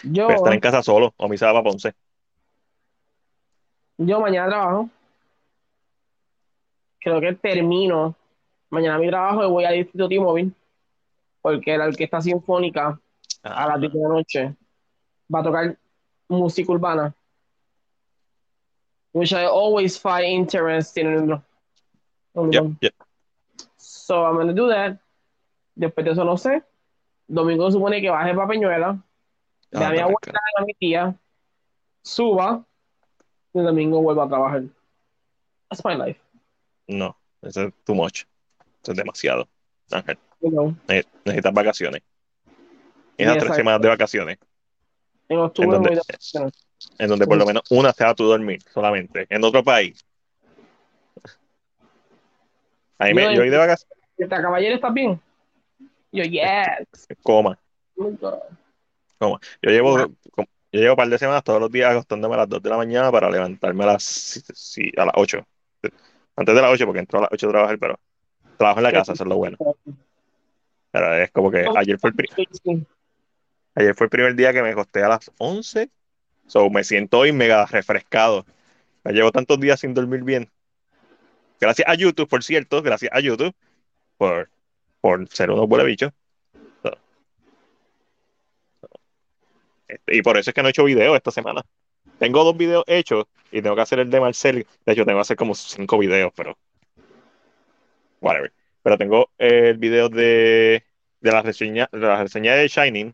Yo, 0.03 0.30
a 0.30 0.34
estar 0.36 0.53
en 0.53 0.60
casa 0.60 0.82
solo, 0.84 1.14
o 1.18 1.28
mi 1.28 1.38
se 1.38 1.45
va 1.45 1.52
para 1.53 1.64
Ponce. 1.64 1.94
yo 3.98 4.19
mañana 4.22 4.48
trabajo. 4.50 4.90
Creo 7.00 7.19
que 7.22 7.34
termino. 7.34 8.16
Mañana 8.69 8.98
mi 8.98 9.08
trabajo 9.08 9.44
y 9.44 9.48
voy 9.50 9.66
al 9.66 9.74
Distrito 9.76 10.08
T-Mobile. 10.08 10.52
Porque 11.42 11.78
la 11.78 11.86
orquesta 11.86 12.22
sinfónica 12.22 13.00
a 13.44 13.64
Ah, 13.64 13.68
las 13.68 13.80
10 13.80 13.94
de 13.94 14.00
la 14.00 14.10
noche 14.10 14.56
va 15.34 15.40
a 15.40 15.44
tocar 15.44 15.78
música 16.28 16.72
urbana. 16.72 17.14
Which 19.14 19.32
I 19.32 19.45
always 19.45 19.98
find 19.98 20.26
interesting. 20.26 21.42
yep, 22.52 22.64
yep. 22.82 22.94
So 23.78 24.24
I'm 24.26 24.36
gonna 24.38 24.53
do 24.53 24.69
that. 24.69 25.00
Después 25.76 26.06
de 26.06 26.11
eso 26.11 26.24
no 26.24 26.38
sé. 26.38 26.64
Domingo 27.28 27.72
supone 27.72 28.02
que 28.02 28.10
baje 28.10 28.34
para 28.34 28.48
Peñuela. 28.48 29.02
A 29.73 29.80
Ah, 29.80 29.88
abuela, 29.88 30.17
claro. 30.22 30.39
a 30.57 30.65
mi 30.65 30.73
tía. 30.73 31.15
Suba. 32.01 32.65
Y 33.53 33.59
el 33.59 33.65
domingo 33.65 34.01
vuelvo 34.01 34.23
a 34.23 34.27
trabajar. 34.27 34.64
That's 35.69 35.83
my 35.85 35.95
life. 35.95 36.19
No, 36.88 37.15
eso 37.41 37.64
es 37.67 37.73
too 37.83 37.93
much. 37.95 38.23
Eso 38.81 38.91
es 38.91 38.98
demasiado. 38.98 39.48
Ángel, 39.91 40.17
You 40.41 40.49
know. 40.49 40.75
ne- 40.88 41.06
necesitas 41.25 41.53
vacaciones. 41.53 42.01
Esas 43.17 43.35
esa- 43.38 43.45
tres 43.45 43.56
semanas 43.57 43.81
de 43.81 43.88
vacaciones, 43.89 44.38
En 45.27 45.38
en 45.38 45.43
octubre 45.43 45.69
donde, 45.72 45.89
voy 45.89 45.95
de 45.98 46.01
vacaciones. 46.07 46.67
en 46.98 47.07
donde 47.09 47.27
por 47.27 47.38
lo 47.38 47.45
menos 47.45 47.64
una 47.69 47.91
sea 47.91 48.14
tú 48.15 48.25
dormir 48.25 48.61
solamente. 48.72 49.27
En 49.30 49.43
otro 49.43 49.64
país. 49.64 50.03
Ahí 52.98 53.14
me, 53.14 53.23
Yo- 53.35 53.43
ido 53.43 53.51
de 53.53 53.57
vacaciones, 53.57 53.98
¿Esta 54.17 54.41
caballero 54.41 54.75
está 54.75 54.89
bien? 54.89 55.19
Yo, 56.11 56.23
yes. 56.23 57.07
coma. 57.23 57.57
Oh 57.98 58.11
Yo 59.19 59.72
llevo, 59.72 59.98
yo 59.98 60.45
llevo 60.72 60.93
un 60.93 60.98
par 60.98 61.09
de 61.09 61.17
semanas 61.17 61.43
todos 61.43 61.59
los 61.59 61.72
días 61.72 61.91
acostándome 61.91 62.35
a 62.35 62.39
las 62.39 62.49
2 62.49 62.61
de 62.61 62.69
la 62.69 62.77
mañana 62.77 63.11
para 63.11 63.30
levantarme 63.30 63.83
a 63.83 63.88
las, 63.88 64.03
sí, 64.03 64.91
a 64.98 65.06
las 65.06 65.14
8. 65.17 65.45
Antes 66.35 66.56
de 66.56 66.61
las 66.61 66.72
8, 66.72 66.85
porque 66.85 66.99
entro 66.99 67.19
a 67.19 67.22
las 67.23 67.31
8 67.33 67.48
a 67.48 67.51
trabajar, 67.51 67.80
pero 67.80 67.99
trabajo 68.57 68.80
en 68.80 68.83
la 68.83 68.91
casa, 68.91 69.14
eso 69.14 69.23
es 69.23 69.30
lo 69.30 69.35
bueno. 69.38 69.57
Pero 70.91 71.14
es 71.15 71.31
como 71.31 71.51
que 71.51 71.65
ayer 71.75 71.99
fue 71.99 72.11
el, 72.11 72.15
pri- 72.15 72.30
Sí, 72.35 72.48
sí. 72.64 72.88
ayer 73.75 73.93
fue 73.93 74.06
el 74.06 74.09
primer 74.09 74.35
día 74.35 74.53
que 74.53 74.61
me 74.64 74.69
acosté 74.69 75.03
a 75.03 75.09
las 75.09 75.31
11. 75.38 75.89
So, 76.48 76.69
me 76.69 76.83
siento 76.83 77.19
hoy 77.19 77.31
mega 77.31 77.65
refrescado. 77.65 78.45
Ya 79.03 79.11
llevo 79.11 79.31
tantos 79.31 79.59
días 79.59 79.80
sin 79.81 79.93
dormir 79.93 80.23
bien. 80.23 80.49
Gracias 81.59 81.88
a 81.88 81.93
YouTube, 81.93 82.27
por 82.30 82.43
cierto, 82.43 82.81
gracias 82.81 83.11
a 83.14 83.19
YouTube 83.19 83.53
por, 84.17 84.49
por 85.01 85.27
ser 85.27 85.51
unos 85.51 85.67
buenos 85.67 85.88
bichos. 85.88 86.11
So, 86.81 86.98
este, 88.81 88.88
y 90.08 90.22
por 90.22 90.38
eso 90.38 90.50
es 90.50 90.53
que 90.53 90.61
no 90.61 90.68
he 90.68 90.72
hecho 90.72 90.84
video 90.84 91.16
esta 91.16 91.32
semana. 91.32 91.61
Tengo 92.19 92.43
dos 92.43 92.56
videos 92.58 92.84
hechos 92.88 93.26
y 93.51 93.61
tengo 93.61 93.76
que 93.76 93.82
hacer 93.82 94.00
el 94.00 94.09
de 94.09 94.19
Marcel. 94.19 94.68
De 94.85 94.93
hecho, 94.93 95.06
tengo 95.06 95.18
que 95.19 95.22
hacer 95.22 95.38
como 95.38 95.56
cinco 95.56 95.98
videos, 95.98 96.32
pero. 96.35 96.58
Whatever. 98.22 98.51
Pero 98.84 98.98
tengo 98.98 99.30
el 99.38 99.77
video 99.77 100.09
de, 100.09 100.84
de 101.22 101.32
la 101.32 101.42
reseña, 101.42 101.90
de 101.92 102.00
la 102.00 102.22
reseña 102.22 102.56
de 102.56 102.68
Shining. 102.68 103.14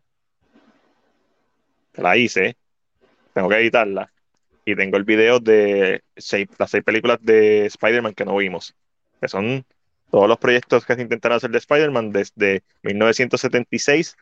La 1.93 2.17
hice. 2.17 2.57
Tengo 3.33 3.49
que 3.49 3.55
editarla. 3.57 4.11
Y 4.65 4.75
tengo 4.75 4.97
el 4.97 5.03
video 5.03 5.39
de 5.39 6.03
seis- 6.17 6.49
las 6.57 6.71
seis 6.71 6.83
películas 6.83 7.19
de 7.21 7.65
Spider-Man 7.67 8.13
que 8.13 8.25
no 8.25 8.35
vimos. 8.37 8.75
Que 9.21 9.27
son 9.27 9.65
todos 10.11 10.27
los 10.27 10.37
proyectos 10.37 10.85
que 10.85 10.95
se 10.95 11.01
intentaron 11.01 11.37
hacer 11.37 11.51
de 11.51 11.57
Spider-Man 11.59 12.11
desde 12.11 12.63
1976 12.83 14.17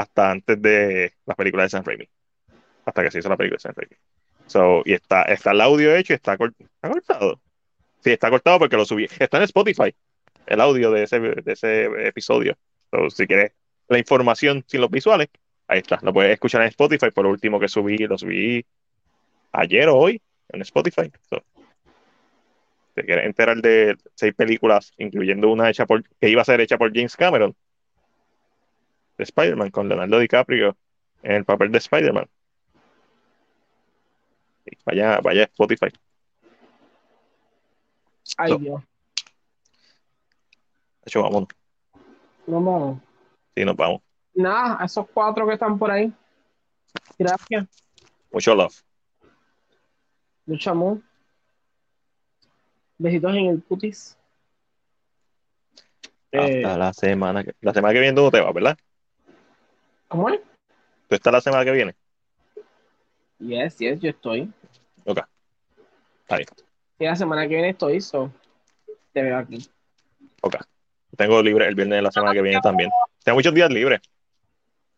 hasta 0.00 0.30
antes 0.30 0.60
de 0.60 1.12
las 1.26 1.36
películas 1.36 1.66
de 1.66 1.70
Sam 1.70 1.84
Raimi. 1.84 2.08
Hasta 2.86 3.02
que 3.02 3.10
se 3.10 3.18
hizo 3.18 3.28
la 3.28 3.36
película 3.36 3.56
de 3.56 3.60
Sam 3.60 3.74
Raimi. 3.76 3.96
So, 4.46 4.82
y 4.84 4.94
está, 4.94 5.22
está 5.24 5.52
el 5.52 5.60
audio 5.60 5.94
hecho 5.94 6.14
y 6.14 6.16
está 6.16 6.36
cortado. 6.36 7.40
Sí, 8.02 8.10
está 8.10 8.30
cortado 8.30 8.58
porque 8.58 8.76
lo 8.76 8.84
subí. 8.84 9.06
Está 9.18 9.36
en 9.36 9.44
Spotify, 9.44 9.94
el 10.46 10.60
audio 10.60 10.90
de 10.90 11.02
ese, 11.02 11.20
de 11.20 11.52
ese 11.52 11.84
episodio. 12.08 12.56
So, 12.90 13.10
si 13.10 13.26
quieres 13.26 13.52
la 13.88 13.98
información 13.98 14.64
sin 14.66 14.80
los 14.80 14.90
visuales, 14.90 15.28
ahí 15.68 15.80
está. 15.80 15.98
Lo 16.02 16.12
puedes 16.12 16.32
escuchar 16.32 16.62
en 16.62 16.68
Spotify. 16.68 17.10
Por 17.10 17.24
lo 17.24 17.30
último 17.30 17.60
que 17.60 17.68
subí, 17.68 17.98
lo 17.98 18.16
subí 18.16 18.64
ayer 19.52 19.88
o 19.88 19.96
hoy 19.96 20.20
en 20.48 20.62
Spotify. 20.62 21.12
So, 21.28 21.44
si 22.96 23.02
quieres 23.02 23.26
enterar 23.26 23.58
de 23.58 23.96
seis 24.14 24.34
películas, 24.34 24.92
incluyendo 24.96 25.48
una 25.50 25.68
hecha 25.68 25.84
por, 25.84 26.02
que 26.18 26.30
iba 26.30 26.40
a 26.40 26.46
ser 26.46 26.60
hecha 26.60 26.78
por 26.78 26.90
James 26.92 27.16
Cameron, 27.16 27.54
de 29.20 29.24
Spider-Man, 29.24 29.70
con 29.70 29.86
Leonardo 29.88 30.18
DiCaprio 30.18 30.76
en 31.22 31.32
el 31.32 31.44
papel 31.44 31.70
de 31.70 31.78
Spider-Man. 31.78 32.26
Vaya, 34.86 35.20
vaya 35.20 35.44
Spotify. 35.44 35.88
Ay, 38.38 38.52
No. 38.52 38.58
Dios. 38.58 38.82
De 41.02 41.06
hecho, 41.06 41.22
vámonos. 41.22 41.48
No 42.46 42.62
vamos. 42.62 43.00
Sí, 43.54 43.64
nos 43.64 43.76
vamos. 43.76 44.00
Nada, 44.34 44.78
a 44.80 44.84
esos 44.86 45.06
cuatro 45.12 45.46
que 45.46 45.54
están 45.54 45.78
por 45.78 45.90
ahí. 45.90 46.12
Gracias. 47.18 47.66
Mucho 48.32 48.54
love. 48.54 48.82
Mucho 50.46 50.70
amor. 50.70 50.98
Besitos 52.96 53.34
en 53.34 53.46
el 53.46 53.60
putis. 53.60 54.16
Eh, 56.32 56.64
Hasta 56.64 56.78
la 56.78 56.92
semana 56.92 57.42
que, 57.44 57.54
la 57.60 57.74
semana 57.74 57.92
que 57.92 58.00
viene 58.00 58.14
tú 58.14 58.22
no 58.22 58.30
te 58.30 58.40
vas, 58.40 58.54
¿verdad? 58.54 58.78
¿Cómo 60.10 60.28
es? 60.28 60.40
¿Tú 61.06 61.14
estás 61.14 61.32
la 61.32 61.40
semana 61.40 61.64
que 61.64 61.70
viene? 61.70 61.94
Yes, 63.38 63.78
yes, 63.78 64.00
yo 64.00 64.10
estoy. 64.10 64.52
Ok. 65.04 65.20
Está 66.22 66.36
bien. 66.36 66.48
Y 66.98 67.04
la 67.04 67.14
semana 67.14 67.42
que 67.42 67.54
viene 67.54 67.68
estoy, 67.70 68.00
so 68.00 68.32
te 69.12 69.22
veo 69.22 69.38
aquí. 69.38 69.70
Ok. 70.42 70.56
Tengo 71.16 71.40
libre 71.40 71.68
el 71.68 71.76
viernes 71.76 71.98
de 71.98 72.02
la 72.02 72.10
semana 72.10 72.32
que 72.32 72.42
viene 72.42 72.60
también. 72.60 72.90
Tengo 73.22 73.36
muchos 73.36 73.54
días 73.54 73.70
libres. 73.70 74.00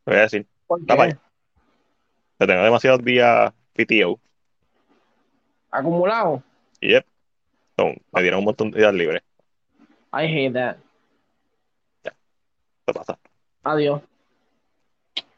Te 0.05 0.11
voy 0.11 0.17
a 0.17 0.23
decir. 0.23 0.47
Que 2.39 2.47
tengo 2.47 2.63
demasiados 2.63 3.05
días 3.05 3.53
PTO. 3.75 4.19
Acumulado. 5.71 6.43
Yep. 6.81 7.07
So, 7.77 7.93
me 8.13 8.23
dieron 8.23 8.39
un 8.39 8.47
montón 8.47 8.71
de 8.71 8.79
días 8.79 8.95
libres. 8.95 9.23
I 10.15 10.25
hate 10.25 10.55
that. 10.55 10.77
¿Qué 12.87 12.93
pasa? 12.95 13.19
Adiós. 13.63 14.01